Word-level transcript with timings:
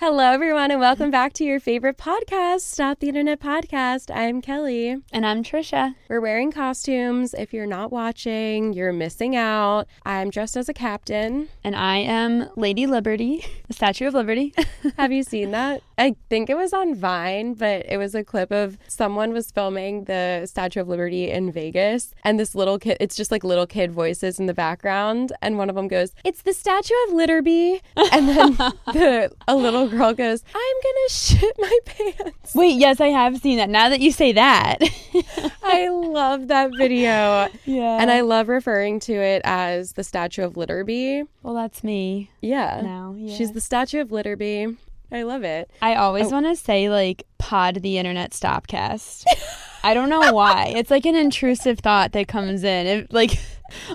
Hello, 0.00 0.30
everyone, 0.30 0.70
and 0.70 0.78
welcome 0.78 1.10
back 1.10 1.32
to 1.32 1.44
your 1.44 1.58
favorite 1.58 1.98
podcast, 1.98 2.60
Stop 2.60 3.00
the 3.00 3.08
Internet 3.08 3.40
Podcast. 3.40 4.14
I'm 4.14 4.40
Kelee. 4.40 5.02
And 5.12 5.26
I'm 5.26 5.42
Tricia. 5.42 5.96
We're 6.08 6.20
wearing 6.20 6.52
costumes. 6.52 7.34
If 7.34 7.52
you're 7.52 7.66
not 7.66 7.90
watching, 7.90 8.72
you're 8.74 8.92
missing 8.92 9.34
out. 9.34 9.88
I'm 10.06 10.30
dressed 10.30 10.56
as 10.56 10.68
a 10.68 10.72
captain. 10.72 11.48
And 11.64 11.74
I 11.74 11.96
am 11.96 12.48
Lady 12.54 12.86
Liberty, 12.86 13.44
the 13.66 13.74
Statue 13.74 14.06
of 14.06 14.14
Liberty. 14.14 14.54
Have 14.96 15.10
you 15.10 15.24
seen 15.24 15.50
that? 15.50 15.82
I 15.98 16.14
think 16.30 16.48
it 16.48 16.56
was 16.56 16.72
on 16.72 16.94
Vine, 16.94 17.54
but 17.54 17.84
it 17.88 17.96
was 17.96 18.14
a 18.14 18.22
clip 18.22 18.52
of 18.52 18.78
someone 18.86 19.32
was 19.32 19.50
filming 19.50 20.04
the 20.04 20.46
Statue 20.46 20.80
of 20.80 20.86
Liberty 20.86 21.28
in 21.28 21.50
Vegas, 21.50 22.14
and 22.22 22.38
this 22.38 22.54
little 22.54 22.78
kid, 22.78 22.98
it's 23.00 23.16
just 23.16 23.32
like 23.32 23.42
little 23.42 23.66
kid 23.66 23.90
voices 23.90 24.38
in 24.38 24.46
the 24.46 24.54
background, 24.54 25.32
and 25.42 25.58
one 25.58 25.68
of 25.68 25.74
them 25.74 25.88
goes, 25.88 26.12
It's 26.24 26.42
the 26.42 26.52
Statue 26.52 26.94
of 27.08 27.14
Litterby. 27.14 27.80
And 28.12 28.28
then 28.28 28.52
the, 28.92 29.32
a 29.48 29.56
little 29.56 29.87
girl 29.88 30.12
goes, 30.14 30.42
I'm 30.54 30.76
gonna 30.82 31.08
shit 31.08 31.54
my 31.58 31.78
pants. 31.84 32.54
Wait, 32.54 32.78
yes, 32.78 33.00
I 33.00 33.08
have 33.08 33.38
seen 33.38 33.58
that. 33.58 33.68
Now 33.70 33.88
that 33.88 34.00
you 34.00 34.12
say 34.12 34.32
that. 34.32 34.78
I 35.62 35.88
love 35.88 36.48
that 36.48 36.70
video. 36.76 37.48
yeah. 37.64 37.98
And 38.00 38.10
I 38.10 38.20
love 38.22 38.48
referring 38.48 39.00
to 39.00 39.12
it 39.14 39.42
as 39.44 39.92
the 39.92 40.04
Statue 40.04 40.42
of 40.44 40.54
Litterby. 40.54 41.24
well, 41.42 41.54
that's 41.54 41.82
me 41.84 42.30
Yeah. 42.40 42.80
now. 42.82 43.14
Yeah. 43.18 43.34
She's 43.34 43.52
the 43.52 43.60
Statue 43.60 44.00
of 44.00 44.08
Litterby. 44.08 44.76
I 45.10 45.22
love 45.22 45.42
it. 45.42 45.70
I 45.80 45.94
always 45.94 46.26
Oh. 46.26 46.30
want 46.30 46.46
to 46.46 46.56
say 46.56 46.90
like 46.90 47.24
pod 47.38 47.76
the 47.76 47.96
internet 47.98 48.32
stopcast. 48.32 49.24
I 49.84 49.94
don't 49.94 50.10
know 50.10 50.32
why. 50.32 50.72
It's 50.76 50.90
like 50.90 51.06
an 51.06 51.14
intrusive 51.14 51.78
thought 51.78 52.12
that 52.12 52.28
comes 52.28 52.62
in. 52.64 52.86
It, 52.86 53.12
like 53.12 53.38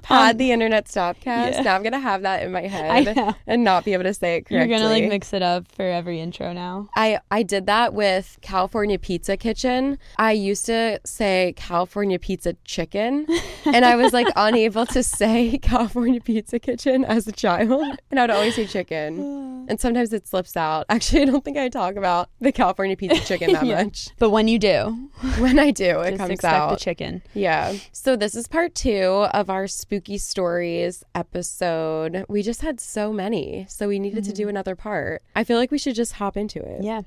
Pod 0.04 0.32
um, 0.32 0.38
the 0.38 0.52
internet 0.52 0.86
stopcast. 0.86 1.24
yeah. 1.54 1.62
Now 1.62 1.76
I'm 1.76 1.84
gonna 1.84 2.00
have 2.00 2.22
that 2.24 2.44
in 2.44 2.52
my 2.52 2.62
head 2.68 3.36
and 3.48 3.64
not 3.64 3.86
be 3.86 3.94
able 3.94 4.04
to 4.04 4.14
say 4.14 4.36
it 4.38 4.42
correctly. 4.42 4.58
You're 4.58 4.68
gonna 4.80 4.90
like 4.90 5.08
mix 5.10 5.34
it 5.34 5.42
up 5.42 5.68
for 5.72 5.84
every 5.84 6.20
intro 6.20 6.54
now. 6.54 6.90
I, 6.96 7.20
I 7.32 7.44
did 7.44 7.66
that 7.68 7.94
with 7.94 8.38
California 8.42 9.00
Pizza 9.00 9.38
Kitchen. 9.38 9.98
I 10.18 10.32
used 10.34 10.66
to 10.68 11.00
say 11.06 11.54
California 11.58 12.20
Pizza 12.20 12.54
Chicken, 12.66 13.28
and 13.66 13.86
I 13.86 13.96
was 13.96 14.14
like 14.14 14.28
unable 14.36 14.86
to 14.88 15.04
say 15.04 15.58
California 15.62 16.22
Pizza 16.22 16.60
Kitchen 16.60 17.04
as 17.06 17.28
a 17.28 17.32
child, 17.32 17.84
and 18.12 18.20
I 18.20 18.24
would 18.24 18.30
always 18.32 18.56
say 18.56 18.66
chicken. 18.66 19.42
And 19.66 19.80
sometimes 19.80 20.12
it 20.12 20.28
slips 20.28 20.58
out. 20.58 20.86
Actually, 20.90 21.22
I 21.22 21.26
don't 21.26 21.46
think 21.46 21.56
I 21.58 21.70
talk 21.70 21.96
about 21.96 22.30
the 22.42 22.52
California 22.52 22.98
Pizza 22.98 23.22
Chicken 23.26 23.54
that 23.54 23.66
Yeah. 23.66 23.84
much. 23.86 24.10
But 24.20 24.32
when 24.32 24.50
you 24.50 24.60
do, 24.60 25.10
When 25.38 25.58
I 25.58 25.72
do, 25.72 26.02
it 26.02 26.18
just 26.18 26.20
comes 26.20 26.44
out. 26.44 26.72
the 26.72 26.76
chicken. 26.76 27.22
Yeah. 27.34 27.74
So 27.94 28.18
this 28.18 28.36
is 28.36 28.46
part 28.50 28.76
two 28.76 29.26
of 29.34 29.50
our 29.50 29.63
spooky 29.68 30.18
stories 30.18 31.04
episode. 31.16 32.26
We 32.28 32.42
just 32.42 32.62
had 32.62 32.80
so 32.80 33.14
many, 33.14 33.66
so 33.70 33.88
we 33.88 34.00
needed 34.00 34.24
to 34.26 34.34
do 34.34 34.46
mm. 34.46 34.50
another 34.50 34.76
part. 34.76 35.22
I 35.36 35.44
feel 35.44 35.58
like 35.58 35.72
we 35.72 35.78
should 35.78 35.96
just 35.96 36.14
hop 36.14 36.38
into 36.38 36.60
it. 36.60 36.84
Yeah. 36.84 37.02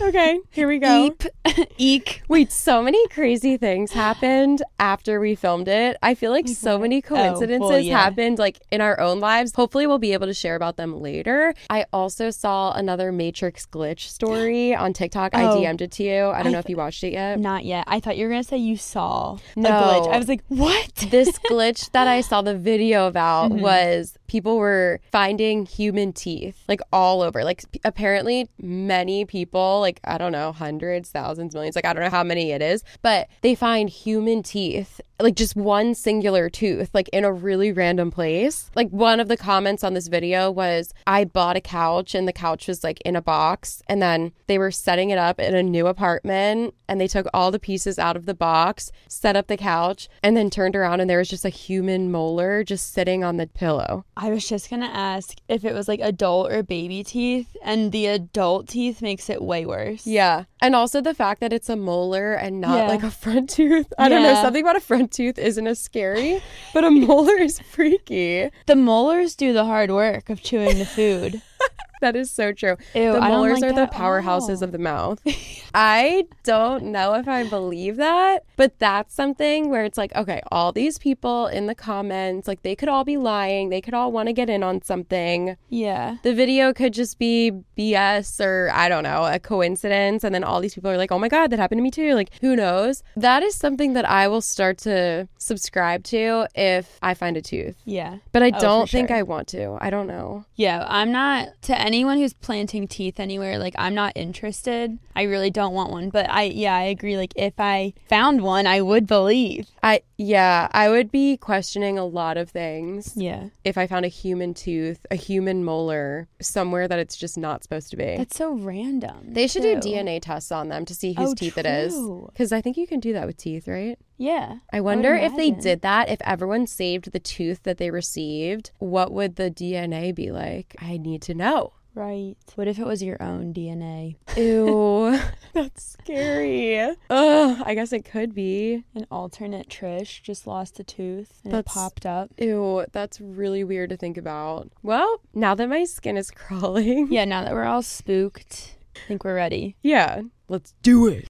Okay, 0.00 0.38
here 0.50 0.66
we 0.68 0.78
go. 0.78 1.06
Eep. 1.06 1.22
Eek. 1.78 2.22
Wait, 2.28 2.50
so 2.50 2.82
many 2.82 3.06
crazy 3.08 3.56
things 3.56 3.92
happened 3.92 4.60
after 4.78 5.20
we 5.20 5.34
filmed 5.34 5.68
it. 5.68 5.96
I 6.02 6.14
feel 6.14 6.30
like 6.32 6.48
so 6.48 6.78
many 6.78 7.00
coincidences 7.00 7.70
Oh, 7.70 7.76
yeah. 7.76 7.98
happened 7.98 8.38
like 8.38 8.60
in 8.72 8.80
our 8.80 8.98
own 9.00 9.20
lives. 9.20 9.52
Hopefully 9.54 9.86
we'll 9.86 9.98
be 9.98 10.12
able 10.12 10.26
to 10.26 10.34
share 10.34 10.56
about 10.56 10.76
them 10.76 11.00
later. 11.00 11.54
I 11.70 11.86
also 11.92 12.30
saw 12.30 12.72
another 12.72 13.12
Matrix 13.12 13.66
glitch 13.66 14.00
story 14.08 14.74
on 14.84 14.92
TikTok. 14.92 15.34
I 15.34 15.44
Oh. 15.44 15.60
DM'd 15.60 15.80
it 15.82 15.92
to 15.92 16.02
you. 16.02 16.26
I 16.26 16.38
don't 16.38 16.48
I 16.48 16.50
know 16.50 16.58
if 16.58 16.68
you 16.68 16.76
watched 16.76 17.04
it 17.04 17.12
yet. 17.12 17.38
Not 17.38 17.64
yet. 17.64 17.84
I 17.86 18.00
thought 18.00 18.16
you 18.16 18.24
were 18.24 18.30
gonna 18.30 18.42
say 18.44 18.58
you 18.58 18.76
saw 18.76 19.38
a 19.56 19.60
No. 19.60 19.70
glitch. 19.70 20.12
I 20.12 20.18
was 20.18 20.28
like, 20.28 20.42
what? 20.48 20.92
this 21.10 21.38
glitch 21.50 21.90
that 21.92 22.08
I 22.08 22.20
saw 22.20 22.42
the 22.42 22.56
video 22.56 23.06
about 23.06 23.52
Mm-hmm. 23.52 23.60
was 23.62 24.16
people 24.34 24.56
were 24.56 24.98
finding 25.12 25.64
human 25.64 26.12
teeth 26.12 26.64
like 26.66 26.80
all 26.92 27.22
over. 27.22 27.44
Like 27.44 27.70
p- 27.70 27.80
apparently 27.84 28.48
many 28.60 29.24
people, 29.24 29.78
like 29.78 30.00
I 30.02 30.18
don't 30.18 30.32
know, 30.32 30.50
hundreds, 30.50 31.08
thousands, 31.10 31.54
millions, 31.54 31.76
like 31.76 31.84
I 31.84 31.92
don't 31.92 32.02
know 32.02 32.10
how 32.10 32.24
many 32.24 32.50
it 32.50 32.60
is, 32.60 32.82
but 33.00 33.28
they 33.42 33.54
find 33.54 33.88
human 33.88 34.42
teeth 34.42 35.00
like 35.20 35.36
just 35.36 35.54
one 35.54 35.94
singular 35.94 36.50
tooth 36.50 36.90
like 36.92 37.08
in 37.10 37.24
a 37.24 37.32
really 37.32 37.70
random 37.72 38.10
place. 38.10 38.70
Like 38.74 38.90
one 38.90 39.20
of 39.20 39.28
the 39.28 39.36
comments 39.36 39.84
on 39.84 39.94
this 39.94 40.08
video 40.08 40.50
was 40.50 40.92
I 41.06 41.24
bought 41.24 41.56
a 41.56 41.60
couch 41.60 42.14
and 42.14 42.26
the 42.26 42.32
couch 42.32 42.66
was 42.66 42.82
like 42.82 43.00
in 43.02 43.14
a 43.16 43.22
box 43.22 43.82
and 43.88 44.02
then 44.02 44.32
they 44.48 44.58
were 44.58 44.70
setting 44.72 45.10
it 45.10 45.18
up 45.18 45.38
in 45.38 45.54
a 45.54 45.62
new 45.62 45.86
apartment 45.86 46.74
and 46.88 47.00
they 47.00 47.06
took 47.08 47.26
all 47.32 47.50
the 47.50 47.58
pieces 47.58 47.98
out 47.98 48.16
of 48.16 48.26
the 48.26 48.34
box, 48.34 48.90
set 49.08 49.36
up 49.36 49.46
the 49.46 49.56
couch 49.56 50.08
and 50.22 50.36
then 50.36 50.50
turned 50.50 50.74
around 50.76 51.00
and 51.00 51.08
there 51.08 51.18
was 51.18 51.28
just 51.28 51.44
a 51.44 51.48
human 51.48 52.10
molar 52.10 52.64
just 52.64 52.92
sitting 52.92 53.22
on 53.22 53.36
the 53.36 53.46
pillow. 53.46 54.04
I 54.16 54.30
was 54.30 54.48
just 54.48 54.68
gonna 54.68 54.86
ask 54.92 55.36
if 55.48 55.64
it 55.64 55.74
was 55.74 55.88
like 55.88 56.00
adult 56.00 56.50
or 56.52 56.62
baby 56.62 57.04
teeth, 57.04 57.56
and 57.62 57.92
the 57.92 58.06
adult 58.06 58.68
teeth 58.68 59.00
makes 59.00 59.30
it 59.30 59.40
way 59.42 59.64
worse. 59.64 60.06
Yeah. 60.06 60.44
And 60.60 60.74
also 60.74 61.00
the 61.00 61.14
fact 61.14 61.40
that 61.40 61.52
it's 61.52 61.68
a 61.68 61.76
molar 61.76 62.32
and 62.34 62.60
not 62.60 62.76
Yeah. 62.78 62.88
like 62.88 63.02
a 63.02 63.10
front 63.10 63.50
tooth. 63.50 63.92
I 63.98 64.08
don't 64.08 64.22
know. 64.22 64.34
Something 64.34 64.62
about 64.62 64.76
a 64.76 64.80
front 64.80 65.03
tooth 65.08 65.38
isn't 65.38 65.66
as 65.66 65.78
scary, 65.78 66.42
but 66.72 66.84
a 66.84 66.90
molar 66.90 67.36
is 67.36 67.58
freaky. 67.60 68.50
The 68.66 68.76
molars 68.76 69.34
do 69.34 69.52
the 69.52 69.64
hard 69.64 69.90
work 69.90 70.30
of 70.30 70.42
chewing 70.42 70.78
the 70.78 70.86
food. 70.86 71.42
That 72.04 72.16
is 72.16 72.30
so 72.30 72.52
true. 72.52 72.76
Ew, 72.94 73.12
the 73.14 73.20
molars 73.20 73.60
like 73.62 73.70
are 73.72 73.74
the 73.74 73.86
powerhouses 73.86 74.60
of 74.60 74.72
the 74.72 74.78
mouth. 74.78 75.20
I 75.74 76.26
don't 76.42 76.84
know 76.92 77.14
if 77.14 77.26
I 77.26 77.44
believe 77.48 77.96
that, 77.96 78.44
but 78.56 78.78
that's 78.78 79.14
something 79.14 79.70
where 79.70 79.84
it's 79.84 79.96
like, 79.96 80.14
okay, 80.14 80.42
all 80.52 80.70
these 80.70 80.98
people 80.98 81.46
in 81.46 81.64
the 81.66 81.74
comments, 81.74 82.46
like 82.46 82.60
they 82.62 82.76
could 82.76 82.90
all 82.90 83.04
be 83.04 83.16
lying. 83.16 83.70
They 83.70 83.80
could 83.80 83.94
all 83.94 84.12
want 84.12 84.28
to 84.28 84.34
get 84.34 84.50
in 84.50 84.62
on 84.62 84.82
something. 84.82 85.56
Yeah. 85.70 86.18
The 86.22 86.34
video 86.34 86.74
could 86.74 86.92
just 86.92 87.18
be 87.18 87.52
BS 87.78 88.38
or 88.44 88.70
I 88.72 88.88
don't 88.90 89.02
know, 89.02 89.24
a 89.24 89.38
coincidence. 89.38 90.24
And 90.24 90.34
then 90.34 90.44
all 90.44 90.60
these 90.60 90.74
people 90.74 90.90
are 90.90 90.98
like, 90.98 91.10
oh 91.10 91.18
my 91.18 91.28
God, 91.28 91.48
that 91.50 91.58
happened 91.58 91.78
to 91.78 91.82
me 91.82 91.90
too. 91.90 92.14
Like, 92.14 92.30
who 92.42 92.54
knows? 92.54 93.02
That 93.16 93.42
is 93.42 93.54
something 93.54 93.94
that 93.94 94.04
I 94.08 94.28
will 94.28 94.42
start 94.42 94.76
to 94.78 95.26
subscribe 95.38 96.04
to 96.04 96.46
if 96.54 96.98
I 97.02 97.14
find 97.14 97.36
a 97.36 97.42
tooth. 97.42 97.76
Yeah. 97.86 98.18
But 98.32 98.42
I 98.42 98.52
Oh, 98.54 98.60
don't 98.60 98.90
think 98.90 99.08
sure. 99.08 99.16
I 99.16 99.22
want 99.22 99.48
to. 99.48 99.76
I 99.80 99.88
don't 99.90 100.06
know. 100.06 100.44
Yeah. 100.54 100.84
I'm 100.88 101.10
not 101.10 101.48
to 101.62 101.80
anyone 101.94 102.18
who's 102.18 102.32
planting 102.34 102.86
teeth 102.88 103.18
anywhere, 103.20 103.58
like 103.58 103.74
I'm 103.78 103.94
not 103.94 104.12
interested. 104.16 104.98
I 105.16 105.22
really 105.22 105.50
don't 105.50 105.74
want 105.74 105.90
one. 105.90 106.10
But 106.10 106.28
I 106.28 106.42
yeah, 106.44 106.74
I 106.74 106.82
agree. 106.84 107.16
Like 107.16 107.32
if 107.36 107.54
I 107.58 107.94
found 108.08 108.42
one, 108.42 108.66
I 108.66 108.80
would 108.80 109.06
believe. 109.06 109.68
I 109.82 110.02
yeah, 110.18 110.68
I 110.72 110.88
would 110.88 111.10
be 111.10 111.36
questioning 111.36 111.98
a 111.98 112.04
lot 112.04 112.36
of 112.36 112.50
things 112.50 113.12
Yeah. 113.16 113.48
if 113.64 113.76
I 113.78 113.86
found 113.86 114.04
a 114.04 114.08
human 114.08 114.54
tooth, 114.54 115.04
a 115.10 115.16
human 115.16 115.64
molar 115.64 116.28
somewhere 116.40 116.86
that 116.88 116.98
it's 116.98 117.16
just 117.16 117.36
not 117.38 117.62
supposed 117.62 117.90
to 117.90 117.96
be. 117.96 118.16
That's 118.16 118.36
so 118.36 118.52
random. 118.54 119.32
they 119.32 119.46
should 119.46 119.62
too. 119.62 119.80
do 119.80 119.88
DNA 119.88 120.20
tests 120.20 120.52
on 120.52 120.68
them 120.68 120.84
to 120.84 120.94
see 120.94 121.12
whose 121.14 121.30
Oh, 121.30 121.34
teeth 121.34 121.58
it 121.58 121.66
is. 121.66 121.92
true. 121.94 122.30
Cuz 122.36 122.52
I 122.52 122.60
think 122.60 122.76
you 122.76 122.86
can 122.86 123.00
do 123.00 123.12
that 123.14 123.26
with 123.26 123.36
teeth, 123.36 123.66
right? 123.68 123.98
Yeah. 124.18 124.58
I 124.72 124.80
wonder 124.80 125.14
if 125.14 125.34
they 125.36 125.50
did 125.50 125.82
that, 125.82 126.08
if 126.08 126.20
everyone 126.22 126.66
saved 126.68 127.10
the 127.12 127.18
tooth 127.18 127.62
that 127.64 127.78
they 127.78 127.90
received, 127.90 128.70
what 128.78 129.10
would 129.12 129.34
the 129.36 129.50
DNA 129.50 130.14
be 130.14 130.30
like? 130.30 130.76
I 130.80 130.96
need 130.96 131.22
to 131.22 131.34
know. 131.34 131.72
Right. 131.94 132.34
What 132.56 132.66
if 132.66 132.78
it 132.78 132.86
was 132.86 133.02
your 133.02 133.22
own 133.22 133.54
DNA? 133.54 134.16
Ew, 134.36 135.18
that's 135.52 135.92
scary. 135.92 136.80
Ugh, 136.80 137.62
I 137.64 137.74
guess 137.74 137.92
it 137.92 138.04
could 138.04 138.34
be. 138.34 138.82
An 138.96 139.06
alternate 139.10 139.68
Trish 139.68 140.20
just 140.22 140.46
lost 140.46 140.80
a 140.80 140.84
tooth 140.84 141.40
and 141.44 141.52
That's- 141.52 141.72
it 141.72 141.78
popped 141.78 142.04
up. 142.06 142.30
Ew, 142.38 142.84
that's 142.92 143.20
really 143.20 143.62
weird 143.62 143.90
to 143.90 143.96
think 143.96 144.16
about. 144.16 144.70
Well, 144.82 145.20
now 145.34 145.54
that 145.54 145.68
my 145.68 145.84
skin 145.84 146.16
is 146.16 146.30
crawling, 146.32 147.12
Yeah, 147.12 147.24
now 147.26 147.44
that 147.44 147.52
we're 147.52 147.64
all 147.64 147.82
spooked, 147.82 148.76
I 148.96 149.00
think 149.08 149.24
we're 149.24 149.36
ready. 149.36 149.76
yeah, 149.82 150.22
let's 150.48 150.74
do 150.82 151.06
it. 151.06 151.28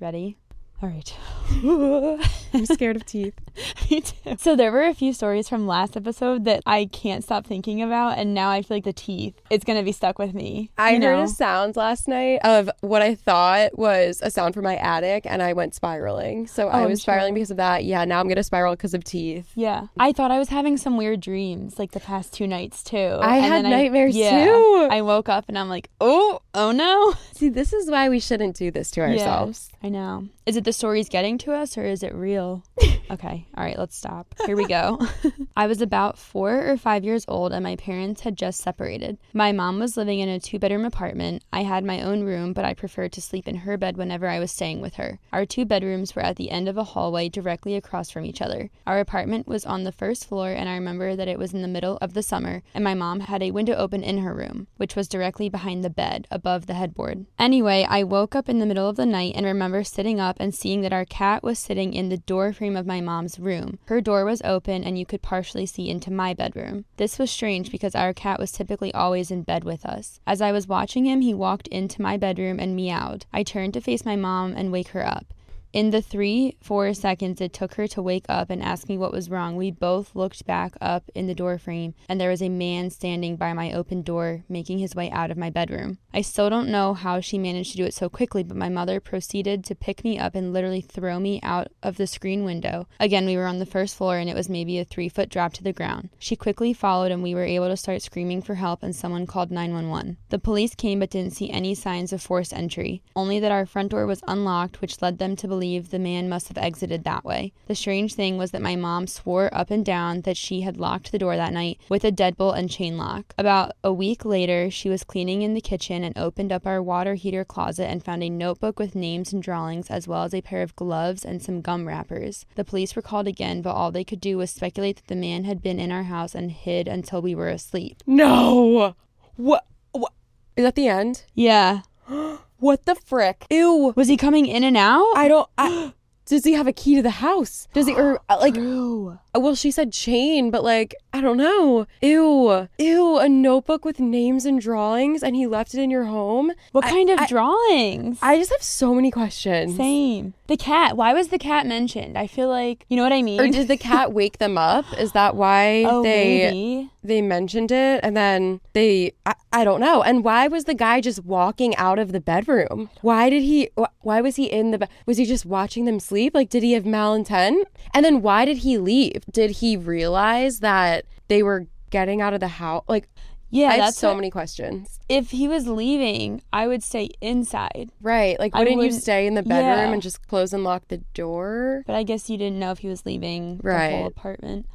Ready? 0.00 0.36
All 0.82 0.88
right. 0.88 1.14
I'm 2.54 2.66
scared 2.66 2.96
of 2.96 3.04
teeth. 3.04 3.34
Me 3.90 4.00
too. 4.00 4.36
So 4.38 4.56
there 4.56 4.72
were 4.72 4.84
a 4.84 4.94
few 4.94 5.12
stories 5.12 5.48
from 5.48 5.66
last 5.66 5.96
episode 5.96 6.44
that 6.44 6.62
I 6.66 6.86
can't 6.86 7.22
stop 7.24 7.46
thinking 7.46 7.82
about, 7.82 8.18
and 8.18 8.34
now 8.34 8.50
I 8.50 8.62
feel 8.62 8.76
like 8.76 8.84
the 8.84 8.92
teeth. 8.92 9.34
It's 9.50 9.64
gonna 9.64 9.82
be 9.82 9.92
stuck 9.92 10.18
with 10.18 10.34
me. 10.34 10.70
I 10.78 10.92
heard 10.92 11.00
know? 11.00 11.22
a 11.22 11.28
sound 11.28 11.76
last 11.76 12.08
night 12.08 12.40
of 12.44 12.70
what 12.80 13.02
I 13.02 13.14
thought 13.14 13.78
was 13.78 14.20
a 14.22 14.30
sound 14.30 14.54
from 14.54 14.64
my 14.64 14.76
attic, 14.76 15.24
and 15.26 15.42
I 15.42 15.52
went 15.52 15.74
spiraling. 15.74 16.46
So 16.46 16.68
I 16.68 16.80
Oh, 16.80 16.84
I'm 16.84 16.90
was 16.90 17.02
spiraling 17.02 17.34
because 17.34 17.50
of 17.50 17.56
that. 17.58 17.84
Yeah, 17.84 18.04
now 18.04 18.20
I'm 18.20 18.28
gonna 18.28 18.42
spiral 18.42 18.74
because 18.74 18.94
of 18.94 19.04
teeth. 19.04 19.50
Yeah, 19.54 19.88
I 19.98 20.12
thought 20.12 20.30
I 20.30 20.38
was 20.38 20.48
having 20.48 20.76
some 20.76 20.96
weird 20.96 21.20
dreams 21.20 21.78
like 21.78 21.92
the 21.92 22.00
past 22.00 22.32
two 22.32 22.46
nights 22.46 22.82
too. 22.82 22.96
I 22.96 23.36
And 23.36 23.44
had 23.44 23.62
nightmares, 23.64 24.16
yeah, 24.16 24.44
too. 24.44 24.88
I 24.90 25.02
woke 25.02 25.28
up 25.28 25.44
and 25.48 25.58
I'm 25.58 25.68
like, 25.68 25.90
oh, 26.00 26.40
oh 26.54 26.72
no. 26.72 27.14
See, 27.32 27.48
this 27.48 27.72
is 27.72 27.90
why 27.90 28.08
we 28.08 28.20
shouldn't 28.20 28.56
do 28.56 28.70
this 28.70 28.90
to 28.92 29.00
ourselves. 29.00 29.70
I 29.82 29.88
know. 29.88 30.28
Is 30.46 30.56
it 30.56 30.64
the 30.64 30.72
stories 30.72 31.08
getting 31.08 31.38
to 31.38 31.52
us 31.52 31.76
or 31.78 31.84
is 31.84 32.02
it 32.02 32.14
real? 32.14 32.62
Okay. 33.10 33.39
All 33.56 33.64
right, 33.64 33.78
let's 33.78 33.96
stop. 33.96 34.34
Here 34.46 34.56
we 34.56 34.66
go. 34.66 35.00
I 35.56 35.66
was 35.66 35.80
about 35.80 36.18
four 36.18 36.70
or 36.70 36.76
five 36.76 37.04
years 37.04 37.24
old 37.28 37.52
and 37.52 37.62
my 37.62 37.76
parents 37.76 38.22
had 38.22 38.36
just 38.36 38.60
separated. 38.60 39.18
My 39.32 39.52
mom 39.52 39.78
was 39.78 39.96
living 39.96 40.20
in 40.20 40.28
a 40.28 40.40
two 40.40 40.58
bedroom 40.58 40.84
apartment. 40.84 41.44
I 41.52 41.62
had 41.62 41.84
my 41.84 42.02
own 42.02 42.22
room, 42.22 42.52
but 42.52 42.64
I 42.64 42.74
preferred 42.74 43.12
to 43.12 43.22
sleep 43.22 43.48
in 43.48 43.56
her 43.56 43.76
bed 43.76 43.96
whenever 43.96 44.28
I 44.28 44.38
was 44.38 44.52
staying 44.52 44.80
with 44.80 44.94
her. 44.94 45.18
Our 45.32 45.46
two 45.46 45.64
bedrooms 45.64 46.14
were 46.14 46.22
at 46.22 46.36
the 46.36 46.50
end 46.50 46.68
of 46.68 46.76
a 46.76 46.84
hallway 46.84 47.28
directly 47.28 47.76
across 47.76 48.10
from 48.10 48.24
each 48.24 48.42
other. 48.42 48.70
Our 48.86 49.00
apartment 49.00 49.46
was 49.46 49.64
on 49.64 49.84
the 49.84 49.92
first 49.92 50.26
floor, 50.26 50.50
and 50.50 50.68
I 50.68 50.74
remember 50.74 51.16
that 51.16 51.28
it 51.28 51.38
was 51.38 51.52
in 51.52 51.62
the 51.62 51.68
middle 51.68 51.98
of 52.00 52.14
the 52.14 52.22
summer, 52.22 52.62
and 52.74 52.84
my 52.84 52.94
mom 52.94 53.20
had 53.20 53.42
a 53.42 53.50
window 53.50 53.74
open 53.74 54.02
in 54.02 54.18
her 54.18 54.34
room, 54.34 54.66
which 54.76 54.96
was 54.96 55.08
directly 55.08 55.48
behind 55.48 55.84
the 55.84 55.90
bed, 55.90 56.26
above 56.30 56.66
the 56.66 56.74
headboard. 56.74 57.26
Anyway, 57.38 57.86
I 57.88 58.02
woke 58.02 58.34
up 58.34 58.48
in 58.48 58.58
the 58.58 58.66
middle 58.66 58.88
of 58.88 58.96
the 58.96 59.06
night 59.06 59.34
and 59.36 59.46
remember 59.46 59.84
sitting 59.84 60.20
up 60.20 60.36
and 60.40 60.54
seeing 60.54 60.80
that 60.82 60.92
our 60.92 61.04
cat 61.04 61.42
was 61.42 61.58
sitting 61.58 61.94
in 61.94 62.08
the 62.08 62.18
door 62.18 62.52
frame 62.52 62.76
of 62.76 62.86
my 62.86 63.00
mom's 63.00 63.29
room. 63.38 63.78
Her 63.86 64.00
door 64.00 64.24
was 64.24 64.42
open, 64.42 64.82
and 64.82 64.98
you 64.98 65.06
could 65.06 65.22
partially 65.22 65.66
see 65.66 65.88
into 65.88 66.10
my 66.10 66.34
bedroom. 66.34 66.84
This 66.96 67.18
was 67.18 67.30
strange 67.30 67.70
because 67.70 67.94
our 67.94 68.12
cat 68.12 68.40
was 68.40 68.50
typically 68.50 68.92
always 68.92 69.30
in 69.30 69.42
bed 69.42 69.64
with 69.64 69.86
us. 69.86 70.20
As 70.26 70.40
I 70.40 70.52
was 70.52 70.66
watching 70.66 71.06
him, 71.06 71.20
he 71.20 71.34
walked 71.34 71.68
into 71.68 72.02
my 72.02 72.16
bedroom 72.16 72.58
and 72.58 72.74
meowed. 72.74 73.26
I 73.32 73.42
turned 73.42 73.74
to 73.74 73.80
face 73.80 74.04
my 74.04 74.16
mom 74.16 74.54
and 74.56 74.72
wake 74.72 74.88
her 74.88 75.06
up. 75.06 75.32
In 75.72 75.90
the 75.90 76.02
three, 76.02 76.56
four 76.60 76.92
seconds 76.94 77.40
it 77.40 77.52
took 77.52 77.74
her 77.74 77.86
to 77.88 78.02
wake 78.02 78.26
up 78.28 78.50
and 78.50 78.60
ask 78.60 78.88
me 78.88 78.98
what 78.98 79.12
was 79.12 79.30
wrong, 79.30 79.54
we 79.54 79.70
both 79.70 80.16
looked 80.16 80.44
back 80.44 80.74
up 80.80 81.04
in 81.14 81.28
the 81.28 81.34
doorframe, 81.34 81.94
and 82.08 82.20
there 82.20 82.30
was 82.30 82.42
a 82.42 82.48
man 82.48 82.90
standing 82.90 83.36
by 83.36 83.52
my 83.52 83.72
open 83.72 84.02
door, 84.02 84.42
making 84.48 84.80
his 84.80 84.96
way 84.96 85.08
out 85.12 85.30
of 85.30 85.38
my 85.38 85.48
bedroom. 85.48 85.98
I 86.12 86.22
still 86.22 86.50
don't 86.50 86.72
know 86.72 86.92
how 86.92 87.20
she 87.20 87.38
managed 87.38 87.70
to 87.70 87.76
do 87.76 87.84
it 87.84 87.94
so 87.94 88.08
quickly, 88.08 88.42
but 88.42 88.56
my 88.56 88.68
mother 88.68 88.98
proceeded 88.98 89.64
to 89.66 89.76
pick 89.76 90.02
me 90.02 90.18
up 90.18 90.34
and 90.34 90.52
literally 90.52 90.80
throw 90.80 91.20
me 91.20 91.38
out 91.44 91.68
of 91.84 91.98
the 91.98 92.08
screen 92.08 92.44
window. 92.44 92.88
Again, 92.98 93.24
we 93.24 93.36
were 93.36 93.46
on 93.46 93.60
the 93.60 93.64
first 93.66 93.94
floor, 93.94 94.18
and 94.18 94.28
it 94.28 94.34
was 94.34 94.48
maybe 94.48 94.80
a 94.80 94.84
three 94.84 95.08
foot 95.08 95.28
drop 95.28 95.52
to 95.52 95.62
the 95.62 95.72
ground. 95.72 96.10
She 96.18 96.34
quickly 96.34 96.72
followed, 96.72 97.12
and 97.12 97.22
we 97.22 97.36
were 97.36 97.44
able 97.44 97.68
to 97.68 97.76
start 97.76 98.02
screaming 98.02 98.42
for 98.42 98.56
help, 98.56 98.82
and 98.82 98.94
someone 98.94 99.24
called 99.24 99.52
911. 99.52 100.16
The 100.30 100.40
police 100.40 100.74
came 100.74 100.98
but 100.98 101.10
didn't 101.10 101.34
see 101.34 101.48
any 101.48 101.76
signs 101.76 102.12
of 102.12 102.20
forced 102.20 102.52
entry, 102.52 103.04
only 103.14 103.38
that 103.38 103.52
our 103.52 103.66
front 103.66 103.92
door 103.92 104.04
was 104.04 104.24
unlocked, 104.26 104.80
which 104.80 105.00
led 105.00 105.18
them 105.18 105.36
to 105.36 105.46
believe 105.46 105.59
believe 105.60 105.90
the 105.90 105.98
man 105.98 106.26
must 106.26 106.48
have 106.48 106.56
exited 106.56 107.04
that 107.04 107.22
way. 107.22 107.52
The 107.66 107.74
strange 107.74 108.14
thing 108.14 108.38
was 108.38 108.50
that 108.52 108.62
my 108.62 108.76
mom 108.76 109.06
swore 109.06 109.50
up 109.52 109.70
and 109.70 109.84
down 109.84 110.22
that 110.22 110.38
she 110.38 110.62
had 110.62 110.78
locked 110.78 111.12
the 111.12 111.18
door 111.18 111.36
that 111.36 111.52
night 111.52 111.78
with 111.90 112.02
a 112.02 112.10
deadbolt 112.10 112.56
and 112.56 112.70
chain 112.70 112.96
lock. 112.96 113.34
About 113.36 113.72
a 113.84 113.92
week 113.92 114.24
later, 114.24 114.70
she 114.70 114.88
was 114.88 115.04
cleaning 115.04 115.42
in 115.42 115.52
the 115.52 115.60
kitchen 115.60 116.02
and 116.02 116.16
opened 116.16 116.50
up 116.50 116.66
our 116.66 116.82
water 116.82 117.12
heater 117.12 117.44
closet 117.44 117.84
and 117.90 118.02
found 118.02 118.22
a 118.22 118.30
notebook 118.30 118.78
with 118.78 118.94
names 118.94 119.34
and 119.34 119.42
drawings, 119.42 119.90
as 119.90 120.08
well 120.08 120.24
as 120.24 120.32
a 120.32 120.40
pair 120.40 120.62
of 120.62 120.74
gloves 120.76 121.26
and 121.26 121.42
some 121.42 121.60
gum 121.60 121.86
wrappers. 121.86 122.46
The 122.54 122.64
police 122.64 122.96
were 122.96 123.02
called 123.02 123.28
again, 123.28 123.60
but 123.60 123.74
all 123.74 123.90
they 123.90 124.02
could 124.02 124.22
do 124.22 124.38
was 124.38 124.50
speculate 124.50 124.96
that 124.96 125.08
the 125.08 125.14
man 125.14 125.44
had 125.44 125.60
been 125.60 125.78
in 125.78 125.92
our 125.92 126.04
house 126.04 126.34
and 126.34 126.50
hid 126.50 126.88
until 126.88 127.20
we 127.20 127.34
were 127.34 127.50
asleep. 127.50 128.02
No. 128.06 128.94
What? 129.36 129.66
What? 129.92 130.14
Is 130.56 130.64
that 130.64 130.74
the 130.74 130.88
end? 130.88 131.24
Yeah. 131.34 131.82
What 132.60 132.84
the 132.84 132.94
frick? 132.94 133.46
Ew. 133.50 133.94
Was 133.96 134.08
he 134.08 134.16
coming 134.16 134.46
in 134.46 134.64
and 134.64 134.76
out? 134.76 135.12
I 135.16 135.28
don't. 135.28 135.48
I, 135.56 135.94
does 136.26 136.44
he 136.44 136.52
have 136.52 136.66
a 136.66 136.72
key 136.72 136.94
to 136.96 137.02
the 137.02 137.10
house? 137.10 137.66
Does 137.72 137.86
he 137.86 137.94
or 137.94 138.20
uh, 138.28 138.38
like? 138.40 138.54
True. 138.54 139.18
Well, 139.34 139.54
she 139.54 139.70
said 139.70 139.92
chain, 139.92 140.50
but 140.50 140.64
like 140.64 140.94
I 141.12 141.20
don't 141.20 141.36
know. 141.36 141.86
Ew. 142.02 142.68
Ew. 142.78 143.18
A 143.18 143.28
notebook 143.28 143.84
with 143.84 144.00
names 144.00 144.44
and 144.44 144.60
drawings, 144.60 145.22
and 145.22 145.36
he 145.36 145.46
left 145.46 145.74
it 145.74 145.80
in 145.80 145.90
your 145.90 146.04
home. 146.04 146.52
What 146.72 146.84
I- 146.84 146.90
kind 146.90 147.10
of 147.10 147.18
I- 147.20 147.26
drawings? 147.26 148.18
I 148.22 148.36
just 148.38 148.50
have 148.50 148.62
so 148.62 148.94
many 148.94 149.10
questions. 149.10 149.76
Same. 149.76 150.34
The 150.46 150.56
cat. 150.56 150.96
Why 150.96 151.12
was 151.12 151.28
the 151.28 151.38
cat 151.38 151.66
mentioned? 151.66 152.18
I 152.18 152.26
feel 152.26 152.48
like 152.48 152.84
you 152.88 152.96
know 152.96 153.02
what 153.04 153.12
I 153.12 153.22
mean. 153.22 153.40
Or 153.40 153.48
did 153.48 153.68
the 153.68 153.76
cat 153.76 154.12
wake 154.20 154.38
them 154.38 154.58
up? 154.58 154.84
Is 154.98 155.12
that 155.12 155.36
why 155.36 155.84
oh, 155.84 156.02
they 156.02 156.50
maybe. 156.50 156.90
they 157.04 157.22
mentioned 157.22 157.70
it 157.70 158.00
and 158.02 158.16
then 158.16 158.60
they 158.72 159.12
I, 159.26 159.34
I 159.52 159.64
don't 159.64 159.80
know. 159.80 160.02
And 160.02 160.24
why 160.24 160.48
was 160.48 160.64
the 160.64 160.74
guy 160.74 161.00
just 161.00 161.24
walking 161.24 161.76
out 161.76 161.98
of 162.00 162.10
the 162.12 162.20
bedroom? 162.20 162.90
Why 163.00 163.30
did 163.30 163.42
he 163.44 163.70
why 164.00 164.20
was 164.20 164.36
he 164.36 164.46
in 164.46 164.72
the 164.72 164.88
was 165.06 165.18
he 165.18 165.24
just 165.24 165.46
watching 165.46 165.84
them 165.84 166.00
sleep? 166.00 166.19
Like 166.34 166.50
did 166.50 166.62
he 166.62 166.72
have 166.72 166.84
malintent? 166.84 167.62
And 167.94 168.04
then 168.04 168.20
why 168.20 168.44
did 168.44 168.58
he 168.58 168.76
leave? 168.76 169.22
Did 169.30 169.52
he 169.52 169.76
realize 169.76 170.58
that 170.58 171.06
they 171.28 171.42
were 171.42 171.66
getting 171.88 172.20
out 172.20 172.34
of 172.34 172.40
the 172.40 172.48
house? 172.48 172.84
Like 172.88 173.08
Yeah, 173.52 173.68
I 173.68 173.70
have 173.72 173.78
that's 173.86 173.98
so 173.98 174.08
what- 174.08 174.16
many 174.16 174.30
questions. 174.30 174.98
If 175.08 175.30
he 175.30 175.48
was 175.48 175.66
leaving, 175.66 176.42
I 176.52 176.66
would 176.68 176.82
stay 176.84 177.08
inside. 177.20 177.90
Right. 178.00 178.38
Like 178.38 178.54
I 178.54 178.58
wouldn't 178.60 178.74
you 178.76 178.78
wouldn't- 178.78 179.02
stay 179.02 179.26
in 179.26 179.34
the 179.34 179.42
bedroom 179.42 179.88
yeah. 179.88 179.92
and 179.92 180.02
just 180.02 180.26
close 180.28 180.52
and 180.52 180.62
lock 180.62 180.86
the 180.88 180.98
door? 181.14 181.82
But 181.86 181.96
I 181.96 182.02
guess 182.04 182.28
you 182.30 182.36
didn't 182.36 182.58
know 182.60 182.70
if 182.70 182.78
he 182.78 182.88
was 182.88 183.04
leaving 183.06 183.58
the 183.58 183.88
whole 183.90 184.06
apartment. 184.06 184.66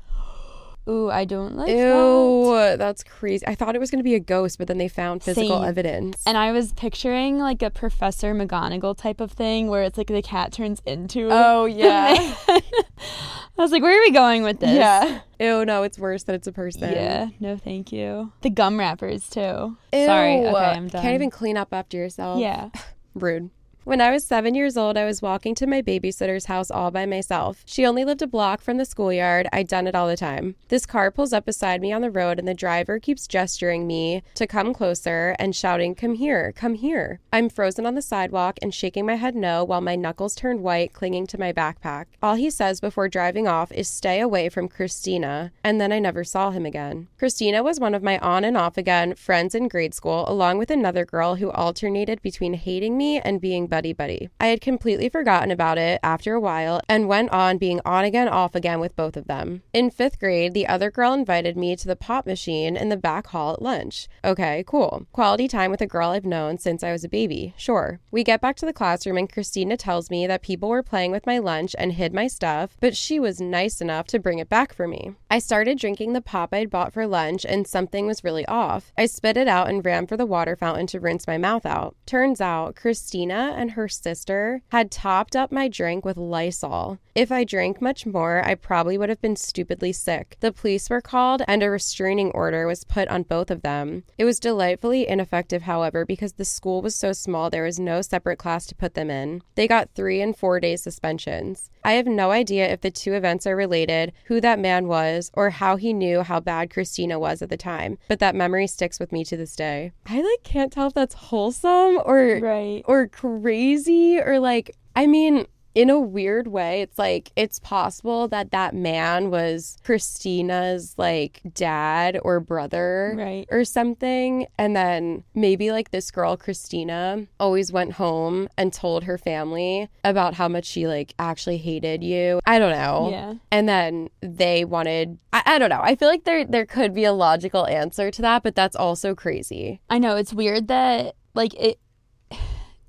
Ooh, 0.88 1.10
I 1.10 1.26
don't 1.26 1.56
like 1.56 1.68
that. 1.68 1.74
Ew, 1.74 2.78
that's 2.78 3.04
crazy. 3.04 3.46
I 3.48 3.56
thought 3.56 3.76
it 3.76 3.80
was 3.80 3.90
going 3.90 4.00
to 4.00 4.04
be 4.04 4.14
a 4.14 4.20
ghost, 4.20 4.60
but 4.60 4.68
then 4.68 4.78
they 4.78 4.88
found 4.88 5.24
physical 5.24 5.58
Same. 5.58 5.68
evidence. 5.68 6.22
And 6.28 6.38
I 6.38 6.52
was 6.52 6.74
picturing 6.74 7.40
like 7.40 7.64
a 7.64 7.72
Professor 7.72 8.36
McGonagall 8.36 8.96
type 8.96 9.20
of 9.20 9.32
thing 9.32 9.68
where 9.68 9.82
it's 9.82 9.98
like 9.98 10.08
the 10.08 10.22
cat 10.22 10.52
turns 10.52 10.82
into. 10.86 11.30
oh 11.32 11.66
yeah. 11.66 12.36
I 12.48 13.62
was 13.62 13.72
like, 13.72 13.82
where 13.82 13.98
are 13.98 14.02
we 14.02 14.12
going 14.12 14.44
with 14.44 14.60
this? 14.60 14.76
Yeah. 14.76 15.22
Ew, 15.40 15.66
no, 15.66 15.84
it's 15.84 15.98
worse 15.98 16.24
that 16.24 16.36
it's 16.36 16.48
a 16.48 16.52
person. 16.52 16.92
Yeah. 16.92 17.30
No, 17.40 17.58
thank 17.58 17.92
you. 17.92 18.32
The 18.42 18.50
gum 18.50 18.78
wrappers 18.78 19.30
too. 19.30 19.78
Ew. 19.94 20.06
Sorry. 20.06 20.36
Okay, 20.46 20.56
I'm 20.56 20.88
done. 20.88 21.02
Can't 21.02 21.16
even 21.16 21.32
clean 21.32 21.58
up 21.58 21.74
after 21.74 21.98
yourself. 21.98 22.40
Yeah. 22.40 22.70
Rude. 23.16 23.50
When 23.86 24.02
I 24.02 24.10
was 24.10 24.24
seven 24.24 24.56
years 24.56 24.78
old, 24.78 24.98
I 24.98 25.06
was 25.06 25.22
walking 25.22 25.54
to 25.54 25.68
my 25.68 25.80
babysitter's 25.80 26.46
house 26.46 26.72
all 26.72 26.90
by 26.90 27.06
myself. 27.06 27.62
She 27.66 27.86
only 27.86 28.04
lived 28.04 28.24
a 28.24 28.28
block 28.28 28.60
from 28.62 28.78
the 28.78 28.84
schoolyard. 28.84 29.48
I'd 29.54 29.68
done 29.68 29.86
it 29.86 29.94
all 29.94 30.08
the 30.08 30.18
time. 30.18 30.56
This 30.70 30.88
car 30.88 31.12
pulls 31.12 31.32
up 31.32 31.46
beside 31.46 31.82
me 31.82 31.94
on 31.94 32.02
the 32.02 32.10
road, 32.10 32.40
and 32.40 32.48
the 32.48 32.56
driver 32.56 32.98
keeps 32.98 33.28
gesturing 33.28 33.86
me 33.86 34.24
to 34.34 34.48
come 34.48 34.74
closer 34.74 35.36
and 35.38 35.56
shouting, 35.56 35.94
Come 35.94 36.16
here, 36.16 36.52
come 36.52 36.74
here. 36.74 37.20
I'm 37.32 37.48
frozen 37.48 37.86
on 37.86 37.94
the 37.94 38.02
sidewalk 38.02 38.58
and 38.60 38.74
shaking 38.74 39.06
my 39.06 39.18
head 39.18 39.36
no 39.36 39.64
while 39.64 39.82
my 39.82 39.96
knuckles 39.96 40.34
turn 40.34 40.64
white, 40.64 40.92
clinging 40.92 41.28
to 41.28 41.40
my 41.40 41.54
backpack. 41.54 42.06
All 42.24 42.34
he 42.34 42.50
says 42.50 42.82
before 42.82 43.08
driving 43.08 43.48
off 43.48 43.72
is, 43.72 43.88
Stay 43.88 44.20
away 44.20 44.50
from 44.50 44.68
Christina. 44.68 45.52
And 45.64 45.80
then 45.80 45.92
I 45.92 46.00
never 46.00 46.24
saw 46.24 46.50
him 46.50 46.66
again. 46.66 47.08
Christina 47.20 47.62
was 47.62 47.80
one 47.80 47.94
of 47.94 48.02
my 48.02 48.18
on 48.18 48.46
and 48.46 48.58
off 48.58 48.80
again 48.80 49.14
friends 49.14 49.54
in 49.54 49.68
grade 49.68 49.94
school, 49.94 50.26
along 50.28 50.58
with 50.58 50.72
another 50.72 51.06
girl 51.06 51.36
who 51.36 51.52
alternated 51.52 52.24
between 52.24 52.56
hating 52.56 52.98
me 52.98 53.20
and 53.20 53.40
being 53.40 53.68
buddy 53.75 53.92
buddy. 53.92 54.30
I 54.39 54.48
had 54.48 54.62
completely 54.62 55.10
forgotten 55.10 55.51
about 55.51 55.77
it 55.77 56.00
after 56.01 56.33
a 56.33 56.39
while 56.39 56.80
and 56.88 57.10
went 57.10 57.30
on 57.31 57.57
being 57.57 57.81
on 57.83 58.06
again, 58.06 58.30
off 58.30 58.56
again 58.56 58.80
with 58.80 58.95
both 58.95 59.18
of 59.18 59.27
them. 59.27 59.63
In 59.74 59.89
fifth 59.89 60.18
grade, 60.18 60.54
the 60.54 60.66
other 60.66 60.89
girl 60.89 61.12
invited 61.12 61.57
me 61.57 61.75
to 61.75 61.86
the 61.86 61.98
pop 61.98 62.25
machine 62.25 62.77
in 62.77 62.88
the 62.88 62.95
back 62.95 63.27
hall 63.27 63.51
at 63.51 63.62
lunch. 63.62 64.07
Okay, 64.24 64.63
cool. 64.66 65.07
Quality 65.12 65.50
time 65.50 65.72
with 65.72 65.81
a 65.81 65.88
girl 65.88 66.12
I've 66.12 66.24
known 66.24 66.57
since 66.57 66.83
I 66.83 66.94
was 66.94 67.04
a 67.04 67.10
baby. 67.10 67.54
Sure. 67.57 68.00
We 68.12 68.24
get 68.24 68.39
back 68.39 68.56
to 68.57 68.66
the 68.66 68.72
classroom 68.72 69.18
and 69.18 69.30
Christina 69.30 69.75
tells 69.75 70.10
me 70.10 70.25
that 70.25 70.42
people 70.42 70.69
were 70.69 70.81
playing 70.81 71.12
with 71.12 71.25
my 71.25 71.38
lunch 71.38 71.75
and 71.77 71.91
hid 71.91 72.13
my 72.13 72.27
stuff, 72.27 72.77
but 72.79 72.96
she 72.96 73.20
was 73.20 73.41
nice 73.41 73.82
enough 73.82 74.08
to 74.08 74.20
bring 74.20 74.39
it 74.39 74.48
back 74.48 74.74
for 74.74 74.88
me. 74.88 75.15
I 75.29 75.39
started 75.39 75.79
drinking 75.79 76.13
the 76.13 76.22
pop 76.22 76.53
I'd 76.53 76.70
bought 76.70 76.94
for 76.94 77.05
lunch 77.05 77.46
and 77.46 77.67
something 77.67 78.08
was 78.08 78.24
really 78.24 78.46
off. 78.46 78.94
I 78.98 79.05
spit 79.05 79.36
it 79.36 79.50
out 79.50 79.67
and 79.67 79.84
ran 79.84 80.08
for 80.08 80.15
the 80.15 80.25
water 80.25 80.55
fountain 80.55 80.88
to 80.88 81.01
rinse 81.01 81.27
my 81.27 81.38
mouth 81.38 81.65
out. 81.65 81.98
Turns 82.05 82.39
out 82.39 82.77
Christina 82.77 83.53
and 83.58 83.64
her 83.69 83.88
sister 83.88 84.62
had 84.69 84.91
topped 84.91 85.36
up 85.36 85.51
my 85.51 85.67
drink 85.67 86.05
with 86.05 86.17
Lysol. 86.17 87.00
If 87.13 87.31
I 87.31 87.43
drank 87.43 87.81
much 87.81 88.05
more, 88.05 88.45
I 88.45 88.55
probably 88.55 88.98
would 88.98 89.10
have 89.10 89.22
been 89.22 89.36
stupidly 89.36 89.91
sick. 89.91 90.38
The 90.41 90.51
police 90.51 90.89
were 90.89 91.01
called 91.01 91.41
and 91.48 91.63
a 91.63 91.69
restraining 91.69 92.31
order 92.31 92.67
was 92.67 92.84
put 92.84 93.07
on 93.07 93.24
both 93.24 93.50
of 93.50 93.62
them. 93.62 94.03
It 94.17 94.25
was 94.25 94.39
delightfully 94.39 95.07
ineffective, 95.07 95.63
however, 95.63 96.05
because 96.05 96.34
the 96.34 96.45
school 96.45 96.81
was 96.81 96.95
so 96.95 97.13
small 97.13 97.50
there 97.50 97.63
was 97.63 97.79
no 97.79 98.01
separate 98.01 98.38
class 98.38 98.65
to 98.67 98.75
put 98.75 98.95
them 98.95 99.10
in. 99.10 99.41
They 99.55 99.67
got 99.67 99.89
three 99.95 100.22
and 100.22 100.36
four 100.36 100.60
day 100.60 100.75
suspensions. 100.75 101.69
I 101.86 101.94
have 101.94 102.08
no 102.08 102.32
idea 102.32 102.68
if 102.68 102.82
the 102.82 102.89
two 102.92 103.13
events 103.13 103.46
are 103.46 103.56
related, 103.56 104.12
who 104.25 104.42
that 104.42 104.60
man 104.60 104.88
was, 104.88 105.30
or 105.36 105.51
how 105.51 105.75
he 105.75 105.94
knew 105.94 106.24
how 106.24 106.39
bad 106.39 106.72
Christina 106.72 107.20
was 107.20 107.42
at 107.44 107.50
the 107.50 107.58
time, 107.58 107.98
but 108.08 108.20
that 108.20 108.34
memory 108.34 108.65
sticks 108.68 109.00
with 109.00 109.12
me 109.12 109.24
to 109.25 109.38
this 109.38 109.56
day. 109.56 109.92
I 110.08 110.22
like 110.22 110.44
can't 110.44 110.74
tell 110.74 110.88
if 110.88 110.94
that's 110.96 111.13
wholesome 111.13 112.01
or 112.04 112.39
Right. 112.42 112.82
or 112.86 113.08
crazy 113.08 114.20
or 114.20 114.39
like 114.39 114.75
I 114.96 115.06
mean 115.08 115.46
in 115.75 115.89
a 115.89 116.00
weird 116.00 116.48
way 116.48 116.82
it's 116.82 116.98
like 116.98 117.32
it's 117.36 117.60
possible 117.60 118.27
that 118.29 118.51
that 118.51 118.74
man 118.74 119.29
was 119.29 119.77
Christina's 119.84 120.96
like 120.98 121.41
dad 121.53 122.17
or 122.24 122.39
brother 122.39 123.13
Right. 123.17 123.46
or 123.51 123.63
something. 123.65 124.48
And 124.58 124.75
then 124.75 125.24
maybe 125.36 125.72
like 125.72 125.91
this 125.91 126.10
girl 126.12 126.38
Christina 126.38 127.27
always 127.39 127.72
went 127.72 127.94
home 127.94 128.48
and 128.58 128.72
told 128.74 129.03
her 129.03 129.17
family 129.17 129.89
about 130.03 130.34
how 130.36 130.48
much 130.48 130.65
she 130.65 130.88
like 130.88 131.13
actually 131.20 131.58
hated 131.58 132.03
you. 132.03 132.39
I 132.46 132.58
don't 132.60 132.72
know. 132.72 133.10
Yeah. 133.12 133.34
and 133.51 133.67
then 133.70 134.10
they 134.22 134.65
wanted 134.65 135.17
I, 135.34 135.44
I 135.46 135.60
don't 135.60 135.70
know. 135.70 135.82
I 135.84 135.96
feel 135.96 136.08
like 136.08 136.24
there 136.24 136.46
there 136.46 136.65
could 136.65 136.94
be 136.94 137.03
a 137.03 137.13
logical 137.13 137.67
answer 137.67 138.10
to 138.12 138.22
that 138.22 138.41
but 138.44 138.55
that's 138.55 138.75
also 138.75 139.13
crazy. 139.13 139.82
I 139.89 140.00
know. 140.00 140.15
It's 140.15 140.34
weird 140.34 140.67
that 140.70 141.15
like 141.34 141.53
it 141.55 141.79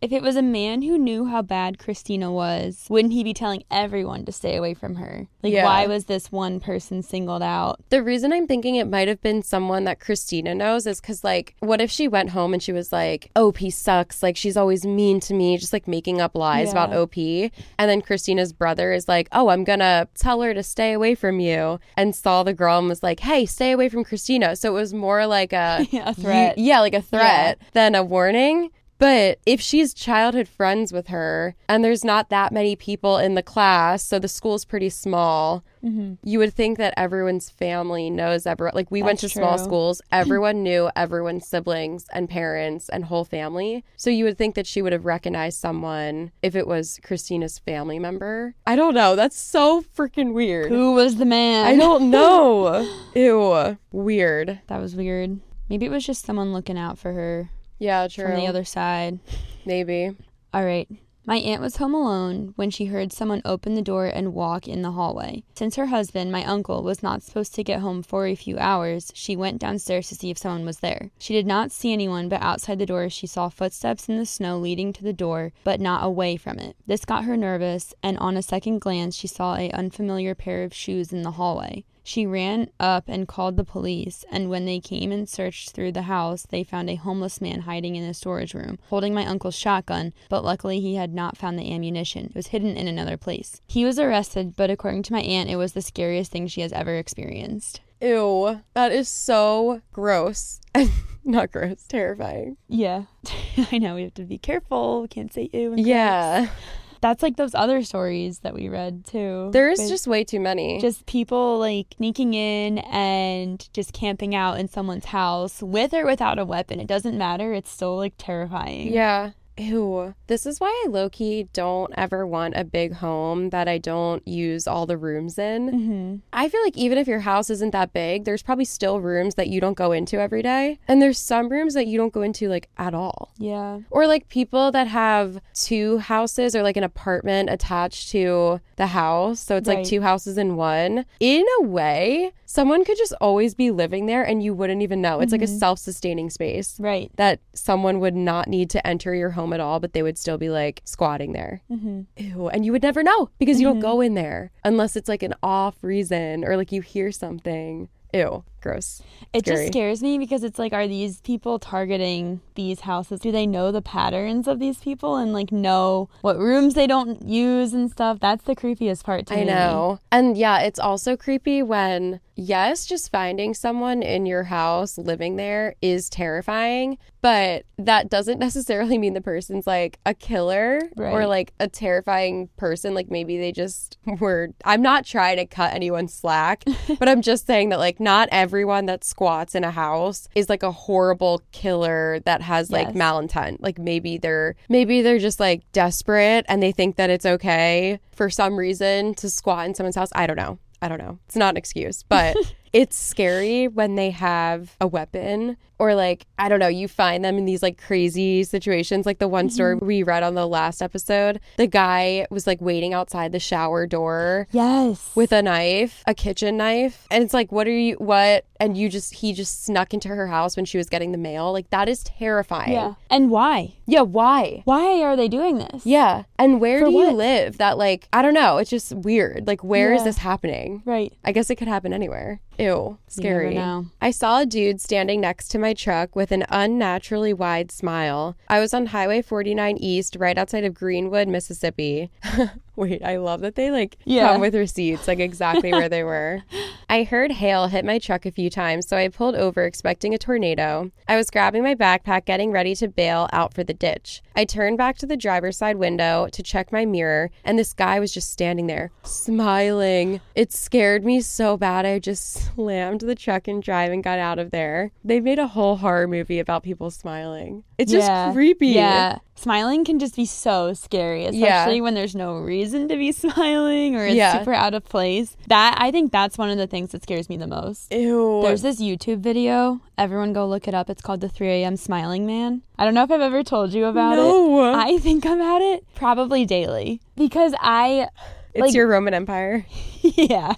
If 0.02 0.12
it 0.12 0.22
was 0.22 0.36
a 0.36 0.42
man 0.42 0.82
who 0.82 0.98
knew 0.98 1.24
how 1.24 1.40
bad 1.40 1.78
Christina 1.78 2.30
was, 2.30 2.84
wouldn't 2.90 3.14
he 3.14 3.24
be 3.24 3.32
telling 3.32 3.64
everyone 3.70 4.26
to 4.26 4.32
stay 4.32 4.54
away 4.56 4.74
from 4.74 4.96
her? 4.96 5.26
Like, 5.42 5.54
Yeah. 5.54 5.64
why 5.64 5.86
was 5.86 6.04
this 6.04 6.30
one 6.30 6.60
person 6.60 7.02
singled 7.02 7.42
out? 7.42 7.80
The 7.88 8.02
reason 8.02 8.30
I'm 8.32 8.46
thinking 8.46 8.74
it 8.76 8.88
might 8.88 9.08
have 9.08 9.22
been 9.22 9.42
someone 9.42 9.84
that 9.84 9.98
Christina 9.98 10.54
knows 10.54 10.86
is 10.86 11.00
because, 11.00 11.24
like, 11.24 11.54
what 11.60 11.80
if 11.80 11.90
she 11.90 12.08
went 12.08 12.30
home 12.30 12.52
and 12.52 12.62
she 12.62 12.72
was 12.72 12.92
like, 12.92 13.30
OP 13.34 13.58
sucks. 13.70 14.22
Like, 14.22 14.36
she's 14.36 14.56
always 14.56 14.84
mean 14.84 15.18
to 15.20 15.34
me, 15.34 15.56
just 15.56 15.72
like 15.72 15.88
making 15.88 16.20
up 16.20 16.34
lies 16.34 16.72
about 16.72 16.92
OP. 16.92 17.16
And 17.16 17.90
then 17.90 18.02
Christina's 18.02 18.52
brother 18.52 18.92
is 18.92 19.08
like, 19.08 19.28
oh, 19.32 19.48
I'm 19.48 19.64
going 19.64 19.78
to 19.80 20.08
tell 20.14 20.42
her 20.42 20.52
to 20.52 20.62
stay 20.62 20.92
away 20.92 21.14
from 21.14 21.40
you. 21.40 21.80
And 21.96 22.14
saw 22.14 22.42
the 22.42 22.52
girl 22.54 22.78
and 22.78 22.88
was 22.88 23.02
like, 23.02 23.20
hey, 23.20 23.46
stay 23.46 23.72
away 23.72 23.88
from 23.88 24.04
Christina. 24.04 24.56
So 24.56 24.70
it 24.76 24.78
was 24.78 24.92
more 24.92 25.26
like 25.26 25.54
a, 25.54 25.86
Yeah, 25.90 26.10
a 26.10 26.14
threat. 26.14 26.58
yeah, 26.58 26.80
like 26.80 26.94
a 26.94 27.00
threat 27.02 27.58
than 27.72 27.94
a 27.94 28.04
warning. 28.04 28.70
But 28.98 29.38
if 29.44 29.60
she's 29.60 29.92
childhood 29.92 30.48
friends 30.48 30.92
with 30.92 31.08
her 31.08 31.54
and 31.68 31.84
there's 31.84 32.04
not 32.04 32.30
that 32.30 32.52
many 32.52 32.76
people 32.76 33.18
in 33.18 33.34
the 33.34 33.42
class, 33.42 34.02
so 34.02 34.18
the 34.18 34.28
school's 34.28 34.64
pretty 34.64 34.88
small, 34.90 35.64
Mm-hmm. 35.84 36.14
you 36.24 36.40
would 36.40 36.52
think 36.52 36.78
that 36.78 36.94
everyone's 36.96 37.48
family 37.48 38.10
knows 38.10 38.44
everyone. 38.44 38.74
Like 38.74 38.90
we 38.90 39.04
went 39.04 39.20
to 39.20 39.26
That's 39.26 39.34
small 39.34 39.56
schools, 39.56 40.02
everyone 40.10 40.64
knew 40.64 40.90
everyone's 40.96 41.46
siblings 41.46 42.06
and 42.12 42.28
parents 42.28 42.88
and 42.88 43.04
whole 43.04 43.24
family. 43.24 43.84
So 43.96 44.10
you 44.10 44.24
would 44.24 44.36
think 44.36 44.56
that 44.56 44.66
she 44.66 44.82
would 44.82 44.92
have 44.92 45.04
recognized 45.06 45.60
someone 45.60 46.32
if 46.42 46.56
it 46.56 46.66
was 46.66 46.98
Christina's 47.04 47.60
family 47.60 48.00
member. 48.00 48.56
I 48.66 48.74
don't 48.74 48.94
know. 48.94 49.14
That's 49.14 49.40
so 49.40 49.80
freaking 49.96 50.32
weird. 50.32 50.72
Who 50.72 50.94
was 50.94 51.16
the 51.18 51.24
man? 51.24 51.66
I 51.66 51.76
don't 51.76 52.10
know. 52.10 52.88
Ew. 53.14 53.78
Weird. 53.92 54.60
That 54.66 54.80
was 54.80 54.96
weird. 54.96 55.38
Maybe 55.68 55.86
it 55.86 55.90
was 55.90 56.04
just 56.04 56.24
someone 56.24 56.52
looking 56.52 56.78
out 56.78 56.98
for 56.98 57.12
her 57.12 57.50
Yeah, 57.78 58.08
true. 58.08 58.24
from 58.24 58.36
the 58.36 58.46
other 58.46 58.64
side. 58.64 59.20
Maybe. 59.64 60.16
All 60.54 60.64
right. 60.64 60.88
My 61.28 61.38
aunt 61.38 61.60
was 61.60 61.78
home 61.78 61.92
alone 61.92 62.52
when 62.54 62.70
she 62.70 62.84
heard 62.84 63.12
someone 63.12 63.42
open 63.44 63.74
the 63.74 63.82
door 63.82 64.06
and 64.06 64.32
walk 64.32 64.68
in 64.68 64.82
the 64.82 64.92
hallway. 64.92 65.42
Since 65.56 65.74
her 65.74 65.86
husband, 65.86 66.30
my 66.30 66.44
uncle, 66.44 66.84
was 66.84 67.02
not 67.02 67.20
supposed 67.20 67.52
to 67.56 67.64
get 67.64 67.80
home 67.80 68.04
for 68.04 68.26
a 68.26 68.36
few 68.36 68.56
hours, 68.58 69.10
she 69.12 69.34
went 69.34 69.58
downstairs 69.58 70.08
to 70.08 70.14
see 70.14 70.30
if 70.30 70.38
someone 70.38 70.64
was 70.64 70.78
there. 70.78 71.10
She 71.18 71.34
did 71.34 71.44
not 71.44 71.72
see 71.72 71.92
anyone, 71.92 72.28
but 72.28 72.42
outside 72.42 72.78
the 72.78 72.86
door 72.86 73.10
she 73.10 73.26
saw 73.26 73.48
footsteps 73.48 74.08
in 74.08 74.18
the 74.18 74.24
snow 74.24 74.56
leading 74.56 74.92
to 74.92 75.02
the 75.02 75.12
door, 75.12 75.52
but 75.64 75.80
not 75.80 76.04
away 76.04 76.36
from 76.36 76.60
it. 76.60 76.76
This 76.86 77.04
got 77.04 77.24
her 77.24 77.36
nervous, 77.36 77.92
and 78.04 78.16
on 78.18 78.36
a 78.36 78.42
second 78.42 78.80
glance 78.80 79.16
she 79.16 79.26
saw 79.26 79.56
a 79.56 79.72
unfamiliar 79.72 80.36
pair 80.36 80.62
of 80.62 80.72
shoes 80.72 81.12
in 81.12 81.22
the 81.22 81.32
hallway. 81.32 81.84
She 82.06 82.24
ran 82.24 82.70
up 82.78 83.06
and 83.08 83.26
called 83.26 83.56
the 83.56 83.64
police, 83.64 84.24
and 84.30 84.48
when 84.48 84.64
they 84.64 84.78
came 84.78 85.10
and 85.10 85.28
searched 85.28 85.70
through 85.70 85.90
the 85.90 86.02
house, 86.02 86.46
they 86.48 86.62
found 86.62 86.88
a 86.88 86.94
homeless 86.94 87.40
man 87.40 87.62
hiding 87.62 87.96
in 87.96 88.04
a 88.04 88.14
storage 88.14 88.54
room, 88.54 88.78
holding 88.90 89.12
my 89.12 89.26
uncle's 89.26 89.56
shotgun, 89.56 90.12
but 90.28 90.44
luckily 90.44 90.78
he 90.78 90.94
had 90.94 91.12
not 91.12 91.36
found 91.36 91.58
the 91.58 91.74
ammunition. 91.74 92.26
It 92.26 92.36
was 92.36 92.46
hidden 92.46 92.76
in 92.76 92.86
another 92.86 93.16
place. 93.16 93.60
He 93.66 93.84
was 93.84 93.98
arrested, 93.98 94.54
but 94.54 94.70
according 94.70 95.02
to 95.02 95.12
my 95.12 95.20
aunt, 95.20 95.50
it 95.50 95.56
was 95.56 95.72
the 95.72 95.82
scariest 95.82 96.30
thing 96.30 96.46
she 96.46 96.60
has 96.60 96.72
ever 96.72 96.94
experienced. 96.94 97.80
Ew. 98.00 98.60
That 98.74 98.92
is 98.92 99.08
so 99.08 99.82
gross. 99.92 100.60
Not 101.24 101.50
gross, 101.50 101.82
terrifying. 101.88 102.56
Yeah. 102.68 103.06
I 103.72 103.78
know, 103.78 103.96
we 103.96 104.04
have 104.04 104.14
to 104.14 104.22
be 104.22 104.38
careful. 104.38 105.02
We 105.02 105.08
can't 105.08 105.34
say 105.34 105.50
ew. 105.52 105.74
Yeah. 105.76 106.50
That's 107.00 107.22
like 107.22 107.36
those 107.36 107.54
other 107.54 107.82
stories 107.82 108.40
that 108.40 108.54
we 108.54 108.68
read 108.68 109.04
too. 109.04 109.50
There's 109.52 109.88
just 109.88 110.06
way 110.06 110.24
too 110.24 110.40
many. 110.40 110.80
just 110.80 111.06
people 111.06 111.58
like 111.58 111.94
sneaking 111.96 112.34
in 112.34 112.78
and 112.78 113.68
just 113.72 113.92
camping 113.92 114.34
out 114.34 114.58
in 114.58 114.68
someone's 114.68 115.06
house 115.06 115.62
with 115.62 115.94
or 115.94 116.04
without 116.06 116.38
a 116.38 116.44
weapon. 116.44 116.80
It 116.80 116.86
doesn't 116.86 117.16
matter. 117.16 117.52
It's 117.52 117.70
still 117.70 117.96
like 117.96 118.14
terrifying. 118.18 118.92
Yeah. 118.92 119.32
Ew. 119.58 120.14
This 120.26 120.44
is 120.46 120.60
why 120.60 120.68
I 120.84 120.88
low 120.88 121.08
key 121.08 121.48
don't 121.52 121.92
ever 121.96 122.26
want 122.26 122.54
a 122.56 122.64
big 122.64 122.94
home 122.94 123.50
that 123.50 123.68
I 123.68 123.78
don't 123.78 124.26
use 124.26 124.66
all 124.66 124.86
the 124.86 124.96
rooms 124.96 125.38
in. 125.38 125.68
hmm 125.68 126.16
I 126.32 126.48
feel 126.48 126.62
like 126.62 126.76
even 126.76 126.98
if 126.98 127.06
your 127.08 127.20
house 127.20 127.48
isn't 127.50 127.70
that 127.70 127.92
big, 127.92 128.24
there's 128.24 128.42
probably 128.42 128.64
still 128.66 129.00
rooms 129.00 129.36
that 129.36 129.48
you 129.48 129.60
don't 129.60 129.76
go 129.76 129.92
into 129.92 130.20
every 130.20 130.42
day. 130.42 130.78
And 130.86 131.00
there's 131.00 131.18
some 131.18 131.48
rooms 131.48 131.74
that 131.74 131.86
you 131.86 131.96
don't 131.96 132.12
go 132.12 132.22
into 132.22 132.48
like 132.48 132.68
at 132.76 132.94
all. 132.94 133.32
Yeah. 133.38 133.80
Or 133.90 134.06
like 134.06 134.28
people 134.28 134.70
that 134.72 134.88
have 134.88 135.40
two 135.54 135.98
houses 135.98 136.54
or 136.54 136.62
like 136.62 136.76
an 136.76 136.84
apartment 136.84 137.48
attached 137.50 138.10
to 138.10 138.60
the 138.76 138.88
house. 138.88 139.40
So 139.40 139.56
it's 139.56 139.68
like 139.68 139.84
two 139.84 140.02
houses 140.02 140.36
in 140.36 140.56
one. 140.56 141.06
In 141.20 141.44
a 141.60 141.62
way, 141.62 142.32
someone 142.46 142.84
could 142.84 142.96
just 142.96 143.12
always 143.20 143.54
be 143.54 143.70
living 143.70 144.06
there 144.06 144.22
and 144.24 144.42
you 144.42 144.54
wouldn't 144.54 144.80
even 144.82 145.00
know. 145.02 145.20
It's 145.20 145.32
like 145.32 145.42
a 145.42 145.46
self 145.46 145.78
sustaining 145.78 146.30
space 146.30 146.76
Right. 146.80 147.10
that 147.16 147.40
someone 147.52 148.00
would 148.00 148.14
not 148.14 148.48
need 148.48 148.70
to 148.70 148.86
enter 148.86 149.14
your 149.14 149.30
home 149.30 149.52
at 149.52 149.60
all, 149.60 149.80
but 149.80 149.92
they 149.92 150.02
would 150.02 150.16
still 150.16 150.38
be 150.38 150.48
like 150.48 150.80
squatting 150.84 151.32
there. 151.32 151.62
hmm 151.68 152.02
Ew. 152.16 152.48
And 152.48 152.64
you 152.64 152.72
would 152.72 152.82
never 152.82 153.02
know 153.02 153.30
because 153.38 153.60
you 153.60 153.66
don't 153.66 153.80
go 153.80 154.00
in 154.00 154.14
there 154.14 154.50
unless 154.64 154.96
it's 154.96 155.08
like 155.08 155.22
an 155.22 155.34
off 155.42 155.82
reason 155.82 156.44
or 156.44 156.56
like 156.56 156.72
you 156.72 156.80
hear 156.80 157.12
something. 157.12 157.88
Ew. 158.14 158.44
Gross. 158.66 159.02
It 159.32 159.44
Scary. 159.44 159.56
just 159.56 159.72
scares 159.72 160.02
me 160.02 160.18
because 160.18 160.42
it's 160.44 160.58
like, 160.58 160.72
are 160.72 160.86
these 160.88 161.20
people 161.20 161.58
targeting 161.58 162.40
these 162.54 162.80
houses? 162.80 163.20
Do 163.20 163.30
they 163.32 163.46
know 163.46 163.70
the 163.70 163.82
patterns 163.82 164.48
of 164.48 164.58
these 164.58 164.78
people 164.78 165.16
and 165.16 165.32
like 165.32 165.52
know 165.52 166.08
what 166.22 166.38
rooms 166.38 166.74
they 166.74 166.86
don't 166.86 167.22
use 167.26 167.72
and 167.74 167.90
stuff? 167.90 168.18
That's 168.20 168.44
the 168.44 168.56
creepiest 168.56 169.04
part 169.04 169.26
to 169.26 169.34
I 169.34 169.38
me. 169.38 169.44
know. 169.44 170.00
And 170.10 170.36
yeah, 170.36 170.60
it's 170.60 170.78
also 170.78 171.16
creepy 171.16 171.62
when, 171.62 172.20
yes, 172.34 172.86
just 172.86 173.10
finding 173.12 173.52
someone 173.54 174.02
in 174.02 174.26
your 174.26 174.44
house 174.44 174.96
living 174.96 175.36
there 175.36 175.74
is 175.82 176.08
terrifying, 176.08 176.96
but 177.20 177.64
that 177.78 178.08
doesn't 178.08 178.38
necessarily 178.46 178.96
mean 178.98 179.14
the 179.14 179.20
person's 179.20 179.66
like 179.66 179.98
a 180.06 180.14
killer 180.14 180.80
or 180.96 181.26
like 181.26 181.52
a 181.60 181.68
terrifying 181.68 182.48
person. 182.56 182.94
Like 182.94 183.10
maybe 183.10 183.36
they 183.38 183.52
just 183.52 183.98
were. 184.20 184.48
I'm 184.64 184.82
not 184.82 185.04
trying 185.04 185.36
to 185.36 185.46
cut 185.46 185.74
anyone 185.74 186.08
slack, 186.08 186.64
but 186.98 187.08
I'm 187.08 187.22
just 187.22 187.46
saying 187.46 187.68
that 187.70 187.78
like 187.78 188.00
not 188.00 188.28
everyone 188.56 188.86
that 188.86 189.04
squats 189.04 189.54
in 189.54 189.64
a 189.64 189.70
house 189.70 190.28
is 190.34 190.48
like 190.48 190.62
a 190.62 190.72
horrible 190.72 191.42
killer 191.52 192.20
that 192.24 192.40
has 192.40 192.70
like 192.70 192.86
Yes. 192.88 192.96
malintent. 192.96 193.58
Like 193.60 193.78
maybe 193.78 194.16
they're 194.16 194.54
maybe 194.70 195.02
they're 195.02 195.18
just 195.18 195.38
like 195.38 195.60
desperate 195.72 196.46
and 196.48 196.62
they 196.62 196.72
think 196.72 196.96
that 196.96 197.10
it's 197.10 197.26
okay 197.26 198.00
for 198.14 198.30
some 198.30 198.56
reason 198.56 199.12
to 199.16 199.28
squat 199.28 199.66
in 199.66 199.74
someone's 199.74 199.94
house. 199.96 200.08
I 200.14 200.26
don't 200.26 200.38
know. 200.38 200.58
I 200.80 200.88
don't 200.88 200.96
know. 200.98 201.18
It's 201.26 201.36
not 201.36 201.50
an 201.50 201.56
excuse, 201.58 202.02
but 202.02 202.34
it's 202.72 202.96
scary 202.96 203.68
when 203.68 203.94
they 203.96 204.08
have 204.08 204.74
a 204.80 204.86
weapon 204.86 205.58
or 205.78 205.94
like 205.94 206.26
I 206.38 206.48
don't 206.48 206.60
know, 206.60 206.68
you 206.68 206.88
find 206.88 207.24
them 207.24 207.38
in 207.38 207.44
these 207.44 207.62
like 207.62 207.80
crazy 207.80 208.44
situations 208.44 209.06
like 209.06 209.18
the 209.18 209.28
one 209.28 209.48
story 209.50 209.76
mm-hmm. 209.76 209.86
we 209.86 210.02
read 210.02 210.22
on 210.22 210.34
the 210.34 210.46
last 210.46 210.82
episode. 210.82 211.40
The 211.56 211.66
guy 211.66 212.26
was 212.30 212.46
like 212.46 212.60
waiting 212.60 212.92
outside 212.94 213.32
the 213.32 213.40
shower 213.40 213.86
door 213.86 214.48
Yes. 214.52 215.10
with 215.14 215.32
a 215.32 215.42
knife, 215.42 216.02
a 216.06 216.14
kitchen 216.14 216.56
knife. 216.56 217.06
And 217.10 217.22
it's 217.24 217.34
like, 217.34 217.52
what 217.52 217.66
are 217.66 217.70
you, 217.70 217.94
what? 217.94 218.44
And 218.58 218.74
you 218.76 218.88
just, 218.88 219.14
he 219.16 219.34
just 219.34 219.64
snuck 219.66 219.92
into 219.92 220.08
her 220.08 220.26
house 220.28 220.56
when 220.56 220.64
she 220.64 220.78
was 220.78 220.88
getting 220.88 221.12
the 221.12 221.18
mail. 221.18 221.52
Like, 221.52 221.68
that 221.70 221.90
is 221.90 222.02
terrifying. 222.02 222.72
yeah. 222.72 222.94
And 223.10 223.30
why? 223.30 223.74
Yeah, 223.86 224.00
why? 224.00 224.62
Why 224.64 225.02
are 225.02 225.14
they 225.14 225.28
doing 225.28 225.58
this? 225.58 225.84
Yeah. 225.84 226.22
And 226.38 226.58
where 226.58 226.78
For 226.80 226.86
do 226.86 226.92
you 226.92 227.10
live? 227.12 227.58
That, 227.58 227.76
like, 227.76 228.08
I 228.14 228.22
don't 228.22 228.32
know. 228.32 228.56
It's 228.56 228.70
just 228.70 228.94
weird. 228.94 229.46
Like, 229.46 229.62
where 229.62 229.92
is 229.92 230.00
Yeah. 230.00 230.04
this 230.04 230.18
happening? 230.18 230.82
Right. 230.86 231.12
I 231.22 231.32
guess 231.32 231.50
it 231.50 231.56
could 231.56 231.68
happen 231.68 231.92
anywhere. 231.92 232.40
Ew, 232.58 232.96
scary. 233.08 233.54
know. 233.54 233.86
I 234.00 234.10
saw 234.10 234.40
a 234.40 234.46
dude 234.46 234.80
standing 234.80 235.20
next 235.20 235.48
to 235.48 235.58
my 235.58 235.65
truck 235.74 236.16
with 236.16 236.32
an 236.32 236.44
unnaturally 236.48 237.32
wide 237.32 237.70
smile. 237.70 238.36
I 238.48 238.60
was 238.60 238.74
on 238.74 238.86
Highway 238.86 239.22
49 239.22 239.76
East, 239.78 240.16
right 240.18 240.36
outside 240.36 240.64
of 240.64 240.74
Greenwood, 240.74 241.28
Mississippi. 241.28 242.10
Wait, 242.86 243.02
I 243.02 243.16
love 243.16 243.40
that 243.40 243.54
they 243.54 243.70
like 243.70 243.96
Yeah. 244.04 244.32
come 244.32 244.40
with 244.40 244.54
receipts, 244.54 245.08
like 245.08 245.18
exactly 245.18 245.72
where 245.72 245.88
they 245.88 246.04
were. 246.04 246.42
I 246.88 247.02
heard 247.02 247.32
hail 247.32 247.66
hit 247.66 247.84
my 247.84 247.98
truck 247.98 248.26
a 248.26 248.30
few 248.30 248.48
times, 248.48 248.86
so 248.86 248.96
I 248.96 249.08
pulled 249.08 249.34
over 249.34 249.64
expecting 249.64 250.14
a 250.14 250.18
tornado. 250.18 250.92
I 251.08 251.16
was 251.16 251.30
grabbing 251.30 251.62
my 251.64 251.74
backpack, 251.74 252.26
getting 252.26 252.52
ready 252.52 252.74
to 252.76 252.86
bail 252.88 253.28
out 253.32 253.54
for 253.54 253.64
the 253.64 253.74
ditch. 253.74 254.22
I 254.36 254.44
turned 254.44 254.78
back 254.78 254.96
to 254.98 255.06
the 255.06 255.16
driver's 255.16 255.56
side 255.56 255.76
window 255.76 256.28
to 256.30 256.42
check 256.44 256.70
my 256.70 256.84
mirror, 256.84 257.30
and 257.44 257.58
this 257.58 257.72
guy 257.72 257.98
was 257.98 258.12
just 258.12 258.30
standing 258.30 258.66
there, 258.68 258.92
smiling. 259.04 260.20
It 260.34 260.52
scared 260.52 261.04
me 261.04 261.20
so 261.20 261.56
bad, 261.56 261.84
I 261.86 261.98
just 261.98 262.32
slammed 262.54 263.00
the 263.00 263.14
truck 263.14 263.48
and 263.48 263.62
drive 263.62 263.90
and 263.92 264.04
got 264.04 264.18
out 264.18 264.38
of 264.38 264.50
there. 264.50 264.92
They 265.04 265.20
made 265.20 265.38
a 265.38 265.48
whole 265.48 265.76
horror 265.76 266.06
movie 266.06 266.38
about 266.38 266.62
people 266.62 266.90
smiling. 266.90 267.64
It's 267.78 267.92
Yeah. 267.92 267.98
just 268.26 268.34
creepy. 268.34 268.68
Yeah. 268.68 269.18
Smiling 269.38 269.84
can 269.84 269.98
just 269.98 270.16
be 270.16 270.24
so 270.24 270.72
scary, 270.72 271.24
Yeah. 271.24 271.28
especially 271.30 271.82
when 271.82 271.92
there's 271.94 272.14
no 272.14 272.36
reason 272.38 272.88
to 272.88 272.96
be 272.96 273.12
smiling 273.24 273.94
or 273.96 274.06
it's 274.06 274.14
Yeah. 274.16 274.38
super 274.38 274.54
out 274.54 274.72
of 274.72 274.84
place. 274.84 275.36
That 275.48 275.76
I 275.78 275.90
think 275.90 276.10
that's 276.10 276.38
one 276.38 276.48
of 276.48 276.56
the 276.56 276.66
things 276.66 276.92
that 276.92 277.02
scares 277.02 277.28
me 277.28 277.36
the 277.36 277.46
most. 277.46 277.92
Ew. 277.92 278.40
There's 278.42 278.62
this 278.62 278.80
YouTube 278.80 279.18
video. 279.18 279.80
Everyone 279.98 280.32
go 280.32 280.46
look 280.46 280.66
it 280.66 280.74
up. 280.74 280.88
It's 280.88 281.02
called 281.02 281.20
the 281.20 281.28
3 281.28 281.48
a.m. 281.48 281.76
Smiling 281.76 282.24
Man. 282.26 282.62
I 282.78 282.84
don't 282.86 282.94
know 282.94 283.02
if 283.02 283.10
I've 283.10 283.20
ever 283.20 283.42
told 283.42 283.74
you 283.74 283.84
about 283.86 284.14
it. 284.14 284.22
no. 284.22 284.74
I 284.74 284.96
think 284.98 285.24
about 285.26 285.60
it 285.60 285.84
probably 285.94 286.46
daily 286.46 287.00
because 287.14 287.54
I 287.60 288.08
It's 288.54 288.62
Like- 288.62 288.74
your 288.74 288.88
Roman 288.88 289.12
Empire. 289.12 289.66
yeah. 290.16 290.54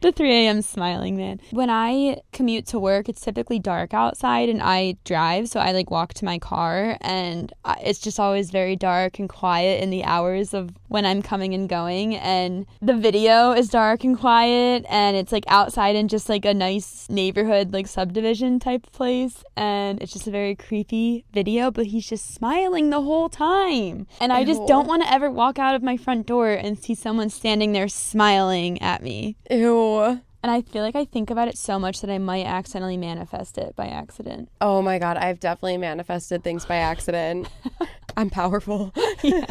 the 0.00 0.12
3 0.12 0.32
a.m. 0.46 0.62
smiling 0.62 1.16
man. 1.16 1.40
When 1.50 1.68
I 1.68 2.22
commute 2.32 2.66
to 2.68 2.78
work, 2.78 3.08
it's 3.10 3.20
typically 3.20 3.58
dark 3.58 3.92
outside 3.92 4.48
and 4.48 4.62
I 4.62 4.96
drive. 5.04 5.48
So 5.48 5.60
I 5.60 5.72
like 5.72 5.90
walk 5.90 6.14
to 6.14 6.24
my 6.24 6.38
car 6.38 6.96
and 7.02 7.52
I- 7.66 7.82
it's 7.84 7.98
just 7.98 8.18
always 8.18 8.50
very 8.50 8.76
dark 8.76 9.18
and 9.18 9.28
quiet 9.28 9.82
in 9.82 9.90
the 9.90 10.04
hours 10.04 10.54
of 10.54 10.70
when 10.88 11.04
I'm 11.04 11.20
coming 11.20 11.52
and 11.52 11.68
going. 11.68 12.16
And 12.16 12.64
the 12.80 12.94
video 12.94 13.52
is 13.52 13.68
dark 13.68 14.02
and 14.02 14.18
quiet 14.18 14.86
and 14.88 15.16
it's 15.18 15.32
like 15.32 15.44
outside 15.48 15.96
in 15.96 16.08
just 16.08 16.30
like 16.30 16.46
a 16.46 16.54
nice 16.54 17.06
neighborhood, 17.10 17.72
like 17.74 17.86
subdivision 17.86 18.58
type 18.58 18.90
place. 18.92 19.44
And 19.54 20.00
it's 20.00 20.14
just 20.14 20.26
a 20.26 20.30
very 20.30 20.54
creepy 20.54 21.26
video, 21.34 21.70
but 21.70 21.86
he's 21.86 22.08
just 22.08 22.32
smiling 22.34 22.88
the 22.88 23.02
whole 23.02 23.28
time. 23.28 24.06
And 24.18 24.32
I 24.32 24.44
just 24.44 24.66
don't 24.66 24.86
want 24.88 25.02
to 25.02 25.12
ever 25.12 25.30
walk 25.30 25.58
out 25.58 25.74
of 25.74 25.82
my 25.82 25.98
front 25.98 26.26
door 26.26 26.48
and 26.50 26.78
see 26.78 26.94
someone 26.94 27.28
standing 27.28 27.72
there 27.72 27.88
smiling 27.88 28.79
at 28.80 29.02
me. 29.02 29.36
Ew. 29.50 30.20
And 30.42 30.50
I 30.50 30.62
feel 30.62 30.82
like 30.82 30.96
I 30.96 31.04
think 31.04 31.28
about 31.28 31.48
it 31.48 31.58
so 31.58 31.78
much 31.78 32.00
that 32.00 32.08
I 32.08 32.16
might 32.16 32.46
accidentally 32.46 32.96
manifest 32.96 33.58
it 33.58 33.76
by 33.76 33.88
accident. 33.88 34.48
Oh 34.62 34.80
my 34.80 34.98
god, 34.98 35.18
I've 35.18 35.38
definitely 35.38 35.76
manifested 35.76 36.42
things 36.42 36.64
by 36.64 36.76
accident. 36.76 37.46
I'm 38.16 38.30
powerful. 38.30 38.92
yeah. 39.22 39.44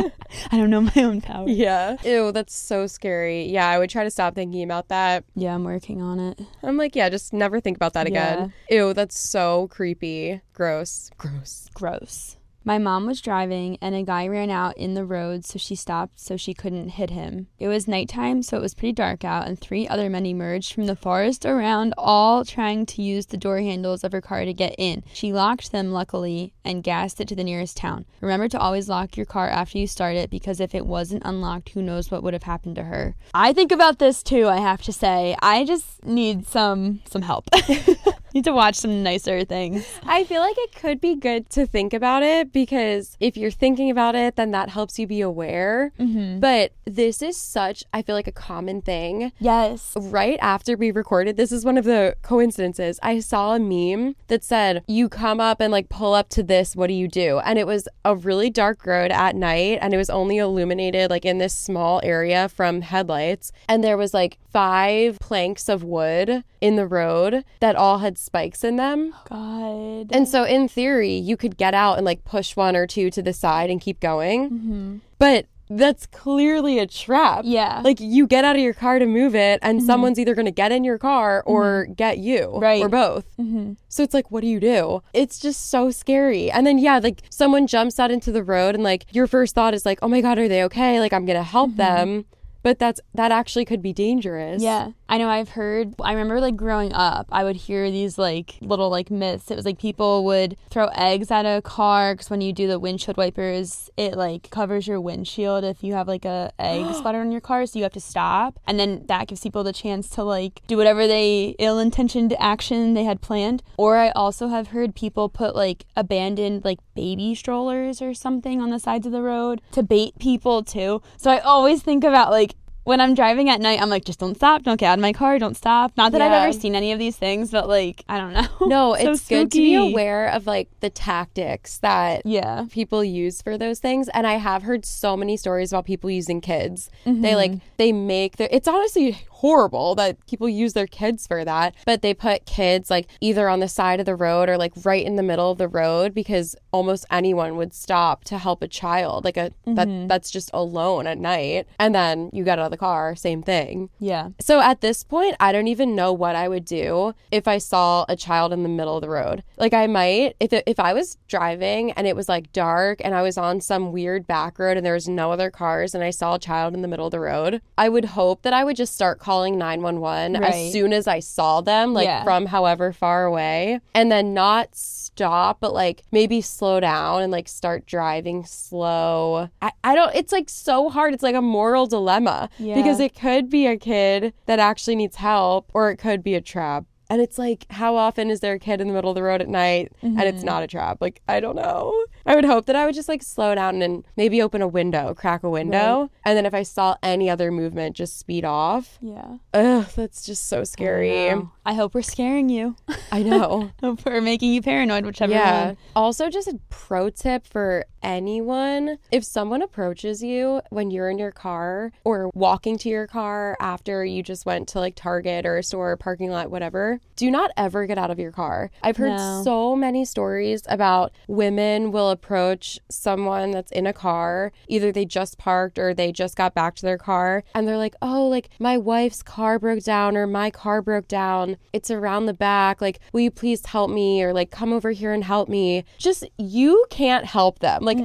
I 0.52 0.58
don't 0.58 0.72
know 0.72 0.82
my 0.82 0.94
own 0.98 1.22
power. 1.22 1.48
yeah. 1.48 1.98
Ew, 2.04 2.32
that's 2.32 2.56
so 2.56 2.88
scary. 2.88 3.44
Yeah, 3.46 3.70
I 3.70 3.78
would 3.78 3.92
try 3.92 4.04
to 4.04 4.10
stop 4.12 4.34
thinking 4.34 4.64
about 4.64 4.88
that. 4.88 5.26
Yeah, 5.36 5.54
I'm 5.54 5.64
working 5.64 6.02
on 6.02 6.20
it. 6.20 6.42
I'm 6.64 6.76
like, 6.76 6.96
yeah, 6.96 7.10
just 7.10 7.34
never 7.34 7.60
think 7.60 7.78
about 7.78 7.94
that 7.94 8.08
again. 8.08 8.52
Ew, 8.72 8.94
that's 8.94 9.18
so 9.18 9.68
creepy. 9.70 10.42
Gross. 10.54 11.12
Gross. 11.18 11.70
Gross. 11.76 12.36
My 12.64 12.78
mom 12.78 13.06
was 13.06 13.22
driving 13.22 13.78
and 13.82 13.96
a 13.96 14.04
guy 14.04 14.28
ran 14.28 14.50
out 14.50 14.78
in 14.78 14.94
the 14.94 15.06
road, 15.06 15.46
so 15.46 15.58
she 15.58 15.76
stopped 15.76 16.20
so 16.20 16.38
she 16.38 16.54
couldn't 16.54 16.90
hit 16.90 17.10
him. 17.10 17.48
It 17.58 17.68
was 17.68 17.88
nighttime, 17.88 18.44
so 18.44 18.58
it 18.58 18.62
was 18.62 18.74
pretty 18.74 18.92
dark 18.92 19.24
out, 19.24 19.48
and 19.48 19.58
three 19.58 19.88
other 19.88 20.10
men 20.10 20.26
emerged 20.26 20.74
from 20.74 20.86
the 20.86 20.96
forest 20.96 21.46
around, 21.46 21.94
all 21.98 22.44
trying 22.44 22.86
to 22.88 23.02
use 23.02 23.28
the 23.28 23.38
door 23.38 23.60
handles 23.60 24.04
of 24.04 24.12
her 24.12 24.22
car 24.22 24.46
to 24.46 24.54
get 24.54 24.76
in. 24.78 25.04
She 25.14 25.32
locked 25.32 25.72
them, 25.72 25.92
luckily, 25.92 26.54
and 26.66 26.84
gassed 26.84 27.22
it 27.22 27.28
to 27.30 27.36
the 27.36 27.44
nearest 27.44 27.78
town. 27.78 28.06
Remember 28.22 28.48
to 28.50 28.60
always 28.60 28.90
lock 28.90 29.16
your 29.16 29.26
car 29.26 29.50
after 29.50 29.78
you 29.78 29.88
start 29.88 30.16
it 30.16 30.30
because 30.30 30.60
if 30.60 30.76
it 30.76 30.86
wasn't 30.86 31.24
unlocked, 31.26 31.70
who 31.70 31.82
knows 31.82 32.12
what 32.12 32.24
would 32.24 32.34
have 32.34 32.44
happened 32.44 32.76
to 32.76 32.84
her. 32.84 33.16
I 33.34 33.54
think 33.54 33.72
about 33.72 34.00
this 34.00 34.22
too, 34.22 34.48
I 34.48 34.58
have 34.58 34.82
to 34.84 34.94
say. 34.94 35.36
I 35.42 35.64
just 35.64 36.04
need 36.06 36.46
some 36.46 37.02
some 37.10 37.22
help. 37.22 37.50
need 38.34 38.44
to 38.46 38.54
watch 38.54 38.76
some 38.76 39.04
nicer 39.04 39.44
things. 39.44 39.88
I 40.04 40.24
feel 40.24 40.42
like 40.42 40.58
it 40.58 40.76
could 40.76 41.02
be 41.02 41.16
good 41.16 41.50
to 41.52 41.66
think 41.66 41.94
about 41.94 42.24
it 42.24 42.52
because 42.52 43.18
if 43.20 43.38
you're 43.38 43.52
thinking 43.52 43.90
about 43.90 44.16
it, 44.16 44.36
then 44.36 44.52
that 44.52 44.70
helps 44.70 45.00
you 45.00 45.08
be 45.08 45.22
aware. 45.22 45.92
Mm-hmm. 46.00 46.40
But 46.40 46.74
this 46.86 47.22
is 47.22 47.38
such, 47.38 47.84
I 47.94 48.02
feel 48.02 48.16
like, 48.16 48.28
a 48.28 48.32
common 48.32 48.82
thing. 48.82 49.32
Yes. 49.40 49.94
Right 49.96 50.40
after 50.42 50.76
we 50.76 50.92
recorded, 50.92 51.38
this 51.38 51.52
is 51.52 51.66
one 51.66 51.78
of 51.78 51.86
the 51.86 52.16
coincidences. 52.22 53.00
I 53.02 53.20
saw 53.20 53.56
a 53.56 53.60
meme 53.60 54.16
that 54.28 54.44
said, 54.44 54.84
You 54.88 55.10
come 55.10 55.40
up 55.40 55.62
and 55.62 55.72
like 55.72 55.90
pull 55.90 56.14
up 56.14 56.30
to 56.30 56.44
this, 56.44 56.76
what 56.76 56.88
do 56.88 56.94
you 56.94 57.08
do? 57.08 57.40
And 57.40 57.58
it 57.60 57.68
was 57.68 57.88
a 58.06 58.16
really 58.16 58.50
dark 58.50 58.86
road 58.86 59.12
at 59.12 59.36
night 59.36 59.80
and 59.82 59.94
it 59.94 59.98
was 59.98 60.10
only 60.10 60.38
illuminated 60.38 61.10
like 61.10 61.26
in 61.26 61.38
this 61.38 61.56
small 61.56 62.02
area 62.04 62.50
from 62.50 62.82
headlights. 62.82 63.52
And 63.68 63.84
there 63.84 63.98
was 63.98 64.14
like 64.14 64.38
five 64.52 65.20
planks 65.20 65.70
of 65.70 65.84
wood 65.84 66.44
in 66.62 66.76
the 66.76 66.88
road 66.88 67.44
that 67.60 67.76
all 67.76 68.00
had 68.00 68.18
spikes 68.20 68.64
in 68.64 68.76
them. 68.76 69.14
God. 69.30 70.12
And 70.12 70.28
so, 70.28 70.44
in 70.44 70.68
theory, 70.68 71.14
you 71.14 71.38
could 71.38 71.58
get 71.58 71.74
out 71.74 71.98
and 71.98 72.06
like 72.06 72.24
push 72.26 72.56
one 72.56 72.76
or 72.76 72.86
two 72.88 73.10
to 73.12 73.22
the 73.22 73.34
side 73.34 73.70
and 73.70 73.80
keep 73.82 74.00
going. 74.00 74.50
Mm-hmm. 74.50 74.98
But 75.18 75.46
that's 75.72 76.08
clearly 76.08 76.80
a 76.80 76.88
trap. 76.88 77.42
Yeah. 77.46 77.82
Like 77.84 78.00
you 78.00 78.26
get 78.26 78.44
out 78.44 78.56
of 78.56 78.62
your 78.62 78.74
car 78.74 78.98
to 78.98 79.06
move 79.06 79.36
it, 79.36 79.60
and 79.62 79.84
someone's 79.84 80.18
either 80.18 80.34
going 80.34 80.46
to 80.48 80.52
get 80.52 80.72
in 80.72 80.84
your 80.84 80.98
car 80.98 81.44
or 81.46 81.86
get 81.96 82.18
you, 82.18 82.58
Right. 82.58 82.82
Or 82.82 82.90
both. 82.90 83.26
mm-hmm. 83.38 83.74
So 83.88 84.02
it's 84.02 84.16
like, 84.16 84.32
what 84.32 84.42
do 84.42 84.48
you 84.48 84.60
do? 84.60 85.04
It's 85.14 85.38
just 85.40 85.70
so 85.70 85.92
scary. 85.92 86.50
And 86.50 86.66
then, 86.66 86.80
yeah, 86.80 86.98
like 86.98 87.22
someone 87.30 87.68
jumps 87.68 88.00
out 88.00 88.10
into 88.10 88.32
the 88.32 88.44
road, 88.44 88.74
and 88.74 88.84
like 88.84 89.06
your 89.12 89.28
first 89.28 89.54
thought 89.54 89.76
is 89.76 89.86
like, 89.86 90.00
oh 90.02 90.08
my 90.08 90.22
God, 90.22 90.40
are 90.40 90.48
they 90.48 90.64
okay? 90.64 91.00
Like, 91.00 91.14
I'm 91.14 91.26
going 91.28 91.38
to 91.38 91.44
help 91.44 91.76
them. 91.76 92.26
But 92.62 92.80
that's 92.80 93.00
that 93.14 93.32
actually 93.32 93.66
could 93.66 93.82
be 93.82 93.94
dangerous. 93.94 94.62
Yeah. 94.62 94.92
I 95.08 95.18
know 95.18 95.30
I've 95.30 95.50
heard 95.50 95.96
I 96.02 96.12
remember 96.12 96.40
like 96.40 96.56
growing 96.56 96.94
up, 96.94 97.28
I 97.32 97.44
would 97.44 97.56
hear 97.56 97.90
these 97.90 98.18
like 98.18 98.58
little 98.62 98.90
like 98.90 99.10
myths. 99.10 99.50
It 99.50 99.56
was 99.56 99.66
like 99.66 99.80
people 99.80 100.26
would 100.26 100.56
throw 100.70 100.88
eggs 100.88 101.32
at 101.32 101.46
a 101.46 101.62
car 101.62 102.16
cuz 102.16 102.30
when 102.30 102.42
you 102.42 102.54
do 102.54 102.68
the 102.68 102.80
windshield 102.80 103.18
wipers, 103.18 103.90
it 103.98 104.16
like 104.16 104.50
covers 104.50 104.88
your 104.88 105.02
windshield 105.02 105.64
if 105.64 105.84
you 105.84 105.94
have 105.94 106.08
like 106.08 106.26
a 106.26 106.52
egg 106.60 106.94
splatter 106.94 107.22
on 107.22 107.32
your 107.32 107.42
car, 107.42 107.66
so 107.66 107.80
you 107.80 107.84
have 107.84 107.94
to 107.94 108.00
stop. 108.00 108.60
And 108.68 108.80
then 108.80 109.04
that 109.08 109.28
gives 109.28 109.42
people 109.42 109.64
the 109.64 109.74
chance 109.74 110.10
to 110.12 110.24
like 110.24 110.62
do 110.68 110.78
whatever 110.78 111.08
they 111.08 111.56
ill-intentioned 111.60 112.36
action 112.40 112.94
they 112.94 113.06
had 113.06 113.22
planned. 113.22 113.64
Or 113.78 113.98
I 113.98 114.10
also 114.10 114.50
have 114.50 114.68
heard 114.70 114.96
people 114.96 115.30
put 115.30 115.56
like 115.56 115.86
abandoned 115.96 116.66
like 116.66 116.80
baby 116.94 117.34
strollers 117.34 118.02
or 118.02 118.14
something 118.14 118.62
on 118.62 118.70
the 118.70 118.80
sides 118.80 119.06
of 119.06 119.12
the 119.12 119.22
road 119.22 119.62
to 119.72 119.82
bait 119.82 120.14
people 120.20 120.64
too. 120.64 121.02
So 121.18 121.32
I 121.32 121.40
always 121.40 121.82
think 121.82 122.04
about 122.04 122.30
like 122.30 122.54
when 122.84 123.00
I'm 123.02 123.14
driving 123.14 123.50
at 123.50 123.60
night, 123.62 123.80
I'm 123.82 123.90
like, 123.90 124.06
just 124.06 124.20
don't 124.20 124.36
stop, 124.36 124.64
don't 124.64 124.80
get 124.80 124.88
out 124.88 124.98
of 124.98 125.02
my 125.02 125.14
car, 125.14 125.38
don't 125.38 125.56
stop. 125.56 125.92
Not 125.96 126.12
that 126.14 126.22
I've 126.22 126.32
ever 126.32 126.54
seen 126.54 126.74
any 126.76 126.92
of 126.92 126.98
these 127.00 127.16
things, 127.16 127.52
but 127.52 127.68
like, 127.68 128.04
I 128.10 128.18
don't 128.18 128.34
know. 128.34 128.48
No, 128.68 128.96
So 129.00 129.12
it's 129.12 129.28
good 129.28 129.52
to 129.52 129.58
be 129.60 129.76
aware 129.76 130.28
of 130.28 130.48
like 130.48 130.70
the 130.80 130.90
tactics 130.90 131.78
that 131.80 132.26
Yeah. 132.26 132.66
people 132.72 133.04
use 133.04 133.42
for 133.42 133.58
those 133.58 133.80
things 133.80 134.10
and 134.10 134.26
i 134.26 134.34
have 134.34 134.64
heard 134.64 134.86
so 134.86 135.16
many 135.18 135.38
stories 135.38 135.72
about 135.72 135.86
people 135.86 136.10
using 136.10 136.42
kids 136.42 136.90
Mm-hmm. 137.06 137.22
they 137.22 137.36
like 137.36 137.52
they 137.78 137.92
make 137.92 138.38
their 138.38 138.48
it's 138.52 138.68
honestly 138.68 139.18
horrible 139.44 139.96
that 139.96 140.18
people 140.28 140.50
use 140.50 140.74
their 140.74 140.88
kids 140.88 141.26
for 141.26 141.46
that 141.46 141.74
but 141.86 142.02
they 142.02 142.14
put 142.14 142.46
kids 142.46 142.90
like 142.90 143.08
either 143.22 143.48
on 143.48 143.60
the 143.62 143.68
side 143.70 144.00
of 144.00 144.06
the 144.06 144.16
road 144.16 144.50
or 144.50 144.58
like 144.58 144.74
right 144.84 145.06
in 145.06 145.16
the 145.16 145.24
middle 145.24 145.50
of 145.52 145.58
the 145.58 145.68
road 145.68 146.14
because 146.14 146.56
almost 146.72 147.06
anyone 147.10 147.56
would 147.56 147.74
stop 147.74 148.24
to 148.26 148.38
help 148.38 148.62
a 148.62 148.68
child 148.68 149.24
like 149.26 149.38
a 149.38 149.50
Mm-hmm. 149.66 149.76
that 149.76 150.08
that's 150.08 150.32
just 150.32 150.50
alone 150.54 151.06
at 151.08 151.18
night 151.18 151.68
and 151.80 151.94
then 151.94 152.30
you 152.34 152.44
get 152.44 152.60
out 152.60 152.66
of 152.66 152.72
the 152.72 152.78
car 152.78 153.16
same 153.16 153.42
thing 153.44 153.90
Yeah. 154.00 154.30
so 154.40 154.60
at 154.62 154.82
this 154.82 155.04
point, 155.04 155.36
I 155.40 155.52
don't 155.52 155.68
even 155.68 155.96
know 155.96 156.12
what 156.14 156.36
I 156.36 156.48
would 156.48 156.66
do 156.66 157.14
if 157.32 157.48
I 157.48 157.58
saw 157.60 158.06
a 158.10 158.16
child 158.16 158.52
in 158.54 158.64
the 158.64 158.70
middle 158.70 158.96
of 158.96 159.02
the 159.02 159.10
road. 159.10 159.44
Like 159.58 159.74
I 159.74 159.86
might 159.88 160.36
if 160.40 160.52
it, 160.54 160.64
if 160.68 160.80
I 160.80 160.94
was 160.94 161.18
driving 161.28 161.92
and 161.94 162.06
it 162.08 162.16
was 162.16 162.28
like 162.30 162.52
dark 162.54 163.00
and 163.04 163.14
I 163.16 163.22
was 163.22 163.38
on 163.38 163.62
some 163.62 163.92
weird 163.92 164.26
back 164.28 164.58
road 164.60 164.76
and 164.78 164.86
there 164.86 164.94
was 164.94 165.08
no 165.08 165.32
other 165.32 165.50
cars 165.52 165.94
and 165.96 166.04
I 166.04 166.10
saw 166.10 166.36
a 166.36 166.40
child 166.40 166.74
in 166.74 166.82
the 166.82 166.88
middle 166.88 167.06
of 167.08 167.12
the 167.12 167.20
road, 167.20 167.62
I 167.78 167.90
would 167.90 168.06
hope 168.06 168.42
that 168.44 168.54
I 168.54 168.64
would 168.64 168.76
just 168.76 168.94
start 168.94 169.20
calling 169.30 169.60
911 169.60 170.42
Right. 170.42 170.52
as 170.56 170.72
soon 170.72 170.92
as 170.92 171.08
I 171.08 171.20
saw 171.20 171.62
them 171.62 171.94
like 171.94 172.06
Yeah. 172.06 172.24
from 172.24 172.48
however 172.48 172.92
far 172.92 173.26
away 173.26 173.80
and 173.94 174.12
then 174.12 174.34
not 174.34 174.70
stop 174.74 175.60
but 175.60 175.72
like 175.72 176.02
maybe 176.12 176.42
slow 176.42 176.80
down 176.80 177.22
and 177.22 177.32
like 177.32 177.48
start 177.48 177.86
driving 177.86 178.44
slow. 178.44 179.50
I, 179.62 179.72
I 179.84 179.94
don't 179.94 180.16
it's 180.16 180.32
like 180.32 180.50
so 180.50 180.90
hard. 180.90 181.14
It's 181.14 181.22
like 181.22 181.36
a 181.36 181.44
moral 181.44 181.86
dilemma 181.86 182.50
Yeah. 182.58 182.74
because 182.74 183.00
it 183.00 183.14
could 183.14 183.52
be 183.52 183.68
a 183.68 183.78
kid 183.78 184.34
that 184.48 184.58
actually 184.58 184.96
needs 184.96 185.18
help 185.18 185.70
or 185.76 185.92
it 185.92 185.98
could 185.98 186.24
be 186.24 186.34
a 186.34 186.42
trap. 186.42 186.86
And 187.12 187.22
it's 187.22 187.40
like, 187.40 187.66
how 187.72 187.96
often 187.96 188.30
is 188.30 188.40
there 188.40 188.54
a 188.54 188.60
kid 188.60 188.82
in 188.82 188.88
the 188.88 188.94
middle 188.94 189.10
of 189.10 189.16
the 189.16 189.24
road 189.24 189.42
at 189.42 189.50
night 189.50 189.92
and 190.04 190.20
it's 190.22 190.38
mm-hmm. 190.38 190.46
not 190.46 190.64
a 190.64 190.68
trap? 190.68 190.98
Like, 191.02 191.22
I 191.28 191.40
don't 191.40 191.56
know. 191.56 191.92
I 192.30 192.36
would 192.36 192.46
hope 192.46 192.68
that 192.68 192.76
I 192.76 192.86
would 192.86 192.94
just 192.94 193.10
like 193.10 193.24
slow 193.24 193.56
down 193.56 193.82
and 193.82 194.06
maybe 194.16 194.40
open 194.40 194.62
a 194.62 194.68
window, 194.68 195.16
crack 195.16 195.42
a 195.42 195.50
window. 195.50 196.12
And 196.24 196.38
then 196.38 196.46
if 196.46 196.54
I 196.54 196.62
saw 196.62 196.96
any 197.02 197.28
other 197.28 197.52
movement, 197.52 197.96
just 197.96 198.20
speed 198.20 198.46
off. 198.46 199.00
Yeah. 199.02 199.38
Ugh, 199.56 199.88
that's 199.96 200.28
just 200.28 200.48
so 200.48 200.64
scary. 200.64 201.34
Wow. 201.34 201.52
I 201.66 201.74
hope 201.74 201.96
we're 201.96 202.04
scaring 202.04 202.48
you. 202.48 202.76
I 203.12 203.24
know. 203.24 203.72
hope 203.82 204.06
we're 204.06 204.22
making 204.22 204.54
you 204.54 204.62
paranoid, 204.62 205.08
whichever 205.08 205.34
yeah. 205.34 205.66
one. 205.66 205.78
Also, 205.96 206.30
just 206.30 206.48
a 206.48 206.60
pro 206.70 207.10
tip 207.10 207.48
for 207.48 207.86
anyone 208.04 208.98
if 209.12 209.24
someone 209.24 209.62
approaches 209.62 210.24
you 210.24 210.62
when 210.70 210.90
you're 210.92 211.10
in 211.10 211.18
your 211.18 211.32
car 211.32 211.92
or 212.04 212.30
walking 212.34 212.78
to 212.78 212.90
your 212.90 213.08
car 213.08 213.58
after 213.60 214.06
you 214.06 214.24
just 214.24 214.46
went 214.46 214.68
to 214.70 214.80
like 214.80 214.96
Target 214.96 215.46
or 215.46 215.58
a 215.58 215.64
store, 215.64 215.92
or 215.92 215.98
parking 215.98 216.30
lot, 216.30 216.52
whatever, 216.52 217.00
do 217.16 217.32
not 217.32 217.52
ever 217.58 217.86
get 217.88 217.98
out 217.98 218.12
of 218.12 218.20
your 218.20 218.32
car. 218.32 218.70
I've 218.84 218.98
heard 218.98 219.18
No. 219.18 219.42
so 219.44 219.76
many 219.76 220.06
stories 220.06 220.62
about 220.68 221.12
women 221.28 221.92
will 221.92 222.19
approach 222.20 222.80
someone 222.90 223.52
that's 223.52 223.72
in 223.72 223.88
a 223.88 223.94
car. 223.94 224.52
Either 224.68 224.92
they 224.92 225.06
just 225.06 225.38
parked 225.38 225.80
or 225.80 225.94
they 225.94 226.12
just 226.12 226.36
got 226.36 226.54
back 226.54 226.76
to 226.76 226.82
their 226.82 226.98
car 226.98 227.44
and 227.56 227.66
they're 227.66 227.78
like, 227.78 227.96
oh, 228.02 228.28
like 228.28 228.50
my 228.60 228.78
wife's 228.78 229.24
car 229.24 229.58
broke 229.58 229.84
down 229.84 230.18
or 230.18 230.28
my 230.28 230.52
car 230.52 230.82
broke 230.82 231.08
down. 231.08 231.56
It's 231.72 231.90
around 231.90 232.26
the 232.26 232.34
back. 232.34 232.82
Like, 232.82 233.00
will 233.14 233.22
you 233.22 233.32
please 233.32 233.66
help 233.66 233.90
me 233.90 234.22
or 234.22 234.34
like 234.34 234.52
come 234.52 234.74
over 234.74 234.92
here 234.92 235.14
and 235.14 235.24
help 235.24 235.48
me? 235.48 235.86
Just 235.98 236.26
you 236.38 236.86
can't 236.90 237.26
help 237.26 237.60
them. 237.60 237.84
Like, 237.84 237.98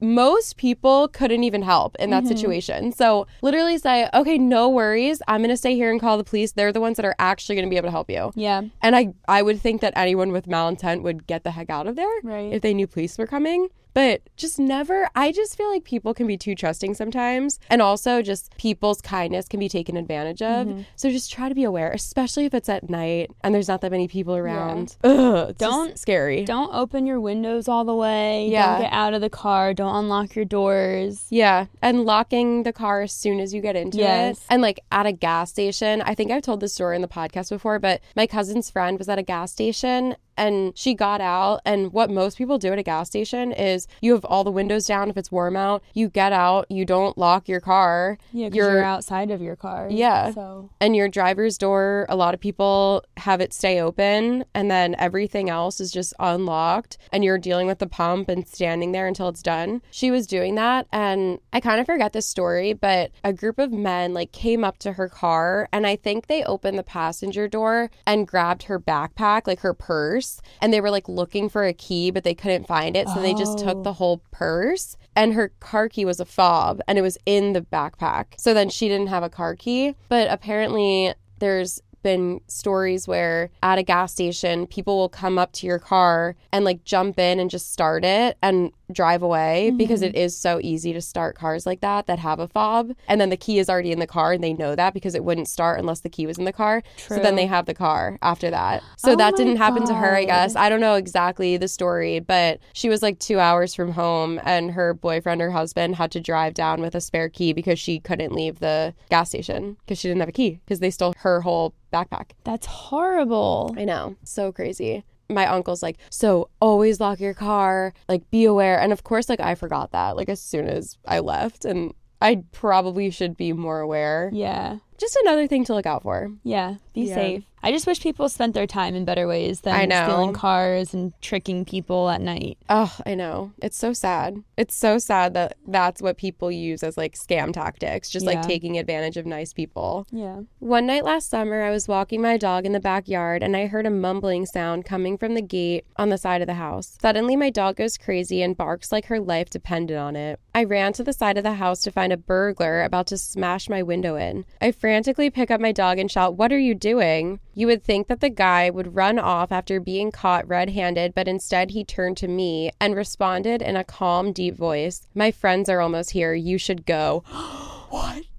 most 0.00 0.56
people 0.56 1.08
couldn't 1.08 1.44
even 1.44 1.62
help 1.62 1.96
in 1.98 2.10
that 2.10 2.24
mm-hmm. 2.24 2.28
situation. 2.28 2.92
So 2.92 3.26
literally 3.42 3.78
say, 3.78 4.08
okay, 4.12 4.38
no 4.38 4.68
worries. 4.68 5.22
I'm 5.28 5.40
going 5.40 5.50
to 5.50 5.56
stay 5.56 5.74
here 5.74 5.90
and 5.90 6.00
call 6.00 6.18
the 6.18 6.24
police. 6.24 6.52
They're 6.52 6.72
the 6.72 6.80
ones 6.80 6.96
that 6.96 7.06
are 7.06 7.16
actually 7.18 7.56
going 7.56 7.66
to 7.66 7.70
be 7.70 7.76
able 7.76 7.88
to 7.88 7.92
help 7.92 8.10
you. 8.10 8.32
Yeah. 8.34 8.62
And 8.82 8.94
I, 8.96 9.14
I 9.28 9.42
would 9.42 9.60
think 9.60 9.80
that 9.80 9.92
anyone 9.96 10.32
with 10.32 10.46
malintent 10.46 11.02
would 11.02 11.26
get 11.26 11.44
the 11.44 11.50
heck 11.50 11.70
out 11.70 11.86
of 11.86 11.96
there 11.96 12.06
Right. 12.22 12.52
if 12.52 12.62
they 12.62 12.74
knew 12.74 12.86
police 12.86 13.16
were 13.18 13.26
coming. 13.26 13.68
But 13.96 14.20
just 14.36 14.58
never, 14.58 15.08
I 15.14 15.32
just 15.32 15.56
feel 15.56 15.70
like 15.70 15.84
people 15.84 16.12
can 16.12 16.26
be 16.26 16.36
too 16.36 16.54
trusting 16.54 16.92
sometimes. 16.92 17.58
And 17.70 17.80
also, 17.80 18.20
just 18.20 18.54
people's 18.58 19.00
kindness 19.00 19.48
can 19.48 19.58
be 19.58 19.70
taken 19.70 19.96
advantage 19.96 20.42
of. 20.42 20.66
Mm-hmm. 20.66 20.82
So 20.96 21.08
just 21.10 21.32
try 21.32 21.48
to 21.48 21.54
be 21.54 21.64
aware, 21.64 21.90
especially 21.92 22.44
if 22.44 22.52
it's 22.52 22.68
at 22.68 22.90
night 22.90 23.30
and 23.42 23.54
there's 23.54 23.68
not 23.68 23.80
that 23.80 23.90
many 23.90 24.06
people 24.06 24.36
around. 24.36 24.96
Ugh, 25.02 25.48
it's 25.48 25.58
Don't- 25.58 25.98
scary. 25.98 26.44
Don't 26.44 26.74
open 26.74 27.06
your 27.06 27.18
windows 27.20 27.68
all 27.68 27.86
the 27.86 27.94
way. 27.94 28.48
Yeah. 28.48 28.72
Don't 28.74 28.82
get 28.82 28.92
out 28.92 29.14
of 29.14 29.22
the 29.22 29.30
car. 29.30 29.72
Don't 29.72 29.94
unlock 29.94 30.36
your 30.36 30.44
doors. 30.44 31.24
Yeah, 31.30 31.64
and 31.80 32.04
locking 32.04 32.64
the 32.64 32.74
car 32.74 33.00
as 33.00 33.12
soon 33.12 33.40
as 33.40 33.54
you 33.54 33.62
get 33.62 33.76
into 33.76 33.96
Yes. 33.96 34.36
it. 34.40 34.44
And 34.50 34.60
like 34.60 34.78
at 34.92 35.06
a 35.06 35.12
gas 35.12 35.48
station, 35.48 36.02
I 36.02 36.14
think 36.14 36.30
I've 36.30 36.42
told 36.42 36.60
this 36.60 36.74
story 36.74 36.96
in 36.96 37.00
the 37.02 37.08
podcast 37.08 37.48
before, 37.48 37.78
but 37.78 38.02
my 38.14 38.26
cousin's 38.26 38.68
friend 38.68 38.98
was 38.98 39.08
at 39.08 39.18
a 39.18 39.22
gas 39.22 39.52
station 39.52 40.16
and 40.36 40.76
she 40.76 40.94
got 40.94 41.20
out 41.20 41.60
and 41.64 41.92
what 41.92 42.10
most 42.10 42.38
people 42.38 42.58
do 42.58 42.72
at 42.72 42.78
a 42.78 42.82
gas 42.82 43.08
station 43.08 43.52
is 43.52 43.86
you 44.00 44.12
have 44.12 44.24
all 44.24 44.44
the 44.44 44.50
windows 44.50 44.86
down 44.86 45.10
if 45.10 45.16
it's 45.16 45.32
warm 45.32 45.56
out, 45.56 45.82
you 45.94 46.08
get 46.08 46.32
out, 46.32 46.66
you 46.70 46.84
don't 46.84 47.16
lock 47.16 47.48
your 47.48 47.60
car. 47.60 48.18
Yeah, 48.32 48.48
because 48.48 48.56
you're, 48.56 48.84
outside 48.84 49.30
of 49.30 49.40
your 49.40 49.56
car. 49.56 49.88
Yeah. 49.90 50.30
So 50.32 50.70
And 50.80 50.94
your 50.94 51.08
driver's 51.08 51.58
door, 51.58 52.06
a 52.08 52.16
lot 52.16 52.34
of 52.34 52.40
people 52.40 53.04
have 53.16 53.40
it 53.40 53.52
stay 53.52 53.80
open 53.80 54.44
and 54.54 54.70
then 54.70 54.94
everything 54.98 55.50
else 55.50 55.80
is 55.80 55.90
just 55.90 56.14
unlocked 56.18 56.98
and 57.12 57.24
you're 57.24 57.38
dealing 57.38 57.66
with 57.66 57.78
the 57.78 57.86
pump 57.86 58.28
and 58.28 58.46
standing 58.46 58.92
there 58.92 59.06
until 59.06 59.28
it's 59.28 59.42
done. 59.42 59.82
She 59.90 60.10
was 60.10 60.26
doing 60.26 60.54
that 60.56 60.86
and 60.92 61.38
I 61.52 61.60
kind 61.60 61.80
of 61.80 61.86
forget 61.86 62.12
this 62.12 62.26
story, 62.26 62.72
but 62.72 63.10
a 63.24 63.32
group 63.32 63.58
of 63.58 63.72
men 63.72 64.14
like 64.14 64.32
came 64.32 64.64
up 64.64 64.78
to 64.78 64.92
her 64.92 65.08
car 65.08 65.68
and 65.72 65.86
I 65.86 65.96
think 65.96 66.26
they 66.26 66.44
opened 66.44 66.78
the 66.78 66.82
passenger 66.82 67.48
door 67.48 67.90
and 68.06 68.26
grabbed 68.26 68.64
her 68.64 68.78
backpack, 68.78 69.46
like 69.46 69.60
her 69.60 69.74
purse, 69.74 70.25
and 70.60 70.72
they 70.72 70.80
were 70.80 70.90
like 70.90 71.08
looking 71.08 71.48
for 71.48 71.64
a 71.64 71.72
key 71.72 72.10
but 72.10 72.24
they 72.24 72.34
couldn't 72.34 72.66
find 72.66 72.96
it, 72.96 73.08
so 73.08 73.20
they 73.20 73.34
just 73.34 73.58
took 73.58 73.76
Oh. 73.78 73.82
the 73.82 73.94
whole 73.94 74.18
purse 74.30 74.96
and 75.14 75.32
her 75.34 75.48
car 75.60 75.88
key 75.88 76.04
was 76.04 76.20
a 76.20 76.24
fob 76.24 76.80
and 76.86 76.98
it 76.98 77.02
was 77.02 77.18
in 77.26 77.52
the 77.52 77.60
backpack. 77.62 78.26
So 78.38 78.52
then 78.54 78.68
she 78.68 78.88
didn't 78.88 79.08
have 79.08 79.22
a 79.22 79.30
car 79.30 79.54
key, 79.56 79.94
but 80.08 80.28
apparently 80.30 81.12
there's 81.38 81.80
been 82.02 82.40
stories 82.46 83.08
where 83.08 83.50
at 83.64 83.78
a 83.78 83.82
gas 83.82 84.12
station 84.12 84.66
people 84.68 84.96
will 84.96 85.08
come 85.08 85.38
up 85.38 85.50
to 85.52 85.66
your 85.66 85.80
car 85.80 86.36
and 86.52 86.64
like 86.64 86.84
jump 86.84 87.18
in 87.18 87.40
and 87.40 87.50
just 87.50 87.72
start 87.72 88.04
it 88.04 88.36
and 88.42 88.70
drive 88.92 89.22
away 89.22 89.70
because 89.76 90.00
mm-hmm. 90.00 90.16
it 90.16 90.20
is 90.20 90.36
so 90.36 90.60
easy 90.62 90.92
to 90.92 91.00
start 91.00 91.36
cars 91.36 91.66
like 91.66 91.80
that 91.80 92.06
that 92.06 92.18
have 92.18 92.38
a 92.38 92.48
fob. 92.48 92.92
And 93.08 93.20
then 93.20 93.30
the 93.30 93.36
key 93.36 93.58
is 93.58 93.68
already 93.68 93.92
in 93.92 93.98
the 93.98 94.06
car 94.06 94.32
and 94.32 94.42
they 94.42 94.52
know 94.52 94.74
that 94.74 94.94
because 94.94 95.14
it 95.14 95.24
wouldn't 95.24 95.48
start 95.48 95.78
unless 95.78 96.00
the 96.00 96.08
key 96.08 96.26
was 96.26 96.38
in 96.38 96.44
the 96.44 96.52
car. 96.52 96.82
So 96.96 97.16
then 97.16 97.36
they 97.36 97.46
have 97.46 97.66
the 97.66 97.74
car 97.74 98.18
after 98.22 98.50
that. 98.50 98.82
So 98.96 99.12
Oh 99.12 99.16
that 99.16 99.36
didn't 99.36 99.56
happen 99.56 99.86
to 99.86 99.94
her 99.94 100.16
i 100.16 100.24
guess. 100.24 100.56
I 100.56 100.68
don't 100.68 100.80
know 100.80 100.94
exactly 100.94 101.56
the 101.56 101.68
story, 101.68 102.20
but 102.20 102.60
she 102.72 102.88
was 102.88 103.02
like 103.02 103.18
two 103.18 103.38
hours 103.38 103.74
from 103.74 103.92
home, 103.92 104.40
and 104.44 104.72
her 104.72 104.94
boyfriend 104.94 105.40
or 105.42 105.50
husband 105.50 105.96
had 105.96 106.10
to 106.12 106.20
drive 106.20 106.54
down 106.54 106.80
with 106.80 106.94
a 106.94 107.00
spare 107.00 107.28
key 107.28 107.52
because 107.52 107.78
she 107.78 108.00
couldn't 108.00 108.32
leave 108.32 108.58
the 108.58 108.94
gas 109.10 109.28
station 109.28 109.76
because 109.80 109.98
she 109.98 110.08
didn't 110.08 110.20
have 110.20 110.28
a 110.28 110.32
key 110.32 110.60
because 110.64 110.80
they 110.80 110.90
stole 110.90 111.14
her 111.18 111.40
whole 111.42 111.74
backpack. 111.92 112.30
that's 112.44 112.66
horrible. 112.66 113.74
I 113.76 113.84
know, 113.84 114.16
so 114.24 114.52
crazy. 114.52 115.04
My 115.28 115.46
uncle's 115.46 115.82
like, 115.82 115.98
so 116.10 116.50
always 116.60 117.00
lock 117.00 117.18
your 117.20 117.34
car, 117.34 117.92
like 118.08 118.30
be 118.30 118.44
aware. 118.44 118.80
And 118.80 118.92
of 118.92 119.04
course, 119.04 119.28
like 119.28 119.40
I 119.40 119.54
forgot 119.54 119.92
that, 119.92 120.16
like 120.16 120.28
as 120.28 120.40
soon 120.40 120.68
as 120.68 120.96
I 121.06 121.18
left, 121.18 121.64
and 121.64 121.92
I 122.20 122.44
probably 122.52 123.10
should 123.10 123.36
be 123.36 123.52
more 123.52 123.80
aware. 123.80 124.30
Yeah. 124.32 124.78
Just 124.98 125.16
another 125.22 125.46
thing 125.46 125.64
to 125.66 125.74
look 125.74 125.84
out 125.86 126.02
for. 126.02 126.30
Yeah. 126.44 126.76
Be 126.94 127.02
Yeah. 127.02 127.14
safe. 127.14 127.44
I 127.62 127.72
just 127.72 127.86
wish 127.86 128.00
people 128.00 128.28
spent 128.28 128.54
their 128.54 128.66
time 128.66 128.94
in 128.94 129.04
better 129.04 129.26
ways 129.26 129.62
than 129.62 129.74
I 129.74 129.86
know. 129.86 130.04
stealing 130.04 130.32
cars 130.32 130.94
and 130.94 131.12
tricking 131.20 131.64
people 131.64 132.08
at 132.10 132.20
night. 132.20 132.58
Oh, 132.68 132.94
I 133.04 133.14
know. 133.14 133.52
It's 133.60 133.76
so 133.76 133.92
sad. 133.92 134.36
It's 134.56 134.74
so 134.76 134.98
sad 134.98 135.34
that 135.34 135.56
that's 135.66 136.00
what 136.00 136.16
people 136.16 136.50
use 136.52 136.82
as 136.82 136.96
like 136.96 137.14
scam 137.14 137.52
tactics, 137.52 138.08
just 138.08 138.24
like 138.24 138.42
taking 138.42 138.78
advantage 138.78 139.16
of 139.16 139.26
nice 139.26 139.52
people. 139.52 140.06
Yeah. 140.12 140.42
One 140.60 140.86
night 140.86 141.04
last 141.04 141.28
summer, 141.28 141.62
I 141.62 141.70
was 141.70 141.88
walking 141.88 142.22
my 142.22 142.36
dog 142.36 142.66
in 142.66 142.72
the 142.72 142.80
backyard 142.80 143.42
and 143.42 143.56
I 143.56 143.66
heard 143.66 143.86
a 143.86 143.90
mumbling 143.90 144.46
sound 144.46 144.84
coming 144.84 145.18
from 145.18 145.34
the 145.34 145.42
gate 145.42 145.86
on 145.96 146.10
the 146.10 146.18
side 146.18 146.42
of 146.42 146.46
the 146.46 146.54
house. 146.54 146.96
Suddenly, 147.00 147.34
my 147.36 147.50
dog 147.50 147.76
goes 147.76 147.98
crazy 147.98 148.42
and 148.42 148.56
barks 148.56 148.92
like 148.92 149.06
her 149.06 149.18
life 149.18 149.50
depended 149.50 149.96
on 149.96 150.14
it. 150.14 150.38
I 150.54 150.64
ran 150.64 150.92
to 150.94 151.04
the 151.04 151.12
side 151.12 151.36
of 151.36 151.44
the 151.44 151.54
house 151.54 151.80
to 151.80 151.90
find 151.90 152.12
a 152.12 152.16
burglar 152.16 152.82
about 152.82 153.06
to 153.08 153.18
smash 153.18 153.68
my 153.68 153.82
window 153.82 154.16
in. 154.16 154.44
I 154.60 154.70
frantically 154.70 155.30
pick 155.30 155.50
up 155.50 155.60
my 155.60 155.72
dog 155.72 155.98
and 155.98 156.10
shout, 156.10 156.36
What 156.36 156.52
are 156.52 156.58
you 156.58 156.74
doing? 156.74 157.40
You 157.58 157.68
would 157.68 157.82
think 157.82 158.08
that 158.08 158.20
the 158.20 158.28
guy 158.28 158.68
would 158.68 158.96
run 158.96 159.18
off 159.18 159.50
after 159.50 159.80
being 159.80 160.12
caught 160.12 160.46
red 160.46 160.68
handed, 160.68 161.14
but 161.14 161.26
instead 161.26 161.70
he 161.70 161.84
turned 161.84 162.18
to 162.18 162.28
me 162.28 162.70
and 162.78 162.94
responded 162.94 163.62
in 163.62 163.76
a 163.76 163.82
calm, 163.82 164.34
deep 164.34 164.54
voice 164.54 165.08
My 165.14 165.30
friends 165.30 165.70
are 165.70 165.80
almost 165.80 166.10
here. 166.10 166.34
You 166.34 166.58
should 166.58 166.84
go. 166.84 167.24
what? 167.88 168.35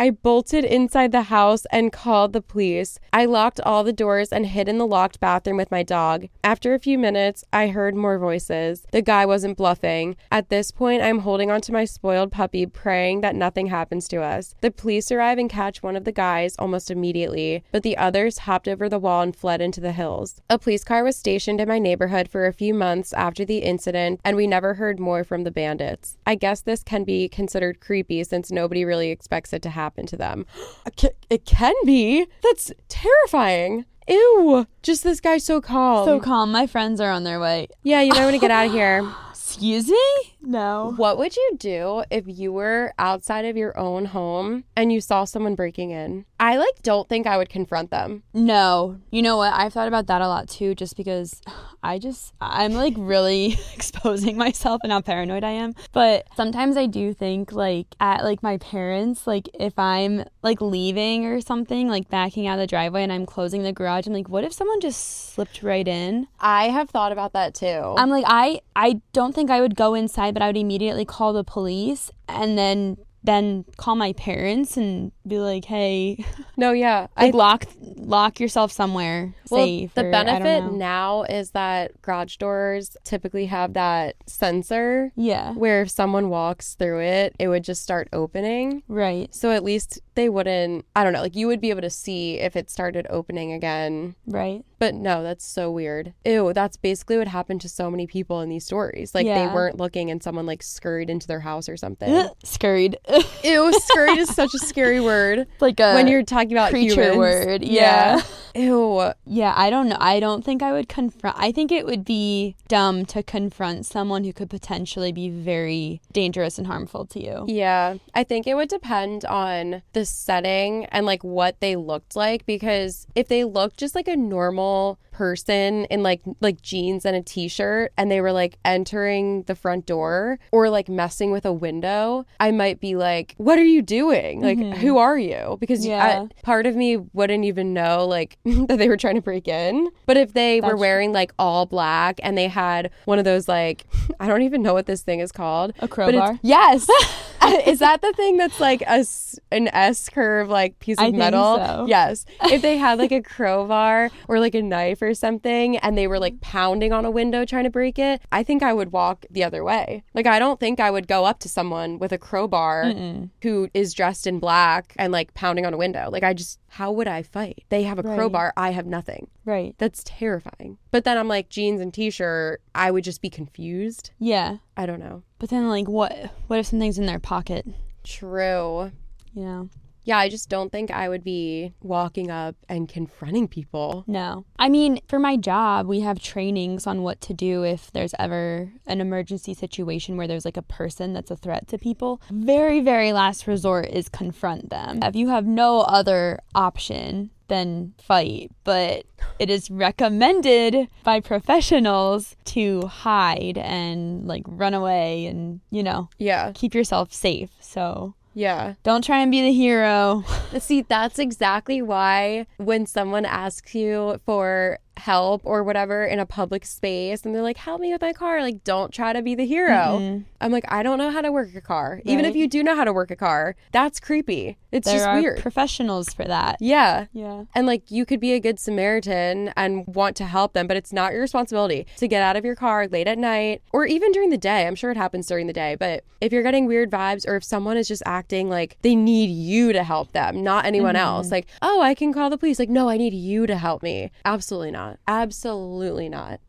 I 0.00 0.10
bolted 0.10 0.64
inside 0.64 1.10
the 1.10 1.22
house 1.22 1.66
and 1.72 1.90
called 1.90 2.32
the 2.32 2.40
police. 2.40 3.00
I 3.12 3.24
locked 3.24 3.60
all 3.62 3.82
the 3.82 3.92
doors 3.92 4.28
and 4.28 4.46
hid 4.46 4.68
in 4.68 4.78
the 4.78 4.86
locked 4.86 5.18
bathroom 5.18 5.56
with 5.56 5.72
my 5.72 5.82
dog. 5.82 6.28
After 6.44 6.72
a 6.72 6.78
few 6.78 6.96
minutes, 6.96 7.42
I 7.52 7.66
heard 7.66 7.96
more 7.96 8.16
voices. 8.16 8.86
The 8.92 9.02
guy 9.02 9.26
wasn't 9.26 9.56
bluffing. 9.56 10.14
At 10.30 10.50
this 10.50 10.70
point, 10.70 11.02
I'm 11.02 11.18
holding 11.18 11.50
onto 11.50 11.72
my 11.72 11.84
spoiled 11.84 12.30
puppy, 12.30 12.64
praying 12.64 13.22
that 13.22 13.34
nothing 13.34 13.66
happens 13.66 14.06
to 14.08 14.22
us. 14.22 14.54
The 14.60 14.70
police 14.70 15.10
arrive 15.10 15.36
and 15.36 15.50
catch 15.50 15.82
one 15.82 15.96
of 15.96 16.04
the 16.04 16.12
guys 16.12 16.54
almost 16.60 16.92
immediately, 16.92 17.64
but 17.72 17.82
the 17.82 17.96
others 17.96 18.38
hopped 18.38 18.68
over 18.68 18.88
the 18.88 19.00
wall 19.00 19.22
and 19.22 19.34
fled 19.34 19.60
into 19.60 19.80
the 19.80 19.90
hills. 19.90 20.40
A 20.48 20.60
police 20.60 20.84
car 20.84 21.02
was 21.02 21.16
stationed 21.16 21.60
in 21.60 21.66
my 21.66 21.80
neighborhood 21.80 22.28
for 22.28 22.46
a 22.46 22.52
few 22.52 22.72
months 22.72 23.12
after 23.14 23.44
the 23.44 23.58
incident, 23.58 24.20
and 24.24 24.36
we 24.36 24.46
never 24.46 24.74
heard 24.74 25.00
more 25.00 25.24
from 25.24 25.42
the 25.42 25.50
bandits. 25.50 26.18
I 26.24 26.36
guess 26.36 26.60
this 26.60 26.84
can 26.84 27.02
be 27.02 27.28
considered 27.28 27.80
creepy 27.80 28.22
since 28.22 28.52
nobody 28.52 28.84
really 28.84 29.10
expects 29.10 29.52
it 29.52 29.60
to 29.62 29.70
happen 29.70 29.87
to 29.96 30.16
them. 30.16 30.46
It 31.30 31.44
can 31.44 31.74
be. 31.84 32.26
That's 32.42 32.72
terrifying. 32.88 33.84
Ew. 34.08 34.66
Just 34.82 35.02
this 35.04 35.20
guy's 35.20 35.44
so 35.44 35.60
calm. 35.60 36.06
So 36.06 36.18
calm. 36.20 36.50
My 36.50 36.66
friends 36.66 37.00
are 37.00 37.10
on 37.10 37.24
their 37.24 37.38
way. 37.38 37.68
yeah, 37.82 38.00
you 38.00 38.12
might 38.14 38.22
want 38.24 38.34
to 38.34 38.38
get 38.40 38.50
out 38.50 38.66
of 38.66 38.72
here. 38.80 39.06
Excuse 39.30 39.88
me? 39.88 39.98
No. 40.40 40.94
What 40.96 41.18
would 41.18 41.36
you 41.36 41.56
do 41.58 42.04
if 42.10 42.24
you 42.26 42.52
were 42.52 42.92
outside 42.98 43.44
of 43.44 43.56
your 43.56 43.78
own 43.78 44.06
home 44.06 44.64
and 44.76 44.92
you 44.92 45.00
saw 45.00 45.24
someone 45.24 45.54
breaking 45.54 45.90
in? 45.90 46.24
I 46.40 46.56
like 46.56 46.82
don't 46.82 47.08
think 47.08 47.26
I 47.26 47.36
would 47.36 47.48
confront 47.48 47.90
them. 47.90 48.22
No. 48.32 49.00
You 49.10 49.22
know 49.22 49.36
what? 49.36 49.52
I've 49.52 49.72
thought 49.72 49.88
about 49.88 50.06
that 50.06 50.22
a 50.22 50.28
lot 50.28 50.48
too, 50.48 50.74
just 50.74 50.96
because 50.96 51.40
I 51.82 51.98
just, 51.98 52.32
I'm 52.40 52.72
like 52.72 52.94
really 52.96 53.56
exposing 53.74 54.36
myself 54.36 54.80
and 54.82 54.92
how 54.92 55.00
paranoid 55.00 55.44
I 55.44 55.50
am. 55.50 55.74
But 55.92 56.26
sometimes 56.36 56.76
I 56.76 56.86
do 56.86 57.12
think, 57.12 57.52
like, 57.52 57.86
at 58.00 58.24
like 58.24 58.42
my 58.42 58.58
parents, 58.58 59.26
like, 59.26 59.48
if 59.54 59.78
I'm 59.78 60.24
like 60.42 60.60
leaving 60.60 61.26
or 61.26 61.40
something, 61.40 61.88
like 61.88 62.08
backing 62.08 62.46
out 62.46 62.54
of 62.54 62.60
the 62.60 62.66
driveway 62.66 63.02
and 63.02 63.12
I'm 63.12 63.26
closing 63.26 63.62
the 63.62 63.72
garage, 63.72 64.06
I'm 64.06 64.12
like, 64.12 64.28
what 64.28 64.44
if 64.44 64.52
someone 64.52 64.80
just 64.80 65.32
slipped 65.34 65.62
right 65.62 65.86
in? 65.86 66.28
I 66.40 66.68
have 66.68 66.90
thought 66.90 67.12
about 67.12 67.32
that 67.32 67.54
too. 67.54 67.94
I'm 67.96 68.10
like, 68.10 68.24
I, 68.26 68.60
I 68.76 69.00
don't 69.12 69.34
think 69.34 69.50
I 69.50 69.60
would 69.60 69.74
go 69.76 69.94
inside, 69.94 70.27
but 70.32 70.42
I 70.42 70.46
would 70.48 70.56
immediately 70.56 71.04
call 71.04 71.32
the 71.32 71.44
police 71.44 72.10
and 72.28 72.56
then 72.58 72.96
then 73.24 73.64
call 73.76 73.96
my 73.96 74.12
parents 74.12 74.76
and 74.76 75.10
be 75.26 75.38
like, 75.40 75.64
"Hey, 75.64 76.24
no, 76.56 76.70
yeah. 76.70 77.08
like 77.16 77.34
lock 77.34 77.64
lock 77.96 78.38
yourself 78.38 78.70
somewhere 78.70 79.34
Well, 79.50 79.66
safe." 79.66 79.92
the 79.94 80.06
or 80.06 80.10
benefit 80.12 80.72
now 80.72 81.24
is 81.24 81.50
that 81.50 82.00
garage 82.00 82.36
doors 82.36 82.96
typically 83.04 83.46
have 83.46 83.74
that 83.74 84.14
sensor 84.26 85.12
yeah, 85.16 85.52
where 85.54 85.82
if 85.82 85.90
someone 85.90 86.28
walks 86.30 86.74
through 86.74 87.00
it, 87.00 87.34
it 87.40 87.48
would 87.48 87.64
just 87.64 87.82
start 87.82 88.08
opening. 88.12 88.84
right, 88.88 89.34
So 89.34 89.50
at 89.50 89.64
least 89.64 90.00
they 90.18 90.28
wouldn't, 90.28 90.84
I 90.96 91.04
don't 91.04 91.12
know, 91.12 91.22
like 91.22 91.36
you 91.36 91.46
would 91.46 91.60
be 91.60 91.70
able 91.70 91.82
to 91.82 91.90
see 91.90 92.40
if 92.40 92.56
it 92.56 92.68
started 92.70 93.06
opening 93.08 93.52
again. 93.52 94.16
right. 94.26 94.64
But 94.80 94.94
no, 94.94 95.24
that's 95.24 95.44
so 95.44 95.72
weird. 95.72 96.14
Ew, 96.24 96.52
that's 96.52 96.76
basically 96.76 97.18
what 97.18 97.26
happened 97.26 97.60
to 97.62 97.68
so 97.68 97.90
many 97.90 98.06
people 98.06 98.40
in 98.42 98.48
these 98.48 98.64
stories. 98.64 99.12
Like 99.12 99.26
they 99.26 99.48
weren't 99.48 99.76
looking 99.76 100.08
and 100.10 100.22
someone 100.22 100.46
like 100.46 100.62
scurried 100.62 101.10
into 101.10 101.26
their 101.26 101.40
house 101.40 101.68
or 101.68 101.76
something. 101.76 102.28
Scurried, 102.44 102.96
Ew, 103.44 103.72
scurried 103.72 104.18
is 104.18 104.32
such 104.32 104.54
a 104.54 104.58
scary 104.58 105.00
word. 105.00 105.48
like 105.60 105.80
a 105.80 105.94
when 105.94 106.06
you're 106.06 106.22
talking 106.22 106.52
about 106.52 106.70
creature 106.70 107.12
humans. 107.12 107.18
word. 107.18 107.64
Yeah. 107.64 108.20
Ew. 108.54 109.12
yeah. 109.26 109.52
I 109.56 109.68
don't 109.68 109.88
know. 109.88 109.96
I 109.98 110.20
don't 110.20 110.44
think 110.44 110.62
I 110.62 110.70
would 110.72 110.88
confront. 110.88 111.36
I 111.38 111.50
think 111.50 111.72
it 111.72 111.84
would 111.84 112.04
be 112.04 112.54
dumb 112.68 113.04
to 113.06 113.24
confront 113.24 113.84
someone 113.84 114.22
who 114.22 114.32
could 114.32 114.48
potentially 114.48 115.10
be 115.10 115.28
very 115.28 116.00
dangerous 116.12 116.56
and 116.56 116.68
harmful 116.68 117.04
to 117.06 117.20
you. 117.20 117.44
Yeah, 117.48 117.96
I 118.14 118.22
think 118.22 118.46
it 118.46 118.54
would 118.54 118.68
depend 118.68 119.24
on 119.24 119.82
the 119.92 120.04
setting 120.08 120.84
and 120.86 121.06
like 121.06 121.22
what 121.22 121.60
they 121.60 121.76
looked 121.76 122.16
like 122.16 122.46
because 122.46 123.06
if 123.14 123.28
they 123.28 123.44
looked 123.44 123.76
just 123.78 123.94
like 123.94 124.08
a 124.08 124.16
normal 124.16 124.98
person 125.18 125.84
in 125.86 126.04
like 126.04 126.20
like 126.40 126.62
jeans 126.62 127.04
and 127.04 127.16
a 127.16 127.20
t-shirt 127.20 127.92
and 127.98 128.08
they 128.08 128.20
were 128.20 128.30
like 128.30 128.56
entering 128.64 129.42
the 129.42 129.56
front 129.56 129.84
door 129.84 130.38
or 130.52 130.70
like 130.70 130.88
messing 130.88 131.32
with 131.32 131.44
a 131.44 131.52
window, 131.52 132.24
I 132.38 132.52
might 132.52 132.78
be 132.78 132.94
like, 132.94 133.34
"What 133.36 133.58
are 133.58 133.64
you 133.64 133.82
doing? 133.82 134.40
Like 134.40 134.58
mm-hmm. 134.58 134.78
who 134.78 134.96
are 134.96 135.18
you?" 135.18 135.56
Because 135.58 135.84
uh, 135.84 135.88
Yeah. 135.88 136.26
I, 136.30 136.42
part 136.42 136.66
of 136.66 136.76
me 136.76 136.98
wouldn't 137.12 137.44
even 137.44 137.74
know 137.74 138.06
like 138.06 138.38
that 138.44 138.78
they 138.78 138.88
were 138.88 138.96
trying 138.96 139.16
to 139.16 139.20
break 139.20 139.48
in. 139.48 139.88
But 140.06 140.16
if 140.16 140.34
they 140.34 140.60
were 140.60 140.68
That's- 140.68 140.80
wearing 140.80 141.12
like 141.12 141.32
all 141.36 141.66
black 141.66 142.20
and 142.22 142.38
they 142.38 142.46
had 142.46 142.92
one 143.04 143.18
of 143.18 143.24
those 143.24 143.48
like 143.48 143.86
I 144.20 144.28
don't 144.28 144.42
even 144.42 144.62
know 144.62 144.72
what 144.72 144.86
this 144.86 145.02
thing 145.02 145.18
is 145.18 145.32
called. 145.32 145.72
A 145.80 145.88
crowbar? 145.88 146.38
yes. 146.42 146.88
Uh, 147.40 147.52
is 147.66 147.78
that 147.78 148.02
the 148.02 148.12
thing 148.14 148.36
that's 148.36 148.58
like 148.58 148.82
a 148.82 149.04
an 149.52 149.68
S 149.68 150.08
curve 150.08 150.48
like 150.48 150.76
piece 150.80 150.98
of 150.98 151.04
I 151.04 151.10
metal? 151.12 151.56
so. 151.56 151.86
Yes. 151.88 152.26
If 152.42 152.62
they 152.62 152.76
had 152.76 152.98
like 152.98 153.12
a 153.12 153.22
crowbar 153.22 154.10
or 154.26 154.40
like 154.40 154.56
a 154.56 154.60
knife 154.60 155.00
or 155.00 155.07
something 155.14 155.76
and 155.78 155.96
they 155.96 156.06
were 156.06 156.18
like 156.18 156.34
mm-hmm. 156.34 156.50
pounding 156.50 156.92
on 156.92 157.04
a 157.04 157.10
window 157.10 157.44
trying 157.44 157.64
to 157.64 157.70
break 157.70 157.98
it, 157.98 158.20
I 158.32 158.42
think 158.42 158.62
I 158.62 158.72
would 158.72 158.92
walk 158.92 159.26
the 159.30 159.44
other 159.44 159.64
way. 159.64 160.02
Like 160.14 160.26
I 160.26 160.38
don't 160.38 160.60
think 160.60 160.80
I 160.80 160.90
would 160.90 161.08
go 161.08 161.24
up 161.24 161.38
to 161.40 161.48
someone 161.48 161.98
with 161.98 162.12
a 162.12 162.18
crowbar 162.18 162.84
Mm-mm. 162.84 163.30
who 163.42 163.68
is 163.74 163.94
dressed 163.94 164.26
in 164.26 164.38
black 164.38 164.94
and 164.98 165.12
like 165.12 165.34
pounding 165.34 165.66
on 165.66 165.74
a 165.74 165.78
window. 165.78 166.08
Like 166.10 166.22
I 166.22 166.34
just 166.34 166.58
how 166.68 166.92
would 166.92 167.08
I 167.08 167.22
fight? 167.22 167.64
They 167.70 167.84
have 167.84 167.98
a 167.98 168.02
Right. 168.02 168.16
crowbar, 168.16 168.52
I 168.56 168.70
have 168.70 168.86
nothing. 168.86 169.28
Right. 169.44 169.74
That's 169.78 170.02
terrifying. 170.04 170.78
But 170.90 171.04
then 171.04 171.16
I'm 171.16 171.28
like 171.28 171.48
jeans 171.48 171.80
and 171.80 171.92
t-shirt, 171.92 172.60
I 172.74 172.90
would 172.90 173.04
just 173.04 173.22
be 173.22 173.30
confused. 173.30 174.10
Yeah. 174.18 174.58
I 174.76 174.86
don't 174.86 175.00
know. 175.00 175.22
But 175.38 175.50
then, 175.50 175.68
like, 175.68 175.88
what? 175.88 176.30
What 176.46 176.58
if 176.58 176.66
something's 176.66 176.98
in 176.98 177.06
their 177.06 177.18
pocket? 177.18 177.66
True. 178.04 178.92
You 179.34 179.44
know? 179.44 179.68
Yeah, 180.08 180.16
I 180.16 180.30
just 180.30 180.48
don't 180.48 180.72
think 180.72 180.90
I 180.90 181.06
would 181.10 181.22
be 181.22 181.74
walking 181.82 182.30
up 182.30 182.56
and 182.66 182.88
confronting 182.88 183.46
people. 183.46 184.04
No. 184.06 184.46
I 184.58 184.70
mean, 184.70 185.00
for 185.06 185.18
my 185.18 185.36
job, 185.36 185.86
we 185.86 186.00
have 186.00 186.18
trainings 186.18 186.86
on 186.86 187.02
what 187.02 187.20
to 187.20 187.34
do 187.34 187.62
if 187.62 187.92
there's 187.92 188.14
ever 188.18 188.72
an 188.86 189.02
emergency 189.02 189.52
situation 189.52 190.16
where 190.16 190.26
there's 190.26 190.46
like 190.46 190.56
a 190.56 190.62
person 190.62 191.12
that's 191.12 191.30
a 191.30 191.36
threat 191.36 191.68
to 191.68 191.76
people. 191.76 192.22
Very, 192.30 192.80
very 192.80 193.12
last 193.12 193.46
resort 193.46 193.88
is 193.90 194.08
confront 194.08 194.70
them. 194.70 195.00
If 195.02 195.14
you 195.14 195.28
have 195.28 195.44
no 195.46 195.80
other 195.82 196.38
option, 196.54 197.28
then 197.48 197.92
fight. 198.02 198.50
But 198.64 199.04
it 199.38 199.50
is 199.50 199.70
recommended 199.70 200.88
by 201.04 201.20
professionals 201.20 202.34
to 202.46 202.86
hide 202.86 203.58
and 203.58 204.26
like 204.26 204.44
run 204.46 204.72
away 204.72 205.26
and, 205.26 205.60
you 205.70 205.82
know, 205.82 206.08
Yeah. 206.18 206.52
keep 206.54 206.74
yourself 206.74 207.12
safe. 207.12 207.50
So 207.60 208.14
Yeah. 208.34 208.74
don't 208.82 209.02
try 209.02 209.20
and 209.20 209.30
be 209.30 209.42
the 209.42 209.52
hero. 209.52 210.24
See, 210.58 210.82
that's 210.82 211.18
exactly 211.18 211.82
why 211.82 212.46
when 212.58 212.86
someone 212.86 213.24
asks 213.24 213.74
you 213.74 214.20
for 214.24 214.78
help 214.98 215.40
or 215.44 215.62
whatever 215.62 216.04
in 216.04 216.18
a 216.18 216.26
public 216.26 216.64
space 216.64 217.24
and 217.24 217.34
they're 217.34 217.42
like, 217.42 217.56
help 217.56 217.80
me 217.80 217.92
with 217.92 218.00
my 218.02 218.12
car, 218.12 218.40
like, 218.42 218.64
don't 218.64 218.92
try 218.92 219.12
to 219.12 219.22
be 219.22 219.34
the 219.34 219.46
hero. 219.46 219.98
Mhm. 220.00 220.24
I'm 220.40 220.52
like, 220.52 220.64
I 220.68 220.82
don't 220.82 220.98
know 220.98 221.10
how 221.10 221.20
to 221.20 221.32
work 221.32 221.54
a 221.54 221.60
car. 221.60 222.00
Even 222.04 222.24
if 222.24 222.36
you 222.36 222.46
do 222.48 222.62
know 222.62 222.76
how 222.76 222.84
to 222.84 222.92
work 222.92 223.10
a 223.10 223.16
car, 223.16 223.56
that's 223.72 223.98
creepy. 224.00 224.56
It's 224.70 224.86
There 224.86 224.98
just 224.98 225.20
weird. 225.20 225.38
professionals 225.40 226.12
for 226.12 226.24
that. 226.24 226.56
yeah. 226.60 227.06
Yeah. 227.12 227.44
And 227.54 227.66
like 227.66 227.90
you 227.90 228.04
could 228.04 228.20
be 228.20 228.32
a 228.34 228.40
good 228.40 228.58
Samaritan 228.58 229.52
and 229.56 229.84
want 229.86 230.16
to 230.16 230.24
help 230.24 230.52
them, 230.52 230.66
but 230.66 230.76
it's 230.76 230.92
not 230.92 231.12
your 231.12 231.20
responsibility 231.22 231.86
to 231.96 232.08
get 232.08 232.22
out 232.22 232.36
of 232.36 232.44
your 232.44 232.54
car 232.54 232.86
late 232.88 233.06
at 233.08 233.18
night 233.18 233.62
or 233.72 233.84
even 233.86 234.12
during 234.12 234.30
the 234.30 234.38
day. 234.38 234.66
I'm 234.66 234.74
sure 234.74 234.90
it 234.90 234.96
happens 234.96 235.26
during 235.26 235.46
the 235.46 235.52
day, 235.52 235.76
but 235.78 236.04
if 236.20 236.32
you're 236.32 236.42
getting 236.42 236.66
weird 236.66 236.90
vibes 236.90 237.26
or 237.26 237.36
if 237.36 237.44
someone 237.44 237.76
is 237.76 237.88
just 237.88 238.02
acting 238.06 238.48
like 238.48 238.76
they 238.82 238.94
need 238.96 239.30
you 239.30 239.72
to 239.72 239.82
help 239.84 240.12
them, 240.12 240.42
not 240.42 240.64
anyone 240.64 240.96
else, 240.96 241.30
like, 241.30 241.46
oh, 241.62 241.80
I 241.80 241.94
can 241.94 242.12
call 242.12 242.30
the 242.30 242.38
police. 242.38 242.58
Like, 242.58 242.68
no, 242.70 242.88
I 242.88 242.96
need 242.96 243.12
you 243.14 243.46
to 243.46 243.56
help 243.56 243.82
me. 243.82 244.10
Absolutely 244.24 244.70
not. 244.70 244.87
Absolutely 245.06 246.08
not. 246.08 246.40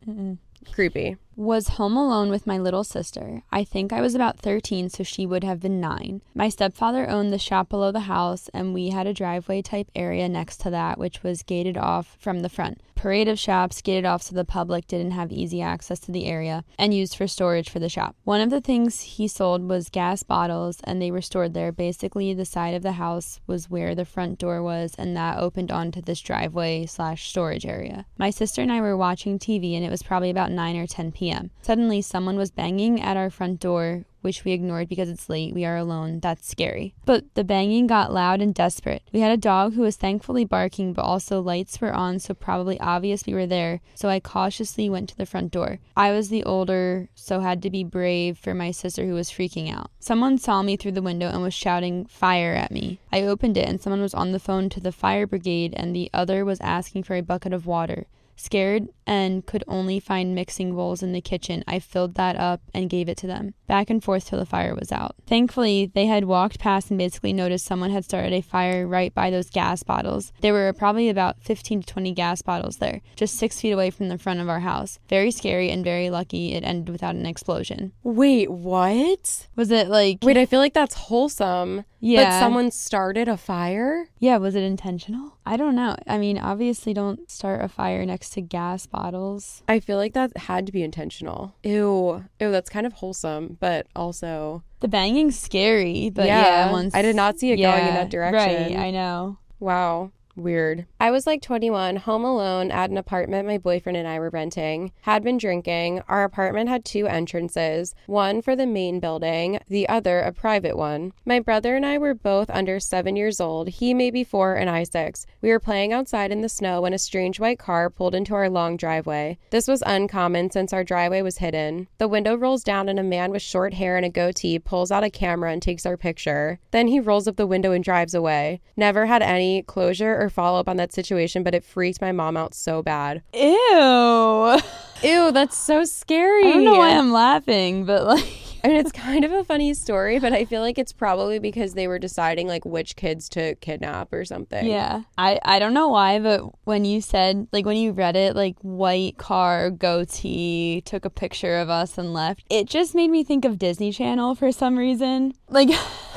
Creepy. 0.72 1.16
was 1.36 1.68
home 1.68 1.96
alone 1.96 2.28
with 2.28 2.46
my 2.46 2.58
little 2.58 2.84
sister. 2.84 3.42
I 3.50 3.64
think 3.64 3.94
I 3.94 4.02
was 4.02 4.14
about 4.14 4.38
13, 4.38 4.90
so 4.90 5.02
she 5.02 5.24
would 5.24 5.42
have 5.42 5.60
been 5.60 5.80
9. 5.80 6.20
My 6.34 6.50
stepfather 6.50 7.08
owned 7.08 7.32
the 7.32 7.38
shop 7.38 7.70
below 7.70 7.90
the 7.90 8.00
house, 8.00 8.50
and 8.52 8.74
we 8.74 8.90
had 8.90 9.06
a 9.06 9.14
driveway 9.14 9.62
type 9.62 9.90
area 9.94 10.28
next 10.28 10.58
to 10.58 10.70
that, 10.70 10.98
which 10.98 11.22
was 11.22 11.42
gated 11.42 11.78
off 11.78 12.14
from 12.20 12.40
the 12.40 12.50
front. 12.50 12.82
Parade 13.00 13.28
of 13.28 13.38
shops 13.38 13.80
gated 13.80 14.04
off 14.04 14.20
so 14.20 14.34
the 14.34 14.44
public 14.44 14.86
didn't 14.86 15.12
have 15.12 15.32
easy 15.32 15.62
access 15.62 15.98
to 16.00 16.12
the 16.12 16.26
area 16.26 16.64
and 16.78 16.92
used 16.92 17.16
for 17.16 17.26
storage 17.26 17.70
for 17.70 17.78
the 17.78 17.88
shop. 17.88 18.14
One 18.24 18.42
of 18.42 18.50
the 18.50 18.60
things 18.60 19.00
he 19.00 19.26
sold 19.26 19.66
was 19.66 19.88
gas 19.88 20.22
bottles, 20.22 20.82
and 20.84 21.00
they 21.00 21.10
were 21.10 21.22
stored 21.22 21.54
there. 21.54 21.72
Basically, 21.72 22.34
the 22.34 22.44
side 22.44 22.74
of 22.74 22.82
the 22.82 22.92
house 22.92 23.40
was 23.46 23.70
where 23.70 23.94
the 23.94 24.04
front 24.04 24.38
door 24.38 24.62
was, 24.62 24.94
and 24.98 25.16
that 25.16 25.38
opened 25.38 25.72
onto 25.72 26.02
this 26.02 26.20
driveway 26.20 26.84
slash 26.84 27.30
storage 27.30 27.64
area. 27.64 28.04
My 28.18 28.28
sister 28.28 28.60
and 28.60 28.70
I 28.70 28.82
were 28.82 28.98
watching 28.98 29.38
TV, 29.38 29.74
and 29.76 29.82
it 29.82 29.90
was 29.90 30.02
probably 30.02 30.28
about 30.28 30.52
9 30.52 30.76
or 30.76 30.86
10 30.86 31.12
p.m. 31.12 31.52
Suddenly, 31.62 32.02
someone 32.02 32.36
was 32.36 32.50
banging 32.50 33.00
at 33.00 33.16
our 33.16 33.30
front 33.30 33.60
door, 33.60 34.04
which 34.20 34.44
we 34.44 34.52
ignored 34.52 34.88
because 34.88 35.08
it's 35.08 35.28
late. 35.28 35.54
We 35.54 35.64
are 35.64 35.76
alone. 35.76 36.20
That's 36.20 36.48
scary. 36.48 36.94
But 37.04 37.24
the 37.34 37.44
banging 37.44 37.86
got 37.86 38.12
loud 38.12 38.40
and 38.40 38.54
desperate. 38.54 39.02
We 39.12 39.20
had 39.20 39.32
a 39.32 39.36
dog 39.36 39.74
who 39.74 39.82
was 39.82 39.96
thankfully 39.96 40.44
barking, 40.44 40.92
but 40.92 41.02
also 41.02 41.40
lights 41.40 41.80
were 41.80 41.92
on, 41.92 42.18
so 42.18 42.34
probably 42.34 42.78
obvious 42.80 43.26
we 43.26 43.34
were 43.34 43.46
there. 43.46 43.80
So 43.94 44.08
I 44.08 44.20
cautiously 44.20 44.88
went 44.88 45.08
to 45.10 45.16
the 45.16 45.26
front 45.26 45.50
door. 45.50 45.78
I 45.96 46.12
was 46.12 46.28
the 46.28 46.44
older, 46.44 47.08
so 47.14 47.40
had 47.40 47.62
to 47.62 47.70
be 47.70 47.84
brave 47.84 48.38
for 48.38 48.54
my 48.54 48.70
sister 48.70 49.06
who 49.06 49.14
was 49.14 49.30
freaking 49.30 49.72
out. 49.72 49.90
Someone 49.98 50.38
saw 50.38 50.62
me 50.62 50.76
through 50.76 50.92
the 50.92 51.02
window 51.02 51.28
and 51.28 51.42
was 51.42 51.54
shouting 51.54 52.06
fire 52.06 52.54
at 52.54 52.70
me. 52.70 52.98
I 53.12 53.22
opened 53.22 53.56
it, 53.56 53.68
and 53.68 53.80
someone 53.80 54.02
was 54.02 54.14
on 54.14 54.32
the 54.32 54.40
phone 54.40 54.68
to 54.70 54.80
the 54.80 54.92
fire 54.92 55.26
brigade, 55.26 55.74
and 55.76 55.94
the 55.94 56.10
other 56.12 56.44
was 56.44 56.60
asking 56.60 57.04
for 57.04 57.16
a 57.16 57.22
bucket 57.22 57.52
of 57.52 57.66
water. 57.66 58.06
Scared 58.40 58.88
and 59.06 59.44
could 59.44 59.62
only 59.68 60.00
find 60.00 60.34
mixing 60.34 60.74
bowls 60.74 61.02
in 61.02 61.12
the 61.12 61.20
kitchen, 61.20 61.62
I 61.68 61.78
filled 61.78 62.14
that 62.14 62.36
up 62.36 62.62
and 62.72 62.88
gave 62.88 63.06
it 63.06 63.18
to 63.18 63.26
them, 63.26 63.52
back 63.66 63.90
and 63.90 64.02
forth 64.02 64.26
till 64.26 64.38
the 64.38 64.46
fire 64.46 64.74
was 64.74 64.90
out. 64.90 65.14
Thankfully, 65.26 65.90
they 65.94 66.06
had 66.06 66.24
walked 66.24 66.58
past 66.58 66.90
and 66.90 66.96
basically 66.96 67.34
noticed 67.34 67.66
someone 67.66 67.90
had 67.90 68.02
started 68.06 68.32
a 68.32 68.40
fire 68.40 68.86
right 68.86 69.12
by 69.12 69.28
those 69.28 69.50
gas 69.50 69.82
bottles. 69.82 70.32
There 70.40 70.54
were 70.54 70.72
probably 70.72 71.10
about 71.10 71.42
15 71.42 71.82
to 71.82 71.86
20 71.86 72.12
gas 72.12 72.40
bottles 72.40 72.78
there, 72.78 73.02
just 73.14 73.36
six 73.36 73.60
feet 73.60 73.72
away 73.72 73.90
from 73.90 74.08
the 74.08 74.16
front 74.16 74.40
of 74.40 74.48
our 74.48 74.60
house. 74.60 74.98
Very 75.10 75.30
scary 75.30 75.70
and 75.70 75.84
very 75.84 76.08
lucky 76.08 76.54
it 76.54 76.64
ended 76.64 76.88
without 76.88 77.16
an 77.16 77.26
explosion. 77.26 77.92
Wait, 78.02 78.50
what? 78.50 79.48
Was 79.54 79.70
it 79.70 79.88
like, 79.88 80.20
Wait, 80.22 80.38
I 80.38 80.46
feel 80.46 80.60
like 80.60 80.72
that's 80.72 80.94
wholesome. 80.94 81.84
Yeah, 82.00 82.24
But 82.24 82.40
someone 82.40 82.70
started 82.70 83.28
a 83.28 83.36
fire? 83.36 84.08
yeah, 84.18 84.38
was 84.38 84.54
it 84.54 84.62
intentional? 84.62 85.36
I 85.46 85.56
don't 85.56 85.74
know. 85.74 85.96
I 86.06 86.18
mean, 86.18 86.38
obviously, 86.38 86.94
don't 86.94 87.30
start 87.30 87.62
a 87.62 87.68
fire 87.68 88.04
next 88.06 88.30
to 88.30 88.40
gas 88.40 88.86
bottles. 88.86 89.62
I 89.68 89.80
feel 89.80 89.96
like 89.98 90.14
that 90.14 90.36
had 90.36 90.66
to 90.66 90.72
be 90.72 90.82
intentional. 90.82 91.54
Ew. 91.62 92.24
Ew, 92.40 92.50
that's 92.50 92.70
kind 92.70 92.86
of 92.86 92.94
wholesome, 92.94 93.56
but 93.60 93.86
also 93.94 94.62
The 94.80 94.88
banging's 94.88 95.38
scary, 95.38 96.10
but 96.10 96.26
Yeah, 96.26 96.42
yeah, 96.66 96.72
once 96.72 96.94
I 96.94 97.02
did 97.02 97.16
not 97.16 97.38
see 97.38 97.52
it 97.52 97.56
going 97.56 97.86
in 97.86 97.94
that 97.94 98.10
direction. 98.10 98.72
Right, 98.72 98.76
I 98.76 98.90
know. 98.90 99.38
Wow. 99.58 100.10
Weird. 100.36 100.86
I 101.00 101.10
was 101.10 101.26
like 101.26 101.42
21, 101.42 101.96
home 101.96 102.24
alone 102.24 102.70
at 102.70 102.90
an 102.90 102.96
apartment 102.96 103.48
my 103.48 103.58
boyfriend 103.58 103.96
and 103.96 104.06
I 104.06 104.18
were 104.18 104.30
renting. 104.30 104.92
Had 105.02 105.22
been 105.22 105.38
drinking. 105.38 106.02
Our 106.08 106.24
apartment 106.24 106.68
had 106.68 106.84
two 106.84 107.06
entrances 107.06 107.94
one 108.06 108.40
for 108.40 108.54
the 108.54 108.66
main 108.66 109.00
building, 109.00 109.60
the 109.68 109.88
other 109.88 110.20
a 110.20 110.32
private 110.32 110.76
one. 110.76 111.12
My 111.24 111.40
brother 111.40 111.74
and 111.74 111.84
I 111.84 111.98
were 111.98 112.14
both 112.14 112.48
under 112.50 112.78
seven 112.78 113.16
years 113.16 113.40
old, 113.40 113.68
he 113.68 113.92
maybe 113.92 114.22
four 114.22 114.54
and 114.54 114.70
I 114.70 114.84
six. 114.84 115.26
We 115.40 115.50
were 115.50 115.58
playing 115.58 115.92
outside 115.92 116.30
in 116.30 116.42
the 116.42 116.48
snow 116.48 116.82
when 116.82 116.92
a 116.92 116.98
strange 116.98 117.40
white 117.40 117.58
car 117.58 117.90
pulled 117.90 118.14
into 118.14 118.34
our 118.34 118.48
long 118.48 118.76
driveway. 118.76 119.38
This 119.50 119.66
was 119.66 119.82
uncommon 119.84 120.50
since 120.50 120.72
our 120.72 120.84
driveway 120.84 121.22
was 121.22 121.38
hidden. 121.38 121.88
The 121.98 122.08
window 122.08 122.36
rolls 122.36 122.62
down 122.62 122.88
and 122.88 122.98
a 122.98 123.02
man 123.02 123.30
with 123.30 123.42
short 123.42 123.74
hair 123.74 123.96
and 123.96 124.06
a 124.06 124.10
goatee 124.10 124.58
pulls 124.58 124.92
out 124.92 125.04
a 125.04 125.10
camera 125.10 125.52
and 125.52 125.60
takes 125.60 125.84
our 125.84 125.96
picture. 125.96 126.60
Then 126.70 126.88
he 126.88 127.00
rolls 127.00 127.26
up 127.26 127.36
the 127.36 127.46
window 127.46 127.72
and 127.72 127.82
drives 127.82 128.14
away. 128.14 128.60
Never 128.76 129.06
had 129.06 129.22
any 129.22 129.62
closure 129.62 130.19
or 130.20 130.30
follow 130.30 130.60
up 130.60 130.68
on 130.68 130.76
that 130.76 130.92
situation, 130.92 131.42
but 131.42 131.54
it 131.54 131.64
freaked 131.64 132.00
my 132.00 132.12
mom 132.12 132.36
out 132.36 132.54
so 132.54 132.82
bad. 132.82 133.22
Ew. 133.34 134.58
Ew, 135.02 135.32
that's 135.32 135.56
so 135.56 135.84
scary. 135.84 136.46
I 136.46 136.52
don't 136.52 136.64
know 136.64 136.76
why 136.76 136.90
I'm 136.90 137.10
laughing, 137.10 137.86
but 137.86 138.04
like 138.04 138.24
I 138.62 138.68
mean, 138.68 138.76
it's 138.76 138.92
kind 138.92 139.24
of 139.24 139.32
a 139.32 139.42
funny 139.42 139.72
story, 139.72 140.18
but 140.18 140.32
I 140.32 140.44
feel 140.44 140.60
like 140.60 140.78
it's 140.78 140.92
probably 140.92 141.38
because 141.38 141.72
they 141.72 141.88
were 141.88 141.98
deciding 141.98 142.46
like 142.46 142.64
which 142.66 142.94
kids 142.94 143.28
to 143.30 143.54
kidnap 143.56 144.12
or 144.12 144.24
something. 144.24 144.66
yeah. 144.66 145.02
I 145.16 145.38
I 145.44 145.58
don't 145.58 145.72
know 145.72 145.88
why, 145.88 146.18
but 146.18 146.42
when 146.64 146.84
you 146.84 147.00
said 147.00 147.48
like 147.52 147.64
when 147.64 147.78
you 147.78 147.92
read 147.92 148.16
it 148.16 148.36
like 148.36 148.56
white 148.60 149.16
car 149.16 149.70
goatee 149.70 150.82
took 150.84 151.04
a 151.04 151.10
picture 151.10 151.56
of 151.56 151.70
us 151.70 151.96
and 151.96 152.12
left, 152.12 152.44
it 152.50 152.66
just 152.66 152.94
made 152.94 153.10
me 153.10 153.24
think 153.24 153.44
of 153.44 153.58
Disney 153.58 153.92
Channel 153.92 154.34
for 154.34 154.52
some 154.52 154.76
reason. 154.76 155.32
Like 155.48 155.70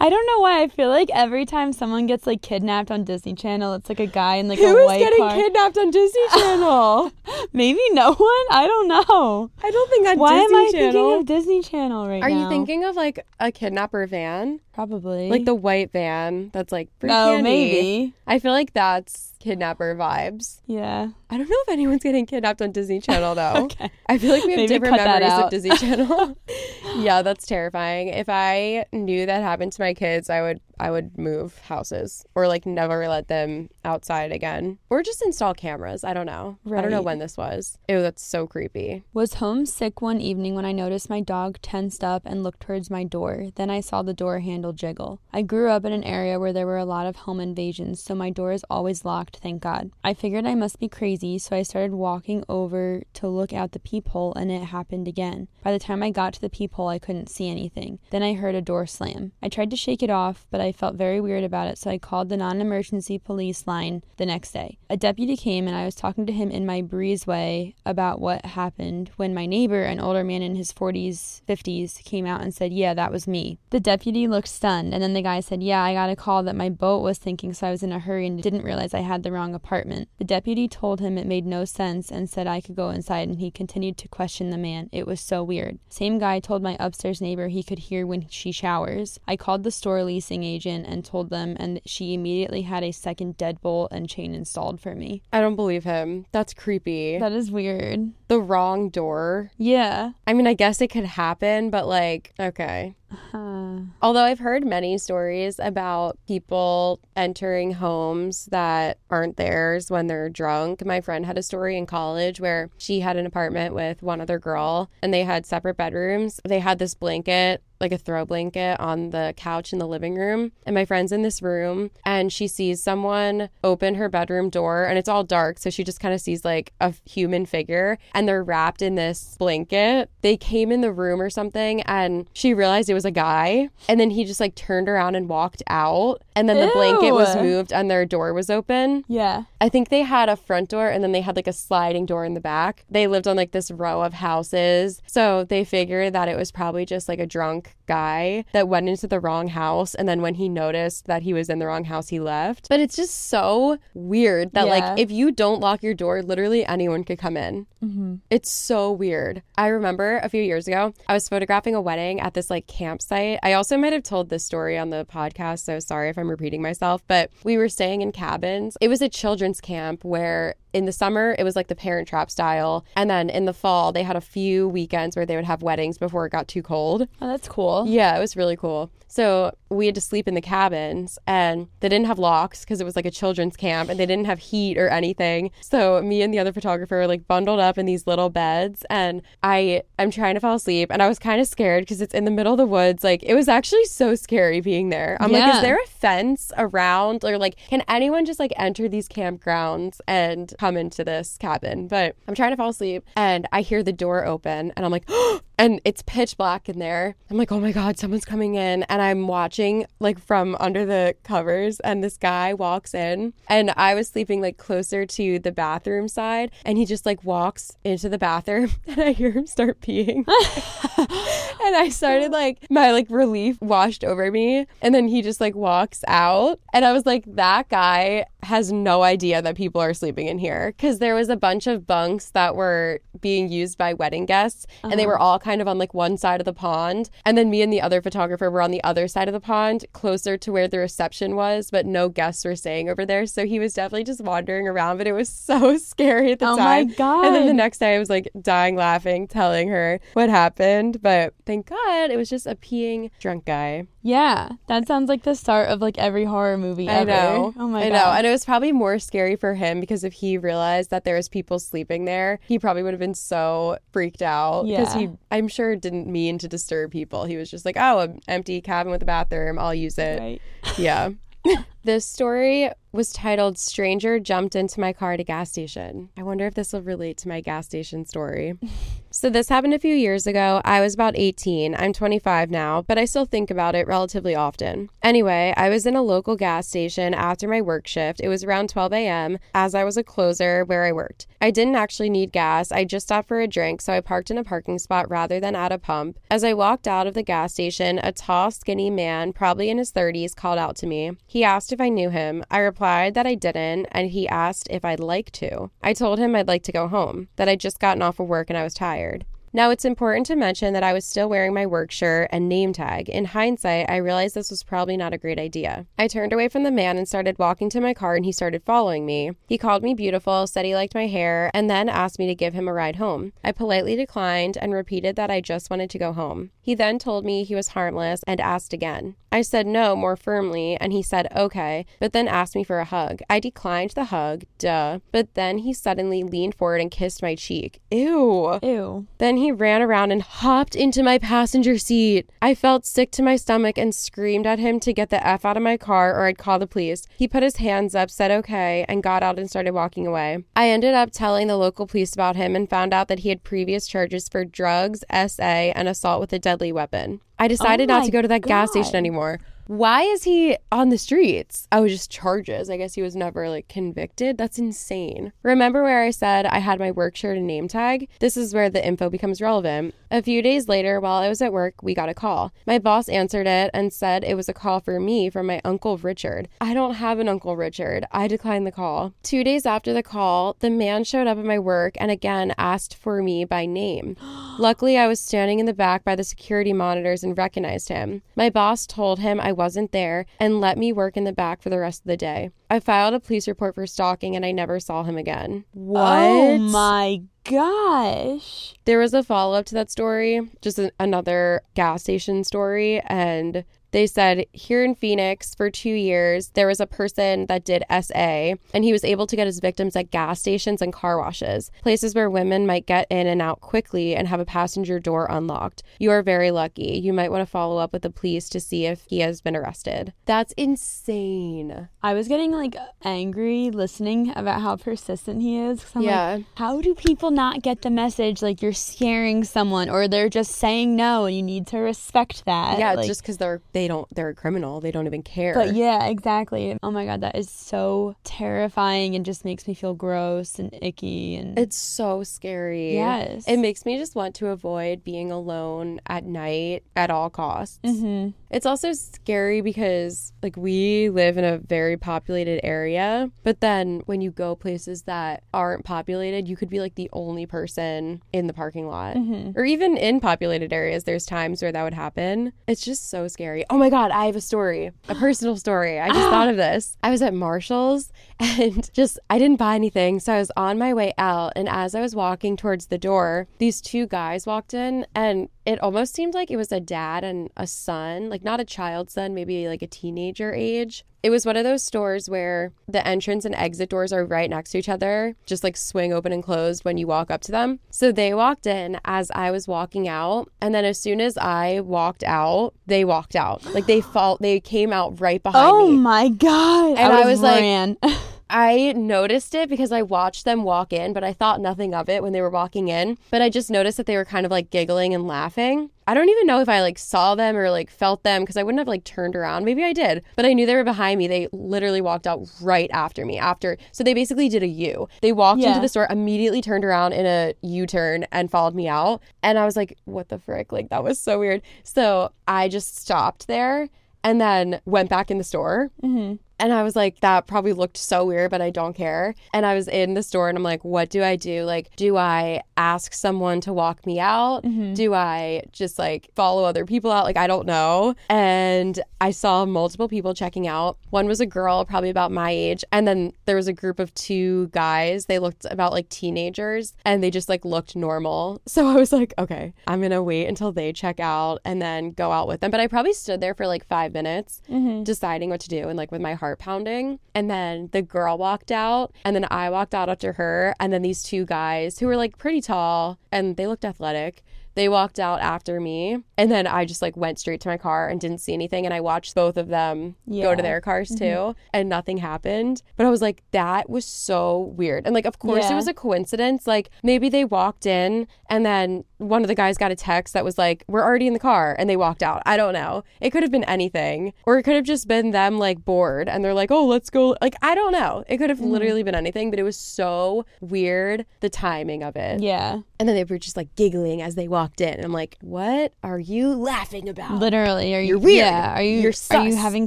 I 0.00 0.10
don't 0.10 0.26
know 0.26 0.40
why 0.40 0.62
I 0.62 0.68
feel 0.68 0.88
like 0.88 1.08
every 1.14 1.44
time 1.46 1.72
someone 1.72 2.06
gets 2.06 2.26
like 2.26 2.42
kidnapped 2.42 2.90
on 2.90 3.04
Disney 3.04 3.34
Channel, 3.34 3.74
it's 3.74 3.88
like 3.88 4.00
a 4.00 4.06
guy 4.06 4.36
in 4.36 4.48
like 4.48 4.58
Who 4.58 4.76
a 4.76 4.84
white 4.86 4.98
getting 4.98 5.18
car. 5.18 5.34
kidnapped 5.34 5.78
on 5.78 5.90
Disney 5.90 6.28
Channel? 6.34 7.12
Maybe 7.52 7.80
no 7.92 8.12
one. 8.14 8.44
I 8.50 8.64
don't 8.66 8.88
know. 8.88 9.50
I 9.62 9.70
don't 9.70 9.90
think 9.90 10.08
on 10.08 10.18
Why 10.18 10.38
Disney 10.40 10.54
am 10.58 10.60
I 10.66 10.70
Channel. 10.70 10.92
thinking 10.92 11.20
of 11.20 11.26
Disney 11.26 11.62
Channel 11.62 12.08
right 12.08 12.22
Are 12.22 12.28
now? 12.28 12.36
Are 12.36 12.42
you 12.42 12.48
thinking 12.48 12.84
of 12.84 12.96
like 12.96 13.24
a 13.40 13.50
kidnapper 13.52 14.06
van? 14.06 14.60
probably 14.74 15.30
Like 15.30 15.46
the 15.46 15.54
white 15.54 15.90
van 15.90 16.50
that's 16.52 16.70
like 16.70 16.88
No, 17.02 17.08
oh, 17.08 17.34
candy? 17.36 17.42
maybe. 17.42 18.14
I 18.26 18.38
feel 18.38 18.52
like 18.52 18.74
that's 18.74 19.32
kidnapper 19.46 19.94
vibes. 19.94 20.60
Yeah. 20.66 21.08
I 21.30 21.38
don't 21.38 21.48
know 21.48 21.56
if 21.60 21.68
anyone's 21.68 22.02
getting 22.02 22.26
kidnapped 22.26 22.60
on 22.60 22.72
Disney 22.72 23.00
Channel 23.00 23.34
though. 23.40 23.64
Okay. 23.66 23.90
I 24.08 24.18
feel 24.18 24.32
like 24.32 24.44
we 24.44 24.50
have 24.50 24.58
Maybe 24.58 24.66
different 24.66 24.96
memories 24.96 25.32
of. 25.32 25.50
Disney 25.50 25.70
Channel. 25.76 26.36
yeah, 26.96 27.22
that's 27.22 27.46
terrifying. 27.46 28.08
If 28.08 28.28
I 28.28 28.86
knew 28.92 29.24
that 29.26 29.42
happened 29.42 29.72
to 29.74 29.82
my 29.82 29.94
kids, 29.94 30.28
I 30.28 30.42
would 30.42 30.60
I 30.78 30.90
would 30.90 31.18
move 31.18 31.58
houses 31.58 32.24
or 32.34 32.48
like 32.48 32.66
never 32.66 33.08
let 33.08 33.28
them 33.28 33.70
outside 33.84 34.32
again 34.32 34.78
or 34.90 35.02
just 35.02 35.22
install 35.22 35.54
cameras. 35.54 36.04
I 36.04 36.14
don't 36.14 36.26
know. 36.26 36.58
I 36.66 36.80
don't 36.80 36.90
know 36.90 37.02
when 37.02 37.18
this 37.18 37.36
was. 37.36 37.78
Ew, 37.88 38.02
that's 38.02 38.24
so 38.24 38.46
creepy. 38.46 39.04
Was 39.12 39.34
homesick 39.34 40.00
one 40.00 40.20
evening 40.20 40.54
when 40.54 40.64
I 40.64 40.72
noticed 40.72 41.10
my 41.10 41.20
dog 41.20 41.58
tensed 41.62 42.04
up 42.04 42.22
and 42.24 42.42
looked 42.42 42.60
towards 42.60 42.90
my 42.90 43.04
door. 43.04 43.48
Then 43.54 43.70
I 43.70 43.80
saw 43.80 44.02
the 44.02 44.14
door 44.14 44.40
handle 44.40 44.72
jiggle. 44.72 45.20
I 45.32 45.42
grew 45.42 45.70
up 45.70 45.84
in 45.84 45.92
an 45.92 46.04
area 46.04 46.38
where 46.38 46.52
there 46.52 46.66
were 46.66 46.76
a 46.76 46.84
lot 46.84 47.06
of 47.06 47.16
home 47.16 47.40
invasions, 47.40 48.02
so 48.02 48.14
my 48.14 48.30
door 48.30 48.52
is 48.52 48.64
always 48.70 49.04
locked, 49.04 49.38
thank 49.38 49.62
God. 49.62 49.90
I 50.04 50.14
figured 50.14 50.46
I 50.46 50.54
must 50.54 50.78
be 50.78 50.88
crazy, 50.88 51.38
so 51.38 51.56
I 51.56 51.62
started 51.62 51.92
walking 51.92 52.44
over 52.48 53.02
to 53.14 53.28
look 53.28 53.52
out 53.52 53.72
the 53.72 53.78
peephole, 53.78 54.34
and 54.34 54.50
it 54.50 54.64
happened 54.64 55.08
again. 55.08 55.48
By 55.62 55.72
the 55.72 55.78
time 55.78 56.02
I 56.02 56.10
got 56.10 56.34
to 56.34 56.40
the 56.40 56.50
peephole, 56.50 56.88
I 56.88 56.98
couldn't 56.98 57.30
see 57.30 57.50
anything. 57.50 57.98
Then 58.10 58.22
I 58.22 58.34
heard 58.34 58.54
a 58.54 58.62
door 58.62 58.86
slam. 58.86 59.32
I 59.42 59.48
tried 59.48 59.70
to 59.70 59.76
shake 59.76 60.02
it 60.02 60.10
off, 60.10 60.46
but 60.50 60.60
I 60.60 60.65
felt 60.72 60.96
very 60.96 61.20
weird 61.20 61.44
about 61.44 61.68
it, 61.68 61.78
so 61.78 61.90
I 61.90 61.98
called 61.98 62.28
the 62.28 62.36
non 62.36 62.60
emergency 62.60 63.18
police 63.18 63.66
line 63.66 64.02
the 64.16 64.26
next 64.26 64.52
day. 64.52 64.78
A 64.88 64.96
deputy 64.96 65.36
came, 65.36 65.66
and 65.66 65.76
I 65.76 65.84
was 65.84 65.94
talking 65.94 66.26
to 66.26 66.32
him 66.32 66.50
in 66.50 66.66
my 66.66 66.82
breezeway 66.82 67.74
about 67.84 68.20
what 68.20 68.44
happened 68.44 69.10
when 69.16 69.34
my 69.34 69.46
neighbor, 69.46 69.82
an 69.82 70.00
older 70.00 70.24
man 70.24 70.42
in 70.42 70.56
his 70.56 70.72
40s, 70.72 71.42
50s, 71.48 72.02
came 72.04 72.26
out 72.26 72.40
and 72.40 72.54
said, 72.54 72.72
Yeah, 72.72 72.94
that 72.94 73.12
was 73.12 73.26
me. 73.26 73.58
The 73.70 73.80
deputy 73.80 74.28
looked 74.28 74.48
stunned, 74.48 74.94
and 74.94 75.02
then 75.02 75.14
the 75.14 75.22
guy 75.22 75.40
said, 75.40 75.62
Yeah, 75.62 75.82
I 75.82 75.94
got 75.94 76.10
a 76.10 76.16
call 76.16 76.42
that 76.44 76.56
my 76.56 76.68
boat 76.68 77.02
was 77.02 77.18
sinking, 77.18 77.54
so 77.54 77.68
I 77.68 77.70
was 77.70 77.82
in 77.82 77.92
a 77.92 77.98
hurry 77.98 78.26
and 78.26 78.42
didn't 78.42 78.64
realize 78.64 78.94
I 78.94 79.00
had 79.00 79.22
the 79.22 79.32
wrong 79.32 79.54
apartment. 79.54 80.08
The 80.18 80.24
deputy 80.24 80.68
told 80.68 81.00
him 81.00 81.18
it 81.18 81.26
made 81.26 81.46
no 81.46 81.64
sense 81.64 82.10
and 82.10 82.28
said 82.28 82.46
I 82.46 82.60
could 82.60 82.76
go 82.76 82.90
inside, 82.90 83.28
and 83.28 83.38
he 83.38 83.50
continued 83.50 83.96
to 83.98 84.08
question 84.08 84.50
the 84.50 84.58
man. 84.58 84.88
It 84.92 85.06
was 85.06 85.20
so 85.20 85.42
weird. 85.42 85.78
Same 85.88 86.18
guy 86.18 86.40
told 86.40 86.62
my 86.62 86.76
upstairs 86.80 87.20
neighbor 87.20 87.48
he 87.48 87.62
could 87.62 87.78
hear 87.78 88.06
when 88.06 88.28
she 88.28 88.52
showers. 88.52 89.18
I 89.26 89.36
called 89.36 89.62
the 89.62 89.70
store 89.70 90.02
leasing 90.04 90.42
agent 90.42 90.55
and 90.64 91.04
told 91.04 91.28
them, 91.28 91.56
and 91.58 91.80
she 91.84 92.14
immediately 92.14 92.62
had 92.62 92.82
a 92.82 92.92
second 92.92 93.36
deadbolt 93.36 93.88
and 93.90 94.08
chain 94.08 94.34
installed 94.34 94.80
for 94.80 94.94
me. 94.94 95.22
I 95.32 95.40
don't 95.40 95.56
believe 95.56 95.84
him. 95.84 96.26
That's 96.32 96.54
creepy. 96.54 97.18
That 97.18 97.32
is 97.32 97.50
weird. 97.50 98.12
the 98.28 98.40
wrong 98.40 98.88
door. 98.88 99.50
Yeah. 99.58 100.12
I 100.26 100.32
mean, 100.32 100.46
I 100.46 100.54
guess 100.54 100.80
it 100.80 100.88
could 100.88 101.04
happen, 101.04 101.68
but 101.70 101.86
like, 101.86 102.32
okay. 102.40 102.94
Although 103.32 104.24
I've 104.24 104.38
heard 104.38 104.64
many 104.64 104.98
stories 104.98 105.58
about 105.58 106.18
people 106.26 107.00
entering 107.14 107.72
homes 107.72 108.46
that 108.46 108.98
aren't 109.10 109.36
theirs 109.36 109.90
when 109.90 110.06
they're 110.06 110.28
drunk. 110.28 110.84
My 110.84 111.00
friend 111.00 111.24
had 111.24 111.38
a 111.38 111.42
story 111.42 111.76
in 111.76 111.86
college 111.86 112.40
where 112.40 112.70
she 112.78 113.00
had 113.00 113.16
an 113.16 113.26
apartment 113.26 113.74
with 113.74 114.02
one 114.02 114.20
other 114.20 114.38
girl 114.38 114.90
and 115.02 115.12
they 115.12 115.24
had 115.24 115.46
separate 115.46 115.76
bedrooms. 115.76 116.40
They 116.44 116.60
had 116.60 116.78
this 116.78 116.94
blanket, 116.94 117.62
like 117.80 117.92
a 117.92 117.98
throw 117.98 118.24
blanket, 118.24 118.78
on 118.80 119.10
the 119.10 119.34
couch 119.36 119.72
in 119.72 119.78
the 119.78 119.86
living 119.86 120.14
room. 120.14 120.52
And 120.64 120.74
my 120.74 120.84
friend's 120.84 121.12
in 121.12 121.22
this 121.22 121.42
room 121.42 121.90
and 122.04 122.32
she 122.32 122.48
sees 122.48 122.82
someone 122.82 123.48
open 123.62 123.96
her 123.96 124.08
bedroom 124.08 124.50
door 124.50 124.84
and 124.84 124.98
it's 124.98 125.08
all 125.08 125.24
dark. 125.24 125.58
So 125.58 125.70
she 125.70 125.84
just 125.84 126.00
kind 126.00 126.14
of 126.14 126.20
sees 126.20 126.44
like 126.44 126.72
a 126.80 126.94
human 127.04 127.46
figure 127.46 127.98
and 128.14 128.28
they're 128.28 128.44
wrapped 128.44 128.82
in 128.82 128.94
this 128.94 129.36
blanket. 129.38 130.10
They 130.22 130.36
came 130.36 130.72
in 130.72 130.80
the 130.80 130.92
room 130.92 131.20
or 131.20 131.30
something 131.30 131.82
and 131.82 132.28
she 132.32 132.54
realized 132.54 132.90
it 132.90 132.94
was 132.96 133.04
a 133.04 133.10
guy. 133.10 133.68
And 133.88 134.00
then 134.00 134.10
he 134.10 134.24
just 134.24 134.40
like 134.40 134.54
turned 134.54 134.88
around 134.88 135.14
and 135.14 135.28
walked 135.28 135.62
out. 135.68 136.22
And 136.34 136.48
then 136.48 136.58
the 136.60 136.72
blanket 136.74 137.12
was 137.12 137.34
moved 137.36 137.72
and 137.72 137.90
their 137.90 138.04
door 138.04 138.34
was 138.34 138.50
open. 138.50 139.04
Yeah. 139.08 139.44
I 139.60 139.68
think 139.68 139.88
they 139.88 140.02
had 140.02 140.28
a 140.28 140.36
front 140.36 140.68
door 140.68 140.88
and 140.88 141.02
then 141.02 141.12
they 141.12 141.20
had 141.22 141.36
like 141.36 141.46
a 141.46 141.52
sliding 141.52 142.04
door 142.06 142.24
in 142.24 142.34
the 142.34 142.40
back. 142.40 142.84
They 142.90 143.06
lived 143.06 143.26
on 143.28 143.36
like 143.36 143.52
this 143.52 143.70
row 143.70 144.02
of 144.02 144.14
houses. 144.14 145.00
So 145.06 145.44
they 145.44 145.64
figured 145.64 146.12
that 146.12 146.28
it 146.28 146.36
was 146.36 146.50
probably 146.52 146.84
just 146.84 147.08
like 147.08 147.18
a 147.20 147.26
drunk 147.26 147.74
guy 147.86 148.44
that 148.52 148.68
went 148.68 148.88
into 148.88 149.06
the 149.06 149.20
wrong 149.20 149.48
house. 149.48 149.94
And 149.94 150.08
then 150.08 150.20
when 150.20 150.34
he 150.34 150.48
noticed 150.48 151.06
that 151.06 151.22
he 151.22 151.32
was 151.32 151.48
in 151.48 151.58
the 151.58 151.66
wrong 151.66 151.84
house, 151.84 152.08
he 152.08 152.20
left. 152.20 152.68
But 152.68 152.80
it's 152.80 152.96
just 152.96 153.28
so 153.28 153.78
weird 153.94 154.52
that 154.52 154.66
Yeah. 154.66 154.72
like 154.72 154.98
if 154.98 155.10
you 155.10 155.30
don't 155.30 155.60
lock 155.60 155.82
your 155.82 155.94
door, 155.94 156.22
literally 156.22 156.66
anyone 156.66 157.04
could 157.04 157.18
come 157.18 157.36
in. 157.36 157.66
Mm-hmm. 157.82 158.16
It's 158.30 158.50
so 158.50 158.90
weird. 158.92 159.42
I 159.56 159.68
remember 159.68 160.18
a 160.22 160.28
few 160.28 160.42
years 160.42 160.66
ago, 160.66 160.92
I 161.08 161.14
was 161.14 161.28
photographing 161.28 161.74
a 161.74 161.80
wedding 161.80 162.20
at 162.20 162.34
this 162.34 162.50
like 162.50 162.66
campsite. 162.86 163.40
I 163.42 163.54
also 163.54 163.76
might 163.76 163.92
have 163.92 164.04
told 164.04 164.28
this 164.28 164.44
story 164.44 164.78
on 164.78 164.90
the 164.90 165.04
podcast, 165.06 165.64
so 165.64 165.80
sorry 165.80 166.08
if 166.08 166.16
I'm 166.16 166.30
repeating 166.30 166.62
myself, 166.62 167.02
but 167.08 167.30
we 167.42 167.58
were 167.58 167.68
staying 167.68 168.00
in 168.00 168.12
cabins. 168.12 168.76
It 168.80 168.86
was 168.86 169.02
a 169.02 169.08
children's 169.08 169.60
camp 169.60 170.04
where 170.04 170.54
in 170.76 170.84
the 170.84 170.92
summer 170.92 171.34
it 171.38 171.44
was 171.44 171.56
like 171.56 171.68
the 171.68 171.74
parent 171.74 172.06
trap 172.08 172.30
style, 172.30 172.84
and 172.96 173.08
then 173.08 173.30
in 173.30 173.46
the 173.46 173.52
fall 173.52 173.92
they 173.92 174.02
had 174.02 174.16
a 174.16 174.20
few 174.20 174.68
weekends 174.68 175.16
where 175.16 175.26
they 175.26 175.36
would 175.36 175.44
have 175.44 175.62
weddings 175.62 175.98
before 175.98 176.26
it 176.26 176.30
got 176.30 176.46
too 176.46 176.62
cold. 176.62 177.08
Oh, 177.20 177.26
that's 177.26 177.48
cool. 177.48 177.86
Yeah, 177.88 178.16
it 178.16 178.20
was 178.20 178.36
really 178.36 178.56
cool. 178.56 178.90
So 179.08 179.56
we 179.70 179.86
had 179.86 179.94
to 179.94 180.00
sleep 180.00 180.28
in 180.28 180.34
the 180.34 180.40
cabins 180.40 181.18
and 181.26 181.68
they 181.80 181.88
didn't 181.88 182.06
have 182.06 182.18
locks 182.18 182.60
because 182.60 182.80
it 182.80 182.84
was 182.84 182.96
like 182.96 183.06
a 183.06 183.10
children's 183.10 183.56
camp 183.56 183.88
and 183.88 183.98
they 183.98 184.04
didn't 184.04 184.26
have 184.26 184.38
heat 184.38 184.76
or 184.76 184.88
anything. 184.88 185.52
So 185.60 186.02
me 186.02 186.22
and 186.22 186.34
the 186.34 186.38
other 186.38 186.52
photographer 186.52 186.96
were 186.96 187.06
like 187.06 187.26
bundled 187.26 187.58
up 187.60 187.78
in 187.78 187.86
these 187.86 188.06
little 188.06 188.28
beds 188.28 188.84
and 188.90 189.22
I 189.42 189.82
I'm 189.98 190.10
trying 190.10 190.34
to 190.34 190.40
fall 190.40 190.56
asleep 190.56 190.90
and 190.90 191.02
I 191.02 191.08
was 191.08 191.18
kind 191.18 191.40
of 191.40 191.46
scared 191.46 191.82
because 191.82 192.00
it's 192.00 192.14
in 192.14 192.24
the 192.26 192.30
middle 192.30 192.52
of 192.52 192.58
the 192.58 192.66
woods. 192.66 193.02
Like 193.04 193.22
it 193.22 193.34
was 193.34 193.48
actually 193.48 193.84
so 193.86 194.16
scary 194.16 194.60
being 194.60 194.90
there. 194.90 195.16
I'm 195.20 195.32
like, 195.32 195.54
is 195.54 195.62
there 195.62 195.78
a 195.82 195.86
fence 195.86 196.52
around 196.58 197.24
or 197.24 197.38
like 197.38 197.56
can 197.68 197.82
anyone 197.88 198.26
just 198.26 198.38
like 198.38 198.52
enter 198.56 198.88
these 198.88 199.08
campgrounds 199.08 200.00
and 200.06 200.52
come 200.66 200.76
into 200.76 201.04
this 201.04 201.36
cabin? 201.38 201.86
But 201.86 202.16
I'm 202.26 202.34
trying 202.34 202.50
to 202.50 202.56
fall 202.56 202.70
asleep 202.70 203.04
and 203.16 203.46
I 203.52 203.60
hear 203.60 203.82
the 203.82 203.92
door 203.92 204.26
open 204.26 204.72
and 204.76 204.84
I'm 204.84 204.90
like, 204.90 205.08
and 205.58 205.80
it's 205.84 206.02
pitch 206.02 206.36
black 206.36 206.68
in 206.68 206.78
there. 206.78 207.14
I'm 207.30 207.36
like, 207.36 207.50
oh 207.50 207.60
my 207.60 207.72
God, 207.72 207.98
someone's 207.98 208.24
coming 208.24 208.54
in. 208.56 208.82
And 208.84 209.00
I'm 209.00 209.26
watching 209.26 209.86
like 210.00 210.18
from 210.18 210.56
under 210.60 210.84
the 210.84 211.14
covers, 211.22 211.80
and 211.80 212.04
this 212.04 212.16
guy 212.16 212.54
walks 212.54 212.94
in. 212.94 213.32
And 213.48 213.72
I 213.76 213.94
was 213.94 214.08
sleeping 214.08 214.40
like 214.40 214.58
closer 214.58 215.06
to 215.06 215.38
the 215.38 215.52
bathroom 215.52 216.08
side, 216.08 216.50
and 216.64 216.76
he 216.78 216.84
just 216.84 217.06
like 217.06 217.24
walks 217.24 217.76
into 217.84 218.08
the 218.08 218.18
bathroom, 218.18 218.70
and 218.86 219.00
I 219.00 219.12
hear 219.12 219.30
him 219.30 219.46
start 219.46 219.80
peeing. 219.80 220.24
and 220.98 221.76
I 221.76 221.88
started 221.90 222.32
like, 222.32 222.66
my 222.70 222.92
like 222.92 223.06
relief 223.08 223.60
washed 223.60 224.04
over 224.04 224.30
me. 224.30 224.66
And 224.82 224.94
then 224.94 225.08
he 225.08 225.22
just 225.22 225.40
like 225.40 225.54
walks 225.54 226.04
out. 226.06 226.60
And 226.72 226.84
I 226.84 226.92
was 226.92 227.06
like, 227.06 227.24
that 227.36 227.68
guy 227.68 228.26
has 228.46 228.72
no 228.72 229.02
idea 229.02 229.42
that 229.42 229.56
people 229.56 229.80
are 229.80 229.92
sleeping 229.92 230.28
in 230.28 230.38
here. 230.38 230.72
Cause 230.78 230.98
there 230.98 231.14
was 231.14 231.28
a 231.28 231.36
bunch 231.36 231.66
of 231.66 231.86
bunks 231.86 232.30
that 232.30 232.54
were 232.54 233.00
being 233.20 233.48
used 233.48 233.76
by 233.76 233.92
wedding 233.92 234.26
guests, 234.26 234.66
and 234.82 234.98
they 234.98 235.06
were 235.06 235.16
uh-huh. 235.16 235.24
all 235.24 235.38
kind 235.38 235.60
of 235.60 235.68
on 235.68 235.78
like 235.78 235.94
one 235.94 236.16
side 236.16 236.40
of 236.40 236.44
the 236.44 236.52
pond. 236.52 237.10
And 237.24 237.36
then 237.36 237.50
me 237.50 237.62
and 237.62 237.72
the 237.72 237.80
other 237.80 238.00
photographer 238.00 238.50
were 238.50 238.62
on 238.62 238.70
the 238.70 238.82
other 238.84 239.08
side 239.08 239.28
of 239.28 239.34
the 239.34 239.40
pond, 239.40 239.84
closer 239.92 240.36
to 240.38 240.52
where 240.52 240.68
the 240.68 240.78
reception 240.78 241.34
was, 241.34 241.70
but 241.70 241.86
no 241.86 242.08
guests 242.08 242.44
were 242.44 242.56
staying 242.56 242.88
over 242.88 243.04
there. 243.04 243.26
So 243.26 243.46
he 243.46 243.58
was 243.58 243.74
definitely 243.74 244.04
just 244.04 244.20
wandering 244.20 244.68
around, 244.68 244.98
but 244.98 245.06
it 245.06 245.12
was 245.12 245.28
so 245.50 245.76
scary 245.76 246.32
at 246.32 246.38
the 246.38 246.46
Oh 246.46 246.56
my 246.56 246.84
time. 246.84 246.94
God. 246.96 247.26
And 247.26 247.34
then 247.34 247.46
the 247.46 247.54
next 247.54 247.78
day 247.78 247.96
I 247.96 247.98
was 247.98 248.10
like 248.10 248.30
dying 248.40 248.76
laughing, 248.76 249.26
telling 249.26 249.68
her 249.68 250.00
what 250.12 250.30
happened. 250.30 251.02
But 251.02 251.34
thank 251.44 251.66
God 251.66 252.10
it 252.10 252.16
was 252.16 252.30
just 252.30 252.46
a 252.46 252.54
peeing 252.54 253.10
drunk 253.18 253.44
guy. 253.44 253.86
Yeah, 254.02 254.50
that 254.68 254.86
sounds 254.86 255.08
like 255.08 255.24
the 255.24 255.34
start 255.34 255.68
of 255.68 255.80
like 255.80 255.98
every 255.98 256.24
horror 256.24 256.56
movie 256.56 256.88
I 256.88 257.00
ever. 257.00 257.10
know. 257.10 257.54
Oh 257.58 257.66
my 257.66 257.80
I 257.80 257.88
god. 257.88 257.96
I 257.96 257.98
know. 257.98 258.12
And 258.18 258.26
it 258.28 258.30
was 258.30 258.35
probably 258.44 258.72
more 258.72 258.98
scary 258.98 259.36
for 259.36 259.54
him 259.54 259.80
because 259.80 260.04
if 260.04 260.12
he 260.14 260.36
realized 260.38 260.90
that 260.90 261.04
there 261.04 261.16
was 261.16 261.28
people 261.28 261.58
sleeping 261.58 262.04
there, 262.04 262.38
he 262.46 262.58
probably 262.58 262.82
would 262.82 262.92
have 262.92 263.00
been 263.00 263.14
so 263.14 263.78
freaked 263.92 264.22
out. 264.22 264.64
Because 264.66 264.94
Yeah. 264.94 265.00
he 265.02 265.08
I'm 265.30 265.48
sure 265.48 265.76
didn't 265.76 266.06
mean 266.06 266.38
to 266.38 266.48
disturb 266.48 266.90
people. 266.90 267.24
He 267.24 267.36
was 267.36 267.50
just 267.50 267.64
like, 267.64 267.76
Oh, 267.78 268.00
an 268.00 268.20
empty 268.28 268.60
cabin 268.60 268.90
with 268.92 269.02
a 269.02 269.06
bathroom, 269.06 269.58
I'll 269.58 269.74
use 269.74 269.98
it. 269.98 270.18
Right. 270.20 270.42
Yeah. 270.78 271.10
this 271.86 272.04
story 272.04 272.68
was 272.96 273.12
titled 273.12 273.58
Stranger 273.58 274.18
Jumped 274.18 274.56
Into 274.56 274.80
My 274.80 274.92
Car 274.92 275.12
at 275.12 275.20
a 275.20 275.24
Gas 275.24 275.50
Station. 275.50 276.08
I 276.16 276.22
wonder 276.22 276.46
if 276.46 276.54
this 276.54 276.72
will 276.72 276.80
relate 276.80 277.18
to 277.18 277.28
my 277.28 277.42
gas 277.42 277.66
station 277.66 278.06
story. 278.06 278.54
so, 279.10 279.28
this 279.28 279.50
happened 279.50 279.74
a 279.74 279.78
few 279.78 279.94
years 279.94 280.26
ago. 280.26 280.62
I 280.64 280.80
was 280.80 280.94
about 280.94 281.16
18. 281.16 281.76
I'm 281.76 281.92
25 281.92 282.50
now, 282.50 282.82
but 282.82 282.96
I 282.96 283.04
still 283.04 283.26
think 283.26 283.50
about 283.50 283.74
it 283.74 283.86
relatively 283.86 284.34
often. 284.34 284.88
Anyway, 285.02 285.52
I 285.56 285.68
was 285.68 285.84
in 285.84 285.94
a 285.94 286.02
local 286.02 286.36
gas 286.36 286.66
station 286.66 287.12
after 287.12 287.46
my 287.46 287.60
work 287.60 287.86
shift. 287.86 288.20
It 288.20 288.28
was 288.28 288.42
around 288.42 288.70
12 288.70 288.92
a.m. 288.94 289.38
as 289.54 289.74
I 289.74 289.84
was 289.84 289.98
a 289.98 290.02
closer 290.02 290.64
where 290.64 290.84
I 290.84 290.92
worked. 290.92 291.26
I 291.40 291.50
didn't 291.50 291.76
actually 291.76 292.10
need 292.10 292.32
gas. 292.32 292.72
I 292.72 292.84
just 292.84 293.06
stopped 293.06 293.28
for 293.28 293.40
a 293.40 293.46
drink, 293.46 293.82
so 293.82 293.92
I 293.92 294.00
parked 294.00 294.30
in 294.30 294.38
a 294.38 294.44
parking 294.44 294.78
spot 294.78 295.10
rather 295.10 295.38
than 295.38 295.54
at 295.54 295.70
a 295.70 295.78
pump. 295.78 296.18
As 296.30 296.42
I 296.42 296.54
walked 296.54 296.88
out 296.88 297.06
of 297.06 297.14
the 297.14 297.22
gas 297.22 297.52
station, 297.52 298.00
a 298.02 298.10
tall, 298.10 298.50
skinny 298.50 298.88
man, 298.88 299.34
probably 299.34 299.68
in 299.68 299.78
his 299.78 299.92
30s, 299.92 300.34
called 300.34 300.58
out 300.58 300.76
to 300.76 300.86
me. 300.86 301.12
He 301.26 301.44
asked 301.44 301.72
if 301.76 301.80
I 301.82 301.90
knew 301.90 302.08
him. 302.08 302.42
I 302.50 302.60
replied 302.60 303.12
that 303.14 303.26
I 303.26 303.34
didn't, 303.34 303.86
and 303.92 304.10
he 304.10 304.26
asked 304.26 304.66
if 304.70 304.82
I'd 304.82 304.98
like 304.98 305.30
to. 305.32 305.70
I 305.82 305.92
told 305.92 306.18
him 306.18 306.34
I'd 306.34 306.48
like 306.48 306.62
to 306.62 306.72
go 306.72 306.88
home, 306.88 307.28
that 307.36 307.50
I'd 307.50 307.60
just 307.60 307.78
gotten 307.78 308.00
off 308.00 308.18
of 308.18 308.28
work 308.28 308.48
and 308.48 308.56
I 308.56 308.64
was 308.64 308.72
tired. 308.72 309.26
Now, 309.52 309.70
it's 309.70 309.86
important 309.86 310.26
to 310.26 310.36
mention 310.36 310.74
that 310.74 310.82
I 310.82 310.92
was 310.92 311.06
still 311.06 311.30
wearing 311.30 311.54
my 311.54 311.64
work 311.64 311.90
shirt 311.90 312.28
and 312.30 312.46
name 312.46 312.74
tag. 312.74 313.08
In 313.08 313.24
hindsight, 313.24 313.88
I 313.88 313.96
realized 313.96 314.34
this 314.34 314.50
was 314.50 314.62
probably 314.62 314.98
not 314.98 315.14
a 315.14 315.18
great 315.18 315.38
idea. 315.38 315.86
I 315.98 316.08
turned 316.08 316.34
away 316.34 316.48
from 316.48 316.62
the 316.62 316.70
man 316.70 316.98
and 316.98 317.08
started 317.08 317.38
walking 317.38 317.70
to 317.70 317.80
my 317.80 317.94
car, 317.94 318.16
and 318.16 318.26
he 318.26 318.32
started 318.32 318.64
following 318.64 319.06
me. 319.06 319.30
He 319.46 319.56
called 319.56 319.82
me 319.82 319.94
beautiful, 319.94 320.46
said 320.46 320.66
he 320.66 320.74
liked 320.74 320.94
my 320.94 321.06
hair, 321.06 321.50
and 321.54 321.70
then 321.70 321.88
asked 321.88 322.18
me 322.18 322.26
to 322.26 322.34
give 322.34 322.52
him 322.52 322.68
a 322.68 322.72
ride 322.74 322.96
home. 322.96 323.32
I 323.42 323.52
politely 323.52 323.96
declined 323.96 324.58
and 324.60 324.74
repeated 324.74 325.16
that 325.16 325.30
I 325.30 325.40
just 325.40 325.70
wanted 325.70 325.88
to 325.88 325.98
go 325.98 326.12
home. 326.12 326.50
He 326.60 326.74
then 326.74 326.98
told 326.98 327.24
me 327.24 327.42
he 327.42 327.54
was 327.54 327.68
harmless 327.68 328.22
and 328.26 328.42
asked 328.42 328.74
again. 328.74 329.16
I 329.32 329.42
said 329.42 329.66
no 329.66 329.94
more 329.96 330.16
firmly, 330.16 330.76
and 330.80 330.92
he 330.92 331.02
said 331.02 331.28
okay, 331.34 331.84
but 332.00 332.12
then 332.12 332.28
asked 332.28 332.54
me 332.54 332.64
for 332.64 332.78
a 332.78 332.84
hug. 332.84 333.20
I 333.28 333.40
declined 333.40 333.90
the 333.90 334.06
hug, 334.06 334.44
duh, 334.58 335.00
but 335.12 335.34
then 335.34 335.58
he 335.58 335.72
suddenly 335.72 336.22
leaned 336.22 336.54
forward 336.54 336.80
and 336.80 336.90
kissed 336.90 337.22
my 337.22 337.34
cheek. 337.34 337.80
Ew. 337.90 338.58
Ew. 338.62 339.06
Then 339.18 339.36
he 339.36 339.52
ran 339.52 339.82
around 339.82 340.12
and 340.12 340.22
hopped 340.22 340.74
into 340.74 341.02
my 341.02 341.18
passenger 341.18 341.78
seat. 341.78 342.30
I 342.40 342.54
felt 342.54 342.86
sick 342.86 343.10
to 343.12 343.22
my 343.22 343.36
stomach 343.36 343.76
and 343.76 343.94
screamed 343.94 344.46
at 344.46 344.58
him 344.58 344.80
to 344.80 344.92
get 344.92 345.10
the 345.10 345.26
F 345.26 345.44
out 345.44 345.56
of 345.56 345.62
my 345.62 345.76
car 345.76 346.14
or 346.14 346.26
I'd 346.26 346.38
call 346.38 346.58
the 346.58 346.66
police. 346.66 347.06
He 347.16 347.28
put 347.28 347.42
his 347.42 347.56
hands 347.56 347.94
up, 347.94 348.10
said 348.10 348.30
okay, 348.30 348.84
and 348.88 349.02
got 349.02 349.22
out 349.22 349.38
and 349.38 349.50
started 349.50 349.72
walking 349.72 350.06
away. 350.06 350.44
I 350.54 350.70
ended 350.70 350.94
up 350.94 351.10
telling 351.10 351.46
the 351.46 351.56
local 351.56 351.86
police 351.86 352.14
about 352.14 352.36
him 352.36 352.56
and 352.56 352.70
found 352.70 352.94
out 352.94 353.08
that 353.08 353.20
he 353.20 353.28
had 353.28 353.44
previous 353.44 353.86
charges 353.86 354.28
for 354.28 354.44
drugs, 354.44 355.04
SA, 355.10 355.42
and 355.42 355.88
assault 355.88 356.20
with 356.20 356.32
a 356.32 356.38
deadly 356.38 356.72
weapon. 356.72 357.20
I 357.38 357.48
decided 357.48 357.88
not 357.88 358.04
to 358.04 358.10
go 358.10 358.22
to 358.22 358.28
that 358.28 358.42
gas 358.42 358.70
station 358.70 358.96
anymore. 358.96 359.40
Why 359.66 360.02
is 360.02 360.22
he 360.22 360.56
on 360.70 360.90
the 360.90 360.98
streets? 360.98 361.66
Oh, 361.72 361.88
just 361.88 362.08
charges. 362.08 362.70
I 362.70 362.76
guess 362.76 362.94
he 362.94 363.02
was 363.02 363.16
never 363.16 363.48
like 363.48 363.66
convicted. 363.66 364.38
That's 364.38 364.60
insane. 364.60 365.32
Remember 365.42 365.82
where 365.82 366.04
I 366.04 366.10
said 366.10 366.46
I 366.46 366.60
had 366.60 366.78
my 366.78 366.92
work 366.92 367.16
shirt 367.16 367.36
and 367.36 367.48
name 367.48 367.66
tag? 367.66 368.08
This 368.20 368.36
is 368.36 368.54
where 368.54 368.70
the 368.70 368.86
info 368.86 369.10
becomes 369.10 369.40
relevant. 369.40 369.96
A 370.08 370.22
few 370.22 370.40
days 370.40 370.68
later, 370.68 371.00
while 371.00 371.20
I 371.20 371.28
was 371.28 371.42
at 371.42 371.52
work, 371.52 371.82
we 371.82 371.94
got 371.94 372.08
a 372.08 372.14
call. 372.14 372.52
My 372.64 372.78
boss 372.78 373.08
answered 373.08 373.48
it 373.48 373.72
and 373.74 373.92
said 373.92 374.22
it 374.22 374.36
was 374.36 374.48
a 374.48 374.54
call 374.54 374.78
for 374.78 375.00
me 375.00 375.30
from 375.30 375.48
my 375.48 375.60
uncle 375.64 375.98
Richard. 375.98 376.48
I 376.60 376.72
don't 376.72 376.94
have 376.94 377.18
an 377.18 377.28
uncle 377.28 377.56
Richard. 377.56 378.06
I 378.12 378.28
declined 378.28 378.68
the 378.68 378.72
call. 378.72 379.14
Two 379.24 379.42
days 379.42 379.66
after 379.66 379.92
the 379.92 380.04
call, 380.04 380.56
the 380.60 380.70
man 380.70 381.02
showed 381.02 381.26
up 381.26 381.38
at 381.38 381.44
my 381.44 381.58
work 381.58 381.96
and 381.98 382.12
again 382.12 382.54
asked 382.56 382.94
for 382.94 383.20
me 383.20 383.44
by 383.44 383.66
name. 383.66 384.16
Luckily, 384.60 384.96
I 384.96 385.08
was 385.08 385.18
standing 385.18 385.58
in 385.58 385.66
the 385.66 385.74
back 385.74 386.04
by 386.04 386.14
the 386.14 386.22
security 386.22 386.72
monitors 386.72 387.24
and 387.24 387.36
recognized 387.36 387.88
him. 387.88 388.22
My 388.36 388.48
boss 388.48 388.86
told 388.86 389.18
him 389.18 389.40
I 389.40 389.55
wasn't 389.56 389.92
there 389.92 390.26
and 390.38 390.60
let 390.60 390.78
me 390.78 390.92
work 390.92 391.16
in 391.16 391.24
the 391.24 391.32
back 391.32 391.62
for 391.62 391.70
the 391.70 391.78
rest 391.78 392.02
of 392.02 392.06
the 392.06 392.16
day. 392.16 392.50
I 392.70 392.80
filed 392.80 393.14
a 393.14 393.20
police 393.20 393.48
report 393.48 393.74
for 393.74 393.86
stalking 393.86 394.36
and 394.36 394.44
I 394.44 394.52
never 394.52 394.78
saw 394.78 395.02
him 395.02 395.16
again. 395.16 395.64
Oh 395.74 395.80
what? 395.80 396.18
Oh 396.18 396.58
my 396.58 397.22
gosh. 397.48 398.74
There 398.84 398.98
was 398.98 399.14
a 399.14 399.22
follow 399.22 399.56
up 399.58 399.66
to 399.66 399.74
that 399.74 399.90
story, 399.90 400.40
just 400.62 400.78
a- 400.78 400.92
another 401.00 401.62
gas 401.74 402.02
station 402.02 402.44
story. 402.44 403.00
And 403.06 403.64
they 403.92 404.06
said 404.06 404.44
here 404.52 404.84
in 404.84 404.94
Phoenix 404.94 405.54
for 405.54 405.70
two 405.70 405.90
years, 405.92 406.48
there 406.50 406.66
was 406.66 406.80
a 406.80 406.86
person 406.86 407.46
that 407.46 407.64
did 407.64 407.82
SA 407.88 408.54
and 408.74 408.84
he 408.84 408.92
was 408.92 409.04
able 409.04 409.26
to 409.26 409.36
get 409.36 409.46
his 409.46 409.58
victims 409.60 409.96
at 409.96 410.10
gas 410.10 410.38
stations 410.40 410.82
and 410.82 410.92
car 410.92 411.18
washes, 411.18 411.70
places 411.82 412.14
where 412.14 412.28
women 412.28 412.66
might 412.66 412.84
get 412.86 413.06
in 413.10 413.26
and 413.26 413.40
out 413.40 413.60
quickly 413.60 414.14
and 414.14 414.28
have 414.28 414.40
a 414.40 414.44
passenger 414.44 415.00
door 415.00 415.26
unlocked. 415.30 415.82
You 415.98 416.10
are 416.10 416.22
very 416.22 416.50
lucky. 416.50 417.00
You 417.02 417.12
might 417.14 417.30
want 417.30 417.40
to 417.42 417.50
follow 417.50 417.78
up 417.78 417.92
with 417.92 418.02
the 418.02 418.10
police 418.10 418.48
to 418.50 418.60
see 418.60 418.84
if 418.86 419.04
he 419.08 419.20
has 419.20 419.40
been 419.40 419.56
arrested. 419.56 420.12
That's 420.26 420.52
insane. 420.58 421.88
I 422.02 422.12
was 422.12 422.28
getting 422.28 422.52
like 422.52 422.76
angry 423.02 423.70
listening 423.70 424.32
about 424.36 424.60
how 424.60 424.76
persistent 424.76 425.40
he 425.40 425.56
is. 425.58 425.84
I'm 425.94 426.02
like, 426.02 426.10
Yeah. 426.10 426.38
how 426.56 426.82
do 426.82 426.94
people 426.94 427.30
not 427.36 427.62
get 427.62 427.82
the 427.82 427.90
message 427.90 428.42
like 428.42 428.62
you're 428.62 428.72
scaring 428.72 429.44
someone 429.44 429.88
or 429.88 430.08
they're 430.08 430.28
just 430.28 430.52
saying 430.52 430.96
no 430.96 431.26
and 431.26 431.36
you 431.36 431.42
need 431.42 431.66
to 431.68 431.78
respect 431.78 432.44
that? 432.46 432.78
Yeah, 432.78 432.94
like, 432.94 433.06
just 433.06 433.22
because 433.22 433.36
they're 433.36 433.60
they 433.72 433.86
don't 433.86 434.08
they're 434.14 434.30
a 434.30 434.34
criminal, 434.34 434.80
they 434.80 434.90
don't 434.90 435.06
even 435.06 435.22
care. 435.22 435.54
But 435.54 435.74
yeah, 435.74 436.06
exactly. 436.06 436.76
Oh 436.82 436.90
my 436.90 437.04
god, 437.06 437.20
that 437.20 437.36
is 437.36 437.48
so 437.50 438.16
terrifying 438.24 439.14
and 439.14 439.24
just 439.24 439.44
makes 439.44 439.68
me 439.68 439.74
feel 439.74 439.94
gross 439.94 440.58
and 440.58 440.70
icky 440.82 441.36
and 441.36 441.58
It's 441.58 441.76
so 441.76 442.22
scary. 442.24 442.94
Yes. 442.94 443.46
It 443.46 443.58
makes 443.58 443.84
me 443.84 443.98
just 443.98 444.14
want 444.16 444.34
to 444.36 444.48
avoid 444.48 445.04
being 445.04 445.30
alone 445.30 446.00
at 446.06 446.24
night 446.24 446.82
at 446.96 447.10
all 447.10 447.30
costs. 447.30 447.78
Mhm. 447.84 448.32
It's 448.48 448.64
also 448.64 448.92
scary 448.92 449.60
because, 449.60 450.32
like, 450.40 450.56
we 450.56 451.10
live 451.10 451.36
in 451.36 451.44
a 451.44 451.58
very 451.58 451.96
populated 451.96 452.64
area, 452.64 453.30
but 453.42 453.60
then 453.60 454.02
when 454.06 454.20
you 454.20 454.30
go 454.30 454.54
places 454.54 455.02
that 455.02 455.42
aren't 455.52 455.84
populated, 455.84 456.48
you 456.48 456.56
could 456.56 456.70
be 456.70 456.78
like 456.80 456.94
the 456.94 457.10
only 457.12 457.25
person 457.46 458.22
in 458.32 458.46
the 458.46 458.52
parking 458.52 458.86
lot. 458.86 459.16
Mm-hmm. 459.16 459.58
Or 459.58 459.64
even 459.64 459.96
in 459.96 460.20
populated 460.20 460.72
areas, 460.72 461.04
there's 461.04 461.26
times 461.26 461.62
where 461.62 461.72
that 461.72 461.82
would 461.82 461.94
happen. 461.94 462.52
It's 462.66 462.82
just 462.82 463.10
so 463.10 463.26
scary. 463.28 463.64
Oh 463.68 463.76
my 463.76 463.90
God, 463.90 464.10
I 464.10 464.26
have 464.26 464.36
a 464.36 464.40
story, 464.40 464.92
a 465.08 465.14
personal 465.16 465.56
story. 465.56 465.98
I 465.98 466.08
just 466.08 466.28
thought 466.30 466.48
of 466.48 466.56
this. 466.56 466.96
I 467.02 467.10
was 467.10 467.22
at 467.22 467.34
Marshall's 467.34 468.12
and 468.40 468.92
just, 468.92 469.18
I 469.30 469.38
didn't 469.38 469.58
buy 469.58 469.74
anything. 469.74 470.20
So 470.20 470.34
I 470.34 470.38
was 470.38 470.50
on 470.56 470.78
my 470.78 470.92
way 470.94 471.12
out. 471.18 471.52
And 471.56 471.68
as 471.68 471.94
I 471.94 472.00
was 472.00 472.14
walking 472.14 472.56
towards 472.56 472.86
the 472.86 472.98
door, 472.98 473.46
these 473.58 473.80
two 473.80 474.06
guys 474.06 474.46
walked 474.46 474.74
in 474.74 475.06
and 475.14 475.48
it 475.64 475.80
almost 475.80 476.14
seemed 476.14 476.34
like 476.34 476.50
it 476.50 476.56
was 476.56 476.70
a 476.70 476.78
dad 476.80 477.24
and 477.24 477.50
a 477.56 477.66
son, 477.66 478.30
like 478.30 478.44
not 478.44 478.60
a 478.60 478.64
child 478.64 479.10
son, 479.10 479.34
maybe 479.34 479.66
like 479.66 479.82
a 479.82 479.86
teenager 479.88 480.54
age. 480.54 481.04
It 481.24 481.30
was 481.30 481.44
one 481.44 481.56
of 481.56 481.64
those 481.64 481.82
stores 481.82 482.30
where 482.30 482.70
the 482.86 483.04
entrance 483.04 483.44
and 483.44 483.52
exit 483.56 483.90
doors 483.90 484.12
are 484.12 484.24
right 484.24 484.48
next 484.48 484.70
to 484.70 484.78
each 484.78 484.88
other, 484.88 485.34
just 485.44 485.64
like 485.64 485.76
swing 485.76 486.12
open 486.12 486.30
and 486.30 486.40
closed 486.40 486.84
when 486.84 486.98
you 486.98 487.08
walk 487.08 487.32
up 487.32 487.40
to 487.42 487.50
them. 487.52 487.80
So 487.90 488.12
they 488.12 488.32
walked 488.32 488.64
in 488.64 489.00
as 489.04 489.32
I 489.32 489.50
was 489.50 489.66
walking 489.66 490.06
out, 490.06 490.52
and 490.60 490.72
then 490.72 490.84
as 490.84 491.00
soon 491.00 491.20
as 491.20 491.36
I 491.36 491.80
walked 491.80 492.22
out, 492.22 492.74
they 492.86 493.04
walked 493.04 493.34
out. 493.34 493.64
Like 493.74 493.86
they 493.86 494.02
fall, 494.02 494.38
they 494.40 494.60
came 494.60 494.92
out 494.92 495.20
right 495.20 495.42
behind 495.42 495.68
Oh 495.68 495.88
me. 495.88 495.94
Oh 495.94 495.98
my 495.98 496.28
god. 496.28 496.96
And 496.96 497.12
I 497.12 497.22
I 497.22 497.26
was 497.26 497.40
like-. 497.40 497.96
I 498.48 498.92
noticed 498.92 499.54
it 499.56 499.68
because 499.68 499.90
I 499.90 500.02
watched 500.02 500.44
them 500.44 500.62
walk 500.62 500.92
in, 500.92 501.12
but 501.12 501.24
I 501.24 501.32
thought 501.32 501.60
nothing 501.60 501.94
of 501.94 502.08
it 502.08 502.22
when 502.22 502.32
they 502.32 502.40
were 502.40 502.50
walking 502.50 502.86
in. 502.88 503.18
But 503.30 503.42
I 503.42 503.48
just 503.48 503.70
noticed 503.70 503.96
that 503.96 504.06
they 504.06 504.16
were 504.16 504.24
kind 504.24 504.46
of 504.46 504.52
like 504.52 504.70
giggling 504.70 505.14
and 505.14 505.26
laughing. 505.26 505.90
I 506.06 506.14
don't 506.14 506.28
even 506.28 506.46
know 506.46 506.60
if 506.60 506.68
I 506.68 506.80
like 506.80 506.98
saw 506.98 507.34
them 507.34 507.56
or 507.56 507.68
like 507.70 507.90
felt 507.90 508.22
them 508.22 508.42
because 508.42 508.56
I 508.56 508.62
wouldn't 508.62 508.78
have 508.78 508.86
like 508.86 509.02
turned 509.02 509.34
around. 509.34 509.64
Maybe 509.64 509.82
I 509.82 509.92
did, 509.92 510.22
but 510.36 510.46
I 510.46 510.52
knew 510.52 510.64
they 510.64 510.76
were 510.76 510.84
behind 510.84 511.18
me. 511.18 511.26
They 511.26 511.48
literally 511.52 512.00
walked 512.00 512.28
out 512.28 512.48
right 512.60 512.88
after 512.92 513.26
me. 513.26 513.36
After, 513.38 513.76
so 513.90 514.04
they 514.04 514.14
basically 514.14 514.48
did 514.48 514.62
a 514.62 514.68
U. 514.68 515.08
They 515.22 515.32
walked 515.32 515.60
Yeah. 515.62 515.70
into 515.70 515.80
the 515.80 515.88
store, 515.88 516.06
immediately 516.08 516.62
turned 516.62 516.84
around 516.84 517.14
in 517.14 517.26
a 517.26 517.54
U 517.62 517.86
turn 517.88 518.26
and 518.30 518.48
followed 518.48 518.76
me 518.76 518.86
out. 518.86 519.20
And 519.42 519.58
I 519.58 519.64
was 519.64 519.74
like, 519.76 519.98
what 520.04 520.28
the 520.28 520.38
frick? 520.38 520.70
Like, 520.70 520.90
that 520.90 521.02
was 521.02 521.18
so 521.18 521.40
weird. 521.40 521.62
So 521.82 522.30
I 522.46 522.68
just 522.68 522.96
stopped 522.96 523.48
there 523.48 523.88
and 524.22 524.40
then 524.40 524.80
went 524.84 525.10
back 525.10 525.32
in 525.32 525.38
the 525.38 525.44
store. 525.44 525.90
Mhm. 526.02 526.38
And 526.58 526.72
I 526.72 526.82
was 526.82 526.96
like, 526.96 527.20
that 527.20 527.46
probably 527.46 527.72
looked 527.72 527.96
so 527.96 528.24
weird, 528.24 528.50
but 528.50 528.62
I 528.62 528.70
don't 528.70 528.94
care. 528.94 529.34
And 529.52 529.66
I 529.66 529.74
was 529.74 529.88
in 529.88 530.14
the 530.14 530.22
store 530.22 530.48
and 530.48 530.56
I'm 530.56 530.64
like, 530.64 530.84
what 530.84 531.10
do 531.10 531.22
I 531.22 531.36
do? 531.36 531.64
Like, 531.64 531.94
do 531.96 532.16
I 532.16 532.62
ask 532.76 533.12
someone 533.12 533.60
to 533.62 533.72
walk 533.72 534.06
me 534.06 534.18
out? 534.20 534.62
Mm-hmm. 534.64 534.94
Do 534.94 535.14
I 535.14 535.64
just 535.72 535.98
like 535.98 536.30
follow 536.34 536.64
other 536.64 536.84
people 536.84 537.12
out? 537.12 537.24
Like, 537.24 537.36
I 537.36 537.46
don't 537.46 537.66
know. 537.66 538.14
And 538.30 539.00
I 539.20 539.30
saw 539.30 539.66
multiple 539.66 540.08
people 540.08 540.34
checking 540.34 540.66
out. 540.66 540.98
One 541.10 541.26
was 541.26 541.40
a 541.40 541.46
girl, 541.46 541.84
probably 541.84 542.10
about 542.10 542.32
my 542.32 542.50
age. 542.50 542.84
And 542.90 543.06
then 543.06 543.32
there 543.44 543.56
was 543.56 543.68
a 543.68 543.72
group 543.72 543.98
of 543.98 544.14
two 544.14 544.68
guys. 544.68 545.26
They 545.26 545.38
looked 545.38 545.66
about 545.70 545.92
like 545.92 546.08
teenagers 546.08 546.94
and 547.04 547.22
they 547.22 547.30
just 547.30 547.48
like 547.48 547.64
looked 547.64 547.96
normal. 547.96 548.60
So 548.76 548.86
I 548.86 548.96
was 548.96 549.10
like, 549.10 549.32
okay, 549.38 549.72
I'm 549.86 550.00
going 550.00 550.10
to 550.10 550.22
wait 550.22 550.46
until 550.48 550.70
they 550.70 550.92
check 550.92 551.18
out 551.18 551.60
and 551.64 551.80
then 551.80 552.10
go 552.10 552.30
out 552.30 552.46
with 552.46 552.60
them. 552.60 552.70
But 552.70 552.78
I 552.78 552.88
probably 552.88 553.14
stood 553.14 553.40
there 553.40 553.54
for 553.54 553.66
like 553.66 553.86
five 553.86 554.12
minutes 554.12 554.60
mm-hmm. 554.70 555.02
deciding 555.02 555.48
what 555.48 555.60
to 555.60 555.68
do 555.70 555.88
and 555.88 555.96
like 555.96 556.12
with 556.12 556.20
my 556.20 556.34
heart 556.34 556.45
pounding. 556.54 557.18
And 557.34 557.50
then 557.50 557.88
the 557.90 558.02
girl 558.02 558.38
walked 558.38 558.70
out 558.70 559.12
and 559.24 559.34
then 559.34 559.46
I 559.50 559.70
walked 559.70 559.94
out 559.94 560.08
after 560.08 560.34
her. 560.34 560.74
And 560.78 560.92
then 560.92 561.02
these 561.02 561.24
two 561.24 561.44
guys 561.44 561.98
who 561.98 562.06
were 562.06 562.16
like 562.16 562.38
pretty 562.38 562.60
tall 562.60 563.18
and 563.32 563.56
they 563.56 563.66
looked 563.66 563.84
athletic. 563.84 564.44
They 564.76 564.90
walked 564.90 565.18
out 565.18 565.40
after 565.40 565.80
me, 565.80 566.18
and 566.36 566.50
then 566.50 566.66
I 566.66 566.84
just 566.84 567.00
like 567.00 567.16
went 567.16 567.38
straight 567.38 567.62
to 567.62 567.68
my 567.68 567.78
car 567.78 568.10
and 568.10 568.20
didn't 568.20 568.42
see 568.42 568.52
anything. 568.52 568.84
And 568.84 568.92
I 568.92 569.00
watched 569.00 569.34
both 569.34 569.56
of 569.56 569.68
them 569.68 570.16
go 570.28 570.54
to 570.54 570.60
their 570.60 570.82
cars 570.82 571.08
mm-hmm. 571.08 571.24
too, 571.24 571.56
and 571.72 571.88
nothing 571.88 572.18
happened. 572.18 572.82
But 572.94 573.06
I 573.06 573.10
was 573.10 573.22
like, 573.22 573.42
that 573.52 573.88
was 573.88 574.04
so 574.04 574.74
weird. 574.76 575.06
And 575.06 575.14
like, 575.14 575.24
of 575.24 575.38
course, 575.38 575.70
it 575.70 575.74
was 575.74 575.88
a 575.88 575.94
coincidence. 575.94 576.66
Like, 576.66 576.90
maybe 577.02 577.30
they 577.30 577.42
walked 577.42 577.86
in, 577.86 578.28
and 578.50 578.66
then 578.66 579.04
one 579.18 579.42
of 579.42 579.48
the 579.48 579.54
guys 579.54 579.76
got 579.76 579.90
a 579.90 579.96
text 579.96 580.34
that 580.34 580.44
was 580.44 580.58
like, 580.58 580.84
"We're 580.88 581.02
already 581.02 581.26
in 581.26 581.32
the 581.32 581.38
car," 581.38 581.74
and 581.78 581.88
they 581.88 581.96
walked 581.96 582.22
out. 582.22 582.42
I 582.46 582.56
don't 582.56 582.72
know. 582.72 583.04
It 583.20 583.30
could 583.30 583.42
have 583.42 583.52
been 583.52 583.64
anything, 583.64 584.32
or 584.44 584.58
it 584.58 584.62
could 584.62 584.74
have 584.74 584.84
just 584.84 585.08
been 585.08 585.30
them 585.30 585.58
like 585.58 585.84
bored, 585.84 586.28
and 586.28 586.44
they're 586.44 586.54
like, 586.54 586.70
"Oh, 586.70 586.86
let's 586.86 587.10
go." 587.10 587.36
Like, 587.40 587.56
I 587.62 587.74
don't 587.74 587.92
know. 587.92 588.24
It 588.28 588.38
could 588.38 588.50
have 588.50 588.58
mm. 588.58 588.70
literally 588.70 589.02
been 589.02 589.14
anything, 589.14 589.50
but 589.50 589.58
it 589.58 589.64
was 589.64 589.76
so 589.76 590.46
weird 590.60 591.26
the 591.40 591.50
timing 591.50 592.02
of 592.02 592.16
it. 592.16 592.40
yeah. 592.40 592.80
And 592.98 593.06
then 593.06 593.14
they 593.14 593.24
were 593.24 593.38
just 593.38 593.58
like 593.58 593.74
giggling 593.76 594.22
as 594.22 594.36
they 594.36 594.48
walked 594.48 594.80
in. 594.80 594.94
And 594.94 595.04
I'm 595.04 595.12
like, 595.12 595.36
what 595.42 595.92
are 596.02 596.18
you 596.18 596.54
laughing 596.54 597.10
about? 597.10 597.34
Literally, 597.34 597.94
are 597.94 598.00
you? 598.00 598.06
You're 598.06 598.18
weird. 598.18 598.46
Yeah, 598.46 598.74
are 598.74 598.82
you? 598.82 599.00
You're 599.00 599.12
are 599.32 599.46
you 599.46 599.54
having 599.54 599.86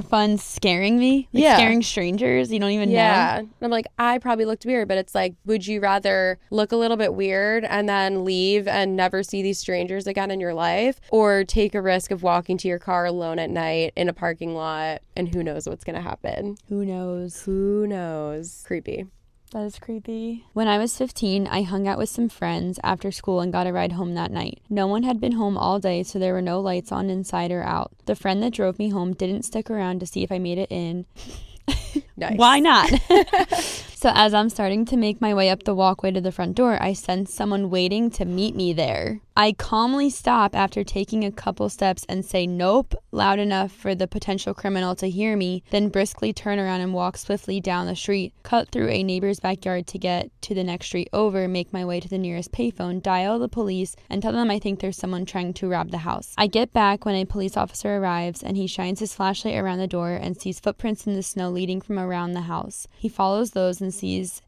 fun 0.00 0.38
scaring 0.38 0.96
me? 0.96 1.28
Like 1.32 1.42
Yeah. 1.42 1.56
scaring 1.56 1.82
strangers 1.82 2.52
you 2.52 2.58
don't 2.58 2.70
even 2.70 2.90
know. 2.90 2.94
yeah. 2.94 3.38
And 3.38 3.50
I'm 3.62 3.70
like, 3.70 3.86
I 3.98 4.18
probably 4.18 4.44
looked 4.44 4.64
weird, 4.64 4.88
but 4.88 4.98
it's 4.98 5.14
like, 5.14 5.34
would 5.44 5.66
you 5.66 5.80
rather 5.80 6.38
look 6.50 6.72
a 6.72 6.76
little 6.76 6.96
bit 6.96 7.14
weird 7.14 7.64
and 7.64 7.88
then 7.88 8.24
leave 8.24 8.68
and 8.68 8.96
never 8.96 9.19
ever 9.20 9.24
see 9.24 9.42
these 9.42 9.58
strangers 9.58 10.06
again 10.06 10.30
in 10.30 10.40
your 10.40 10.54
life 10.54 10.98
or 11.10 11.44
take 11.44 11.74
a 11.74 11.82
risk 11.82 12.10
of 12.10 12.22
walking 12.22 12.56
to 12.56 12.66
your 12.66 12.78
car 12.78 13.04
alone 13.04 13.38
at 13.38 13.50
night 13.50 13.92
in 13.94 14.08
a 14.08 14.14
parking 14.14 14.54
lot 14.54 15.02
and 15.14 15.28
who 15.28 15.42
knows 15.42 15.68
what's 15.68 15.84
going 15.84 15.94
to 15.94 16.00
happen. 16.00 16.56
Who 16.70 16.86
knows? 16.86 17.42
Who 17.42 17.86
knows? 17.86 18.64
Creepy. 18.66 19.04
That 19.52 19.64
is 19.64 19.78
creepy. 19.78 20.46
When 20.54 20.68
I 20.68 20.78
was 20.78 20.96
15, 20.96 21.48
I 21.48 21.62
hung 21.62 21.86
out 21.86 21.98
with 21.98 22.08
some 22.08 22.30
friends 22.30 22.80
after 22.82 23.12
school 23.12 23.40
and 23.40 23.52
got 23.52 23.66
a 23.66 23.74
ride 23.74 23.92
home 23.92 24.14
that 24.14 24.30
night. 24.30 24.62
No 24.70 24.86
one 24.86 25.02
had 25.02 25.20
been 25.20 25.32
home 25.32 25.58
all 25.58 25.78
day, 25.78 26.02
so 26.02 26.18
there 26.18 26.32
were 26.32 26.40
no 26.40 26.60
lights 26.60 26.90
on 26.90 27.10
inside 27.10 27.50
or 27.50 27.62
out. 27.62 27.92
The 28.06 28.14
friend 28.14 28.42
that 28.42 28.54
drove 28.54 28.78
me 28.78 28.88
home 28.88 29.12
didn't 29.12 29.42
stick 29.42 29.68
around 29.68 29.98
to 30.00 30.06
see 30.06 30.22
if 30.22 30.32
I 30.32 30.38
made 30.38 30.56
it 30.58 30.70
in. 30.70 31.04
Nice. 32.16 32.36
Why 32.36 32.60
not? 32.60 32.90
so, 34.00 34.10
as 34.14 34.32
I'm 34.32 34.48
starting 34.48 34.86
to 34.86 34.96
make 34.96 35.20
my 35.20 35.34
way 35.34 35.50
up 35.50 35.64
the 35.64 35.74
walkway 35.74 36.10
to 36.12 36.22
the 36.22 36.32
front 36.32 36.56
door, 36.56 36.82
I 36.82 36.94
sense 36.94 37.34
someone 37.34 37.68
waiting 37.68 38.08
to 38.12 38.24
meet 38.24 38.56
me 38.56 38.72
there. 38.72 39.20
I 39.36 39.52
calmly 39.52 40.08
stop 40.08 40.56
after 40.56 40.84
taking 40.84 41.22
a 41.22 41.30
couple 41.30 41.68
steps 41.68 42.06
and 42.08 42.24
say 42.24 42.46
nope 42.46 42.94
loud 43.12 43.38
enough 43.38 43.72
for 43.72 43.94
the 43.94 44.06
potential 44.06 44.54
criminal 44.54 44.94
to 44.96 45.08
hear 45.08 45.36
me, 45.36 45.62
then 45.70 45.88
briskly 45.88 46.32
turn 46.32 46.58
around 46.58 46.80
and 46.80 46.94
walk 46.94 47.16
swiftly 47.16 47.60
down 47.60 47.86
the 47.86 47.96
street, 47.96 48.32
cut 48.42 48.70
through 48.70 48.88
a 48.88 49.02
neighbor's 49.02 49.40
backyard 49.40 49.86
to 49.88 49.98
get 49.98 50.30
to 50.42 50.54
the 50.54 50.64
next 50.64 50.86
street 50.86 51.08
over, 51.12 51.48
make 51.48 51.72
my 51.72 51.84
way 51.84 52.00
to 52.00 52.08
the 52.08 52.18
nearest 52.18 52.52
payphone, 52.52 53.02
dial 53.02 53.38
the 53.38 53.48
police, 53.48 53.96
and 54.08 54.22
tell 54.22 54.32
them 54.32 54.50
I 54.50 54.58
think 54.58 54.80
there's 54.80 54.96
someone 54.96 55.24
trying 55.24 55.52
to 55.54 55.68
rob 55.68 55.90
the 55.90 55.98
house. 55.98 56.34
I 56.38 56.46
get 56.46 56.72
back 56.72 57.04
when 57.04 57.14
a 57.14 57.24
police 57.24 57.56
officer 57.56 57.96
arrives 57.96 58.42
and 58.42 58.56
he 58.56 58.66
shines 58.66 59.00
his 59.00 59.14
flashlight 59.14 59.56
around 59.56 59.78
the 59.78 59.86
door 59.86 60.12
and 60.12 60.40
sees 60.40 60.60
footprints 60.60 61.06
in 61.06 61.14
the 61.14 61.22
snow 61.22 61.50
leading 61.50 61.80
from 61.80 61.98
around 61.98 62.32
the 62.32 62.42
house. 62.42 62.86
He 62.96 63.08
follows 63.08 63.50
those 63.50 63.80
and 63.80 63.89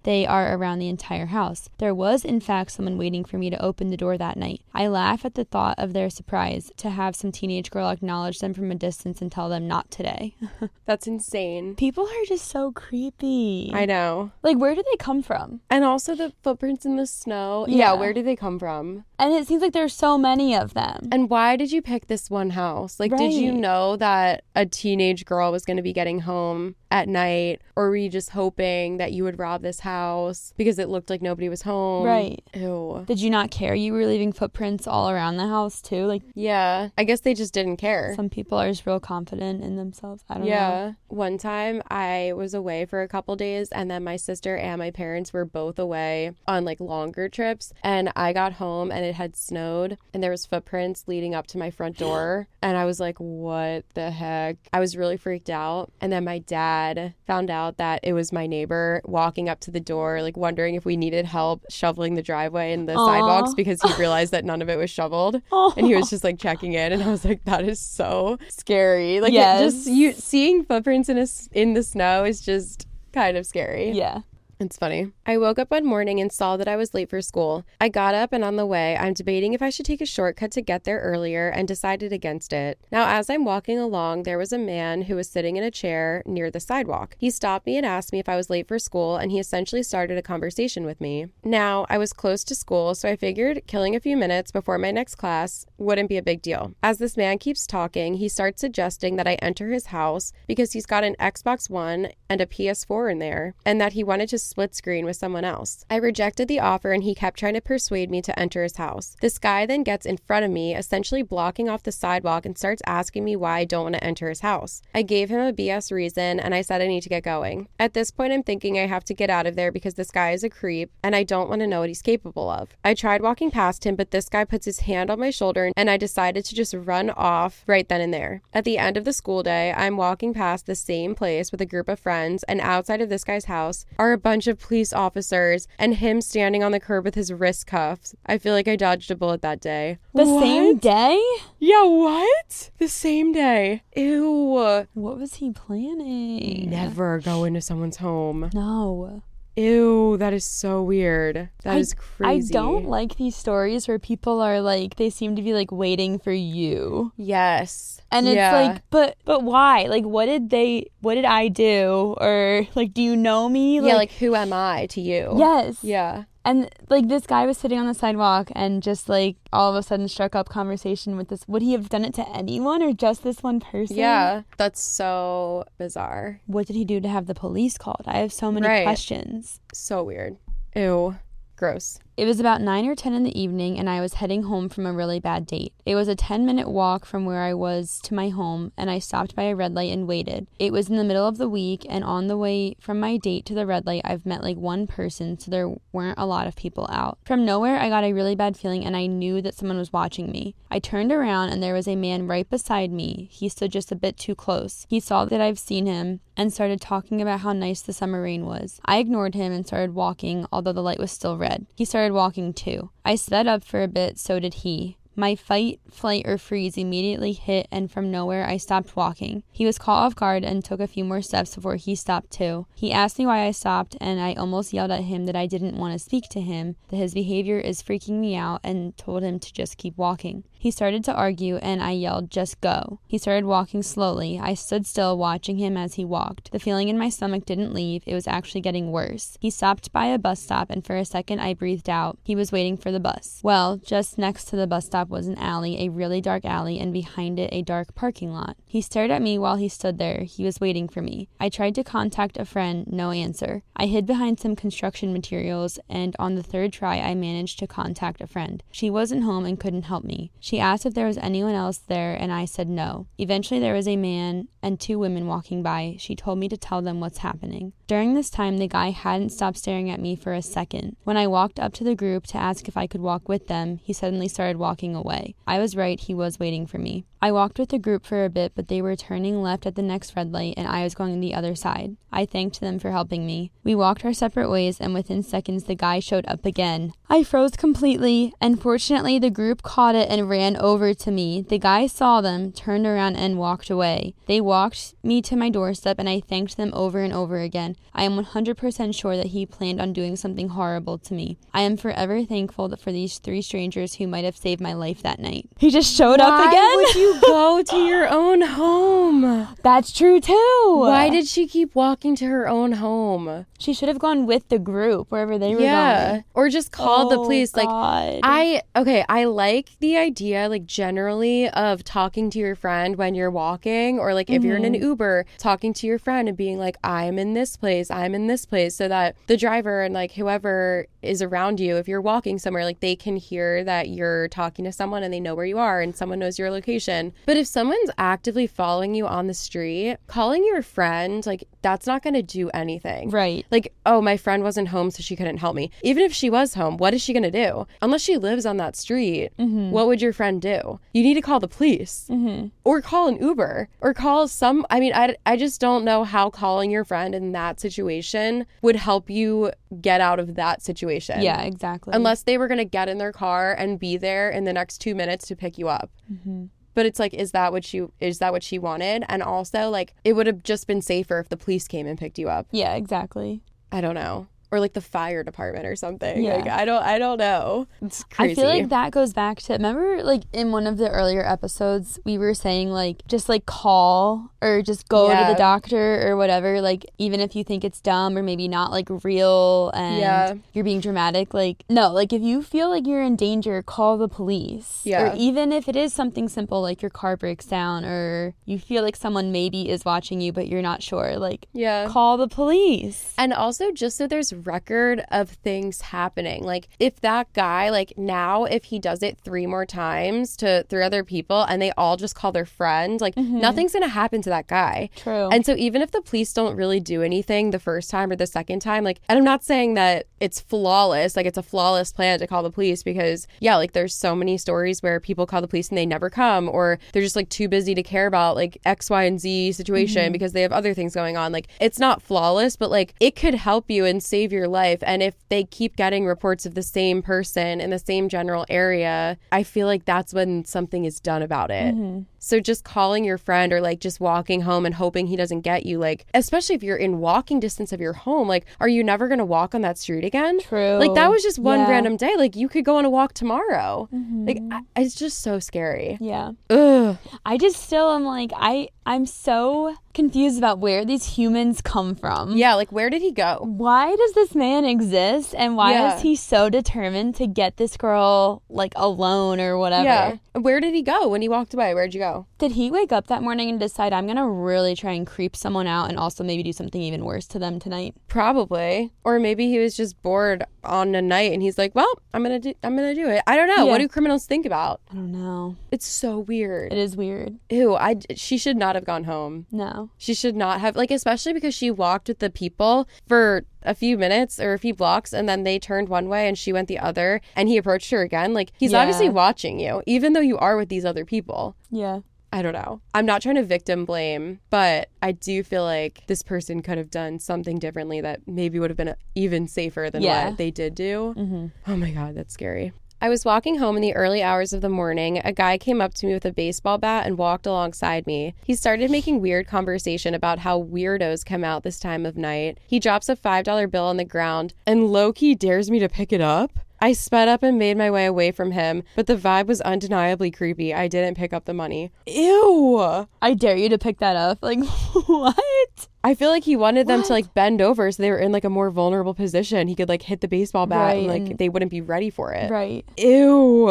they 0.03 0.27
are 0.27 0.55
around 0.55 0.79
the 0.79 0.89
entire 0.89 1.27
house. 1.27 1.69
There 1.79 1.95
was, 1.95 2.25
in 2.25 2.41
fact, 2.41 2.73
someone 2.73 2.99
waiting 2.99 3.25
for 3.25 3.39
me 3.39 3.51
to 3.51 3.63
open 3.63 3.91
the 3.91 3.97
door 3.97 4.17
that 4.19 4.37
night. 4.37 4.63
I 4.75 4.87
laugh 4.87 5.25
at 5.25 5.35
the 5.35 5.45
thought 5.45 5.79
of 5.79 5.93
their 5.93 6.11
surprise 6.11 6.71
to 6.79 6.91
have 6.91 7.17
some 7.17 7.33
teenage 7.33 7.71
girl 7.71 7.89
acknowledge 7.89 8.39
them 8.39 8.55
from 8.55 8.71
a 8.71 8.75
distance 8.75 9.21
and 9.21 9.31
tell 9.31 9.49
them 9.49 9.67
not 9.69 9.91
today. 9.91 10.35
That's 10.87 11.07
insane. 11.07 11.75
People 11.77 12.05
are 12.07 12.25
just 12.27 12.49
so 12.49 12.73
creepy. 12.73 13.71
I 13.75 13.85
know. 13.87 14.33
like, 14.43 14.59
where 14.59 14.75
do 14.75 14.83
they 14.91 14.97
come 14.97 15.23
from? 15.23 15.61
And 15.71 15.85
also 15.85 16.15
the 16.15 16.33
footprints 16.43 16.85
in 16.85 16.97
the 16.97 17.07
snow. 17.07 17.67
Yeah. 17.69 17.83
Yeah, 17.83 17.93
where 17.95 18.13
do 18.13 18.23
they 18.23 18.37
come 18.37 18.59
from? 18.59 19.05
And 19.19 19.33
it 19.35 19.47
seems 19.47 19.63
like 19.63 19.73
there's 19.73 19.95
so 19.95 20.17
many 20.19 20.55
of 20.55 20.75
them. 20.75 21.09
And 21.11 21.29
why 21.29 21.57
did 21.57 21.73
you 21.73 21.83
pick 21.83 22.07
this 22.07 22.31
one 22.31 22.51
house? 22.51 23.01
Like, 23.01 23.17
did 23.17 23.33
you 23.33 23.53
know 23.53 23.97
that 23.97 24.45
a 24.55 24.67
teenage 24.67 25.25
girl 25.25 25.51
was 25.53 25.65
going 25.65 25.77
to 25.77 25.83
be 25.83 25.93
getting 25.93 26.21
home 26.21 26.75
at 26.93 27.09
night? 27.09 27.63
Or 27.75 27.89
were 27.89 27.97
you 27.97 28.11
just 28.11 28.31
hoping 28.31 28.99
that 28.99 29.13
you 29.13 29.25
would 29.25 29.39
rob 29.39 29.63
this 29.63 29.81
house 29.81 30.53
because 30.59 30.79
it 30.79 30.91
looked 30.91 31.09
like 31.09 31.23
nobody 31.23 31.49
was 31.49 31.63
home? 31.63 32.05
Right. 32.05 32.45
Ew. 32.55 33.05
Did 33.07 33.21
you 33.21 33.31
not 33.31 33.51
care 33.51 33.75
you 33.75 33.95
were 33.95 34.05
leaving 34.05 34.31
footprints 34.31 34.87
all 34.87 35.09
around 35.09 35.39
the 35.39 35.47
house 35.49 35.81
too? 35.81 36.05
Like 36.05 36.23
Yeah. 36.35 36.91
I 36.99 37.05
guess 37.05 37.21
they 37.21 37.33
just 37.33 37.55
didn't 37.55 37.79
care. 37.79 38.13
some 38.15 38.29
people 38.29 38.59
are 38.59 38.69
just 38.69 38.87
real 38.87 39.01
confident 39.01 39.65
in 39.65 39.77
themselves. 39.77 40.23
I 40.29 40.35
don't 40.35 40.43
know. 40.43 40.49
Yeah. 40.49 40.93
One 41.09 41.39
time 41.39 41.83
I 41.91 42.35
was 42.37 42.53
away 42.53 42.85
for 42.85 43.01
a 43.01 43.09
couple 43.09 43.37
days 43.37 43.71
and 43.73 43.91
then 43.91 44.05
my 44.05 44.17
sister 44.17 44.57
and 44.59 44.79
my 44.79 44.91
parents 44.91 45.33
were 45.33 45.47
both 45.47 45.79
away 45.79 46.33
on 46.47 46.67
like 46.67 46.79
longer 46.79 47.31
trips 47.31 47.73
and 47.83 48.13
I 48.15 48.35
got 48.35 48.53
home 48.55 48.91
and 48.93 49.03
it 49.03 49.15
had 49.15 49.35
snowed 49.35 49.97
and 50.13 50.23
there 50.23 50.31
was 50.31 50.45
footprints 50.45 51.05
leading 51.07 51.35
up 51.35 51.47
to 51.49 51.59
my 51.59 51.71
front 51.71 51.97
door 51.97 52.49
and 52.63 52.77
I 52.77 52.85
was 52.85 53.01
like 53.01 53.17
what 53.19 53.87
the 53.95 54.11
heck? 54.11 54.57
I 54.75 54.81
was 54.81 54.95
really 54.95 55.17
freaked 55.17 55.49
out 55.49 55.91
and 56.03 56.13
then 56.13 56.25
my 56.25 56.39
dad 56.41 56.82
found 57.27 57.51
out 57.51 57.77
that 57.79 58.01
it 58.03 58.13
was 58.13 58.33
my 58.33 58.47
neighbor 58.47 59.01
walking 59.05 59.49
up 59.49 59.61
to 59.61 59.71
the 59.71 59.81
door 59.81 60.23
like 60.23 60.37
wondering 60.37 60.75
if 60.75 60.85
we 60.85 60.97
needed 60.97 61.25
help 61.25 61.65
shoveling 61.69 62.15
the 62.15 62.23
driveway 62.23 62.73
and 62.73 62.89
the 62.89 62.95
Aw. 62.95 63.07
sidewalks 63.07 63.55
because 63.55 63.81
he 63.83 63.93
realized 63.99 64.33
that 64.33 64.45
none 64.45 64.63
of 64.63 64.69
it 64.69 64.77
was 64.77 64.91
shoveled. 64.91 65.41
And 65.77 65.87
he 65.87 65.95
was 65.95 66.11
just 66.11 66.25
like 66.25 66.39
checking 66.39 66.75
in 66.75 66.93
and 66.93 67.03
i 67.03 67.09
was 67.09 67.25
like 67.25 67.45
that 67.45 67.65
is 67.65 67.81
so 67.81 68.39
scary. 68.49 69.21
Like 69.21 69.33
it 69.33 69.65
just 69.65 69.87
you 69.87 70.13
seeing 70.13 70.65
footprints 70.65 71.09
in 71.09 71.19
a, 71.19 71.27
in 71.53 71.75
the 71.75 71.83
snow 71.83 72.25
is 72.25 72.41
just 72.41 72.87
kind 73.13 73.37
of 73.37 73.47
scary. 73.47 73.91
Yeah. 73.91 74.21
It's 74.61 74.77
funny. 74.77 75.13
I 75.27 75.39
woke 75.39 75.59
up 75.59 75.71
one 75.71 75.85
morning 75.85 76.21
and 76.21 76.31
saw 76.31 76.57
that 76.57 76.69
I 76.69 76.77
was 76.77 76.95
late 76.95 77.11
for 77.11 77.21
school. 77.21 77.65
I 77.81 77.89
got 77.89 78.15
up 78.15 78.33
and 78.33 78.45
on 78.45 78.57
the 78.57 78.67
way, 78.67 78.97
I'm 78.97 79.15
debating 79.15 79.53
if 79.53 79.63
I 79.63 79.71
should 79.71 79.87
take 79.87 80.01
a 80.01 80.07
shortcut 80.07 80.51
to 80.53 80.63
get 80.63 80.85
there 80.85 81.01
earlier 81.01 81.49
and 81.49 81.67
decided 81.67 82.13
against 82.13 82.53
it. 82.53 82.79
Now, 82.91 83.09
as 83.09 83.29
I'm 83.29 83.45
walking 83.45 83.79
along, 83.79 84.23
there 84.23 84.39
was 84.39 84.53
a 84.53 84.59
man 84.59 85.03
who 85.03 85.17
was 85.17 85.29
sitting 85.29 85.57
in 85.57 85.65
a 85.65 85.71
chair 85.71 86.23
near 86.27 86.51
the 86.51 86.61
sidewalk. 86.61 87.17
He 87.19 87.31
stopped 87.31 87.67
me 87.67 87.77
and 87.77 87.87
asked 87.87 88.13
me 88.13 88.19
if 88.19 88.29
I 88.29 88.37
was 88.37 88.51
late 88.51 88.69
for 88.69 88.79
school, 88.79 89.17
and 89.17 89.31
he 89.31 89.39
essentially 89.39 89.83
started 89.83 90.19
a 90.19 90.23
conversation 90.23 90.85
with 90.85 91.01
me. 91.01 91.27
Now, 91.43 91.87
I 91.89 91.99
was 91.99 92.13
close 92.13 92.45
to 92.45 92.55
school, 92.55 92.95
so 92.95 93.09
I 93.09 93.17
figured 93.17 93.67
killing 93.67 93.97
a 93.97 94.01
few 94.01 94.17
minutes 94.17 94.53
before 94.53 94.79
my 94.79 94.91
next 94.91 95.17
class 95.17 95.67
wouldn't 95.79 96.09
be 96.09 96.19
a 96.19 96.23
big 96.23 96.43
deal. 96.43 96.75
As 96.83 96.99
this 96.99 97.17
man 97.17 97.39
keeps 97.39 97.67
talking, 97.67 98.15
he 98.15 98.29
starts 98.29 98.61
suggesting 98.61 99.17
that 99.17 99.27
I 99.27 99.35
enter 99.35 99.71
his 99.71 99.87
house 99.87 100.33
because 100.47 100.73
he's 100.73 100.87
got 100.87 101.05
an 101.05 101.17
Xbox 101.19 101.69
One 101.69 102.09
and 102.29 102.41
a 102.41 102.47
PS4 102.47 103.11
in 103.11 103.19
there, 103.19 103.55
and 103.65 103.81
that 103.81 103.93
he 103.95 104.05
wanted 104.05 104.29
to 104.31 104.39
split 104.53 104.75
screen 104.75 105.07
with 105.07 105.17
someone 105.17 105.45
else. 105.45 105.85
I 105.89 105.97
rejected 105.97 106.47
the 106.47 106.61
offer 106.61 106.93
and 106.93 107.03
he 107.03 107.15
kept 107.15 107.39
trying 107.39 107.55
to 107.55 107.61
persuade 107.63 108.11
me 108.11 108.21
to 108.23 108.39
enter 108.39 108.63
his 108.63 108.77
house. 108.77 109.17
This 109.23 109.39
guy 109.39 109.65
then 109.65 109.83
gets 109.83 110.05
in 110.05 110.19
front 110.19 110.45
of 110.45 110.51
me, 110.51 110.77
essentially 110.77 111.23
blocking 111.23 111.71
off 111.71 111.83
the 111.83 111.91
sidewalk, 111.91 112.45
and 112.45 112.57
starts 112.57 112.83
asking 112.87 113.25
me 113.25 113.35
why 113.35 113.61
I 113.61 113.65
don't 113.65 113.85
want 113.85 113.95
to 113.95 114.05
enter 114.05 114.29
his 114.29 114.41
house. 114.41 114.83
I 114.95 115.03
gave 115.03 115.31
him 115.31 115.41
a 115.41 115.53
BS 115.53 115.91
reason 115.91 116.39
and 116.39 116.55
I 116.55 116.61
said 116.61 116.83
I 116.83 116.87
need 116.87 117.03
to 117.03 117.09
get 117.09 117.23
going. 117.23 117.69
At 117.79 117.95
this 117.95 118.11
point, 118.11 118.33
I'm 118.33 118.43
thinking 118.43 118.79
I 118.79 118.87
have 118.87 119.05
to 119.05 119.15
get 119.15 119.31
out 119.31 119.47
of 119.47 119.57
there 119.57 119.73
because 119.73 119.95
this 119.95 120.11
guy 120.11 120.33
is 120.33 120.45
a 120.45 120.51
creep 120.51 120.91
and 121.03 121.17
I 121.17 121.23
don't 121.23 121.49
want 121.49 121.61
to 121.61 121.67
know 121.67 121.81
what 121.81 121.89
he's 121.89 122.03
capable 122.03 122.51
of. 122.51 122.77
I 122.85 122.95
tried 122.95 123.23
walking 123.23 123.51
past 123.51 123.87
him, 123.87 123.97
but 123.97 124.11
this 124.11 124.29
guy 124.29 124.45
puts 124.45 124.67
his 124.67 124.81
hand 124.81 125.11
on 125.11 125.19
my 125.19 125.31
shoulder 125.31 125.73
and 125.77 125.89
I 125.89 125.97
decided 125.97 126.45
to 126.45 126.55
just 126.55 126.75
run 126.75 127.09
off 127.11 127.65
right 127.67 127.89
then 127.89 128.03
and 128.03 128.13
there. 128.13 128.43
At 128.53 128.65
the 128.65 128.79
end 128.79 128.97
of 128.97 129.05
the 129.05 129.13
school 129.13 129.43
day, 129.43 129.73
I'm 129.73 129.97
walking 129.97 130.35
past 130.35 130.67
the 130.67 130.75
same 130.75 131.15
place 131.15 131.51
with 131.51 131.61
a 131.61 131.67
group 131.67 131.89
of 131.89 132.01
friends, 132.01 132.43
and 132.45 132.61
outside 132.61 133.01
of 133.01 133.09
this 133.09 133.25
guy's 133.25 133.47
house 133.47 133.87
are 133.99 134.13
a 134.13 134.19
bunch 134.19 134.32
of 134.47 134.59
police 134.59 134.93
officers 134.93 135.69
and 135.79 135.97
him 135.97 136.21
standing 136.21 136.63
on 136.63 136.73
the 136.73 136.81
curb 136.81 137.05
with 137.05 137.15
his 137.15 137.33
wrist 137.33 137.67
cuffs. 137.67 138.15
I 138.25 138.39
feel 138.39 138.55
like 138.55 138.69
I 138.69 138.77
dodged 138.77 139.11
a 139.11 139.17
bullet 139.17 139.43
that 139.43 139.61
day. 139.61 139.99
The 140.15 140.25
same 140.25 140.79
day? 140.79 141.23
Yeah, 141.59 141.85
what? 141.85 142.71
The 142.79 142.89
same 142.89 143.33
day. 143.33 143.83
Ew. 143.97 144.87
What 144.95 145.19
was 145.19 145.35
he 145.35 145.51
planning? 145.51 146.71
Never 146.71 147.21
go 147.21 147.45
into 147.45 147.61
someone's 147.61 147.99
home. 147.99 148.51
No. 148.55 149.23
Ew, 149.57 150.17
that 150.17 150.33
is 150.33 150.45
so 150.45 150.83
weird. 150.83 151.51
That 151.65 151.75
I- 151.75 151.79
is 151.79 151.95
crazy. 151.95 152.55
I 152.55 152.59
don't 152.61 152.87
like 152.87 153.17
these 153.17 153.37
stories 153.37 153.87
where 153.87 153.99
people 153.99 154.41
are 154.41 154.61
like 154.61 154.97
they 154.97 155.11
seem 155.11 155.37
to 155.37 155.43
be 155.43 155.53
like 155.53 155.71
waiting 155.71 156.19
for 156.19 156.33
you. 156.33 157.13
Yes. 157.17 158.01
And 158.11 158.27
it's 158.27 158.37
Yeah. 158.37 158.53
like 158.53 158.83
but 158.91 159.17
but 159.25 159.43
why? 159.43 159.85
Like 159.87 160.05
what 160.05 160.27
did 160.27 160.51
they 160.51 160.91
what 161.01 161.15
did 161.15 161.25
I 161.27 161.49
do? 161.49 162.15
Or 162.19 162.67
like 162.75 162.95
do 162.95 163.03
you 163.03 163.15
know 163.17 163.49
me? 163.49 163.77
yeah, 163.81 163.97
like 163.97 164.13
who 164.13 164.35
am 164.35 164.53
I 164.53 164.87
to 164.87 165.01
you? 165.01 165.35
Yes. 165.37 165.77
Yeah. 165.83 166.25
And 166.45 166.69
like 166.91 167.09
this 167.09 167.27
guy 167.27 167.47
was 167.47 167.57
sitting 167.57 167.79
on 167.79 167.87
the 167.87 167.95
sidewalk 167.95 168.51
and 168.55 168.83
just 168.83 169.09
like 169.09 169.37
all 169.53 169.71
of 169.71 169.77
a 169.77 169.83
sudden 169.83 170.09
struck 170.09 170.35
up 170.35 170.49
conversation 170.49 171.17
with 171.17 171.29
this. 171.29 171.47
Would 171.47 171.63
he 171.63 171.73
have 171.73 171.89
done 171.89 172.05
it 172.05 172.15
to 172.15 172.29
anyone 172.31 172.83
or 172.83 172.93
just 172.93 173.23
this 173.23 173.43
one 173.43 173.61
person? 173.61 173.97
Yeah. 173.97 174.43
That's 174.57 174.81
so 174.83 175.65
bizarre. 175.79 176.41
What 176.47 176.67
did 176.67 176.75
he 176.77 176.85
do 176.85 177.01
to 177.01 177.09
have 177.09 177.27
the 177.27 177.35
police 177.35 177.79
called? 177.79 178.03
I 178.07 178.19
have 178.19 178.33
so 178.33 178.51
many 178.51 178.67
Right. 178.67 178.83
questions. 178.83 179.61
So 179.73 180.03
weird. 180.03 180.37
Ew. 180.75 181.17
Gross. 181.57 182.01
It 182.15 182.27
was 182.27 182.39
about 182.39 182.61
9 182.61 182.87
or 182.87 182.95
10 182.95 183.15
in 183.15 183.23
the 183.23 183.41
evening, 183.41 183.79
and 183.79 183.89
I 183.89 184.03
was 184.03 184.15
heading 184.15 184.43
home 184.43 184.69
from 184.69 184.85
a 184.85 184.93
really 184.93 185.19
bad 185.19 185.47
date. 185.47 185.73
It 185.87 185.95
was 185.95 186.09
a 186.09 186.15
10 186.15 186.45
minute 186.45 186.69
walk 186.69 187.07
from 187.07 187.25
where 187.25 187.43
I 187.43 187.55
was 187.55 188.01
to 188.05 188.15
my 188.15 188.29
home, 188.29 188.71
and 188.77 188.91
I 188.91 188.99
stopped 188.99 189.35
by 189.35 189.45
a 189.45 189.57
red 189.57 189.73
light 189.75 189.91
and 189.91 190.07
waited. 190.07 190.47
It 190.59 190.75
was 190.75 190.91
in 190.91 190.99
the 190.99 191.05
middle 191.05 191.27
of 191.27 191.39
the 191.39 191.49
week, 191.49 191.87
and 191.89 192.05
on 192.05 192.27
the 192.27 192.37
way 192.37 192.77
from 192.79 193.01
my 193.01 193.17
date 193.17 193.47
to 193.47 193.55
the 193.55 193.65
red 193.65 193.87
light, 193.87 194.03
I've 194.05 194.27
met 194.27 194.43
like 194.43 194.59
one 194.59 194.87
person, 194.87 195.39
so 195.39 195.51
there 195.51 195.75
weren't 195.91 196.19
a 196.19 196.27
lot 196.27 196.47
of 196.47 196.55
people 196.55 196.87
out. 196.91 197.17
From 197.25 197.47
nowhere, 197.47 197.79
I 197.79 197.89
got 197.89 198.05
a 198.05 198.13
really 198.13 198.35
bad 198.35 198.59
feeling, 198.59 198.85
and 198.85 198.95
I 198.95 199.07
knew 199.07 199.41
that 199.41 199.55
someone 199.55 199.79
was 199.79 199.93
watching 199.93 200.31
me. 200.31 200.55
I 200.71 200.81
turned 200.81 201.13
around, 201.13 201.49
and 201.49 201.63
there 201.63 201.75
was 201.75 201.89
a 201.89 201.97
man 201.97 202.27
right 202.27 202.49
beside 202.49 202.93
me. 202.93 203.31
He 203.33 203.49
stood 203.49 203.73
just 203.73 203.91
a 203.91 203.97
bit 203.97 204.19
too 204.19 204.35
close. 204.35 204.87
He 204.91 205.01
saw 205.01 205.25
that 205.25 205.41
I've 205.41 205.59
seen 205.59 205.87
him 205.87 206.21
and 206.37 206.53
started 206.53 206.81
talking 206.81 207.21
about 207.21 207.41
how 207.41 207.53
nice 207.53 207.83
the 207.83 207.93
summer 207.93 208.23
rain 208.23 208.47
was. 208.47 208.81
I 208.85 208.99
ignored 208.99 209.35
him 209.35 209.53
and 209.53 209.67
started 209.67 209.95
walking, 209.95 210.47
although 210.51 210.73
the 210.73 210.83
light 210.83 210.99
was 210.99 211.11
still 211.11 211.37
red. 211.37 211.67
He 211.75 211.85
started 211.85 212.02
walking 212.11 212.53
too. 212.53 212.91
I 213.05 213.15
sped 213.15 213.47
up 213.47 213.63
for 213.63 213.83
a 213.83 213.89
bit, 213.89 214.19
so 214.19 214.41
did 214.41 214.55
he. 214.55 214.97
My 215.15 215.35
fight, 215.35 215.79
flight, 215.91 216.27
or 216.27 216.39
freeze 216.39 216.79
immediately 216.79 217.33
hit, 217.33 217.69
and 217.71 217.91
from 217.91 218.11
nowhere 218.11 218.47
I 218.47 218.57
stopped 218.57 218.97
walking. 218.97 219.43
He 219.53 219.67
was 219.67 219.77
caught 219.77 220.07
off 220.07 220.17
guard 220.17 220.43
and 220.43 220.65
took 220.65 220.81
a 220.81 220.87
few 220.87 221.05
more 221.05 221.21
steps 221.21 221.55
before 221.55 221.77
he 221.77 221.95
stopped 221.95 222.31
too. 222.31 222.67
He 222.75 222.93
asked 222.93 223.19
me 223.19 223.27
why 223.27 223.45
I 223.45 223.51
stopped, 223.51 223.95
and 224.01 224.19
I 224.19 224.33
almost 224.33 224.73
yelled 224.73 224.91
at 224.91 225.05
him 225.05 225.27
that 225.27 225.37
I 225.37 225.47
didn't 225.47 225.77
want 225.77 225.93
to 225.93 225.99
speak 225.99 226.31
to 226.31 226.41
him, 226.41 226.77
that 226.89 226.97
his 226.97 227.13
behavior 227.13 227.59
is 227.59 227.83
freaking 227.83 228.21
me 228.21 228.37
out, 228.37 228.61
and 228.65 228.97
told 228.97 229.23
him 229.23 229.39
to 229.39 229.53
just 229.53 229.77
keep 229.77 229.99
walking. 229.99 230.45
He 230.63 230.71
started 230.71 231.03
to 231.07 231.13
argue, 231.13 231.57
and 231.57 231.83
I 231.83 231.91
yelled, 231.91 232.31
Just 232.31 232.61
go. 232.61 233.01
He 233.09 233.19
started 233.19 233.47
walking 233.47 233.83
slowly. 233.83 234.39
I 234.41 234.55
stood 234.55 234.87
still, 234.87 235.19
watching 235.19 235.59
him 235.59 235.77
as 235.77 235.95
he 235.95 236.05
walked. 236.05 236.53
The 236.53 236.61
feeling 236.61 236.89
in 236.89 236.97
my 236.97 237.09
stomach 237.09 237.45
didn't 237.45 237.75
leave, 237.75 238.05
it 238.07 238.15
was 238.15 238.29
actually 238.29 238.61
getting 238.61 238.93
worse. 238.93 239.37
He 239.41 239.51
stopped 239.51 239.91
by 239.93 240.07
a 240.07 240.21
bus 240.21 240.41
stop, 240.41 240.71
and 240.71 240.87
for 240.87 240.97
a 240.97 241.05
second 241.05 241.41
I 241.41 241.55
breathed 241.55 241.91
out. 241.91 242.17
He 242.23 242.37
was 242.37 242.53
waiting 242.53 242.77
for 242.77 242.93
the 242.93 243.01
bus. 243.01 243.41
Well, 243.43 243.79
just 243.79 244.19
next 244.19 244.45
to 244.51 244.57
the 244.57 244.69
bus 244.69 244.87
stop 244.87 245.09
was 245.09 245.27
an 245.27 245.37
alley, 245.37 245.81
a 245.81 245.91
really 245.91 246.21
dark 246.21 246.45
alley, 246.45 246.79
and 246.79 246.93
behind 246.93 247.41
it, 247.41 247.51
a 247.53 247.63
dark 247.63 247.97
parking 247.97 248.33
lot. 248.33 248.57
He 248.65 248.81
stared 248.81 249.11
at 249.11 249.21
me 249.21 249.39
while 249.39 249.57
he 249.57 249.69
stood 249.69 249.99
there. 249.99 250.23
He 250.23 250.45
was 250.45 250.61
waiting 250.61 250.89
for 250.89 251.03
me. 251.03 251.29
I 251.41 251.49
tried 251.49 251.75
to 251.75 251.83
contact 251.83 252.39
a 252.39 252.45
friend, 252.45 252.87
no 252.87 253.11
answer. 253.11 253.65
I 253.75 253.87
hid 253.87 254.07
behind 254.07 254.39
some 254.39 254.55
construction 254.55 255.13
materials, 255.13 255.81
and 255.89 256.15
on 256.21 256.37
the 256.37 256.43
third 256.45 256.73
try, 256.73 257.01
I 257.01 257.17
managed 257.17 257.59
to 257.59 257.67
contact 257.67 258.21
a 258.21 258.29
friend. 258.29 258.63
She 258.71 258.91
wasn't 258.91 259.25
home 259.25 259.45
and 259.45 259.59
couldn't 259.59 259.87
help 259.87 260.05
me. 260.05 260.31
She 260.39 260.52
asked 260.59 260.87
if 260.87 260.95
there 260.95 261.07
was 261.07 261.19
anyone 261.19 261.55
else 261.55 261.79
there, 261.79 262.15
and 262.15 262.33
I 262.33 262.45
said 262.45 262.69
no. 262.69 263.07
Eventually, 263.19 263.61
there 263.61 263.75
was 263.75 263.89
a 263.89 263.97
man 263.97 264.49
and 264.63 264.79
two 264.79 264.99
women 264.99 265.27
walking 265.27 265.63
by. 265.63 265.97
She 265.99 266.15
told 266.15 266.39
me 266.39 266.49
to 266.49 266.57
tell 266.57 266.83
them 266.83 267.01
what's 267.01 267.19
happening. 267.19 267.73
During 267.93 268.15
this 268.15 268.31
time, 268.31 268.57
the 268.57 268.69
guy 268.69 268.89
hadn't 268.89 269.33
stopped 269.33 269.59
staring 269.59 269.91
at 269.91 270.01
me 270.01 270.17
for 270.17 270.33
a 270.33 270.41
second. 270.41 270.97
When 271.05 271.19
I 271.19 271.27
walked 271.27 271.61
up 271.61 271.75
to 271.75 271.85
the 271.85 271.95
group 271.95 272.27
to 272.29 272.39
ask 272.39 272.67
if 272.67 272.75
I 272.75 272.87
could 272.87 273.03
walk 273.03 273.29
with 273.29 273.49
them, 273.49 273.81
he 273.83 273.93
suddenly 273.93 274.29
started 274.29 274.57
walking 274.57 274.95
away. 274.95 275.35
I 275.47 275.59
was 275.59 275.77
right, 275.77 276.01
he 276.01 276.15
was 276.15 276.41
waiting 276.41 276.67
for 276.67 276.79
me. 276.79 277.05
I 277.21 277.31
walked 277.31 277.59
with 277.59 277.69
the 277.69 277.79
group 277.79 278.05
for 278.05 278.25
a 278.25 278.31
bit, 278.31 278.53
but 278.57 278.67
they 278.67 278.83
were 278.83 278.97
turning 278.97 279.43
left 279.43 279.65
at 279.65 279.77
the 279.77 279.83
next 279.83 280.17
red 280.17 280.33
light, 280.33 280.55
and 280.57 280.67
I 280.67 280.83
was 280.83 280.95
going 280.97 281.21
the 281.21 281.35
other 281.35 281.55
side. 281.55 281.97
I 282.11 282.27
thanked 282.27 282.61
them 282.61 282.81
for 282.81 282.91
helping 282.91 283.25
me. 283.25 283.53
We 283.63 283.77
walked 283.77 284.05
our 284.05 284.13
separate 284.13 284.51
ways, 284.51 284.81
and 284.81 284.93
within 284.93 285.23
seconds, 285.23 285.65
the 285.65 285.77
guy 285.77 286.01
showed 286.01 286.27
up 286.27 286.45
again. 286.45 286.95
I 287.09 287.23
froze 287.23 287.53
completely, 287.53 288.35
and 288.41 288.61
fortunately, 288.61 289.21
the 289.21 289.31
group 289.31 289.63
caught 289.63 289.95
it 289.95 290.11
and 290.11 290.29
ran 290.29 290.57
over 290.57 290.95
to 290.95 291.11
me. 291.13 291.43
The 291.43 291.59
guy 291.59 291.87
saw 291.87 292.21
them, 292.21 292.51
turned 292.51 292.87
around, 292.87 293.15
and 293.15 293.39
walked 293.39 293.71
away. 293.71 294.15
They 294.27 294.41
walked 294.41 294.95
me 295.05 295.23
to 295.23 295.37
my 295.37 295.49
doorstep, 295.49 296.01
and 296.01 296.09
I 296.09 296.19
thanked 296.21 296.57
them 296.57 296.73
over 296.75 296.99
and 296.99 297.13
over 297.13 297.39
again. 297.39 297.77
I 297.95 298.05
am 298.05 298.17
100% 298.25 298.95
sure 298.95 299.17
that 299.17 299.27
he 299.27 299.45
planned 299.47 299.81
on 299.81 299.93
doing 299.93 300.17
something 300.17 300.49
horrible 300.51 300.99
to 300.99 301.15
me. 301.15 301.37
I 301.53 301.63
am 301.63 301.77
forever 301.77 302.25
thankful 302.25 302.75
for 302.77 302.91
these 302.93 303.19
three 303.19 303.43
strangers 303.43 303.95
who 303.95 304.07
might 304.07 304.25
have 304.25 304.37
saved 304.37 304.61
my 304.61 304.73
life 304.73 305.03
that 305.03 305.19
night. 305.21 305.49
He 305.59 305.71
just 305.71 305.95
showed 305.95 306.21
up 306.21 306.35
again. 306.39 306.53
Why 306.55 306.75
would 306.87 306.95
you 306.95 307.21
go 307.27 307.63
to 307.67 307.77
your 307.77 308.09
own 308.09 308.41
home? 308.43 309.49
That's 309.63 309.93
true 309.93 310.21
too. 310.21 310.75
Why 310.79 311.11
did 311.11 311.27
she 311.27 311.47
keep 311.47 311.75
walking 311.75 312.17
to 312.17 312.27
her 312.27 312.49
own 312.49 312.73
home? 312.73 313.47
she 313.59 313.73
should 313.73 313.87
have 313.89 314.01
gone 314.01 314.27
with 314.27 314.49
the 314.49 314.59
group 314.59 315.09
wherever 315.13 315.39
they 315.39 315.55
were 315.55 315.61
Yeah. 315.61 316.11
going? 316.11 316.25
Or 316.35 316.49
just 316.49 316.73
call 316.73 317.09
the 317.09 317.17
Oh, 317.17 317.23
police. 317.23 317.55
Like, 317.55 317.69
I, 317.71 318.63
okay, 318.75 319.05
I 319.09 319.23
like 319.27 319.71
the 319.79 319.97
idea, 319.97 320.49
like, 320.49 320.67
generally 320.67 321.49
of 321.49 321.85
talking 321.85 322.29
to 322.31 322.41
your 322.41 322.57
friend 322.57 322.97
when 322.97 323.15
you're 323.15 323.31
walking, 323.31 324.01
or 324.01 324.15
like 324.15 324.31
if 324.31 324.43
you're 324.43 324.57
in 324.57 324.65
an 324.65 324.73
Mm-hmm. 324.75 324.83
Uber, 324.83 325.27
talking 325.39 325.73
to 325.75 325.87
your 325.87 326.01
friend 326.01 326.27
and 326.27 326.37
being 326.37 326.59
like, 326.59 326.77
I'm 326.83 327.21
in 327.21 327.35
this 327.35 327.57
place, 327.57 327.72
I'm 327.91 328.15
in 328.15 328.27
this 328.27 328.45
place, 328.47 328.75
so 328.77 328.89
that 328.89 329.17
the 329.27 329.37
driver 329.37 329.83
and 329.83 329.95
like 329.95 330.13
whoever 330.13 330.87
is 331.03 331.21
around 331.23 331.61
you, 331.61 331.77
if 331.77 331.89
you're 331.89 332.01
walking 332.01 332.39
somewhere, 332.39 332.65
like 332.65 332.81
they 332.81 332.97
can 332.97 333.17
hear 333.17 333.65
that 333.65 333.89
you're 333.89 334.29
talking 334.29 334.65
to 334.65 334.73
someone 334.73 335.03
and 335.03 335.13
they 335.13 335.21
know 335.21 335.35
where 335.35 335.47
you 335.47 335.59
are 335.59 335.81
and 335.81 335.97
someone 335.97 336.19
knows 336.19 336.39
your 336.39 336.51
location. 336.51 337.13
But 337.27 337.37
if 337.37 337.47
someone's 337.47 337.91
actively 337.99 338.47
following 338.47 338.95
you 338.95 339.07
on 339.07 339.27
the 339.27 339.35
street, 339.35 339.97
calling 340.07 340.45
your 340.45 340.63
friend, 340.63 341.25
like, 341.27 341.45
that's 341.63 341.87
not 341.87 342.03
going 342.03 342.15
to 342.15 342.23
do 342.23 342.51
anything. 342.51 343.11
right. 343.11 343.45
Like, 343.51 343.73
oh, 343.87 344.01
my 344.01 344.17
friend 344.17 344.43
wasn't 344.43 344.69
home, 344.69 344.91
so 344.91 345.03
she 345.03 345.17
couldn't 345.17 345.39
help 345.39 345.55
me. 345.55 345.71
Even 345.83 346.03
if 346.03 346.13
she 346.13 346.31
was 346.31 346.55
home, 346.55 346.77
what 346.77 346.95
is 346.95 347.03
she 347.03 347.13
going 347.13 347.23
to 347.23 347.31
do? 347.31 347.67
Unless 347.81 348.03
she 348.03 348.17
lives 348.17 348.47
on 348.47 348.57
that 348.59 348.77
street, 348.77 349.31
mm-hmm. 349.39 349.71
what 349.71 349.87
would 349.87 350.03
your 350.03 350.13
friend 350.13 350.41
do? 350.41 350.81
You 350.93 351.03
need 351.03 351.15
to 351.15 351.21
call 351.21 351.41
the 351.41 351.49
police 351.49 352.07
mm-hmm. 352.11 352.49
or 352.65 352.81
call 352.81 353.09
an 353.09 353.21
Uber 353.21 353.69
or 353.81 353.95
call 353.95 354.29
some. 354.29 354.67
I 354.71 354.81
mean, 354.81 354.93
I, 354.95 355.17
I 355.27 355.37
just 355.37 355.61
don't 355.61 355.85
know 355.85 356.05
how 356.05 356.31
calling 356.31 356.71
your 356.71 356.85
friend 356.85 357.15
in 357.15 357.33
that 357.33 357.52
situation 357.61 358.47
would 358.63 358.77
help 358.77 359.11
you 359.11 359.53
get 359.81 360.01
out 360.01 360.19
of 360.19 360.35
that 360.35 360.63
situation. 360.63 361.23
Yeah, 361.23 361.43
exactly. 361.43 361.93
Unless 361.95 362.25
they 362.25 362.39
were 362.39 362.49
going 362.49 362.59
to 362.59 362.65
get 362.65 362.89
in 362.89 362.99
their 362.99 363.13
car 363.13 363.55
and 363.55 363.79
be 363.79 363.97
there 363.97 364.31
in 364.31 364.45
the 364.45 364.53
next 364.53 364.79
two 364.79 364.95
minutes 364.95 365.27
to 365.29 365.37
pick 365.37 365.59
you 365.59 365.69
up. 365.69 365.91
Mm-hmm. 366.13 366.47
But 366.75 366.87
it's 366.87 366.99
like, 366.99 367.13
is 367.13 367.33
that 367.33 367.53
what 367.53 367.65
she 367.65 367.87
is 368.01 368.19
that 368.19 368.33
what 368.33 368.43
she 368.43 368.59
wanted? 368.59 369.05
And 369.09 369.23
also, 369.23 369.69
like, 369.69 369.95
it 370.05 370.15
would 370.15 370.27
have 370.27 370.43
just 370.43 370.67
been 370.67 370.81
safer 370.81 371.19
if 371.19 371.29
the 371.29 371.37
police 371.37 371.69
came 371.69 371.87
and 371.87 371.99
picked 371.99 372.19
you 372.19 372.29
up. 372.29 372.47
yeah, 372.51 372.75
exactly. 372.75 373.43
I 373.71 373.81
don't 373.81 373.95
know. 373.95 374.27
Or 374.53 374.61
like 374.61 374.75
the 374.75 374.81
fire 374.83 375.25
department 375.25 375.67
or 375.67 375.75
something. 375.75 376.23
Yeah. 376.23 376.37
Like 376.37 376.47
I 376.49 376.65
don't 376.67 376.83
I 376.83 376.99
don't 376.99 377.17
know. 377.19 377.67
It's 377.81 378.05
crazy. 378.05 378.33
I 378.33 378.35
feel 378.35 378.45
like 378.49 378.69
that 378.69 378.93
goes 378.93 379.13
back 379.15 379.39
to 379.43 379.55
remember 379.55 380.03
like 380.05 380.23
in 380.33 380.53
one 380.53 380.67
of 380.67 380.77
the 380.77 380.91
earlier 380.91 381.25
episodes 381.27 381.99
we 382.05 382.19
were 382.19 382.35
saying 382.35 382.69
like 382.71 383.03
just 383.09 383.29
like 383.31 383.47
call 383.47 384.31
or 384.43 384.61
just 384.61 384.89
go 384.89 385.09
to 385.09 385.33
the 385.33 385.39
doctor 385.39 386.07
or 386.07 386.17
whatever 386.17 386.61
like 386.61 386.85
even 386.99 387.19
if 387.21 387.35
you 387.35 387.43
think 387.45 387.65
it's 387.65 387.81
dumb 387.81 388.17
or 388.17 388.23
maybe 388.23 388.47
not 388.47 388.71
like 388.71 388.89
real 389.05 389.71
and 389.75 389.99
Yeah. 389.99 390.35
you're 390.53 390.65
being 390.65 390.81
dramatic 390.81 391.33
like 391.33 391.65
no 391.71 391.91
like 391.93 392.13
if 392.13 392.21
you 392.23 392.43
feel 392.43 392.69
like 392.69 392.87
you're 392.87 393.03
in 393.03 393.17
danger 393.17 393.63
call 393.63 393.97
the 393.97 394.09
police 394.09 394.81
Yeah. 394.85 395.13
or 395.13 395.17
even 395.17 395.51
if 395.53 395.69
it 395.69 395.77
is 395.77 395.93
something 395.95 396.29
simple 396.29 396.61
like 396.61 396.83
your 396.83 396.91
car 396.91 397.17
breaks 397.17 397.47
down 397.47 397.85
or 397.85 398.35
you 398.45 398.59
feel 398.59 398.83
like 398.83 398.97
someone 398.97 399.33
maybe 399.33 399.71
is 399.71 399.85
watching 399.85 400.21
you 400.21 400.33
but 400.33 400.49
you're 400.49 400.61
not 400.63 400.83
sure 400.83 401.17
like 401.17 401.47
yeah. 401.55 401.87
call 401.89 402.17
the 402.19 402.29
police 402.29 403.15
And 403.17 403.33
also 403.33 403.71
just 403.73 403.97
so 403.97 404.07
there's 404.07 404.33
record 404.47 405.05
of 405.11 405.31
things 405.31 405.81
happening. 405.81 406.43
Like 406.43 406.69
if 406.79 407.01
that 407.01 407.33
guy 407.33 407.71
like 407.71 407.95
now 407.97 408.45
if 408.45 408.65
he 408.65 408.79
does 408.79 409.03
it 409.03 409.19
3 409.25 409.47
more 409.47 409.67
times 409.67 410.37
to 410.39 410.65
three 410.69 410.83
other 410.83 411.05
people 411.05 411.43
and 411.43 411.61
they 411.61 411.73
all 411.73 411.97
just 411.97 412.15
call 412.15 412.33
their 412.33 412.47
friend, 412.47 413.01
like 413.01 413.15
mm-hmm. 413.15 413.41
nothing's 413.41 413.73
going 413.73 413.83
to 413.83 413.89
happen 413.89 414.23
to 414.23 414.31
that 414.31 414.47
guy. 414.47 414.91
True. 414.97 415.29
And 415.31 415.45
so 415.45 415.55
even 415.57 415.83
if 415.83 415.91
the 415.91 416.03
police 416.03 416.33
don't 416.33 416.57
really 416.57 416.81
do 416.81 417.03
anything 417.03 417.51
the 417.51 417.59
first 417.59 417.91
time 417.91 418.11
or 418.11 418.17
the 418.17 418.27
second 418.27 418.61
time, 418.61 418.85
like 418.85 419.01
and 419.09 419.19
I'm 419.19 419.25
not 419.25 419.45
saying 419.45 419.75
that 419.75 420.07
it's 420.21 420.41
flawless, 420.41 421.17
like 421.17 421.27
it's 421.27 421.39
a 421.39 421.43
flawless 421.43 421.93
plan 421.93 422.19
to 422.19 422.27
call 422.27 422.43
the 422.43 422.51
police 422.51 422.83
because 422.83 423.27
yeah, 423.41 423.57
like 423.57 423.73
there's 423.73 423.95
so 423.95 424.15
many 424.15 424.39
stories 424.39 424.83
where 424.83 425.01
people 425.01 425.27
call 425.27 425.41
the 425.41 425.49
police 425.49 425.69
and 425.69 425.79
they 425.79 425.87
never 425.87 426.11
come 426.11 426.49
or 426.49 426.79
they're 426.93 427.03
just 427.03 427.17
like 427.17 427.29
too 427.29 427.49
busy 427.49 427.75
to 427.75 427.83
care 427.83 428.07
about 428.07 428.37
like 428.37 428.59
X, 428.65 428.91
Y, 428.91 429.05
and 429.05 429.21
Z 429.21 429.53
situation 429.53 430.05
mm-hmm. 430.05 430.13
because 430.13 430.33
they 430.33 430.43
have 430.43 430.53
other 430.53 430.75
things 430.75 430.95
going 430.95 431.17
on. 431.17 431.33
Like 431.33 431.49
it's 431.61 431.79
not 431.79 432.03
flawless, 432.03 432.57
but 432.57 432.71
like 432.71 432.95
it 433.01 433.17
could 433.17 433.35
help 433.35 433.71
you 433.71 433.85
and 433.85 434.03
save 434.03 434.32
your 434.35 434.49
life. 434.49 434.79
And 434.83 435.03
if 435.03 435.15
they 435.29 435.45
keep 435.45 435.77
getting 435.77 436.07
reports 436.07 436.47
of 436.47 436.55
the 436.55 436.63
same 436.63 437.03
person 437.03 437.61
in 437.61 437.71
the 437.71 437.79
same 437.79 438.09
general 438.09 438.47
area, 438.49 439.19
I 439.31 439.43
feel 439.43 439.67
like 439.67 439.85
that's 439.85 440.13
when 440.13 440.45
something 440.45 440.85
is 440.85 441.01
done 441.01 441.23
about 441.23 441.51
it. 441.51 441.75
Mm-hmm. 441.75 442.03
So 442.25 442.39
just 442.39 442.63
calling 442.63 443.03
your 443.05 443.19
friend 443.19 443.53
or 443.53 443.61
like 443.61 443.81
just 443.81 443.99
walking 443.99 444.43
home 444.43 444.65
and 444.65 444.77
hoping 444.77 445.09
he 445.09 445.17
doesn't 445.17 445.41
get 445.41 445.67
you, 445.67 445.79
like, 445.81 446.07
especially 446.15 446.55
if 446.55 446.63
you're 446.63 446.77
in 446.77 447.01
walking 447.01 447.41
distance 447.41 447.73
of 447.73 447.81
your 447.81 447.95
home, 447.95 448.29
like, 448.29 448.47
are 448.61 448.69
you 448.69 448.85
never 448.85 449.09
going 449.09 449.19
to 449.19 449.25
walk 449.25 449.57
on 449.57 449.61
that 449.63 449.77
street 449.77 450.05
again? 450.05 450.39
True. 450.41 450.77
Like, 450.79 450.95
that 450.95 451.11
was 451.11 451.21
just 451.25 451.41
one 451.41 451.59
Yeah. 451.59 451.71
random 451.71 451.97
day. 451.97 452.15
Like, 452.17 452.37
you 452.37 452.49
could 452.49 452.65
go 452.65 452.77
on 452.77 452.85
a 452.85 452.91
walk 452.91 453.13
tomorrow. 453.13 453.89
Mm-hmm. 453.93 454.27
Like, 454.29 454.39
I, 454.53 454.81
it's 454.83 454.95
just 454.95 455.19
so 455.21 455.41
scary. 455.41 455.99
yeah 456.01 456.31
Ugh. 456.49 456.97
I 457.27 457.39
just 457.39 457.57
still 457.61 457.91
am 457.91 458.05
like 458.05 458.31
I 458.37 458.69
I'm 458.85 459.07
so 459.07 459.75
confused 459.95 460.39
about 460.39 460.59
where 460.59 460.85
these 460.85 461.05
humans 461.17 461.61
come 461.61 461.95
from. 461.95 462.37
Yeah. 462.37 462.55
Like, 462.55 462.71
where 462.73 462.89
did 462.91 463.03
he 463.03 463.13
go? 463.13 463.39
Why 463.43 463.95
does 463.95 464.13
this 464.15 464.35
man 464.35 464.65
exist 464.65 465.35
and 465.37 465.57
why 465.57 465.73
Yeah. 465.73 465.97
is 465.97 466.03
he 466.03 466.15
so 466.17 466.49
determined 466.49 467.15
to 467.17 467.27
get 467.27 467.57
this 467.57 467.77
girl 467.77 468.43
like 468.49 468.73
alone 468.77 469.41
or 469.41 469.57
whatever? 469.59 469.85
Yeah. 469.85 470.17
Where 470.47 470.61
did 470.61 470.73
he 470.75 470.83
go 470.83 471.09
when 471.09 471.21
he 471.23 471.29
walked 471.29 471.53
away? 471.55 471.75
Where'd 471.75 471.95
you 471.95 472.01
go? 472.01 472.12
Did 472.39 472.53
he 472.53 472.71
wake 472.71 472.93
up 472.93 473.07
that 473.07 473.23
morning 473.23 473.49
and 473.49 473.59
decide 473.59 473.93
I'm 473.93 474.07
going 474.07 474.17
to 474.17 474.27
really 474.27 474.75
try 474.75 474.93
and 474.93 475.07
creep 475.07 475.35
someone 475.37 475.67
out 475.67 475.89
and 475.89 475.99
also 475.99 476.23
maybe 476.25 476.43
do 476.43 476.53
something 476.53 476.81
even 476.81 477.05
worse 477.05 477.27
to 477.29 477.39
them 477.39 477.59
tonight? 477.59 477.95
Probably. 478.09 478.93
Or 479.05 479.19
maybe 479.19 479.49
he 479.49 479.59
was 479.59 479.77
just 479.77 480.01
bored 480.03 480.45
on 480.65 480.95
a 480.95 481.03
night 481.03 481.33
and 481.33 481.43
he's 481.43 481.59
like, 481.59 481.75
well, 481.75 481.93
I'm 482.15 482.23
going 482.23 482.41
to 482.41 482.53
do, 482.53 482.59
I'm 482.63 482.77
to 482.77 482.95
do 482.95 483.09
it. 483.09 483.23
I 483.27 483.37
don't 483.37 483.49
know. 483.49 483.67
What 483.67 483.79
do 483.79 483.89
criminals 483.89 484.27
think 484.27 484.47
about? 484.47 484.81
I 484.91 484.95
don't 484.95 485.13
know. 485.13 485.57
It's 485.71 485.87
so 485.87 486.19
weird. 486.19 486.73
It 486.73 486.79
is 486.79 486.97
weird. 486.97 487.39
Ew. 487.51 487.75
I, 487.75 487.97
she 488.15 488.39
should 488.39 488.57
not 488.57 488.75
have 488.75 488.85
gone 488.85 489.05
home. 489.05 489.47
No. 489.51 489.91
She 489.97 490.15
should 490.15 490.37
not 490.37 490.61
have, 490.61 490.77
like, 490.77 490.91
especially 490.91 491.33
because 491.33 491.55
she 491.55 491.71
walked 491.71 492.09
with 492.09 492.19
the 492.19 492.31
people 492.31 492.89
for 493.07 493.45
a 493.65 493.75
few 493.75 493.97
minutes 493.99 494.39
or 494.41 494.53
a 494.53 494.59
few 494.59 494.75
blocks 494.75 495.13
and 495.13 495.29
then 495.29 495.43
they 495.45 495.59
turned 495.59 495.89
one 495.89 496.09
way 496.09 496.27
and 496.29 496.37
she 496.39 496.53
went 496.53 496.69
the 496.69 496.79
other 496.79 497.21
and 497.37 497.49
he 497.49 497.57
approached 497.57 497.91
her 497.91 498.03
again. 498.03 498.35
Like, 498.35 498.53
he's 498.59 498.73
Yeah. 498.73 498.81
obviously 498.81 499.09
watching 499.09 499.61
you, 499.61 499.83
even 499.87 500.13
though 500.13 500.21
you 500.21 500.39
are 500.39 500.57
with 500.57 500.69
these 500.69 500.85
other 500.85 501.05
people. 501.05 501.57
Yeah. 501.71 502.01
I 502.35 502.41
don't 502.41 502.55
know. 502.55 502.81
I'm 502.95 503.05
not 503.05 503.21
trying 503.21 503.35
to 503.35 503.43
victim 503.43 503.85
blame, 503.85 504.41
but 504.49 504.89
I 505.03 505.13
do 505.13 505.43
feel 505.43 505.65
like 505.65 506.03
this 506.07 506.23
person 506.23 506.63
could 506.63 506.79
have 506.79 506.91
done 506.91 507.19
something 507.19 507.59
differently 507.59 508.01
that 508.01 508.21
maybe 508.27 508.59
would 508.59 508.71
have 508.71 508.77
been 508.79 508.95
even 509.15 509.47
safer 509.47 509.91
than 509.93 510.01
Yeah. 510.03 510.29
what 510.31 510.39
they 510.39 510.51
did 510.51 510.75
do. 510.75 511.15
Mm-hmm. 511.17 511.47
Oh 511.71 511.77
my 511.77 511.91
God, 511.91 512.15
that's 512.15 512.33
scary. 512.33 512.73
I 513.03 513.09
was 513.09 513.25
walking 513.25 513.59
home 513.59 513.75
in 513.75 513.83
the 513.83 513.97
early 513.97 514.23
hours 514.23 514.53
of 514.53 514.61
the 514.61 514.69
morning. 514.69 515.21
A 515.25 515.33
guy 515.33 515.59
came 515.59 515.81
up 515.81 515.93
to 515.95 516.07
me 516.07 516.13
with 516.13 516.25
a 516.25 516.31
baseball 516.31 516.79
bat 516.79 517.05
and 517.05 517.19
walked 517.19 517.47
alongside 517.47 518.07
me. 518.07 518.33
He 518.45 518.55
started 518.55 518.93
making 518.93 519.21
weird 519.21 519.49
conversation 519.49 520.15
about 520.15 520.39
how 520.39 520.63
weirdos 520.63 521.27
come 521.27 521.43
out 521.43 521.65
this 521.65 521.81
time 521.81 522.07
of 522.07 522.17
night. 522.17 522.59
He 522.65 522.79
drops 522.79 523.09
a 523.09 523.17
$5 523.17 523.69
bill 523.73 523.87
on 523.87 523.97
the 523.97 524.05
ground 524.05 524.55
and 524.69 524.93
low 524.93 525.13
key 525.13 525.35
dares 525.35 525.69
me 525.69 525.81
to 525.81 525.89
pick 525.89 526.13
it 526.13 526.21
up. 526.21 526.61
I 526.83 526.93
sped 526.93 527.29
up 527.29 527.43
and 527.45 527.59
made 527.59 527.79
my 527.79 527.91
way 527.91 528.07
away 528.07 528.33
from 528.33 528.51
him, 528.51 528.83
but 528.97 529.07
the 529.07 529.17
vibe 529.17 529.47
was 529.47 529.61
undeniably 529.61 530.31
creepy. 530.31 530.75
I 530.75 530.89
didn't 530.89 531.17
pick 531.17 531.33
up 531.33 531.45
the 531.45 531.55
money. 531.55 531.93
Ew. 532.07 533.07
I 533.23 533.35
dare 533.35 533.57
you 533.57 533.69
to 533.69 533.79
pick 533.79 533.99
that 534.01 534.17
up. 534.17 534.39
Like, 534.43 534.59
what? 535.07 535.89
I 536.05 536.15
feel 536.15 536.31
like 536.31 536.43
he 536.45 536.57
wanted 536.57 536.89
them 536.89 537.03
to 537.05 537.13
like 537.13 537.33
bend 537.35 537.63
over 537.63 537.91
so 537.93 538.03
they 538.03 538.11
were 538.11 538.19
in 538.19 538.33
like 538.33 538.45
a 538.45 538.51
more 538.51 538.71
vulnerable 538.71 539.15
position. 539.15 539.69
He 539.69 539.77
could 539.77 539.89
like 539.89 540.03
hit 540.03 540.21
the 540.21 540.29
baseball 540.29 540.67
bat 540.67 540.97
and 540.97 541.07
like 541.07 541.23
and- 541.23 541.39
they 541.39 541.49
wouldn't 541.49 541.71
be 541.71 541.81
ready 541.81 542.11
for 542.11 542.33
it. 542.33 542.51
Right. 542.51 542.85
Ew. 542.99 543.71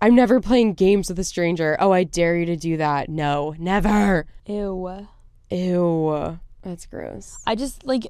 I'm 0.00 0.14
never 0.14 0.40
playing 0.40 0.74
games 0.74 1.08
with 1.08 1.18
a 1.18 1.24
stranger. 1.24 1.76
Oh, 1.80 1.90
I 1.90 2.04
dare 2.04 2.36
you 2.36 2.46
to 2.46 2.56
do 2.56 2.76
that. 2.76 3.08
No, 3.08 3.54
never. 3.58 4.26
Ew. 4.46 5.08
Ew. 5.50 6.38
That's 6.62 6.86
gross. 6.86 7.38
I 7.46 7.54
just 7.56 7.84
like 7.84 8.06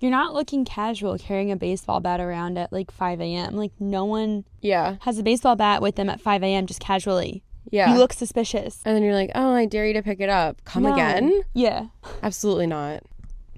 you're 0.00 0.10
not 0.10 0.34
looking 0.34 0.64
casual 0.64 1.16
carrying 1.18 1.50
a 1.50 1.56
baseball 1.56 2.00
bat 2.00 2.20
around 2.20 2.58
at 2.58 2.72
like 2.72 2.90
5 2.90 3.20
a.m. 3.20 3.56
Like 3.56 3.72
no 3.80 4.04
one 4.04 4.44
Yeah. 4.60 4.96
has 5.02 5.18
a 5.18 5.22
baseball 5.22 5.56
bat 5.56 5.80
with 5.82 5.96
them 5.96 6.08
at 6.08 6.20
5 6.20 6.42
a.m. 6.42 6.66
just 6.66 6.80
casually. 6.80 7.42
Yeah. 7.70 7.92
You 7.92 7.98
look 7.98 8.12
suspicious. 8.12 8.80
and 8.84 8.94
then 8.94 9.02
you're 9.02 9.14
like, 9.14 9.30
oh, 9.34 9.52
I 9.54 9.64
dare 9.66 9.86
you 9.86 9.94
to 9.94 10.02
pick 10.02 10.20
it 10.20 10.28
up. 10.28 10.62
Come 10.64 10.82
No. 10.84 10.92
again? 10.92 11.42
Yeah. 11.54 11.86
Absolutely 12.22 12.66
not. 12.66 13.02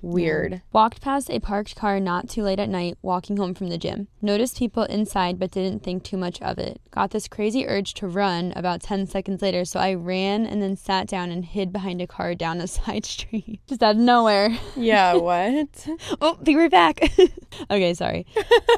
Weird. 0.02 0.62
Walked 0.72 1.00
past 1.00 1.30
a 1.30 1.40
parked 1.40 1.76
car 1.76 1.98
not 2.00 2.28
too 2.28 2.42
late 2.42 2.60
at 2.60 2.68
night, 2.68 2.98
walking 3.02 3.36
home 3.36 3.54
from 3.54 3.68
the 3.68 3.78
gym. 3.78 4.08
Noticed 4.22 4.58
people 4.58 4.84
inside 4.84 5.38
but 5.38 5.50
didn't 5.50 5.82
think 5.82 6.04
too 6.04 6.16
much 6.16 6.40
of 6.42 6.58
it. 6.58 6.80
Got 6.90 7.10
this 7.10 7.28
crazy 7.28 7.66
urge 7.66 7.94
to 7.94 8.06
run 8.06 8.52
about 8.56 8.82
10 8.82 9.06
seconds 9.06 9.42
later, 9.42 9.64
so 9.64 9.80
I 9.80 9.94
ran 9.94 10.46
and 10.46 10.62
then 10.62 10.76
sat 10.76 11.06
down 11.08 11.30
and 11.30 11.44
hid 11.44 11.72
behind 11.72 12.00
a 12.00 12.06
car 12.06 12.34
down 12.34 12.60
a 12.60 12.66
side 12.66 13.04
street. 13.04 13.60
Just 13.66 13.82
out 13.82 13.96
of 13.96 14.00
nowhere. 14.00 14.56
Yeah, 14.76 15.14
what? 15.16 15.88
Oh, 16.20 16.34
be 16.42 16.56
right 16.56 16.70
back. 16.70 17.00
okay, 17.70 17.94
sorry. 17.94 18.26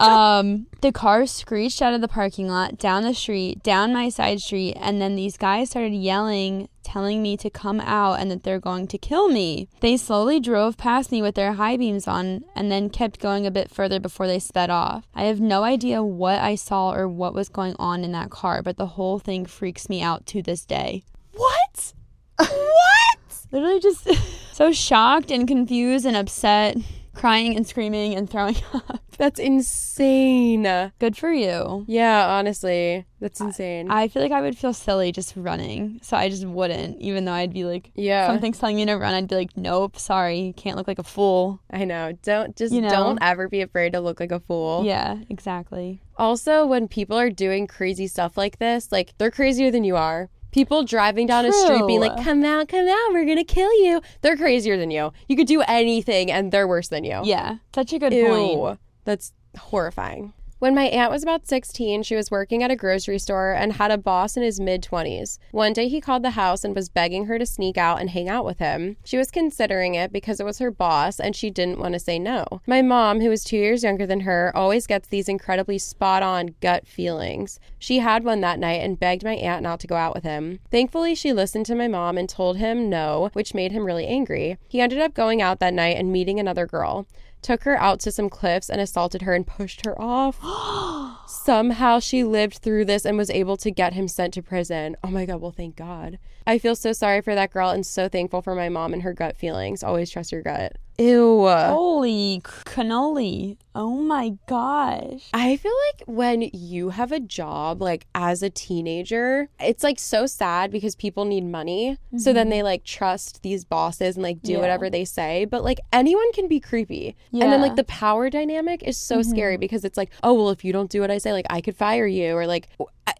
um, 0.00 0.66
the 0.80 0.92
car 0.92 1.26
screeched 1.26 1.82
out 1.82 1.94
of 1.94 2.00
the 2.00 2.08
parking 2.08 2.48
lot, 2.48 2.78
down 2.78 3.02
the 3.02 3.14
street, 3.14 3.62
down 3.62 3.92
my 3.92 4.08
side 4.08 4.40
street, 4.40 4.76
and 4.80 5.00
then 5.00 5.16
these 5.16 5.36
guys 5.36 5.70
started 5.70 5.94
yelling, 5.94 6.68
telling 6.88 7.22
me 7.22 7.36
to 7.36 7.50
come 7.50 7.80
out 7.80 8.18
and 8.18 8.30
that 8.30 8.44
they're 8.44 8.58
going 8.58 8.86
to 8.88 8.96
kill 8.96 9.28
me. 9.28 9.68
They 9.80 9.98
slowly 9.98 10.40
drove 10.40 10.78
past 10.78 11.12
me 11.12 11.20
with 11.20 11.34
their 11.34 11.52
high 11.52 11.76
beams 11.76 12.08
on 12.08 12.44
and 12.56 12.72
then 12.72 12.88
kept 12.88 13.20
going 13.20 13.46
a 13.46 13.50
bit 13.50 13.70
further 13.70 14.00
before 14.00 14.26
they 14.26 14.38
sped 14.38 14.70
off. 14.70 15.06
I 15.14 15.24
have 15.24 15.38
no 15.38 15.64
idea 15.64 16.02
what 16.02 16.38
I 16.38 16.54
saw 16.54 16.94
or 16.94 17.06
what 17.06 17.34
was 17.34 17.50
going 17.50 17.76
on 17.78 18.04
in 18.04 18.12
that 18.12 18.30
car, 18.30 18.62
but 18.62 18.78
the 18.78 18.86
whole 18.86 19.18
thing 19.18 19.44
freaks 19.44 19.90
me 19.90 20.00
out 20.00 20.24
to 20.28 20.42
this 20.42 20.64
day. 20.64 21.04
what? 21.32 21.92
what? 22.38 23.18
Literally 23.52 23.80
just 23.80 24.08
so 24.52 24.72
shocked 24.72 25.30
and 25.30 25.46
confused 25.46 26.06
and 26.06 26.16
upset, 26.16 26.78
crying 27.18 27.56
and 27.56 27.66
screaming 27.66 28.14
and 28.14 28.30
throwing 28.30 28.56
up. 28.72 29.00
That's 29.18 29.40
insane. 29.40 30.62
Good 31.00 31.16
for 31.16 31.32
you. 31.32 31.84
Yeah, 31.88 32.26
honestly, 32.28 33.04
that's 33.20 33.40
insane. 33.40 33.90
I 33.90 34.06
feel 34.08 34.22
like 34.22 34.32
I 34.32 34.40
would 34.40 34.56
feel 34.56 34.72
silly 34.72 35.10
just 35.10 35.34
running, 35.36 35.98
so 36.02 36.16
I 36.16 36.28
just 36.28 36.46
wouldn't. 36.46 37.00
Even 37.00 37.24
though 37.24 37.32
I'd 37.32 37.52
be 37.52 37.64
like, 37.64 37.90
yeah, 37.94 38.28
something's 38.28 38.58
telling 38.58 38.76
me 38.76 38.86
to 38.86 38.94
run, 38.94 39.14
I'd 39.14 39.28
be 39.28 39.34
like, 39.34 39.56
nope, 39.56 39.98
sorry, 39.98 40.54
can't 40.56 40.76
look 40.76 40.86
like 40.86 41.00
a 41.00 41.04
fool. 41.04 41.60
I 41.70 41.84
know. 41.84 42.12
Don't 42.22 42.56
just 42.56 42.72
You 42.72 42.80
know? 42.82 42.88
don't 42.90 43.18
ever 43.20 43.48
be 43.48 43.60
afraid 43.60 43.92
to 43.94 44.00
look 44.00 44.20
like 44.20 44.32
a 44.32 44.40
fool. 44.40 44.84
Yeah, 44.84 45.18
exactly. 45.28 46.00
Also, 46.16 46.64
when 46.66 46.86
people 46.88 47.18
are 47.18 47.30
doing 47.30 47.66
crazy 47.66 48.06
stuff 48.06 48.36
like 48.36 48.58
this, 48.58 48.92
like 48.92 49.14
they're 49.18 49.30
crazier 49.32 49.70
than 49.70 49.84
you 49.84 49.96
are. 49.96 50.30
People 50.50 50.82
driving 50.82 51.26
down 51.26 51.44
a 51.44 51.52
street 51.52 51.86
being 51.86 52.00
like, 52.00 52.22
"Come 52.24 52.44
out, 52.44 52.68
come 52.68 52.88
out, 52.88 53.12
we're 53.12 53.26
gonna 53.26 53.44
kill 53.44 53.72
you." 53.82 54.00
They're 54.22 54.36
crazier 54.36 54.76
than 54.76 54.90
you. 54.90 55.12
You 55.28 55.36
could 55.36 55.46
do 55.46 55.62
anything, 55.68 56.30
and 56.30 56.50
they're 56.50 56.66
worse 56.66 56.88
than 56.88 57.04
you. 57.04 57.20
Yeah, 57.24 57.56
such 57.74 57.92
a 57.92 57.98
good 57.98 58.12
Ew. 58.14 58.26
point. 58.26 58.78
That's 59.04 59.32
horrifying. 59.58 60.32
When 60.60 60.74
my 60.74 60.86
aunt 60.86 61.12
was 61.12 61.22
about 61.22 61.46
16, 61.46 62.02
she 62.02 62.16
was 62.16 62.32
working 62.32 62.64
at 62.64 62.70
a 62.72 62.74
grocery 62.74 63.20
store 63.20 63.52
and 63.52 63.74
had 63.74 63.92
a 63.92 63.96
boss 63.96 64.36
in 64.36 64.42
his 64.42 64.58
mid 64.58 64.82
20s. 64.82 65.38
One 65.52 65.72
day 65.72 65.86
he 65.86 66.00
called 66.00 66.24
the 66.24 66.30
house 66.30 66.64
and 66.64 66.74
was 66.74 66.88
begging 66.88 67.26
her 67.26 67.38
to 67.38 67.46
sneak 67.46 67.78
out 67.78 68.00
and 68.00 68.10
hang 68.10 68.28
out 68.28 68.44
with 68.44 68.58
him. 68.58 68.96
She 69.04 69.16
was 69.16 69.30
considering 69.30 69.94
it 69.94 70.12
because 70.12 70.40
it 70.40 70.44
was 70.44 70.58
her 70.58 70.72
boss 70.72 71.20
and 71.20 71.36
she 71.36 71.48
didn't 71.48 71.78
want 71.78 71.92
to 71.92 72.00
say 72.00 72.18
no. 72.18 72.44
My 72.66 72.82
mom, 72.82 73.20
who 73.20 73.30
is 73.30 73.44
two 73.44 73.56
years 73.56 73.84
younger 73.84 74.04
than 74.04 74.20
her, 74.20 74.50
always 74.52 74.88
gets 74.88 75.06
these 75.06 75.28
incredibly 75.28 75.78
spot 75.78 76.24
on 76.24 76.56
gut 76.60 76.88
feelings. 76.88 77.60
She 77.78 78.00
had 78.00 78.24
one 78.24 78.40
that 78.40 78.58
night 78.58 78.82
and 78.82 78.98
begged 78.98 79.22
my 79.22 79.34
aunt 79.34 79.62
not 79.62 79.78
to 79.78 79.86
go 79.86 79.94
out 79.94 80.12
with 80.12 80.24
him. 80.24 80.58
Thankfully, 80.72 81.14
she 81.14 81.32
listened 81.32 81.66
to 81.66 81.76
my 81.76 81.86
mom 81.86 82.18
and 82.18 82.28
told 82.28 82.56
him 82.56 82.90
no, 82.90 83.30
which 83.32 83.54
made 83.54 83.70
him 83.70 83.84
really 83.84 84.08
angry. 84.08 84.58
He 84.66 84.80
ended 84.80 84.98
up 84.98 85.14
going 85.14 85.40
out 85.40 85.60
that 85.60 85.72
night 85.72 85.96
and 85.96 86.10
meeting 86.10 86.40
another 86.40 86.66
girl 86.66 87.06
took 87.42 87.64
her 87.64 87.76
out 87.80 88.00
to 88.00 88.12
some 88.12 88.28
cliffs 88.28 88.68
and 88.68 88.80
assaulted 88.80 89.22
her 89.22 89.34
and 89.34 89.46
pushed 89.46 89.84
her 89.84 90.00
off. 90.00 90.38
Somehow 91.28 92.00
she 92.00 92.24
lived 92.24 92.58
through 92.58 92.84
this 92.84 93.04
and 93.04 93.16
was 93.16 93.30
able 93.30 93.56
to 93.58 93.70
get 93.70 93.92
him 93.92 94.08
sent 94.08 94.34
to 94.34 94.42
prison. 94.42 94.96
Oh 95.04 95.08
my 95.08 95.26
God, 95.26 95.40
well, 95.40 95.52
thank 95.52 95.76
God. 95.76 96.18
I 96.46 96.58
feel 96.58 96.74
so 96.74 96.92
sorry 96.92 97.20
for 97.20 97.34
that 97.34 97.52
girl 97.52 97.70
and 97.70 97.84
so 97.84 98.08
thankful 98.08 98.42
for 98.42 98.54
my 98.54 98.68
mom 98.68 98.92
and 98.92 99.02
her 99.02 99.12
gut 99.12 99.36
feelings. 99.36 99.82
Always 99.82 100.10
trust 100.10 100.32
your 100.32 100.42
gut. 100.42 100.76
Ew. 100.98 101.46
Holy 101.46 102.40
cannoli. 102.42 103.56
Oh 103.72 103.94
my 103.94 104.36
gosh. 104.48 105.28
I 105.32 105.56
feel 105.56 105.72
like 105.92 106.02
when 106.08 106.50
you 106.52 106.88
have 106.88 107.12
a 107.12 107.20
job, 107.20 107.80
like 107.80 108.06
as 108.16 108.42
a 108.42 108.50
teenager, 108.50 109.48
it's 109.60 109.84
like 109.84 110.00
so 110.00 110.26
sad 110.26 110.72
because 110.72 110.96
people 110.96 111.24
need 111.24 111.44
money. 111.44 111.98
So 112.16 112.32
then 112.32 112.46
mm-hmm. 112.46 112.50
they 112.50 112.62
like 112.64 112.82
trust 112.82 113.42
these 113.42 113.64
bosses 113.64 114.16
and 114.16 114.24
like 114.24 114.42
do 114.42 114.54
Yeah. 114.54 114.58
whatever 114.58 114.90
they 114.90 115.04
say. 115.04 115.44
But 115.44 115.62
like 115.62 115.78
anyone 115.92 116.32
can 116.32 116.48
be 116.48 116.58
creepy. 116.58 117.14
And 117.32 117.42
then 117.42 117.60
like 117.60 117.76
the 117.76 117.84
power 117.84 118.28
dynamic 118.28 118.82
is 118.82 118.96
so 118.96 119.22
scary 119.22 119.54
mm-hmm. 119.54 119.60
because 119.60 119.84
it's 119.84 119.96
like, 119.96 120.10
oh, 120.24 120.34
well, 120.34 120.50
if 120.50 120.64
you 120.64 120.72
don't 120.72 120.90
do 120.90 121.00
what 121.00 121.12
I 121.12 121.18
say, 121.18 121.32
like 121.32 121.46
I 121.48 121.60
could 121.60 121.76
fire 121.76 122.06
you. 122.08 122.34
Or 122.34 122.48
like, 122.48 122.68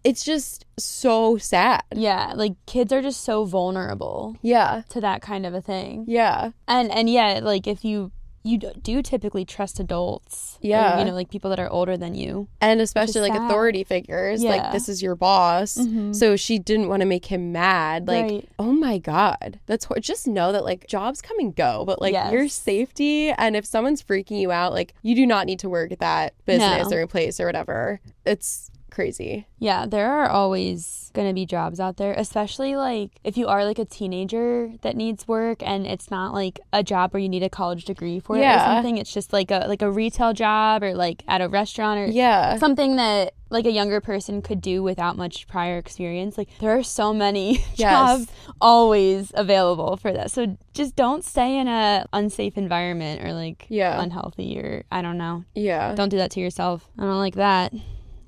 it's 0.03 0.23
just 0.25 0.65
so 0.85 1.37
sad. 1.37 1.83
Yeah, 1.93 2.33
like 2.35 2.53
kids 2.65 2.91
are 2.93 3.01
just 3.01 3.21
so 3.23 3.45
vulnerable 3.45 4.35
Yeah. 4.41 4.83
to 4.89 5.01
that 5.01 5.21
kind 5.21 5.45
of 5.45 5.53
a 5.53 5.61
thing. 5.61 6.05
Yeah. 6.07 6.51
And 6.67 6.91
and 6.91 7.09
yeah, 7.09 7.39
like 7.43 7.67
if 7.67 7.83
you 7.85 8.11
you 8.41 8.57
do 8.57 9.01
typically 9.01 9.43
trust 9.43 9.81
adults. 9.81 10.55
or, 10.63 10.67
Yeah. 10.67 10.97
you 10.99 11.05
know, 11.05 11.13
like 11.13 11.29
people 11.29 11.49
that 11.49 11.59
are 11.59 11.69
older 11.69 11.97
than 11.97 12.15
you. 12.15 12.47
And 12.61 12.79
especially 12.79 13.19
like 13.19 13.33
sad. 13.33 13.45
authority 13.45 13.83
figures. 13.83 14.41
Yeah. 14.41 14.51
Like, 14.51 14.71
this 14.71 14.87
is 14.87 15.01
your 15.03 15.13
boss. 15.15 15.75
Mhm. 15.77 16.15
So 16.15 16.37
she 16.37 16.57
didn't 16.57 16.87
want 16.87 17.01
to 17.01 17.05
make 17.05 17.25
him 17.25 17.51
mad. 17.51 18.07
Like, 18.07 18.23
Right. 18.31 18.49
oh 18.57 18.71
my 18.71 18.97
God. 18.97 19.59
That's 19.65 19.83
hor- 19.85 19.99
just 19.99 20.25
know 20.25 20.53
that 20.53 20.63
like 20.63 20.87
jobs 20.87 21.21
come 21.21 21.37
and 21.37 21.53
go, 21.53 21.83
but 21.85 21.99
like 22.01 22.13
Yes. 22.13 22.31
your 22.31 22.47
safety 22.47 23.29
and 23.31 23.57
if 23.57 23.65
someone's 23.65 24.01
freaking 24.01 24.39
you 24.39 24.53
out, 24.53 24.71
like 24.71 24.93
you 25.01 25.15
do 25.15 25.25
not 25.25 25.45
need 25.45 25.59
to 25.59 25.69
work 25.69 25.91
at 25.91 25.99
that 25.99 26.33
business 26.45 26.89
No. 26.89 26.95
or 26.97 27.07
place 27.07 27.41
or 27.41 27.45
whatever. 27.45 27.99
It's 28.25 28.71
crazy. 28.99 29.47
Yeah, 29.59 29.85
there 29.85 30.11
are 30.11 30.29
always 30.29 31.09
going 31.13 31.27
to 31.29 31.33
be 31.33 31.45
jobs 31.45 31.79
out 31.79 31.95
there, 31.95 32.13
especially 32.17 32.75
like 32.75 33.11
if 33.23 33.37
you 33.37 33.47
are 33.47 33.63
like 33.63 33.79
a 33.79 33.85
teenager 33.85 34.71
that 34.81 34.97
needs 34.97 35.25
work 35.25 35.63
and 35.63 35.87
it's 35.87 36.11
not 36.11 36.33
like 36.33 36.59
a 36.73 36.83
job 36.83 37.13
where 37.13 37.21
you 37.21 37.29
need 37.29 37.43
a 37.43 37.49
college 37.49 37.85
degree 37.85 38.19
for 38.19 38.35
it 38.35 38.41
or 38.45 38.59
something. 38.59 38.97
It's 38.97 39.13
just 39.13 39.31
like 39.31 39.51
a 39.51 39.65
like 39.69 39.81
a 39.81 39.89
retail 39.89 40.33
job 40.33 40.83
or 40.83 40.93
like 40.95 41.23
at 41.29 41.39
a 41.39 41.47
restaurant 41.47 41.97
or 42.01 42.05
Yeah. 42.07 42.57
something 42.57 42.97
that 42.97 43.33
like 43.49 43.65
a 43.65 43.71
younger 43.71 44.01
person 44.01 44.41
could 44.41 44.59
do 44.61 44.83
without 44.83 45.15
much 45.17 45.47
prior 45.47 45.77
experience. 45.77 46.37
Like 46.37 46.49
there 46.59 46.75
are 46.77 46.83
so 46.83 47.13
many 47.13 47.53
Yes. 47.75 47.77
jobs 47.77 48.27
always 48.59 49.31
available 49.33 49.95
for 49.95 50.11
that. 50.11 50.29
So 50.29 50.57
just 50.73 50.95
don't 50.97 51.23
stay 51.23 51.57
in 51.57 51.67
a 51.69 52.05
unsafe 52.11 52.57
environment 52.57 53.23
or 53.23 53.31
like 53.33 53.65
Yeah. 53.69 54.01
unhealthy 54.01 54.59
or 54.59 54.83
I 54.91 55.01
don't 55.01 55.17
know. 55.17 55.45
Yeah. 55.55 55.95
Don't 55.95 56.09
do 56.09 56.17
that 56.17 56.31
to 56.31 56.41
yourself. 56.41 56.87
I 56.97 57.03
don't 57.03 57.17
like 57.17 57.35
that. 57.35 57.73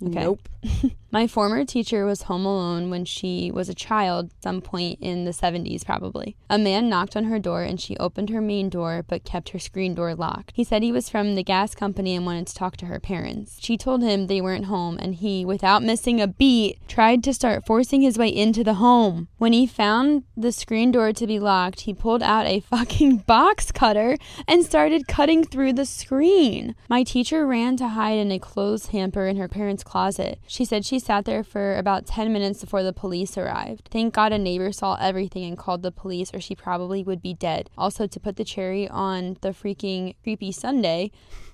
Okay. 0.03 0.19
Nope. 0.24 0.49
My 1.14 1.28
former 1.28 1.66
teacher 1.66 2.05
was 2.05 2.24
home 2.24 2.45
alone 2.45 2.89
when 2.89 3.03
she 3.03 3.51
was 3.51 3.68
a 3.68 3.76
child, 3.76 4.32
some 4.41 4.62
point 4.62 4.99
in 5.01 5.26
the 5.26 5.32
70s 5.32 5.86
probably. 5.86 6.38
A 6.49 6.57
man 6.57 6.88
knocked 6.88 7.18
on 7.18 7.26
her 7.26 7.38
door 7.38 7.64
and 7.64 7.82
she 7.82 7.97
opened 7.97 8.30
her 8.30 8.39
main 8.39 8.70
door 8.70 9.03
but 9.05 9.26
kept 9.26 9.49
her 9.49 9.59
screen 9.59 9.93
door 9.93 10.16
locked. 10.16 10.53
He 10.55 10.64
said 10.64 10.84
he 10.84 10.91
was 10.93 11.09
from 11.09 11.36
the 11.36 11.43
gas 11.43 11.76
company 11.76 12.16
and 12.16 12.26
wanted 12.26 12.47
to 12.47 12.55
talk 12.55 12.78
to 12.78 12.86
her 12.86 12.99
parents. 13.01 13.57
She 13.59 13.78
told 13.78 14.01
him 14.01 14.28
they 14.28 14.39
weren't 14.39 14.66
home 14.66 14.97
and 15.01 15.16
he, 15.16 15.43
without 15.43 15.84
missing 15.84 16.22
a 16.22 16.28
beat, 16.28 16.80
tried 16.88 17.26
to 17.26 17.34
start 17.34 17.66
forcing 17.66 18.01
his 18.01 18.18
way 18.18 18.30
into 18.30 18.64
the 18.64 18.76
home. 18.76 19.28
When 19.38 19.51
he 19.51 19.68
found 19.68 20.24
the 20.38 20.53
screen 20.53 20.93
door 20.93 21.12
to 21.12 21.28
be 21.28 21.39
locked, 21.39 21.82
he 21.82 21.93
pulled 21.93 22.24
out 22.24 22.45
a 22.45 22.62
fucking 22.62 23.18
box 23.28 23.70
cutter 23.74 24.16
and 24.47 24.64
started 24.64 25.09
cutting 25.09 25.43
through 25.43 25.74
the 25.74 25.86
screen. 25.86 26.74
My 26.88 27.03
teacher 27.03 27.45
ran 27.45 27.76
to 27.78 27.89
hide 27.89 28.18
in 28.18 28.32
a 28.32 28.39
clothes 28.39 28.88
hamper 28.88 29.28
in 29.28 29.36
her 29.36 29.49
parents' 29.49 29.84
closet. 29.84 30.39
She 30.51 30.65
said 30.65 30.83
she 30.83 30.99
sat 30.99 31.23
there 31.23 31.45
for 31.45 31.77
about 31.77 32.05
10 32.05 32.33
minutes 32.33 32.59
before 32.59 32.83
the 32.83 32.91
police 32.91 33.37
arrived. 33.37 33.87
Thank 33.89 34.13
God 34.13 34.33
a 34.33 34.37
neighbor 34.37 34.73
saw 34.73 34.97
everything 34.99 35.45
and 35.45 35.57
called 35.57 35.81
the 35.81 35.93
police, 35.93 36.29
or 36.33 36.41
she 36.41 36.55
probably 36.55 37.03
would 37.03 37.21
be 37.21 37.33
dead. 37.33 37.69
Also, 37.77 38.05
to 38.05 38.19
put 38.19 38.35
the 38.35 38.43
cherry 38.43 38.85
on 38.89 39.37
the 39.39 39.51
freaking 39.51 40.13
creepy 40.23 40.51
sundae, 40.51 41.09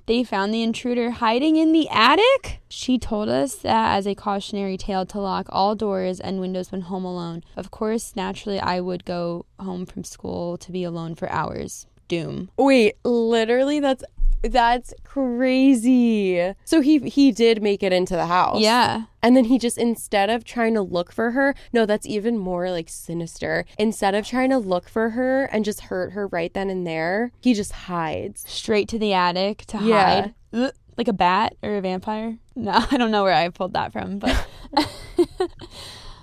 they 0.08 0.24
found 0.24 0.52
the 0.52 0.64
intruder 0.64 1.12
hiding 1.12 1.58
in 1.58 1.74
the 1.74 1.88
attic. 1.90 2.60
She 2.70 2.98
told 2.98 3.30
us 3.30 3.58
that 3.58 3.96
as 3.96 4.08
a 4.08 4.16
cautionary 4.16 4.78
tale 4.78 5.06
to 5.06 5.20
lock 5.20 5.46
all 5.50 5.76
doors 5.76 6.20
and 6.20 6.40
windows 6.40 6.72
when 6.72 6.82
home 6.82 7.06
alone. 7.06 7.44
Of 7.56 7.70
course, 7.70 8.16
naturally, 8.16 8.60
I 8.60 8.80
would 8.80 9.06
go 9.06 9.46
home 9.60 9.86
from 9.86 10.06
school 10.06 10.58
to 10.58 10.72
be 10.72 10.84
alone 10.84 11.14
for 11.14 11.30
hours. 11.32 11.86
Doom. 12.08 12.50
Wait, 12.58 12.96
literally, 13.04 13.80
that's 13.80 14.04
That's 14.44 14.94
crazy. 15.04 16.54
So 16.66 16.82
he 16.82 17.00
he 17.00 17.32
did 17.32 17.62
make 17.62 17.84
it 17.84 17.92
into 17.92 18.16
the 18.16 18.28
house. 18.28 18.62
Yeah. 18.62 19.04
And 19.22 19.36
then 19.36 19.46
he 19.46 19.58
just 19.58 19.78
instead 19.78 20.30
of 20.30 20.44
trying 20.46 20.74
to 20.76 20.82
look 20.82 21.12
for 21.12 21.32
her, 21.32 21.56
no, 21.74 21.86
that's 21.86 22.06
even 22.06 22.38
more 22.38 22.70
like 22.72 22.88
sinister. 22.90 23.66
Instead 23.78 24.16
of 24.16 24.26
trying 24.26 24.50
to 24.52 24.58
look 24.58 24.88
for 24.90 25.12
her 25.12 25.46
and 25.46 25.66
just 25.66 25.82
hurt 25.82 26.12
her 26.14 26.28
right 26.28 26.54
then 26.54 26.70
and 26.70 26.86
there, 26.88 27.32
he 27.42 27.54
just 27.54 27.72
hides. 27.72 28.44
Straight 28.48 28.88
to 28.90 29.00
the 29.00 29.14
attic 29.14 29.66
to 29.68 29.78
Yeah. 29.84 30.22
hide. 30.22 30.34
Ugh, 30.54 30.72
Like 30.98 31.08
a 31.08 31.14
bat 31.14 31.56
or 31.62 31.76
a 31.78 31.82
vampire? 31.82 32.38
No, 32.56 32.72
I 32.92 32.98
don't 32.98 33.12
know 33.12 33.24
where 33.24 33.34
I 33.34 33.50
pulled 33.50 33.74
that 33.74 33.92
from, 33.92 34.20
but 34.20 34.48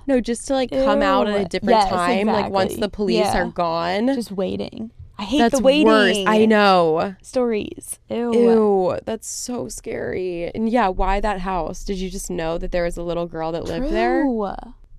No, 0.06 0.20
just 0.20 0.46
to 0.48 0.52
like 0.54 0.70
come 0.70 1.00
out 1.02 1.28
at 1.28 1.40
a 1.40 1.44
different 1.46 1.70
Yes, 1.80 1.88
time, 1.88 2.26
like 2.26 2.50
once 2.50 2.76
the 2.76 2.88
police 2.90 3.16
Yeah. 3.16 3.38
are 3.42 3.50
gone. 3.50 4.08
just 4.14 4.30
waiting. 4.32 4.90
I 5.18 5.22
hate 5.24 5.38
that's 5.38 5.58
the 5.58 5.62
waiting. 5.62 5.86
worse. 5.86 6.18
I 6.26 6.44
know. 6.44 7.14
Stories. 7.22 7.98
Ew. 8.10 8.32
Ew, 8.32 8.98
that's 9.04 9.28
so 9.28 9.68
scary. 9.68 10.50
And 10.54 10.68
yeah, 10.68 10.88
why 10.88 11.20
that 11.20 11.40
house? 11.40 11.84
Did 11.84 11.98
you 11.98 12.10
just 12.10 12.30
know 12.30 12.58
that 12.58 12.72
there 12.72 12.84
was 12.84 12.96
a 12.96 13.02
little 13.02 13.26
girl 13.26 13.52
that 13.52 13.64
lived 13.64 13.90
there? 13.90 14.24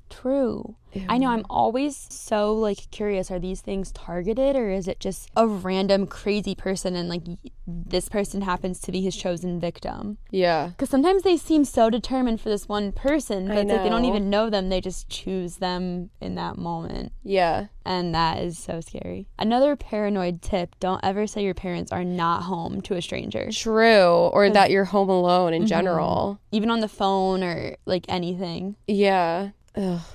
True. 0.10 0.76
True. 0.94 1.06
I 1.10 1.18
know. 1.18 1.28
I'm 1.28 1.46
always 1.50 2.08
so 2.10 2.54
like 2.54 2.90
curious. 2.90 3.30
Are 3.30 3.40
these 3.40 3.62
things 3.62 3.92
targeted, 3.92 4.56
or 4.56 4.70
is 4.70 4.88
it 4.88 5.00
just 5.00 5.30
a 5.36 5.46
random 5.46 6.08
crazy 6.08 6.56
person, 6.56 6.96
and 6.96 7.10
like 7.10 7.24
this 7.68 8.08
person 8.08 8.42
happens 8.42 8.80
to 8.82 8.92
be 8.92 9.02
his 9.02 9.16
chosen 9.16 9.60
victim? 9.60 10.18
Yeah. 10.32 10.68
Because 10.68 10.90
sometimes 10.90 11.24
they 11.24 11.36
seem 11.36 11.66
so 11.66 11.90
determined 11.90 12.40
for 12.40 12.50
this 12.50 12.70
one 12.70 12.92
person, 12.94 13.48
but 13.48 13.68
like 13.68 13.68
they 13.68 13.90
don't 13.90 14.06
even 14.06 14.30
know 14.30 14.50
them. 14.50 14.70
They 14.70 14.80
just 14.80 15.10
choose 15.10 15.58
them 15.58 16.12
in 16.22 16.36
that 16.36 16.58
moment. 16.58 17.12
Yeah. 17.24 17.68
And 17.84 18.16
that 18.16 18.42
is 18.42 18.58
so 18.58 18.82
scary. 18.82 19.28
Another 19.38 19.76
paranoid 19.76 20.42
tip 20.42 20.76
don't 20.80 21.02
ever 21.04 21.28
say 21.28 21.44
your 21.44 21.54
parents 21.54 21.92
are 21.92 22.06
not 22.06 22.44
home 22.44 22.82
to 22.82 22.96
a 22.96 23.02
stranger, 23.02 23.50
True. 23.52 24.30
Or 24.34 24.50
that 24.50 24.72
you're 24.72 24.86
home 24.86 25.10
alone 25.10 25.54
in 25.54 25.64
mm-hmm. 25.64 25.68
general. 25.68 26.40
even 26.52 26.72
on 26.72 26.80
the 26.80 26.88
phone 26.88 27.44
or 27.44 27.76
like 27.86 28.06
anything. 28.08 28.76
Yeah. 28.88 29.50
Ugh. 29.78 30.15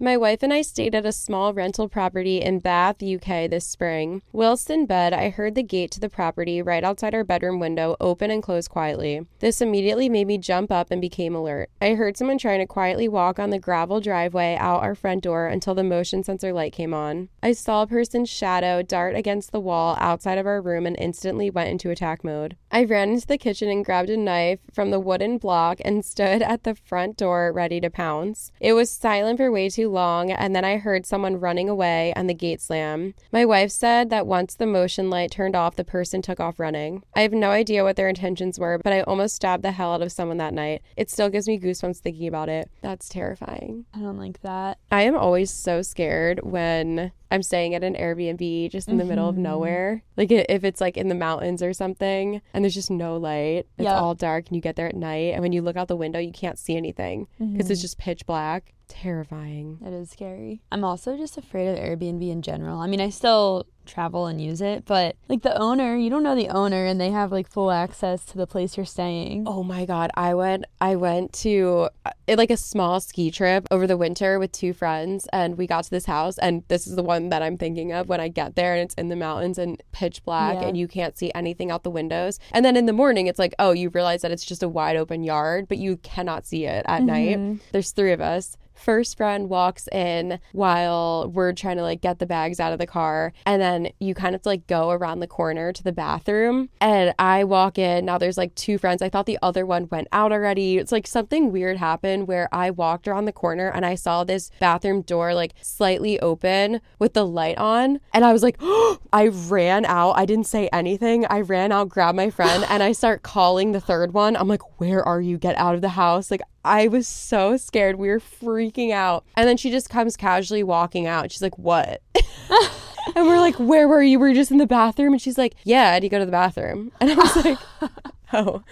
My 0.00 0.16
wife 0.16 0.42
and 0.42 0.52
I 0.52 0.62
stayed 0.62 0.96
at 0.96 1.06
a 1.06 1.12
small 1.12 1.54
rental 1.54 1.88
property 1.88 2.40
in 2.42 2.58
Bath, 2.58 3.00
UK 3.00 3.48
this 3.48 3.64
spring. 3.64 4.22
Whilst 4.32 4.68
in 4.68 4.86
bed, 4.86 5.12
I 5.12 5.30
heard 5.30 5.54
the 5.54 5.62
gate 5.62 5.92
to 5.92 6.00
the 6.00 6.08
property 6.08 6.60
right 6.60 6.82
outside 6.82 7.14
our 7.14 7.22
bedroom 7.22 7.60
window 7.60 7.94
open 8.00 8.28
and 8.28 8.42
close 8.42 8.66
quietly. 8.66 9.24
This 9.38 9.60
immediately 9.60 10.08
made 10.08 10.26
me 10.26 10.36
jump 10.36 10.72
up 10.72 10.90
and 10.90 11.00
became 11.00 11.36
alert. 11.36 11.70
I 11.80 11.94
heard 11.94 12.16
someone 12.16 12.38
trying 12.38 12.58
to 12.58 12.66
quietly 12.66 13.06
walk 13.06 13.38
on 13.38 13.50
the 13.50 13.58
gravel 13.60 14.00
driveway 14.00 14.56
out 14.58 14.82
our 14.82 14.96
front 14.96 15.22
door 15.22 15.46
until 15.46 15.76
the 15.76 15.84
motion 15.84 16.24
sensor 16.24 16.52
light 16.52 16.72
came 16.72 16.92
on. 16.92 17.28
I 17.40 17.52
saw 17.52 17.82
a 17.82 17.86
person's 17.86 18.28
shadow 18.28 18.82
dart 18.82 19.14
against 19.14 19.52
the 19.52 19.60
wall 19.60 19.96
outside 20.00 20.38
of 20.38 20.46
our 20.46 20.60
room 20.60 20.86
and 20.86 20.96
instantly 20.98 21.50
went 21.50 21.70
into 21.70 21.90
attack 21.90 22.24
mode. 22.24 22.56
I 22.72 22.82
ran 22.82 23.10
into 23.10 23.28
the 23.28 23.38
kitchen 23.38 23.68
and 23.68 23.84
grabbed 23.84 24.10
a 24.10 24.16
knife 24.16 24.58
from 24.72 24.90
the 24.90 24.98
wooden 24.98 25.38
block 25.38 25.78
and 25.84 26.04
stood 26.04 26.42
at 26.42 26.64
the 26.64 26.74
front 26.74 27.16
door 27.16 27.52
ready 27.52 27.80
to 27.80 27.90
pounce. 27.90 28.50
It 28.58 28.72
was 28.72 28.90
silent 28.90 29.38
for 29.38 29.52
way 29.52 29.68
too 29.68 29.83
long, 29.88 30.30
and 30.30 30.54
then 30.54 30.64
I 30.64 30.76
heard 30.78 31.06
someone 31.06 31.40
running 31.40 31.68
away 31.68 32.12
and 32.16 32.28
the 32.28 32.34
gate 32.34 32.60
slam. 32.60 33.14
My 33.32 33.44
wife 33.44 33.70
said 33.70 34.10
that 34.10 34.26
once 34.26 34.54
the 34.54 34.66
motion 34.66 35.10
light 35.10 35.30
turned 35.30 35.54
off, 35.56 35.76
the 35.76 35.84
person 35.84 36.22
took 36.22 36.40
off 36.40 36.58
running. 36.58 37.02
I 37.14 37.22
have 37.22 37.32
no 37.32 37.50
idea 37.50 37.84
what 37.84 37.96
their 37.96 38.08
intentions 38.08 38.58
were, 38.58 38.78
but 38.78 38.92
I 38.92 39.02
almost 39.02 39.36
stabbed 39.36 39.62
the 39.64 39.72
hell 39.72 39.92
out 39.94 40.02
of 40.02 40.12
someone 40.12 40.38
that 40.38 40.54
night. 40.54 40.82
It 40.96 41.10
still 41.10 41.28
gives 41.30 41.46
me 41.48 41.58
goosebumps 41.58 41.98
thinking 41.98 42.26
about 42.28 42.48
it. 42.48 42.70
That's 42.82 43.08
terrifying. 43.08 43.86
I 43.94 43.98
don't 44.00 44.18
like 44.18 44.40
that. 44.42 44.78
I 44.90 45.02
am 45.02 45.16
always 45.16 45.50
so 45.50 45.82
scared 45.82 46.40
when 46.42 47.12
I'm 47.30 47.42
staying 47.42 47.74
at 47.74 47.82
an 47.82 47.94
Airbnb 47.94 48.70
just 48.70 48.88
in 48.88 48.96
the 48.96 49.04
middle 49.04 49.24
Mm-hmm. 49.24 49.38
of 49.38 49.42
nowhere. 49.42 50.02
Like 50.16 50.30
if 50.30 50.62
it's 50.64 50.80
like 50.80 50.96
in 50.96 51.08
the 51.08 51.14
mountains 51.14 51.62
or 51.62 51.72
something 51.72 52.40
and 52.52 52.62
there's 52.64 52.74
just 52.74 52.90
no 52.90 53.16
light. 53.16 53.66
It's 53.78 53.84
Yep. 53.84 54.00
all 54.00 54.14
dark 54.14 54.46
and 54.48 54.54
you 54.56 54.60
get 54.62 54.76
there 54.76 54.86
at 54.88 54.94
night 54.94 55.32
and 55.34 55.42
when 55.42 55.52
you 55.52 55.62
look 55.62 55.76
out 55.76 55.88
the 55.88 55.96
window 55.96 56.18
you 56.20 56.30
can't 56.32 56.58
see 56.58 56.76
anything 56.76 57.26
because 57.38 57.48
Mm-hmm. 57.66 57.72
it's 57.72 57.80
just 57.80 57.98
pitch 57.98 58.24
black. 58.26 58.72
Terrifying. 58.88 59.78
That 59.80 59.92
is 59.92 60.10
scary. 60.10 60.62
I'm 60.70 60.84
also 60.84 61.16
just 61.16 61.36
afraid 61.36 61.68
of 61.68 61.78
Airbnb 61.78 62.28
in 62.30 62.42
general. 62.42 62.78
I 62.78 62.86
mean, 62.86 63.00
I 63.00 63.10
still 63.10 63.66
travel 63.86 64.26
and 64.26 64.40
use 64.40 64.60
it, 64.60 64.84
but 64.84 65.16
like 65.28 65.42
the 65.42 65.56
owner, 65.60 65.96
you 65.96 66.10
don't 66.10 66.22
know 66.22 66.34
the 66.34 66.48
owner 66.48 66.84
and 66.86 67.00
they 67.00 67.10
have 67.10 67.30
like 67.32 67.48
full 67.48 67.70
access 67.70 68.24
to 68.26 68.36
the 68.38 68.46
place 68.46 68.76
you're 68.76 68.86
staying. 68.86 69.44
Oh 69.46 69.62
my 69.62 69.84
god, 69.84 70.10
I 70.14 70.34
went 70.34 70.64
I 70.80 70.96
went 70.96 71.32
to 71.44 71.88
uh, 72.04 72.10
like 72.36 72.50
a 72.50 72.56
small 72.56 73.00
ski 73.00 73.30
trip 73.30 73.66
over 73.70 73.86
the 73.86 73.96
winter 73.96 74.38
with 74.38 74.52
two 74.52 74.72
friends 74.72 75.26
and 75.32 75.56
we 75.58 75.66
got 75.66 75.84
to 75.84 75.90
this 75.90 76.06
house 76.06 76.38
and 76.38 76.62
this 76.68 76.86
is 76.86 76.96
the 76.96 77.02
one 77.02 77.28
that 77.30 77.42
I'm 77.42 77.56
thinking 77.58 77.92
of 77.92 78.08
when 78.08 78.20
I 78.20 78.28
get 78.28 78.54
there 78.56 78.72
and 78.74 78.82
it's 78.82 78.94
in 78.94 79.08
the 79.08 79.16
mountains 79.16 79.58
and 79.58 79.82
pitch 79.92 80.24
black 80.24 80.54
Yeah. 80.60 80.68
and 80.68 80.76
you 80.76 80.88
can't 80.88 81.16
see 81.16 81.30
anything 81.34 81.70
out 81.70 81.82
the 81.82 81.90
windows. 81.90 82.38
And 82.52 82.64
then 82.64 82.76
in 82.76 82.86
the 82.86 82.92
morning 82.92 83.26
it's 83.26 83.38
like, 83.38 83.54
"Oh, 83.58 83.72
you 83.72 83.88
realize 83.90 84.22
that 84.22 84.30
it's 84.30 84.44
just 84.44 84.62
a 84.62 84.68
wide 84.68 84.96
open 84.96 85.22
yard, 85.22 85.66
but 85.68 85.78
you 85.78 85.96
cannot 85.98 86.46
see 86.46 86.64
it 86.66 86.84
at 86.88 87.02
night." 87.02 87.38
There's 87.72 87.90
3 87.92 88.12
of 88.12 88.20
us. 88.20 88.56
First 88.76 89.16
friend 89.16 89.48
walks 89.48 89.86
in 89.92 90.40
while 90.52 91.30
we're 91.32 91.52
trying 91.52 91.76
to 91.76 91.82
like 91.82 92.00
get 92.00 92.18
the 92.18 92.26
bags 92.26 92.58
out 92.58 92.72
of 92.72 92.78
the 92.80 92.86
car 92.88 93.32
and 93.46 93.62
then 93.62 93.73
you 93.98 94.14
kind 94.14 94.34
of 94.34 94.44
like 94.44 94.66
go 94.66 94.90
around 94.90 95.20
the 95.20 95.26
corner 95.26 95.72
to 95.72 95.82
the 95.82 95.92
bathroom 95.92 96.68
and 96.80 97.14
I 97.18 97.44
walk 97.44 97.78
in 97.78 98.04
now 98.04 98.18
there's 98.18 98.38
like 98.38 98.54
two 98.54 98.78
friends 98.78 99.02
I 99.02 99.08
thought 99.08 99.26
the 99.26 99.38
other 99.42 99.66
one 99.66 99.88
went 99.90 100.08
out 100.12 100.32
already 100.32 100.78
it's 100.78 100.92
like 100.92 101.06
something 101.06 101.52
weird 101.52 101.76
happened 101.76 102.28
where 102.28 102.48
I 102.52 102.70
walked 102.70 103.08
around 103.08 103.24
the 103.24 103.32
corner 103.32 103.68
and 103.68 103.84
I 103.84 103.94
saw 103.94 104.24
this 104.24 104.50
bathroom 104.60 105.02
door 105.02 105.34
like 105.34 105.54
slightly 105.62 106.18
open 106.20 106.80
with 106.98 107.14
the 107.14 107.26
light 107.26 107.58
on 107.58 108.00
and 108.12 108.24
I 108.24 108.32
was 108.32 108.42
like 108.42 108.56
oh! 108.60 108.98
I 109.12 109.28
ran 109.28 109.84
out 109.84 110.12
I 110.12 110.26
didn't 110.26 110.46
say 110.46 110.68
anything 110.72 111.26
I 111.26 111.40
ran 111.40 111.72
out 111.72 111.88
grabbed 111.88 112.16
my 112.16 112.30
friend 112.30 112.64
and 112.68 112.82
I 112.82 112.92
start 112.92 113.22
calling 113.22 113.72
the 113.72 113.80
third 113.80 114.12
one 114.12 114.36
I'm 114.36 114.48
like 114.48 114.80
where 114.80 115.06
are 115.06 115.20
you 115.20 115.38
get 115.38 115.56
out 115.56 115.74
of 115.74 115.80
the 115.80 115.90
house 115.90 116.30
like 116.30 116.42
I 116.64 116.88
was 116.88 117.06
so 117.06 117.56
scared. 117.58 117.96
We 117.96 118.08
were 118.08 118.20
freaking 118.20 118.90
out. 118.90 119.24
And 119.36 119.46
then 119.46 119.58
she 119.58 119.70
just 119.70 119.90
comes 119.90 120.16
casually 120.16 120.62
walking 120.62 121.06
out. 121.06 121.30
She's 121.30 121.42
like, 121.42 121.58
What? 121.58 122.02
and 123.16 123.26
we're 123.26 123.38
like, 123.38 123.56
Where 123.56 123.88
were 123.88 124.02
you? 124.02 124.18
We 124.18 124.22
were 124.22 124.28
you 124.28 124.34
just 124.34 124.50
in 124.50 124.58
the 124.58 124.66
bathroom? 124.66 125.12
And 125.12 125.22
she's 125.22 125.38
like, 125.38 125.54
Yeah, 125.64 125.90
I 125.90 125.94
had 125.94 126.02
to 126.02 126.08
go 126.08 126.18
to 126.18 126.26
the 126.26 126.32
bathroom. 126.32 126.92
And 127.00 127.10
I 127.12 127.14
was 127.14 127.36
like, 127.44 127.58
Oh, 128.32 128.62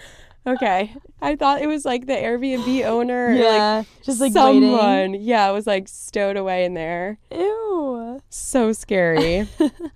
okay. 0.45 0.93
I 1.21 1.35
thought 1.35 1.61
it 1.61 1.67
was 1.67 1.85
like 1.85 2.05
the 2.05 2.13
Airbnb 2.13 2.85
owner 2.85 3.27
or 3.27 3.33
yeah, 3.33 3.77
like 3.77 4.03
just 4.03 4.19
like 4.19 4.33
someone. 4.33 4.73
waiting. 5.11 5.21
Yeah, 5.21 5.49
it 5.49 5.53
was 5.53 5.65
like 5.65 5.87
stowed 5.87 6.35
away 6.35 6.65
in 6.65 6.73
there. 6.73 7.17
Ew. 7.31 8.21
So 8.29 8.73
scary. 8.73 9.47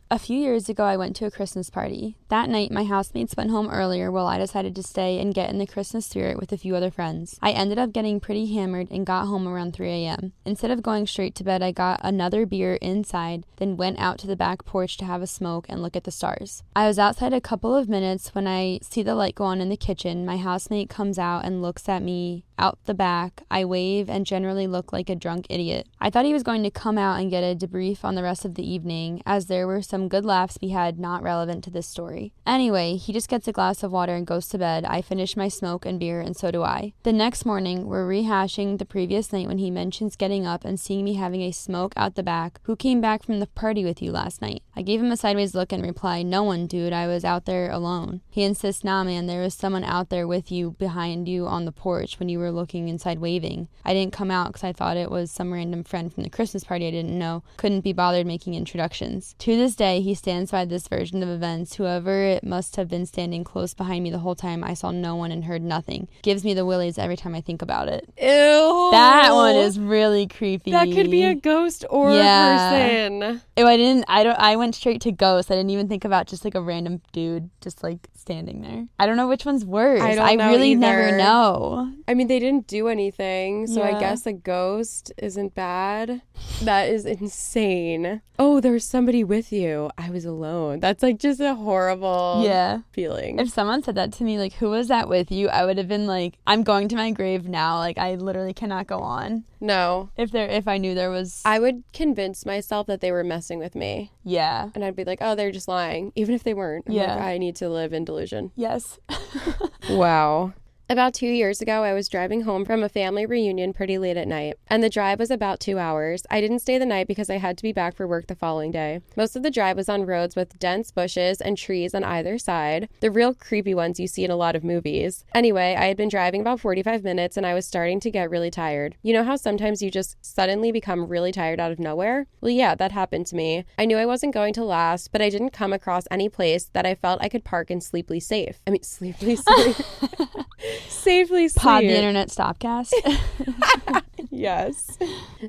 A 0.10 0.18
few 0.18 0.40
years 0.40 0.70
ago, 0.70 0.86
I 0.86 0.96
went 0.96 1.18
to 1.18 1.26
a 1.26 1.32
Christmas 1.32 1.70
party. 1.70 2.16
That 2.30 2.48
night, 2.48 2.72
my 2.72 2.86
housemates 2.86 3.36
went 3.36 3.52
home 3.52 3.70
earlier 3.70 4.10
while 4.10 4.28
I 4.28 4.38
decided 4.38 4.74
to 4.76 4.84
stay 4.84 5.20
and 5.20 5.34
get 5.34 5.50
in 5.50 5.58
the 5.58 5.68
Christmas 5.68 6.06
spirit 6.06 6.40
with 6.40 6.54
a 6.54 6.58
few 6.58 6.78
other 6.78 6.90
friends. 6.90 7.38
I 7.42 7.52
ended 7.52 7.78
up 7.78 7.92
getting 7.92 8.22
pretty 8.22 8.54
hammered 8.54 8.90
and 8.90 9.06
got 9.06 9.26
home 9.28 9.50
around 9.50 9.74
3 9.74 9.90
a.m. 9.90 10.32
Instead 10.46 10.72
of 10.72 10.82
going 10.82 11.08
straight 11.08 11.36
to 11.36 11.44
bed, 11.44 11.62
I 11.62 11.74
got 11.74 12.00
another 12.04 12.46
beer 12.46 12.76
inside, 12.76 13.46
then 13.58 13.76
went 13.76 14.00
out 14.00 14.18
to 14.20 14.28
the 14.28 14.38
back 14.38 14.64
porch 14.64 14.96
to 14.98 15.06
have 15.06 15.22
a 15.22 15.28
smoke 15.28 15.66
and 15.68 15.82
look 15.82 15.98
at 15.98 16.06
the 16.06 16.12
stars. 16.12 16.64
I 16.74 16.88
was 16.88 16.98
outside 16.98 17.34
a 17.34 17.42
couple 17.42 17.76
of 17.76 17.90
minutes 17.90 18.34
when 18.34 18.48
I 18.48 18.80
see 18.82 19.04
the 19.04 19.14
light 19.14 19.36
go 19.36 19.44
on 19.44 19.60
in 19.60 19.68
the 19.68 19.76
kitchen. 19.76 20.26
My 20.26 20.38
housemate 20.38 20.90
comes 20.90 21.20
out 21.20 21.44
and 21.44 21.62
looks 21.62 21.90
at 21.90 22.02
me 22.02 22.46
out 22.58 22.80
the 22.86 22.94
back. 22.94 23.44
I 23.50 23.66
wave 23.66 24.10
and 24.10 24.26
generally 24.26 24.68
look 24.68 24.92
like 24.92 25.10
a 25.10 25.16
drunk 25.16 25.48
idiot. 25.50 25.88
I 26.00 26.10
thought 26.10 26.26
he 26.26 26.34
was 26.34 26.44
going 26.44 26.64
to 26.64 26.72
come 26.72 26.98
out 26.98 27.20
and 27.20 27.30
get 27.30 27.44
a 27.44 27.56
debrief 27.56 28.04
on 28.04 28.16
the 28.16 28.24
rest 28.24 28.46
of 28.46 28.56
the 28.56 28.70
evening, 28.70 29.22
as 29.26 29.46
there 29.48 29.68
were 29.68 29.82
some 29.82 30.08
good 30.08 30.26
laughs 30.26 30.58
we 30.62 30.70
had 30.70 31.00
not 31.00 31.24
relevant 31.24 31.64
to 31.66 31.70
this 31.70 31.88
story. 31.88 32.34
Anyway, 32.46 32.96
he 32.96 33.14
just 33.14 33.30
gets 33.30 33.48
a 33.48 33.52
glass 33.52 33.84
of 33.84 33.92
water 33.92 34.16
and 34.16 34.28
goes 34.28 34.48
to 34.50 34.58
bed. 34.58 34.86
I 34.86 35.02
finish 35.02 35.38
my 35.38 35.48
smoke 35.48 35.86
and 35.86 36.00
beer, 36.00 36.22
and 36.22 36.36
so 36.36 36.52
do 36.52 36.64
I. 36.64 36.94
The 37.04 37.14
next 37.14 37.46
morning, 37.46 37.86
we're 37.86 38.08
rehashing 38.08 38.78
the 38.78 38.86
previous 38.86 39.32
night 39.32 39.48
when 39.48 39.58
he 39.58 39.72
mentions 39.72 40.16
getting 40.16 40.46
up 40.46 40.66
and 40.66 40.80
seeing 40.80 41.06
me 41.06 41.16
having 41.16 41.42
a 41.42 41.52
smoke 41.52 41.94
out 41.96 42.16
the 42.16 42.24
back. 42.24 42.60
Who 42.64 42.76
came 42.76 43.02
back 43.02 43.24
from 43.24 43.40
the 43.40 43.48
party 43.48 43.84
with 43.84 44.02
you 44.02 44.12
last 44.12 44.42
night? 44.42 44.64
I 44.76 44.82
gave 44.82 45.00
him 45.02 45.12
a 45.12 45.18
sideways 45.18 45.56
look 45.56 45.72
and 45.72 45.84
replied, 45.84 46.26
No 46.26 46.44
one, 46.44 46.68
dude. 46.68 46.94
I 46.94 47.08
was 47.08 47.26
out 47.26 47.46
there 47.46 47.72
alone. 47.72 48.22
He 48.30 48.44
insists, 48.44 48.84
Nah, 48.84 49.04
man, 49.04 49.28
there 49.28 49.42
was 49.42 49.54
someone 49.54 49.84
out 49.84 50.10
there 50.10 50.28
with 50.28 50.52
you 50.52 50.72
behind 50.72 51.28
you 51.28 51.48
on 51.48 51.66
the 51.66 51.72
porch 51.72 52.20
when 52.20 52.30
you 52.30 52.40
were 52.40 52.47
looking 52.52 52.88
inside 52.88 53.20
waving. 53.20 53.68
I 53.86 53.94
didn't 53.94 54.14
come 54.14 54.32
out 54.32 54.48
because 54.48 54.64
I 54.64 54.74
thought 54.74 54.98
it 54.98 55.12
was 55.12 55.32
some 55.32 55.54
random 55.54 55.84
friend 55.84 56.14
from 56.14 56.24
the 56.24 56.30
Christmas 56.30 56.64
party 56.64 56.88
I 56.88 56.92
didn't 56.92 57.18
know. 57.18 57.44
Couldn't 57.58 57.82
be 57.82 57.94
bothered 57.94 58.26
making 58.28 58.54
introductions. 58.56 59.36
To 59.40 59.56
this 59.58 59.76
day, 59.76 60.02
he 60.02 60.14
stands 60.14 60.52
by 60.52 60.66
this 60.66 60.88
version 60.88 61.24
of 61.24 61.30
events. 61.30 61.76
Whoever 61.76 62.24
it 62.24 62.44
must 62.44 62.76
have 62.76 62.88
been 62.88 63.06
standing 63.06 63.44
close 63.44 63.74
behind 63.74 64.04
me 64.04 64.10
the 64.10 64.20
whole 64.20 64.36
time, 64.36 64.64
I 64.64 64.74
saw 64.74 64.92
no 64.92 65.16
one 65.16 65.32
and 65.32 65.46
heard 65.46 65.62
nothing. 65.62 66.08
Gives 66.22 66.44
me 66.44 66.54
the 66.54 66.66
willies 66.66 66.98
every 66.98 67.18
time 67.18 67.36
I 67.36 67.42
think 67.42 67.62
about 67.62 67.88
it. 67.88 68.08
Ew. 68.22 68.90
That 68.92 69.32
one 69.34 69.56
is 69.56 69.80
really 69.80 70.28
creepy. 70.28 70.72
That 70.72 70.92
could 70.92 71.12
be 71.12 71.24
a 71.24 71.36
ghost 71.36 71.86
or 71.90 72.14
Yeah. 72.14 72.70
a 72.70 73.10
person. 73.10 73.42
Ew, 73.58 73.66
I 73.68 73.78
didn't. 73.78 74.06
I 74.08 74.24
don't. 74.24 74.40
I 74.40 74.56
went 74.56 74.76
straight 74.76 75.02
to 75.02 75.12
ghost. 75.12 75.52
I 75.52 75.56
didn't 75.56 75.72
even 75.72 75.88
think 75.88 76.06
about 76.06 76.28
just 76.28 76.44
like 76.46 76.56
a 76.56 76.62
random 76.62 77.02
dude 77.12 77.50
just 77.62 77.84
like 77.84 78.08
standing 78.16 78.62
there. 78.62 78.86
I 79.00 79.06
don't 79.06 79.18
know 79.18 79.28
which 79.28 79.46
one's 79.46 79.66
worse. 79.66 80.02
I 80.02 80.16
don't 80.16 80.38
know 80.38 80.50
really 80.50 80.76
never 80.76 81.18
know. 81.18 81.92
I 82.08 82.14
mean, 82.14 82.28
they 82.28 82.37
they 82.38 82.46
didn't 82.46 82.68
do 82.68 82.88
anything, 82.88 83.66
so 83.66 83.82
I 83.82 84.00
guess 84.00 84.28
a 84.28 84.34
ghost 84.34 85.12
isn't 85.18 85.56
bad. 85.56 86.22
That 86.62 86.88
is 86.88 87.04
insane. 87.06 88.22
Oh, 88.38 88.60
there 88.62 88.72
was 88.74 88.84
somebody 88.84 89.24
with 89.24 89.52
you. 89.52 89.90
I 89.98 90.12
was 90.12 90.24
alone. 90.24 90.80
That's 90.80 91.02
like 91.02 91.18
just 91.18 91.40
a 91.40 91.56
horrible 91.56 92.44
Yeah. 92.46 92.82
feeling. 92.92 93.40
If 93.40 93.50
someone 93.50 93.82
said 93.82 93.96
that 93.96 94.14
to 94.14 94.24
me, 94.24 94.38
like, 94.38 94.54
who 94.54 94.70
was 94.70 94.88
that 94.90 95.10
with 95.10 95.32
you? 95.32 95.50
I 95.50 95.66
would 95.66 95.80
have 95.80 95.88
been 95.88 96.06
like, 96.06 96.38
I'm 96.46 96.62
going 96.62 96.88
to 96.90 96.96
my 96.96 97.10
grave 97.10 97.48
now. 97.48 97.80
Like, 97.80 97.98
I 97.98 98.14
literally 98.14 98.54
cannot 98.54 98.86
go 98.86 99.00
on. 99.00 99.46
no. 99.60 100.12
If 100.16 100.30
there, 100.32 100.48
if 100.48 100.68
I 100.68 100.78
knew 100.78 100.94
there 100.94 101.10
was, 101.10 101.42
I 101.44 101.58
would 101.60 101.84
convince 101.92 102.46
myself 102.46 102.86
that 102.86 103.02
they 103.02 103.12
were 103.12 103.24
messing 103.24 103.58
with 103.58 103.74
me. 103.74 104.12
yeah, 104.24 104.70
And 104.76 104.86
I'd 104.86 104.96
be 104.96 105.06
like, 105.06 105.20
oh, 105.22 105.34
they're 105.34 105.52
just 105.52 105.68
lying. 105.68 106.12
Even 106.16 106.36
if 106.36 106.44
they 106.44 106.54
weren't. 106.54 106.86
I'm 106.88 106.94
Yeah. 106.94 107.16
like, 107.16 107.24
I 107.24 107.38
need 107.40 107.56
to 107.56 107.68
live 107.70 107.94
in 107.94 108.06
delusion. 108.06 108.52
yes, 108.56 109.00
Wow. 109.90 110.54
About 110.90 111.14
two 111.14 111.28
years 111.28 111.60
ago, 111.60 111.84
I 111.84 111.92
was 111.92 112.08
driving 112.08 112.44
home 112.44 112.64
from 112.64 112.82
a 112.82 112.88
family 112.88 113.26
reunion 113.26 113.74
pretty 113.74 113.98
late 113.98 114.16
at 114.16 114.26
night, 114.26 114.54
and 114.68 114.82
the 114.82 114.90
drive 114.90 115.20
was 115.20 115.30
about 115.30 115.60
two 115.60 115.78
hours. 115.78 116.26
I 116.32 116.40
didn't 116.40 116.60
stay 116.60 116.78
the 116.78 116.86
night 116.86 117.10
because 117.10 117.30
I 117.30 117.40
had 117.40 117.58
to 117.58 117.64
be 117.64 117.74
back 117.74 117.94
for 117.94 118.08
work 118.08 118.28
the 118.28 118.36
following 118.36 118.72
day. 118.72 119.02
Most 119.18 119.36
of 119.36 119.44
the 119.44 119.52
drive 119.52 119.76
was 119.76 119.90
on 119.90 120.06
roads 120.06 120.38
with 120.38 120.58
dense 120.60 120.92
bushes 120.92 121.42
and 121.42 121.58
trees 121.58 121.94
on 121.94 122.06
either 122.06 122.38
side, 122.38 122.88
the 123.02 123.12
real 123.12 123.34
creepy 123.34 123.74
ones 123.74 124.00
you 124.00 124.08
see 124.08 124.24
in 124.24 124.32
a 124.32 124.38
lot 124.38 124.56
of 124.56 124.64
movies. 124.64 125.26
Anyway, 125.36 125.76
I 125.78 125.88
had 125.88 125.98
been 125.98 126.08
driving 126.08 126.40
about 126.40 126.62
45 126.62 127.04
minutes 127.04 127.36
and 127.36 127.46
I 127.46 127.54
was 127.54 127.66
starting 127.66 128.00
to 128.00 128.10
get 128.10 128.30
really 128.30 128.50
tired. 128.50 128.96
You 129.04 129.12
know 129.12 129.26
how 129.26 129.36
sometimes 129.36 129.82
you 129.82 129.92
just 129.92 130.16
suddenly 130.22 130.72
become 130.72 131.10
really 131.10 131.34
tired 131.34 131.60
out 131.60 131.74
of 131.74 131.80
nowhere? 131.80 132.28
Well, 132.40 132.52
yeah, 132.52 132.76
that 132.76 132.94
happened 132.94 133.28
to 133.28 133.36
me. 133.36 133.66
I 133.78 133.84
knew 133.84 133.98
I 133.98 134.06
wasn't 134.06 134.34
going 134.34 134.54
to 134.54 134.64
last, 134.64 135.12
but 135.12 135.22
I 135.22 135.30
didn't 135.30 135.50
come 135.50 135.74
across 135.74 136.06
any 136.10 136.30
place 136.30 136.70
that 136.72 136.86
I 136.86 136.96
felt 136.96 137.22
I 137.22 137.28
could 137.28 137.44
park 137.44 137.70
and 137.70 137.84
sleepily 137.84 138.22
safe. 138.22 138.62
I 138.66 138.70
mean, 138.70 138.84
sleepily 138.84 139.36
safe. 139.36 139.82
safely 140.90 141.48
sleep. 141.48 141.62
pod 141.62 141.84
the 141.84 141.96
internet 141.96 142.30
stopcast. 142.30 142.92
Yes. 144.30 144.98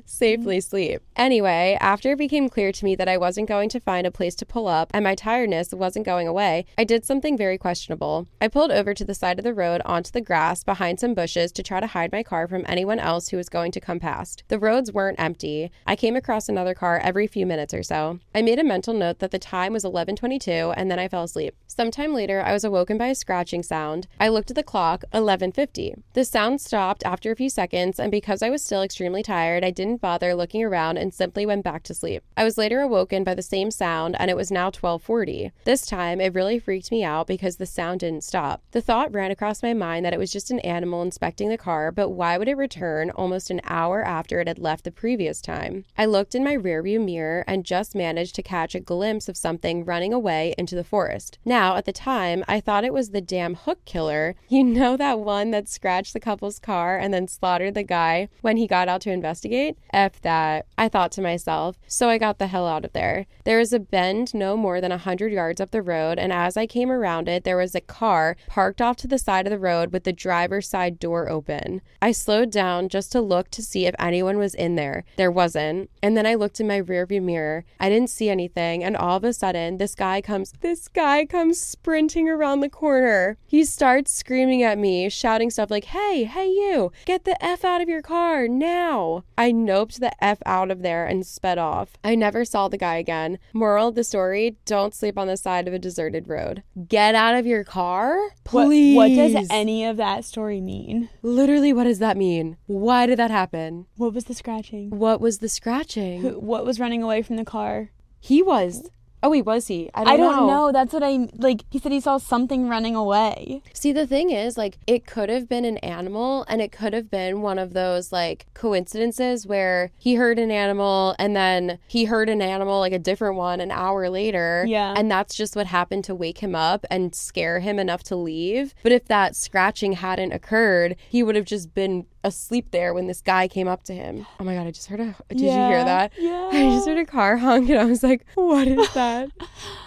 Safely 0.05 0.61
sleep. 0.61 1.01
Anyway, 1.15 1.77
after 1.79 2.11
it 2.11 2.17
became 2.17 2.49
clear 2.49 2.71
to 2.71 2.85
me 2.85 2.95
that 2.95 3.09
I 3.09 3.17
wasn't 3.17 3.47
going 3.47 3.69
to 3.69 3.79
find 3.79 4.05
a 4.05 4.11
place 4.11 4.35
to 4.35 4.45
pull 4.45 4.67
up 4.67 4.91
and 4.93 5.03
my 5.03 5.15
tiredness 5.15 5.73
wasn't 5.73 6.05
going 6.05 6.27
away, 6.27 6.65
I 6.77 6.83
did 6.83 7.05
something 7.05 7.37
very 7.37 7.57
questionable. 7.57 8.27
I 8.41 8.47
pulled 8.47 8.71
over 8.71 8.93
to 8.93 9.05
the 9.05 9.13
side 9.13 9.39
of 9.39 9.43
the 9.43 9.53
road 9.53 9.81
onto 9.85 10.11
the 10.11 10.21
grass 10.21 10.63
behind 10.63 10.99
some 10.99 11.13
bushes 11.13 11.51
to 11.53 11.63
try 11.63 11.79
to 11.79 11.87
hide 11.87 12.11
my 12.11 12.23
car 12.23 12.47
from 12.47 12.65
anyone 12.67 12.99
else 12.99 13.29
who 13.29 13.37
was 13.37 13.49
going 13.49 13.71
to 13.73 13.79
come 13.79 13.99
past. 13.99 14.43
The 14.47 14.59
roads 14.59 14.91
weren't 14.91 15.19
empty. 15.19 15.71
I 15.85 15.95
came 15.95 16.15
across 16.15 16.49
another 16.49 16.73
car 16.73 16.99
every 16.99 17.27
few 17.27 17.45
minutes 17.45 17.73
or 17.73 17.83
so. 17.83 18.19
I 18.33 18.41
made 18.41 18.59
a 18.59 18.63
mental 18.63 18.93
note 18.93 19.19
that 19.19 19.31
the 19.31 19.39
time 19.39 19.73
was 19.73 19.83
11:22 19.83 20.73
and 20.75 20.89
then 20.89 20.99
I 20.99 21.07
fell 21.07 21.23
asleep. 21.23 21.55
Sometime 21.67 22.13
later, 22.13 22.41
I 22.41 22.53
was 22.53 22.63
awoken 22.63 22.97
by 22.97 23.07
a 23.07 23.15
scratching 23.15 23.63
sound. 23.63 24.07
I 24.19 24.27
looked 24.29 24.49
at 24.49 24.55
the 24.55 24.63
clock, 24.63 25.03
11:50. 25.13 25.95
The 26.13 26.25
sound 26.25 26.61
stopped 26.61 27.03
after 27.05 27.31
a 27.31 27.35
few 27.35 27.49
seconds, 27.49 27.99
and 27.99 28.11
because 28.11 28.41
I 28.41 28.49
was 28.49 28.58
still 28.63 28.81
extremely 28.81 29.23
tired, 29.23 29.63
I 29.63 29.71
didn't 29.71 30.01
bother 30.01 30.35
looking 30.35 30.63
around 30.63 30.97
and 30.97 31.13
simply 31.13 31.45
went 31.45 31.63
back 31.63 31.83
to 31.83 31.93
sleep. 31.93 32.23
I 32.35 32.43
was 32.43 32.57
later 32.57 32.81
awoken 32.81 33.23
by 33.23 33.35
the 33.35 33.41
same 33.41 33.71
sound, 33.71 34.15
and 34.19 34.29
it 34.29 34.37
was 34.37 34.51
now 34.51 34.69
12:40. 34.69 35.51
This 35.65 35.85
time, 35.85 36.21
it 36.21 36.33
really 36.33 36.59
freaked 36.59 36.91
me 36.91 37.03
out 37.03 37.27
because 37.27 37.57
the 37.57 37.65
sound 37.65 38.01
didn't 38.01 38.23
stop. 38.23 38.61
The 38.71 38.81
thought 38.81 39.13
ran 39.13 39.31
across 39.31 39.63
my 39.63 39.73
mind 39.73 40.05
that 40.05 40.13
it 40.13 40.19
was 40.19 40.31
just 40.31 40.51
an 40.51 40.59
animal 40.59 41.01
inspecting 41.01 41.49
the 41.49 41.57
car, 41.57 41.91
but 41.91 42.09
why 42.09 42.37
would 42.37 42.47
it 42.47 42.57
return 42.57 43.09
almost 43.11 43.49
an 43.49 43.61
hour 43.65 44.03
after 44.03 44.39
it 44.39 44.47
had 44.47 44.59
left 44.59 44.83
the 44.83 44.91
previous 44.91 45.41
time? 45.41 45.85
I 45.97 46.05
looked 46.05 46.35
in 46.35 46.43
my 46.43 46.55
rearview 46.55 47.03
mirror 47.03 47.43
and 47.47 47.65
just 47.65 47.95
managed 47.95 48.35
to 48.35 48.43
catch 48.43 48.75
a 48.75 48.79
glimpse 48.79 49.29
of 49.29 49.37
something 49.37 49.85
running 49.85 50.13
away 50.13 50.53
into 50.57 50.75
the 50.75 50.83
forest. 50.83 51.37
Now, 51.45 51.75
at 51.75 51.85
the 51.85 51.93
time, 51.93 52.43
I 52.47 52.59
thought 52.59 52.83
it 52.83 52.93
was 52.93 53.09
the 53.09 53.21
damn 53.21 53.55
hook 53.55 53.85
killer. 53.85 54.35
You 54.47 54.63
know 54.63 54.97
that 54.97 55.19
one 55.19 55.51
that 55.51 55.69
scratched 55.69 56.13
the 56.13 56.19
couple's 56.19 56.59
car 56.59 56.97
and 56.97 57.13
then 57.13 57.27
slaughtered 57.27 57.73
the 57.73 57.83
guy 57.83 58.29
when 58.49 58.57
he 58.57 58.65
got 58.65 58.87
out 58.87 58.99
to 59.01 59.11
investigate? 59.11 59.77
F 59.93 60.19
that, 60.21 60.65
I 60.75 60.89
thought 60.89 61.11
to 61.11 61.21
myself. 61.21 61.77
So 61.85 62.09
I 62.09 62.17
got 62.17 62.39
the 62.39 62.47
hell 62.47 62.65
out 62.67 62.83
of 62.83 62.93
there. 62.93 63.27
There 63.43 63.59
was 63.59 63.71
a 63.71 63.79
bend 63.79 64.33
no 64.33 64.57
more 64.57 64.81
than 64.81 64.91
a 64.91 64.97
hundred 64.97 65.31
yards 65.31 65.61
up 65.61 65.69
the 65.69 65.83
road, 65.83 66.17
and 66.17 66.33
as 66.33 66.57
I 66.57 66.65
came 66.65 66.89
around 66.89 67.29
it, 67.29 67.43
there 67.43 67.57
was 67.57 67.75
a 67.75 67.79
car 67.81 68.35
parked 68.47 68.81
off 68.81 68.97
to 68.97 69.07
the 69.07 69.19
side 69.19 69.45
of 69.45 69.51
the 69.51 69.59
road 69.59 69.93
with 69.93 70.03
the 70.03 70.11
driver's 70.11 70.67
side 70.67 70.97
door 70.97 71.29
open. 71.29 71.81
I 72.01 72.11
slowed 72.11 72.49
down 72.49 72.89
just 72.89 73.11
to 73.11 73.21
look 73.21 73.51
to 73.51 73.61
see 73.61 73.85
if 73.85 73.93
anyone 73.99 74.39
was 74.39 74.55
in 74.55 74.73
there. 74.73 75.03
There 75.15 75.31
wasn't. 75.31 75.91
And 76.01 76.17
then 76.17 76.25
I 76.25 76.33
looked 76.33 76.59
in 76.59 76.67
my 76.67 76.81
rearview 76.81 77.21
mirror. 77.21 77.65
I 77.79 77.87
didn't 77.89 78.09
see 78.09 78.29
anything, 78.29 78.83
and 78.83 78.97
all 78.97 79.17
of 79.17 79.23
a 79.23 79.31
sudden, 79.31 79.77
this 79.77 79.93
guy 79.93 80.21
comes 80.21 80.53
this 80.61 80.87
guy 80.87 81.27
comes 81.27 81.61
sprinting 81.61 82.27
around 82.27 82.61
the 82.61 82.69
corner. 82.69 83.37
He 83.45 83.63
starts 83.63 84.11
screaming 84.11 84.63
at 84.63 84.79
me, 84.79 85.07
shouting 85.09 85.51
stuff 85.51 85.69
like, 85.69 85.85
"Hey, 85.85 86.23
hey 86.23 86.47
you, 86.47 86.91
get 87.05 87.25
the 87.25 87.37
F 87.45 87.63
out 87.63 87.81
of 87.81 87.87
your 87.87 88.01
car 88.01 88.38
now." 88.47 89.23
I 89.37 89.51
noped 89.51 89.99
the 89.99 90.11
F 90.23 90.39
out 90.45 90.71
of 90.71 90.81
there 90.81 91.05
and 91.05 91.25
sped 91.25 91.57
off. 91.57 91.97
I 92.03 92.15
never 92.15 92.45
saw 92.45 92.67
the 92.67 92.77
guy 92.77 92.95
again. 92.97 93.39
Moral 93.53 93.89
of 93.89 93.95
the 93.95 94.03
story, 94.03 94.57
don't 94.65 94.93
sleep 94.93 95.17
on 95.17 95.27
the 95.27 95.37
side 95.37 95.67
of 95.67 95.73
a 95.73 95.79
deserted 95.79 96.27
road. 96.27 96.63
Get 96.87 97.15
out 97.15 97.35
of 97.35 97.45
your 97.45 97.63
car? 97.63 98.17
What, 98.51 98.65
Please. 98.65 98.95
what 98.95 99.09
does 99.09 99.47
any 99.49 99.85
of 99.85 99.97
that 99.97 100.25
story 100.25 100.61
mean? 100.61 101.09
Literally, 101.21 101.73
what 101.73 101.83
does 101.85 101.99
that 101.99 102.17
mean? 102.17 102.57
Why 102.65 103.05
did 103.05 103.19
that 103.19 103.31
happen? 103.31 103.85
What 103.95 104.13
was 104.13 104.25
the 104.25 104.33
scratching? 104.33 104.89
What 104.91 105.21
was 105.21 105.39
the 105.39 105.49
scratching? 105.49 106.23
What 106.23 106.65
was 106.65 106.79
running 106.79 107.03
away 107.03 107.21
from 107.21 107.35
the 107.35 107.45
car? 107.45 107.91
He 108.19 108.41
was. 108.41 108.89
Oh, 109.21 109.31
he 109.31 109.41
was 109.41 109.67
he? 109.67 109.89
I 109.93 110.03
don't, 110.03 110.13
I 110.13 110.17
don't 110.17 110.47
know. 110.47 110.71
That's 110.71 110.93
what 110.93 111.03
I 111.03 111.27
like. 111.35 111.65
He 111.69 111.79
said 111.79 111.91
he 111.91 111.99
saw 111.99 112.17
something 112.17 112.69
running 112.69 112.95
away. 112.95 113.61
See, 113.73 113.91
the 113.91 114.07
thing 114.07 114.29
is, 114.29 114.57
like, 114.57 114.77
it 114.87 115.05
could 115.05 115.29
have 115.29 115.49
been 115.49 115.65
an 115.65 115.77
animal 115.79 116.45
and 116.47 116.61
it 116.61 116.71
could 116.71 116.93
have 116.93 117.11
been 117.11 117.41
one 117.41 117.59
of 117.59 117.73
those, 117.73 118.13
like, 118.13 118.45
coincidences 118.53 119.45
where 119.45 119.91
he 119.97 120.15
heard 120.15 120.39
an 120.39 120.51
animal 120.51 121.15
and 121.19 121.35
then 121.35 121.79
he 121.87 122.05
heard 122.05 122.29
an 122.29 122.41
animal, 122.41 122.79
like 122.79 122.93
a 122.93 122.99
different 122.99 123.35
one, 123.35 123.59
an 123.59 123.71
hour 123.71 124.09
later. 124.09 124.63
Yeah. 124.67 124.93
And 124.95 125.11
that's 125.11 125.35
just 125.35 125.55
what 125.55 125.67
happened 125.67 126.05
to 126.05 126.15
wake 126.15 126.37
him 126.37 126.55
up 126.55 126.85
and 126.89 127.13
scare 127.13 127.59
him 127.59 127.77
enough 127.77 128.03
to 128.03 128.15
leave. 128.15 128.73
But 128.83 128.93
if 128.93 129.05
that 129.05 129.35
scratching 129.35 129.93
hadn't 129.93 130.31
occurred, 130.31 130.95
he 131.09 131.23
would 131.23 131.35
have 131.35 131.45
just 131.45 131.73
been 131.73 132.05
asleep 132.23 132.71
there 132.71 132.93
when 132.93 133.07
this 133.07 133.21
guy 133.21 133.47
came 133.47 133.67
up 133.67 133.83
to 133.83 133.93
him. 133.93 134.25
Oh 134.39 134.43
my 134.43 134.55
God, 134.55 134.67
I 134.67 134.71
just 134.71 134.87
heard 134.87 134.99
a. 134.99 135.15
Did 135.29 135.41
you 135.41 135.51
hear 135.51 135.83
that? 135.83 136.11
yeah. 136.17 136.49
I 136.51 136.69
just 136.75 136.87
heard 136.87 136.97
a 136.97 137.05
car 137.05 137.37
honk 137.37 137.69
and 137.69 137.79
I 137.79 137.85
was 137.85 138.03
like, 138.03 138.25
what 138.35 138.67
is 138.67 138.89
that? 138.93 139.29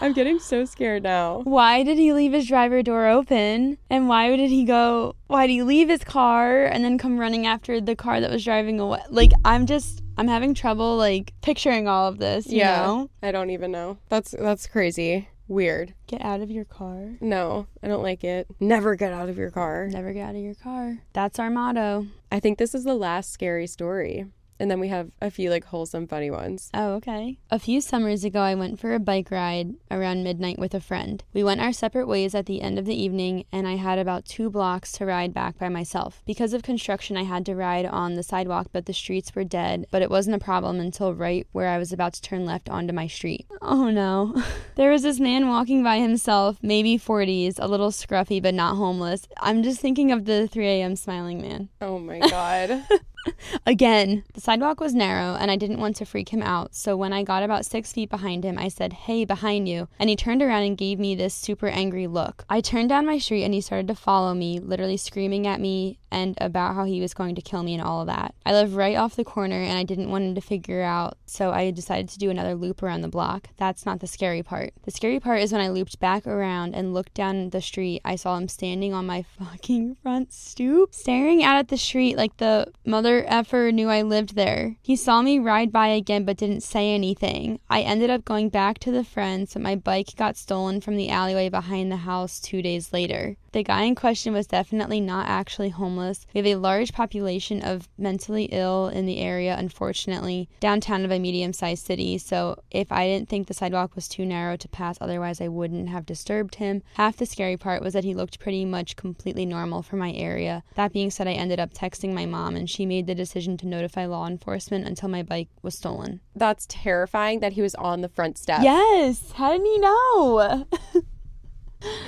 I'm 0.00 0.12
getting 0.12 0.38
so 0.38 0.64
scared 0.64 1.02
now. 1.02 1.40
Why 1.44 1.82
did 1.82 1.98
he 1.98 2.12
leave 2.12 2.32
his 2.32 2.46
driver 2.46 2.82
door 2.82 3.06
open? 3.06 3.78
And 3.90 4.08
why 4.08 4.34
did 4.36 4.50
he 4.50 4.64
go? 4.64 5.16
Why 5.26 5.46
did 5.46 5.52
he 5.54 5.62
leave 5.62 5.88
his 5.88 6.04
car 6.04 6.64
and 6.64 6.84
then 6.84 6.98
come 6.98 7.18
running 7.18 7.46
after 7.46 7.80
the 7.80 7.96
car 7.96 8.20
that 8.20 8.30
was 8.30 8.44
driving 8.44 8.80
away? 8.80 9.00
Like, 9.08 9.32
I'm 9.44 9.66
just, 9.66 10.02
I'm 10.18 10.28
having 10.28 10.54
trouble 10.54 10.96
like 10.96 11.32
picturing 11.42 11.88
all 11.88 12.08
of 12.08 12.18
this. 12.18 12.46
You 12.46 12.58
yeah. 12.58 12.82
know? 12.82 13.10
I 13.22 13.32
don't 13.32 13.50
even 13.50 13.72
know. 13.72 13.98
That's 14.08 14.32
that's 14.38 14.66
crazy. 14.66 15.28
Weird. 15.52 15.92
Get 16.06 16.22
out 16.22 16.40
of 16.40 16.50
your 16.50 16.64
car. 16.64 17.18
No, 17.20 17.66
I 17.82 17.88
don't 17.88 18.02
like 18.02 18.24
it. 18.24 18.46
Never 18.58 18.94
get 18.94 19.12
out 19.12 19.28
of 19.28 19.36
your 19.36 19.50
car. 19.50 19.86
Never 19.86 20.14
get 20.14 20.30
out 20.30 20.34
of 20.34 20.40
your 20.40 20.54
car. 20.54 21.00
That's 21.12 21.38
our 21.38 21.50
motto. 21.50 22.06
I 22.30 22.40
think 22.40 22.56
this 22.56 22.74
is 22.74 22.84
the 22.84 22.94
last 22.94 23.30
scary 23.30 23.66
story. 23.66 24.24
And 24.62 24.70
then 24.70 24.78
we 24.78 24.86
have 24.90 25.10
a 25.20 25.28
few 25.28 25.50
like 25.50 25.64
wholesome 25.64 26.06
funny 26.06 26.30
ones. 26.30 26.70
Oh, 26.72 26.92
okay. 26.92 27.36
A 27.50 27.58
few 27.58 27.80
summers 27.80 28.22
ago, 28.22 28.38
I 28.38 28.54
went 28.54 28.78
for 28.78 28.94
a 28.94 29.00
bike 29.00 29.32
ride 29.32 29.74
around 29.90 30.22
midnight 30.22 30.56
with 30.56 30.72
a 30.72 30.78
friend. 30.78 31.20
We 31.34 31.42
went 31.42 31.60
our 31.60 31.72
separate 31.72 32.06
ways 32.06 32.32
at 32.32 32.46
the 32.46 32.62
end 32.62 32.78
of 32.78 32.84
the 32.84 32.94
evening, 32.94 33.44
and 33.50 33.66
I 33.66 33.74
had 33.74 33.98
about 33.98 34.24
two 34.24 34.50
blocks 34.50 34.92
to 34.92 35.04
ride 35.04 35.34
back 35.34 35.58
by 35.58 35.68
myself. 35.68 36.22
Because 36.26 36.52
of 36.52 36.62
construction, 36.62 37.16
I 37.16 37.24
had 37.24 37.44
to 37.46 37.56
ride 37.56 37.86
on 37.86 38.14
the 38.14 38.22
sidewalk, 38.22 38.68
but 38.70 38.86
the 38.86 38.92
streets 38.92 39.34
were 39.34 39.42
dead. 39.42 39.86
But 39.90 40.00
it 40.00 40.10
wasn't 40.10 40.36
a 40.36 40.44
problem 40.44 40.78
until 40.78 41.12
right 41.12 41.44
where 41.50 41.66
I 41.66 41.78
was 41.78 41.92
about 41.92 42.12
to 42.12 42.22
turn 42.22 42.46
left 42.46 42.70
onto 42.70 42.92
my 42.92 43.08
street. 43.08 43.46
Oh 43.64 43.90
no. 43.90 44.34
there 44.74 44.90
was 44.90 45.02
this 45.02 45.20
man 45.20 45.48
walking 45.48 45.84
by 45.84 45.98
himself, 45.98 46.58
maybe 46.62 46.98
40s, 46.98 47.58
a 47.60 47.68
little 47.68 47.90
scruffy, 47.90 48.42
but 48.42 48.54
not 48.54 48.76
homeless. 48.76 49.28
I'm 49.38 49.62
just 49.62 49.80
thinking 49.80 50.10
of 50.10 50.24
the 50.24 50.48
3 50.48 50.66
a.m. 50.66 50.96
smiling 50.96 51.40
man. 51.40 51.68
Oh 51.80 52.00
my 52.00 52.18
god. 52.18 52.84
Again, 53.66 54.24
the 54.34 54.40
sidewalk 54.40 54.80
was 54.80 54.94
narrow 54.94 55.36
and 55.36 55.50
I 55.50 55.56
didn't 55.56 55.80
want 55.80 55.96
to 55.96 56.04
freak 56.04 56.30
him 56.30 56.42
out, 56.42 56.74
so 56.74 56.96
when 56.96 57.12
I 57.12 57.22
got 57.22 57.42
about 57.42 57.66
six 57.66 57.92
feet 57.92 58.10
behind 58.10 58.44
him, 58.44 58.58
I 58.58 58.68
said, 58.68 58.92
Hey, 58.92 59.24
behind 59.24 59.68
you. 59.68 59.88
And 59.98 60.10
he 60.10 60.16
turned 60.16 60.42
around 60.42 60.62
and 60.64 60.76
gave 60.76 60.98
me 60.98 61.14
this 61.14 61.34
super 61.34 61.68
angry 61.68 62.06
look. 62.06 62.44
I 62.48 62.60
turned 62.60 62.88
down 62.88 63.06
my 63.06 63.18
street 63.18 63.44
and 63.44 63.54
he 63.54 63.60
started 63.60 63.88
to 63.88 63.94
follow 63.94 64.34
me, 64.34 64.58
literally 64.58 64.96
screaming 64.96 65.46
at 65.46 65.60
me 65.60 65.98
and 66.12 66.36
about 66.40 66.74
how 66.74 66.84
he 66.84 67.00
was 67.00 67.14
going 67.14 67.34
to 67.34 67.42
kill 67.42 67.62
me 67.62 67.74
and 67.74 67.82
all 67.82 68.02
of 68.02 68.06
that. 68.06 68.34
I 68.44 68.52
live 68.52 68.76
right 68.76 68.96
off 68.96 69.16
the 69.16 69.24
corner 69.24 69.56
and 69.56 69.78
I 69.78 69.82
didn't 69.82 70.10
want 70.10 70.24
him 70.24 70.34
to 70.34 70.40
figure 70.40 70.82
out, 70.82 71.16
so 71.26 71.50
I 71.50 71.70
decided 71.70 72.08
to 72.10 72.18
do 72.18 72.30
another 72.30 72.54
loop 72.54 72.82
around 72.82 73.00
the 73.00 73.08
block. 73.08 73.48
That's 73.56 73.86
not 73.86 74.00
the 74.00 74.06
scary 74.06 74.42
part. 74.42 74.72
The 74.84 74.90
scary 74.90 75.18
part 75.20 75.40
is 75.40 75.52
when 75.52 75.60
I 75.60 75.68
looped 75.68 75.98
back 75.98 76.26
around 76.26 76.74
and 76.74 76.94
looked 76.94 77.14
down 77.14 77.50
the 77.50 77.60
street, 77.60 78.02
I 78.04 78.16
saw 78.16 78.36
him 78.36 78.48
standing 78.48 78.92
on 78.92 79.06
my 79.06 79.24
fucking 79.38 79.96
front 80.02 80.32
stoop, 80.32 80.94
staring 80.94 81.42
out 81.42 81.56
at 81.56 81.68
the 81.68 81.78
street 81.78 82.16
like 82.16 82.36
the 82.36 82.70
mother 82.84 83.24
effer 83.26 83.70
knew 83.72 83.88
I 83.88 84.02
lived 84.02 84.36
there. 84.36 84.76
He 84.82 84.96
saw 84.96 85.22
me 85.22 85.38
ride 85.38 85.72
by 85.72 85.88
again 85.88 86.24
but 86.24 86.36
didn't 86.36 86.62
say 86.62 86.94
anything. 86.94 87.58
I 87.70 87.80
ended 87.80 88.10
up 88.10 88.24
going 88.24 88.50
back 88.50 88.78
to 88.80 88.90
the 88.90 89.04
friends, 89.04 89.54
but 89.54 89.62
my 89.62 89.76
bike 89.76 90.14
got 90.16 90.36
stolen 90.36 90.80
from 90.80 90.96
the 90.96 91.08
alleyway 91.08 91.48
behind 91.48 91.90
the 91.90 91.96
house 91.96 92.40
two 92.40 92.60
days 92.62 92.92
later. 92.92 93.36
The 93.52 93.62
guy 93.62 93.82
in 93.82 93.94
question 93.94 94.32
was 94.32 94.46
definitely 94.46 95.00
not 95.00 95.28
actually 95.28 95.68
homeless 95.68 96.01
homeless. 96.02 96.26
We 96.34 96.38
have 96.38 96.46
a 96.46 96.60
large 96.60 96.92
population 96.92 97.62
of 97.62 97.88
mentally 97.96 98.44
ill 98.46 98.88
in 98.88 99.06
the 99.06 99.18
area, 99.18 99.56
unfortunately. 99.58 100.48
Downtown 100.60 101.04
of 101.04 101.10
a 101.10 101.18
medium 101.18 101.52
sized 101.52 101.86
city, 101.86 102.18
so 102.18 102.62
if 102.70 102.90
I 102.90 103.06
didn't 103.06 103.28
think 103.28 103.46
the 103.46 103.54
sidewalk 103.54 103.94
was 103.94 104.08
too 104.08 104.26
narrow 104.26 104.56
to 104.56 104.68
pass, 104.68 104.98
otherwise 105.00 105.40
I 105.40 105.48
wouldn't 105.48 105.88
have 105.88 106.06
disturbed 106.06 106.56
him. 106.56 106.82
Half 106.94 107.16
the 107.16 107.26
scary 107.26 107.56
part 107.56 107.82
was 107.82 107.94
that 107.94 108.04
he 108.04 108.14
looked 108.14 108.40
pretty 108.40 108.64
much 108.64 108.96
completely 108.96 109.46
normal 109.46 109.82
for 109.82 109.96
my 109.96 110.12
area. 110.12 110.62
That 110.74 110.92
being 110.92 111.10
said, 111.10 111.28
I 111.28 111.32
ended 111.32 111.60
up 111.60 111.72
texting 111.72 112.12
my 112.12 112.26
mom, 112.26 112.56
and 112.56 112.68
she 112.68 112.86
made 112.86 113.06
the 113.06 113.14
decision 113.14 113.56
to 113.58 113.66
notify 113.66 114.06
law 114.06 114.26
enforcement 114.26 114.86
until 114.86 115.08
my 115.08 115.22
bike 115.22 115.48
was 115.62 115.76
stolen. 115.76 116.20
That's 116.34 116.66
terrifying 116.68 117.40
that 117.40 117.52
he 117.52 117.62
was 117.62 117.74
on 117.76 118.00
the 118.00 118.08
front 118.08 118.38
step. 118.38 118.62
Yes! 118.62 119.32
How 119.32 119.52
did 119.52 119.62
he 119.62 119.78
know? 119.78 120.66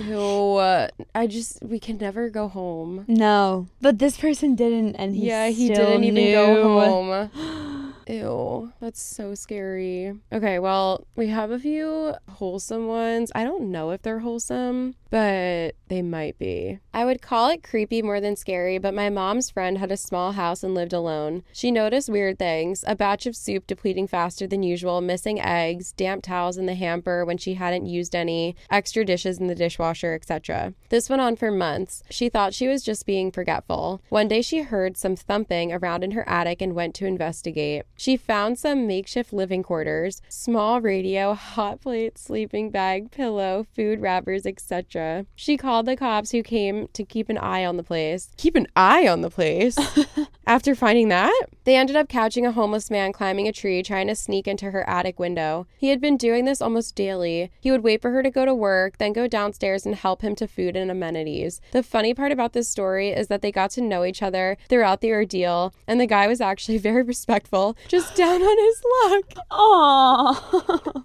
Ew, 0.06 0.54
uh, 0.56 0.88
I 1.14 1.26
just 1.26 1.62
we 1.62 1.78
can 1.78 1.98
never 1.98 2.30
go 2.30 2.48
home. 2.48 3.04
no. 3.08 3.66
But 3.80 3.98
this 3.98 4.16
person 4.16 4.54
didn't, 4.54 4.96
and 4.96 5.14
he 5.14 5.26
yeah, 5.26 5.48
he 5.48 5.68
didn't 5.68 6.04
even 6.04 6.32
go 6.32 6.80
home. 6.80 7.30
Ew, 8.06 8.72
that's 8.80 9.00
so 9.00 9.34
scary. 9.34 10.12
Okay, 10.30 10.58
well, 10.58 11.06
we 11.16 11.28
have 11.28 11.50
a 11.50 11.58
few 11.58 12.14
wholesome 12.28 12.86
ones. 12.86 13.32
I 13.34 13.44
don't 13.44 13.70
know 13.72 13.90
if 13.92 14.02
they're 14.02 14.18
wholesome, 14.18 14.94
but 15.14 15.76
they 15.86 16.02
might 16.02 16.36
be. 16.40 16.80
I 16.92 17.04
would 17.04 17.22
call 17.22 17.48
it 17.48 17.62
creepy 17.62 18.02
more 18.02 18.20
than 18.20 18.34
scary, 18.34 18.78
but 18.78 18.94
my 18.94 19.10
mom's 19.10 19.48
friend 19.48 19.78
had 19.78 19.92
a 19.92 19.96
small 19.96 20.32
house 20.32 20.64
and 20.64 20.74
lived 20.74 20.92
alone. 20.92 21.44
She 21.52 21.70
noticed 21.70 22.08
weird 22.08 22.36
things 22.36 22.82
a 22.84 22.96
batch 22.96 23.24
of 23.24 23.36
soup 23.36 23.64
depleting 23.68 24.08
faster 24.08 24.48
than 24.48 24.64
usual, 24.64 25.00
missing 25.00 25.40
eggs, 25.40 25.92
damp 25.92 26.24
towels 26.24 26.58
in 26.58 26.66
the 26.66 26.74
hamper 26.74 27.24
when 27.24 27.38
she 27.38 27.54
hadn't 27.54 27.86
used 27.86 28.16
any, 28.16 28.56
extra 28.72 29.04
dishes 29.04 29.38
in 29.38 29.46
the 29.46 29.54
dishwasher, 29.54 30.14
etc. 30.14 30.74
This 30.88 31.08
went 31.08 31.22
on 31.22 31.36
for 31.36 31.52
months. 31.52 32.02
She 32.10 32.28
thought 32.28 32.52
she 32.52 32.66
was 32.66 32.82
just 32.82 33.06
being 33.06 33.30
forgetful. 33.30 34.02
One 34.08 34.26
day 34.26 34.42
she 34.42 34.62
heard 34.62 34.96
some 34.96 35.14
thumping 35.14 35.72
around 35.72 36.02
in 36.02 36.10
her 36.10 36.28
attic 36.28 36.60
and 36.60 36.74
went 36.74 36.92
to 36.96 37.06
investigate. 37.06 37.84
She 37.96 38.16
found 38.16 38.58
some 38.58 38.88
makeshift 38.88 39.32
living 39.32 39.62
quarters, 39.62 40.20
small 40.28 40.80
radio, 40.80 41.34
hot 41.34 41.82
plate, 41.82 42.18
sleeping 42.18 42.70
bag, 42.70 43.12
pillow, 43.12 43.64
food 43.76 44.00
wrappers, 44.00 44.44
etc. 44.44 45.03
She 45.34 45.56
called 45.56 45.86
the 45.86 45.96
cops 45.96 46.30
who 46.30 46.42
came 46.42 46.88
to 46.92 47.04
keep 47.04 47.28
an 47.28 47.38
eye 47.38 47.64
on 47.64 47.76
the 47.76 47.82
place. 47.82 48.30
Keep 48.36 48.56
an 48.56 48.66
eye 48.76 49.06
on 49.06 49.20
the 49.20 49.30
place? 49.30 49.76
After 50.46 50.74
finding 50.74 51.08
that, 51.08 51.46
they 51.64 51.76
ended 51.76 51.96
up 51.96 52.08
catching 52.08 52.44
a 52.44 52.52
homeless 52.52 52.90
man 52.90 53.12
climbing 53.12 53.48
a 53.48 53.52
tree 53.52 53.82
trying 53.82 54.08
to 54.08 54.14
sneak 54.14 54.46
into 54.46 54.70
her 54.70 54.88
attic 54.88 55.18
window. 55.18 55.66
He 55.78 55.88
had 55.88 56.00
been 56.00 56.16
doing 56.16 56.44
this 56.44 56.60
almost 56.60 56.94
daily. 56.94 57.50
He 57.60 57.70
would 57.70 57.82
wait 57.82 58.02
for 58.02 58.10
her 58.10 58.22
to 58.22 58.30
go 58.30 58.44
to 58.44 58.54
work, 58.54 58.98
then 58.98 59.12
go 59.12 59.26
downstairs 59.26 59.86
and 59.86 59.94
help 59.94 60.22
him 60.22 60.34
to 60.36 60.46
food 60.46 60.76
and 60.76 60.90
amenities. 60.90 61.60
The 61.72 61.82
funny 61.82 62.12
part 62.12 62.32
about 62.32 62.52
this 62.52 62.68
story 62.68 63.10
is 63.10 63.28
that 63.28 63.42
they 63.42 63.50
got 63.52 63.70
to 63.72 63.80
know 63.80 64.04
each 64.04 64.22
other 64.22 64.56
throughout 64.68 65.00
the 65.00 65.12
ordeal, 65.12 65.74
and 65.86 66.00
the 66.00 66.06
guy 66.06 66.26
was 66.26 66.40
actually 66.40 66.78
very 66.84 67.02
respectful, 67.02 67.76
just 67.88 68.14
down 68.14 68.42
on 68.42 68.58
his 68.58 68.82
luck. 69.02 69.46
Aww. 69.50 71.04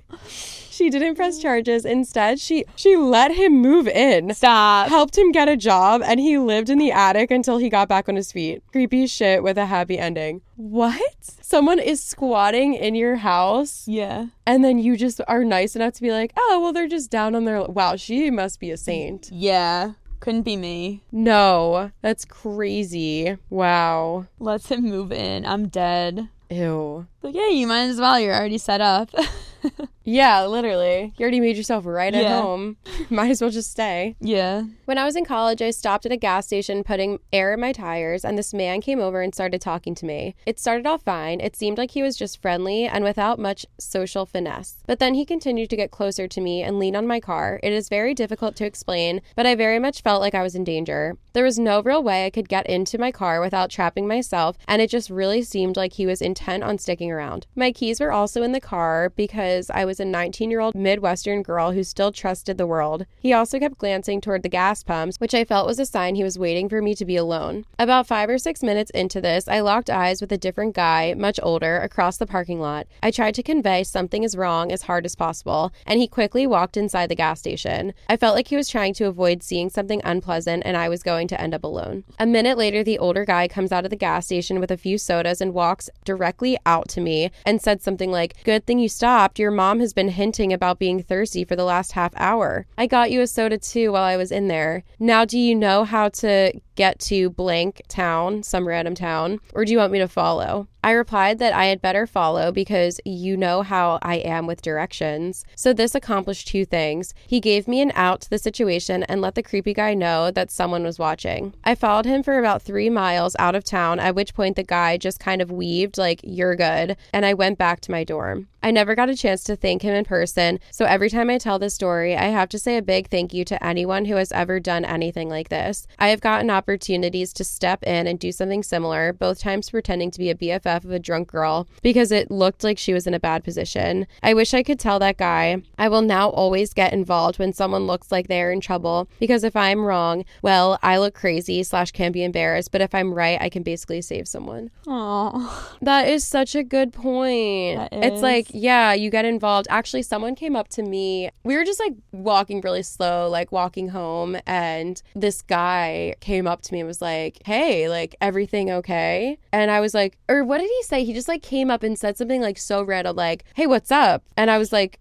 She 0.79 0.89
didn't 0.89 1.15
press 1.15 1.39
charges. 1.39 1.83
Instead, 1.83 2.39
she 2.39 2.63
she 2.77 2.95
let 2.95 3.31
him 3.33 3.51
move 3.61 3.85
in. 3.85 4.33
Stop. 4.33 4.87
Helped 4.87 5.17
him 5.17 5.33
get 5.33 5.49
a 5.49 5.57
job 5.57 6.01
and 6.05 6.21
he 6.21 6.37
lived 6.37 6.69
in 6.69 6.77
the 6.77 6.89
attic 6.93 7.31
until 7.31 7.57
he 7.57 7.67
got 7.69 7.89
back 7.89 8.07
on 8.07 8.15
his 8.15 8.31
feet. 8.31 8.63
Creepy 8.71 9.05
shit 9.05 9.43
with 9.43 9.57
a 9.57 9.65
happy 9.65 9.99
ending. 9.99 10.39
What? 10.55 11.01
Someone 11.41 11.79
is 11.79 12.01
squatting 12.01 12.75
in 12.75 12.95
your 12.95 13.17
house 13.17 13.83
Yeah. 13.89 14.27
and 14.47 14.63
then 14.63 14.79
you 14.79 14.95
just 14.95 15.19
are 15.27 15.43
nice 15.43 15.75
enough 15.75 15.95
to 15.95 16.01
be 16.01 16.11
like, 16.11 16.31
"Oh, 16.37 16.59
well 16.63 16.71
they're 16.71 16.87
just 16.87 17.11
down 17.11 17.35
on 17.35 17.43
their 17.43 17.61
wow, 17.63 17.97
she 17.97 18.31
must 18.31 18.61
be 18.61 18.71
a 18.71 18.77
saint." 18.77 19.29
Yeah. 19.33 19.93
Couldn't 20.21 20.43
be 20.43 20.55
me. 20.55 21.03
No, 21.11 21.91
that's 22.01 22.23
crazy. 22.23 23.35
Wow. 23.49 24.27
Let's 24.39 24.69
him 24.69 24.83
move 24.83 25.11
in. 25.11 25.45
I'm 25.45 25.67
dead. 25.67 26.29
Ew. 26.49 27.05
Like, 27.21 27.35
yeah, 27.35 27.49
you 27.49 27.67
might 27.67 27.83
as 27.89 27.99
well. 27.99 28.17
You're 28.17 28.33
already 28.33 28.57
set 28.57 28.79
up. 28.79 29.09
Yeah, 30.11 30.47
literally. 30.47 31.13
You 31.17 31.23
already 31.23 31.39
made 31.39 31.55
yourself 31.55 31.85
right 31.85 32.11
at 32.15 32.23
Yeah. 32.23 32.41
home. 32.41 32.77
Might 33.11 33.29
as 33.29 33.41
well 33.41 33.51
just 33.51 33.69
stay. 33.69 34.15
yeah. 34.19 34.63
When 34.85 34.97
I 34.97 35.05
was 35.05 35.15
in 35.15 35.23
college, 35.23 35.61
I 35.61 35.69
stopped 35.69 36.07
at 36.07 36.11
a 36.11 36.17
gas 36.17 36.47
station 36.47 36.83
putting 36.83 37.19
air 37.31 37.53
in 37.53 37.59
my 37.59 37.71
tires, 37.71 38.25
and 38.25 38.35
this 38.35 38.51
man 38.51 38.81
came 38.81 38.99
over 38.99 39.21
and 39.21 39.35
started 39.35 39.61
talking 39.61 39.93
to 39.93 40.07
me. 40.07 40.33
It 40.47 40.59
started 40.59 40.87
off 40.87 41.03
fine. 41.03 41.39
It 41.41 41.55
seemed 41.55 41.77
like 41.77 41.91
he 41.91 42.01
was 42.01 42.17
just 42.17 42.41
friendly 42.41 42.85
and 42.87 43.03
without 43.03 43.37
much 43.37 43.67
social 43.79 44.25
finesse. 44.25 44.77
But 44.87 44.97
then 44.97 45.13
he 45.13 45.25
continued 45.25 45.69
to 45.69 45.75
get 45.75 45.91
closer 45.91 46.27
to 46.27 46.41
me 46.41 46.63
and 46.63 46.79
lean 46.79 46.95
on 46.95 47.05
my 47.05 47.19
car. 47.19 47.59
It 47.61 47.71
is 47.71 47.87
very 47.87 48.15
difficult 48.15 48.55
to 48.55 48.65
explain, 48.65 49.21
but 49.35 49.45
I 49.45 49.53
very 49.53 49.77
much 49.77 50.01
felt 50.01 50.21
like 50.21 50.33
I 50.33 50.41
was 50.41 50.55
in 50.55 50.63
danger. 50.63 51.17
There 51.33 51.43
was 51.43 51.59
no 51.59 51.83
real 51.83 52.01
way 52.01 52.25
I 52.25 52.31
could 52.31 52.49
get 52.49 52.65
into 52.65 52.97
my 52.97 53.11
car 53.11 53.39
without 53.41 53.69
trapping 53.69 54.07
myself, 54.07 54.57
and 54.67 54.81
it 54.81 54.89
just 54.89 55.11
really 55.11 55.43
seemed 55.43 55.77
like 55.77 55.93
he 55.93 56.07
was 56.07 56.19
intent 56.19 56.63
on 56.63 56.79
sticking 56.79 57.11
around. 57.11 57.45
My 57.55 57.71
keys 57.71 57.99
were 57.99 58.11
also 58.11 58.41
in 58.41 58.53
the 58.53 58.59
car 58.59 59.11
because 59.15 59.48
I 59.49 59.85
was 59.85 59.99
a 59.99 60.05
19 60.05 60.51
year 60.51 60.59
old 60.59 60.75
Midwestern 60.75 61.41
girl 61.41 61.71
who 61.71 61.83
still 61.83 62.11
trusted 62.11 62.57
the 62.57 62.67
world. 62.67 63.05
He 63.19 63.33
also 63.33 63.59
kept 63.59 63.77
glancing 63.77 64.21
toward 64.21 64.43
the 64.43 64.49
gas 64.49 64.83
pumps, 64.83 65.17
which 65.17 65.33
I 65.33 65.43
felt 65.43 65.65
was 65.65 65.79
a 65.79 65.85
sign 65.85 66.15
he 66.15 66.23
was 66.23 66.37
waiting 66.37 66.69
for 66.69 66.81
me 66.81 66.93
to 66.95 67.05
be 67.05 67.15
alone. 67.15 67.65
About 67.79 68.07
five 68.07 68.29
or 68.29 68.37
six 68.37 68.61
minutes 68.61 68.91
into 68.91 69.19
this, 69.19 69.47
I 69.47 69.61
locked 69.61 69.89
eyes 69.89 70.21
with 70.21 70.31
a 70.31 70.37
different 70.37 70.75
guy, 70.75 71.15
much 71.17 71.39
older, 71.41 71.77
across 71.77 72.17
the 72.17 72.27
parking 72.27 72.59
lot. 72.59 72.85
I 73.01 73.11
tried 73.11 73.35
to 73.35 73.43
convey 73.43 73.83
something 73.83 74.23
is 74.23 74.37
wrong 74.37 74.71
as 74.71 74.83
hard 74.83 75.05
as 75.05 75.15
possible, 75.15 75.71
and 75.85 75.99
he 75.99 76.07
quickly 76.07 76.45
walked 76.45 76.77
inside 76.77 77.07
the 77.07 77.15
gas 77.15 77.39
station. 77.39 77.93
I 78.07 78.17
felt 78.17 78.35
like 78.35 78.49
he 78.49 78.55
was 78.55 78.69
trying 78.69 78.93
to 78.95 79.07
avoid 79.07 79.41
seeing 79.41 79.69
something 79.69 80.01
unpleasant, 80.03 80.63
and 80.65 80.77
I 80.77 80.89
was 80.89 81.01
going 81.01 81.27
to 81.29 81.41
end 81.41 81.53
up 81.53 81.63
alone. 81.63 82.03
A 82.19 82.27
minute 82.27 82.57
later, 82.57 82.83
the 82.83 82.99
older 82.99 83.25
guy 83.25 83.47
comes 83.47 83.71
out 83.71 83.85
of 83.85 83.89
the 83.89 83.95
gas 83.95 84.25
station 84.25 84.59
with 84.59 84.71
a 84.71 84.77
few 84.77 84.97
sodas 84.97 85.41
and 85.41 85.53
walks 85.53 85.89
directly 86.05 86.57
out 86.65 86.87
to 86.89 87.01
me 87.01 87.31
and 87.45 87.61
said 87.61 87.81
something 87.81 88.11
like, 88.11 88.35
Good 88.43 88.65
thing 88.65 88.79
you 88.79 88.89
stopped. 88.89 89.38
Your 89.39 89.51
mom 89.51 89.79
has 89.79 89.93
been 89.93 90.09
hinting 90.09 90.51
about 90.51 90.79
being 90.79 91.01
thirsty 91.01 91.45
for 91.45 91.55
the 91.55 91.63
last 91.63 91.93
half 91.93 92.11
hour. 92.17 92.67
I 92.77 92.87
got 92.87 93.09
you 93.09 93.21
a 93.21 93.27
soda 93.27 93.57
too 93.57 93.93
while 93.93 94.03
I 94.03 94.17
was 94.17 94.33
in 94.33 94.49
there. 94.49 94.83
Now, 94.99 95.23
do 95.23 95.39
you 95.39 95.55
know 95.55 95.85
how 95.85 96.09
to 96.09 96.51
get 96.79 96.97
to 96.97 97.29
blank 97.29 97.81
town, 97.89 98.41
some 98.41 98.65
random 98.65 98.95
town, 98.95 99.37
or 99.53 99.65
do 99.65 99.73
you 99.73 99.77
want 99.77 99.91
me 99.91 99.99
to 99.99 100.07
follow? 100.07 100.65
I 100.81 100.91
replied 100.91 101.39
that 101.39 101.51
I 101.51 101.65
had 101.65 101.81
better 101.81 102.07
follow 102.07 102.53
because 102.53 103.01
you 103.03 103.35
know 103.35 103.63
how 103.63 103.99
I 104.01 104.15
am 104.15 104.47
with 104.47 104.61
directions. 104.61 105.43
So 105.53 105.73
this 105.73 105.93
accomplished 105.93 106.47
two 106.47 106.63
things. 106.63 107.13
He 107.27 107.41
gave 107.41 107.67
me 107.67 107.81
an 107.81 107.91
out 107.95 108.21
to 108.21 108.29
the 108.29 108.37
situation 108.37 109.03
and 109.03 109.19
let 109.19 109.35
the 109.35 109.43
creepy 109.43 109.73
guy 109.73 109.93
know 109.93 110.31
that 110.31 110.51
someone 110.51 110.85
was 110.85 110.97
watching. 110.97 111.53
I 111.65 111.75
followed 111.75 112.05
him 112.05 112.23
for 112.23 112.39
about 112.39 112.61
three 112.61 112.89
miles 112.89 113.35
out 113.39 113.55
of 113.55 113.65
town, 113.65 113.99
at 113.99 114.15
which 114.15 114.33
point 114.33 114.55
the 114.55 114.63
guy 114.63 114.95
just 114.95 115.19
kind 115.19 115.41
of 115.41 115.51
weaved, 115.51 115.97
like, 115.97 116.21
you're 116.23 116.55
good, 116.55 116.95
and 117.11 117.25
I 117.25 117.33
went 117.33 117.57
back 117.57 117.81
to 117.81 117.91
my 117.91 118.05
dorm. 118.05 118.47
I 118.63 118.71
never 118.71 118.95
got 118.95 119.09
a 119.09 119.15
chance 119.15 119.43
to 119.45 119.55
thank 119.55 119.81
him 119.81 119.93
in 119.93 120.05
person, 120.05 120.59
so 120.71 120.85
every 120.85 121.09
time 121.09 121.29
I 121.29 121.37
tell 121.37 121.59
this 121.59 121.73
story, 121.73 122.15
I 122.15 122.25
have 122.25 122.49
to 122.49 122.59
say 122.59 122.77
a 122.77 122.81
big 122.81 123.09
thank 123.09 123.33
you 123.33 123.43
to 123.45 123.65
anyone 123.65 124.05
who 124.05 124.15
has 124.15 124.31
ever 124.31 124.59
done 124.59 124.85
anything 124.85 125.29
like 125.29 125.49
this. 125.49 125.87
I 125.97 126.09
have 126.09 126.21
gotten 126.21 126.49
opportunities 126.49 126.68
to 126.77 127.43
step 127.43 127.83
in 127.83 128.07
and 128.07 128.19
do 128.19 128.31
something 128.31 128.63
similar, 128.63 129.13
both 129.13 129.39
times 129.39 129.69
pretending 129.69 130.11
to 130.11 130.19
be 130.19 130.29
a 130.29 130.35
BFF 130.35 130.85
of 130.85 130.91
a 130.91 130.99
drunk 130.99 131.29
girl 131.29 131.67
because 131.81 132.11
it 132.11 132.31
looked 132.31 132.63
like 132.63 132.77
she 132.77 132.93
was 132.93 133.07
in 133.07 133.13
a 133.13 133.19
bad 133.19 133.43
position. 133.43 134.07
I 134.23 134.33
wish 134.33 134.53
I 134.53 134.63
could 134.63 134.79
tell 134.79 134.99
that 134.99 135.17
guy, 135.17 135.61
I 135.77 135.89
will 135.89 136.01
now 136.01 136.29
always 136.29 136.73
get 136.73 136.93
involved 136.93 137.39
when 137.39 137.53
someone 137.53 137.87
looks 137.87 138.11
like 138.11 138.27
they're 138.27 138.51
in 138.51 138.61
trouble 138.61 139.09
because 139.19 139.43
if 139.43 139.55
I'm 139.55 139.85
wrong, 139.85 140.25
well, 140.41 140.79
I 140.81 140.97
look 140.97 141.13
crazy 141.13 141.63
slash 141.63 141.91
can 141.91 142.11
be 142.11 142.23
embarrassed, 142.23 142.71
but 142.71 142.81
if 142.81 142.93
I'm 142.93 143.13
right, 143.13 143.41
I 143.41 143.49
can 143.49 143.63
basically 143.63 144.01
save 144.01 144.27
someone. 144.27 144.71
Aw. 144.87 145.77
That 145.81 146.07
is 146.07 146.25
such 146.25 146.55
a 146.55 146.63
good 146.63 146.93
point. 146.93 147.89
It's 147.91 148.21
like, 148.21 148.47
yeah, 148.51 148.93
you 148.93 149.09
get 149.09 149.25
involved. 149.25 149.67
Actually, 149.69 150.03
someone 150.03 150.35
came 150.35 150.55
up 150.55 150.67
to 150.69 150.83
me. 150.83 151.29
We 151.43 151.55
were 151.55 151.65
just 151.65 151.79
like 151.79 151.93
walking 152.11 152.61
really 152.61 152.83
slow, 152.83 153.29
like 153.29 153.51
walking 153.51 153.89
home, 153.89 154.37
and 154.45 155.01
this 155.15 155.41
guy 155.41 156.15
came 156.19 156.47
up 156.47 156.58
to 156.63 156.73
me 156.73 156.79
and 156.79 156.87
was 156.87 157.01
like, 157.01 157.39
"Hey, 157.45 157.89
like 157.89 158.15
everything 158.21 158.69
okay?" 158.71 159.37
And 159.51 159.69
I 159.71 159.79
was 159.79 159.93
like, 159.93 160.17
or 160.27 160.43
what 160.43 160.59
did 160.59 160.69
he 160.69 160.83
say? 160.83 161.03
He 161.03 161.13
just 161.13 161.27
like 161.27 161.41
came 161.41 161.69
up 161.71 161.83
and 161.83 161.97
said 161.97 162.17
something 162.17 162.41
like 162.41 162.57
so 162.57 162.81
random, 162.83 163.15
like, 163.15 163.43
"Hey, 163.55 163.67
what's 163.67 163.91
up?" 163.91 164.23
And 164.37 164.49
I 164.51 164.57
was 164.57 164.71
like, 164.73 164.99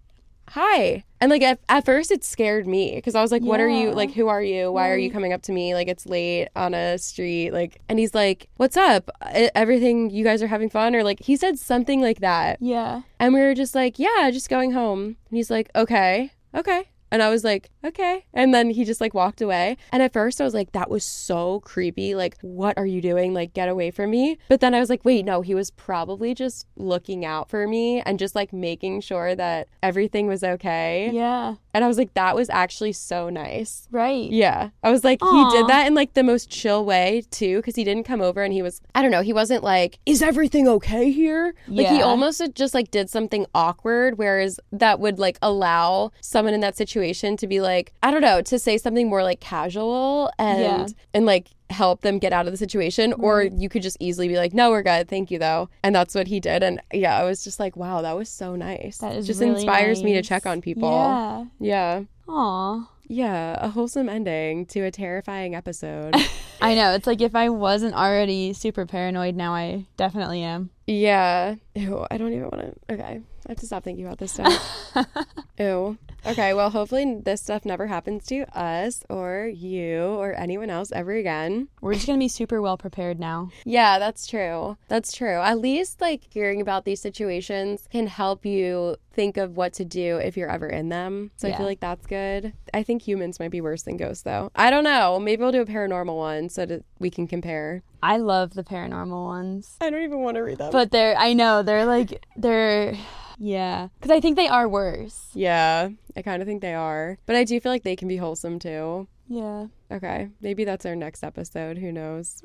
"Hi." 0.51 1.05
And 1.21 1.31
like 1.31 1.43
at, 1.43 1.59
at 1.69 1.85
first 1.85 2.13
it 2.13 2.23
scared 2.23 2.67
me 2.69 2.95
because 2.95 3.17
I 3.17 3.23
was 3.23 3.33
like, 3.33 3.43
"What 3.43 3.59
are 3.61 3.69
you? 3.69 3.91
Like, 3.91 4.13
who 4.13 4.29
are 4.29 4.43
you? 4.43 4.71
Why 4.71 4.91
are 4.91 4.97
you 4.97 5.11
coming 5.11 5.33
up 5.33 5.43
to 5.43 5.53
me? 5.53 5.75
Like 5.75 5.89
it's 5.89 6.07
late 6.07 6.47
on 6.55 6.75
a 6.75 6.97
street." 6.99 7.51
Like, 7.51 7.81
and 7.89 7.99
he's 7.99 8.15
like, 8.15 8.49
"What's 8.57 8.77
up? 8.77 9.11
Everything? 9.55 10.11
You 10.11 10.23
guys 10.25 10.43
are 10.43 10.47
having 10.47 10.71
fun?" 10.71 10.95
Or 10.95 11.03
like 11.03 11.21
he 11.21 11.37
said 11.37 11.59
something 11.59 12.01
like 12.01 12.21
that, 12.21 12.59
Yeah. 12.61 13.03
and 13.19 13.35
we 13.35 13.41
were 13.41 13.55
just 13.55 13.75
like, 13.75 13.99
"Yeah, 13.99 14.31
just 14.33 14.49
going 14.49 14.73
home." 14.73 15.17
And 15.29 15.37
he's 15.37 15.51
like, 15.51 15.71
"Okay, 15.75 16.31
okay." 16.55 16.85
And 17.11 17.23
I 17.23 17.31
was 17.31 17.45
like, 17.45 17.71
okay. 17.85 18.27
And 18.35 18.53
then 18.53 18.71
he 18.71 18.85
just 18.85 19.01
like 19.01 19.15
walked 19.15 19.41
away. 19.41 19.77
And 19.93 20.03
at 20.03 20.13
first 20.13 20.41
I 20.41 20.45
was 20.45 20.55
like, 20.55 20.73
that 20.73 20.91
was 20.91 21.05
so 21.05 21.61
creepy. 21.61 22.15
Like, 22.15 22.37
what 22.43 22.77
are 22.77 22.87
you 22.87 23.01
doing? 23.01 23.33
Like, 23.33 23.55
get 23.55 23.69
away 23.69 23.91
from 23.91 24.11
me. 24.11 24.39
But 24.49 24.61
then 24.61 24.75
I 24.75 24.81
was 24.81 24.91
like, 24.91 25.05
wait, 25.05 25.25
no, 25.25 25.41
he 25.41 25.55
was 25.55 25.71
probably 25.71 26.35
just 26.35 26.67
looking 26.77 27.25
out 27.25 27.49
for 27.49 27.67
me 27.67 28.01
and 28.03 28.19
just 28.19 28.35
like 28.35 28.53
making 28.53 29.01
sure 29.01 29.35
that 29.35 29.69
everything 29.83 30.27
was 30.27 30.45
okay. 30.45 31.11
Yeah. 31.13 31.55
And 31.73 31.85
I 31.85 31.89
was 31.89 31.99
like, 31.99 32.15
that 32.15 32.35
was 32.35 32.51
actually 32.51 32.93
so 32.93 33.29
nice. 33.29 33.89
Right. 33.91 34.31
Yeah. 34.31 34.71
I 34.83 34.91
was 34.91 35.05
like, 35.05 35.23
Aw. 35.23 35.51
he 35.51 35.57
did 35.57 35.69
that 35.69 35.87
in 35.87 35.95
like 35.95 36.15
the 36.15 36.25
most 36.25 36.51
chill 36.51 36.85
way 36.85 37.23
too, 37.31 37.57
because 37.57 37.77
he 37.77 37.85
didn't 37.85 38.05
come 38.05 38.21
over 38.21 38.43
and 38.43 38.53
he 38.53 38.63
was, 38.63 38.81
I 38.95 39.03
don't 39.03 39.11
know, 39.11 39.23
he 39.23 39.33
wasn't 39.33 39.63
like, 39.63 39.99
is 40.05 40.23
everything 40.23 40.69
okay 40.69 41.11
here? 41.11 41.55
Like 41.69 41.87
he 41.87 42.03
almost 42.03 42.43
just 42.55 42.75
like 42.75 42.91
did 42.91 43.09
something 43.09 43.47
awkward, 43.55 44.19
whereas 44.19 44.61
that 44.73 45.01
would 45.01 45.19
like 45.19 45.39
allow 45.41 46.11
someone 46.21 46.53
in 46.55 46.61
that 46.61 46.77
situation 46.77 46.98
to 47.03 47.47
be 47.47 47.61
like, 47.61 47.93
I 48.03 48.11
don't 48.11 48.21
know, 48.23 48.43
to 48.43 48.59
say 48.59 48.79
something 48.79 49.09
more 49.09 49.23
like 49.23 49.41
casual 49.41 50.31
and 50.39 50.61
Yeah. 50.61 50.87
and 51.15 51.27
like 51.27 51.49
help 51.71 52.01
them 52.01 52.19
get 52.19 52.33
out 52.33 52.47
of 52.47 52.53
the 52.53 52.57
situation 52.57 53.13
or 53.13 53.43
you 53.43 53.69
could 53.69 53.83
just 53.83 53.99
easily 54.01 54.27
be 54.27 54.37
like 54.37 54.55
no 54.55 54.71
we're 54.71 54.83
good 54.83 55.07
thank 55.07 55.31
you 55.31 55.39
though 55.39 55.69
and 55.83 55.95
that's 55.95 56.15
what 56.15 56.27
he 56.27 56.41
did 56.41 56.63
and 56.63 56.81
yeah 56.95 57.15
i 57.21 57.25
was 57.25 57.45
just 57.45 57.61
like 57.61 57.77
wow 57.77 58.01
that 58.01 58.17
was 58.17 58.31
so 58.31 58.57
nice 58.57 58.97
That 58.99 59.15
is 59.15 59.27
just 59.27 59.39
really 59.41 59.53
inspires 59.53 60.03
me 60.03 60.15
to 60.15 60.23
check 60.23 60.47
on 60.47 60.63
people 60.63 60.91
Yeah. 60.91 61.45
yeah 61.61 62.03
Aw. 62.31 62.89
yeah, 63.07 63.57
a 63.61 63.69
wholesome 63.69 64.09
ending 64.09 64.65
to 64.67 64.81
a 64.81 64.91
terrifying 64.91 65.55
episode. 65.55 66.15
I 66.61 66.75
know. 66.75 66.93
It's 66.93 67.07
like 67.07 67.23
if 67.23 67.35
I 67.35 67.49
wasn't 67.49 67.95
already 67.95 68.53
super 68.53 68.85
paranoid, 68.85 69.35
now 69.35 69.55
I 69.55 69.87
definitely 69.97 70.43
am. 70.43 70.69
yeah. 70.87 71.55
Ew, 71.75 72.05
I 72.11 72.19
don't 72.19 72.33
even 72.35 72.51
want 72.51 72.61
to. 72.89 72.95
Okay. 72.95 73.21
I 73.47 73.49
have 73.53 73.59
to 73.61 73.67
stop 73.67 73.83
thinking 73.83 74.05
about 74.05 74.19
this 74.19 74.33
stuff. 74.33 74.53
Ew. 75.59 75.97
Okay, 76.27 76.53
well, 76.55 76.71
hopefully 76.71 77.21
this 77.25 77.41
stuff 77.43 77.65
never 77.65 77.87
happens 77.87 78.27
to 78.27 78.45
us 78.59 79.03
or 79.09 79.47
you 79.47 80.01
or 80.03 80.35
anyone 80.39 80.69
else 80.71 80.93
ever 80.93 81.13
again. 81.13 81.69
We're 81.81 81.95
just 81.95 82.07
going 82.07 82.19
to 82.19 82.23
be 82.23 82.29
super 82.29 82.61
well 82.61 82.77
prepared 82.77 83.19
now. 83.21 83.51
Yeah, 83.65 83.99
that's 83.99 84.27
true. 84.27 84.77
That's 84.89 85.13
true. 85.13 85.39
At 85.41 85.59
least 85.59 86.01
like 86.01 86.25
hearing 86.31 86.61
about 86.61 86.85
these 86.85 87.01
situations 87.01 87.89
can 87.91 88.07
help 88.09 88.45
you 88.45 88.97
think 89.13 89.37
of 89.37 89.57
what 89.57 89.73
to 89.75 89.85
do 89.85 90.17
if 90.19 90.37
you're 90.37 90.51
ever 90.51 90.69
in 90.69 90.89
them. 90.91 91.31
So 91.37 91.49
I 91.49 91.57
feel 91.57 91.67
like 91.67 91.81
that's 91.81 92.07
good. 92.07 92.53
I 92.75 92.83
think 92.83 93.03
humans 93.03 93.41
might 93.41 93.51
be 93.51 93.61
worse 93.61 93.83
than 93.83 93.97
ghosts 93.97 94.23
though. 94.23 94.51
I 94.55 94.71
don't 94.71 94.85
know. 94.85 95.19
Maybe 95.19 95.43
we'll 95.43 95.53
do 95.53 95.63
a 95.63 95.67
paranormal 95.67 96.17
one 96.17 96.49
so 96.49 96.67
that 96.67 96.85
we 96.99 97.11
can 97.11 97.27
compare. 97.27 97.83
I 98.03 98.19
love 98.19 98.55
the 98.55 98.63
paranormal 98.65 99.25
ones. 99.25 99.77
I 99.81 99.91
don't 99.91 100.03
even 100.03 100.21
want 100.21 100.37
to 100.37 100.43
read 100.43 100.59
them. 100.59 100.71
But 100.71 100.91
they're, 100.93 101.17
I 101.17 101.33
know, 101.33 101.63
they're 101.65 101.85
like, 101.87 102.25
they're, 102.37 102.95
yeah. 103.39 103.89
Because 103.99 104.13
I 104.13 104.21
think 104.21 104.37
they 104.37 104.47
are 104.47 104.69
worse. 104.69 105.31
yeah, 105.35 105.89
I 106.19 106.23
kind 106.23 106.43
of 106.43 106.49
think 106.49 106.63
they 106.63 106.75
are. 106.75 107.17
But 107.27 107.37
I 107.37 107.45
do 107.45 107.61
feel 107.61 107.71
like 107.71 107.85
they 107.85 107.95
can 107.97 108.09
be 108.09 108.17
wholesome 108.17 108.59
too. 108.59 109.07
Yeah. 109.29 109.67
Okay, 109.93 110.31
maybe 110.41 110.65
that's 110.65 110.85
our 110.87 110.97
next 110.97 111.23
episode. 111.23 111.79
Who 111.79 111.93
knows? 111.93 112.43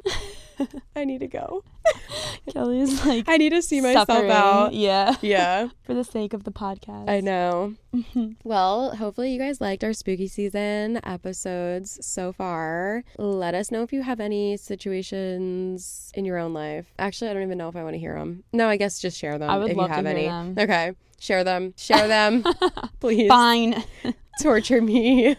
I 0.95 1.05
need 1.05 1.21
to 1.21 1.27
go. 1.27 1.63
Kelee's 2.49 3.05
like, 3.05 3.25
I 3.27 3.37
need 3.37 3.49
to 3.51 3.61
see 3.61 3.79
myself 3.81 4.07
suffering. 4.07 4.29
out. 4.31 4.73
Yeah. 4.73 5.15
Yeah. 5.21 5.69
For 5.83 5.93
the 5.93 6.03
sake 6.03 6.33
of 6.33 6.43
the 6.43 6.51
podcast. 6.51 7.09
I 7.09 7.21
know. 7.21 7.73
well, 8.43 8.95
hopefully 8.97 9.31
you 9.31 9.39
guys 9.39 9.59
liked 9.61 9.83
our 9.83 9.93
spooky 9.93 10.27
season 10.27 10.99
episodes 11.05 12.05
so 12.05 12.31
far. 12.33 13.03
Let 13.17 13.55
us 13.55 13.71
know 13.71 13.81
if 13.83 13.91
you 13.93 14.03
have 14.03 14.19
any 14.19 14.57
situations 14.57 16.11
in 16.15 16.25
your 16.25 16.37
own 16.37 16.53
life. 16.53 16.85
Actually, 16.99 17.31
I 17.31 17.33
don't 17.33 17.43
even 17.43 17.57
know 17.57 17.69
if 17.69 17.75
I 17.75 17.83
want 17.83 17.95
to 17.95 17.99
hear 17.99 18.15
them. 18.15 18.43
No, 18.53 18.67
I 18.67 18.77
guess 18.77 18.99
just 18.99 19.17
share 19.17 19.37
them 19.39 19.49
I 19.49 19.57
would 19.57 19.71
if 19.71 19.77
love 19.77 19.89
you 19.89 19.89
to 19.89 19.95
have 19.95 20.05
hear 20.05 20.15
any. 20.15 20.27
them. 20.27 20.55
Okay. 20.57 20.91
Share 21.23 21.45
them. 21.45 21.73
Share 21.77 22.09
them. 22.09 22.43
Please 22.99 23.29
Fine. 23.29 23.81
torture 24.41 24.81
me. 24.81 25.37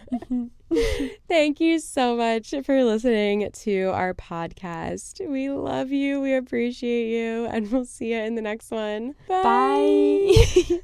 Thank 1.27 1.59
you 1.59 1.77
so 1.79 2.17
much 2.17 2.55
for 2.63 2.83
listening 2.83 3.51
to 3.51 3.83
our 3.93 4.15
podcast. 4.15 5.23
We 5.29 5.51
love 5.51 5.91
you. 5.91 6.21
We 6.21 6.33
appreciate 6.33 7.15
you. 7.15 7.45
And 7.45 7.71
we'll 7.71 7.85
see 7.85 8.13
you 8.13 8.17
in 8.17 8.33
the 8.33 8.41
next 8.41 8.71
one. 8.71 9.13
Bye. 9.27 10.33
Bye. 10.67 10.79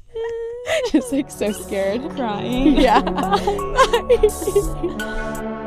Just 0.92 1.12
like 1.12 1.32
so 1.32 1.50
scared. 1.50 2.08
Crying. 2.10 2.76
Yeah. 2.76 3.00
Bye. 5.00 5.58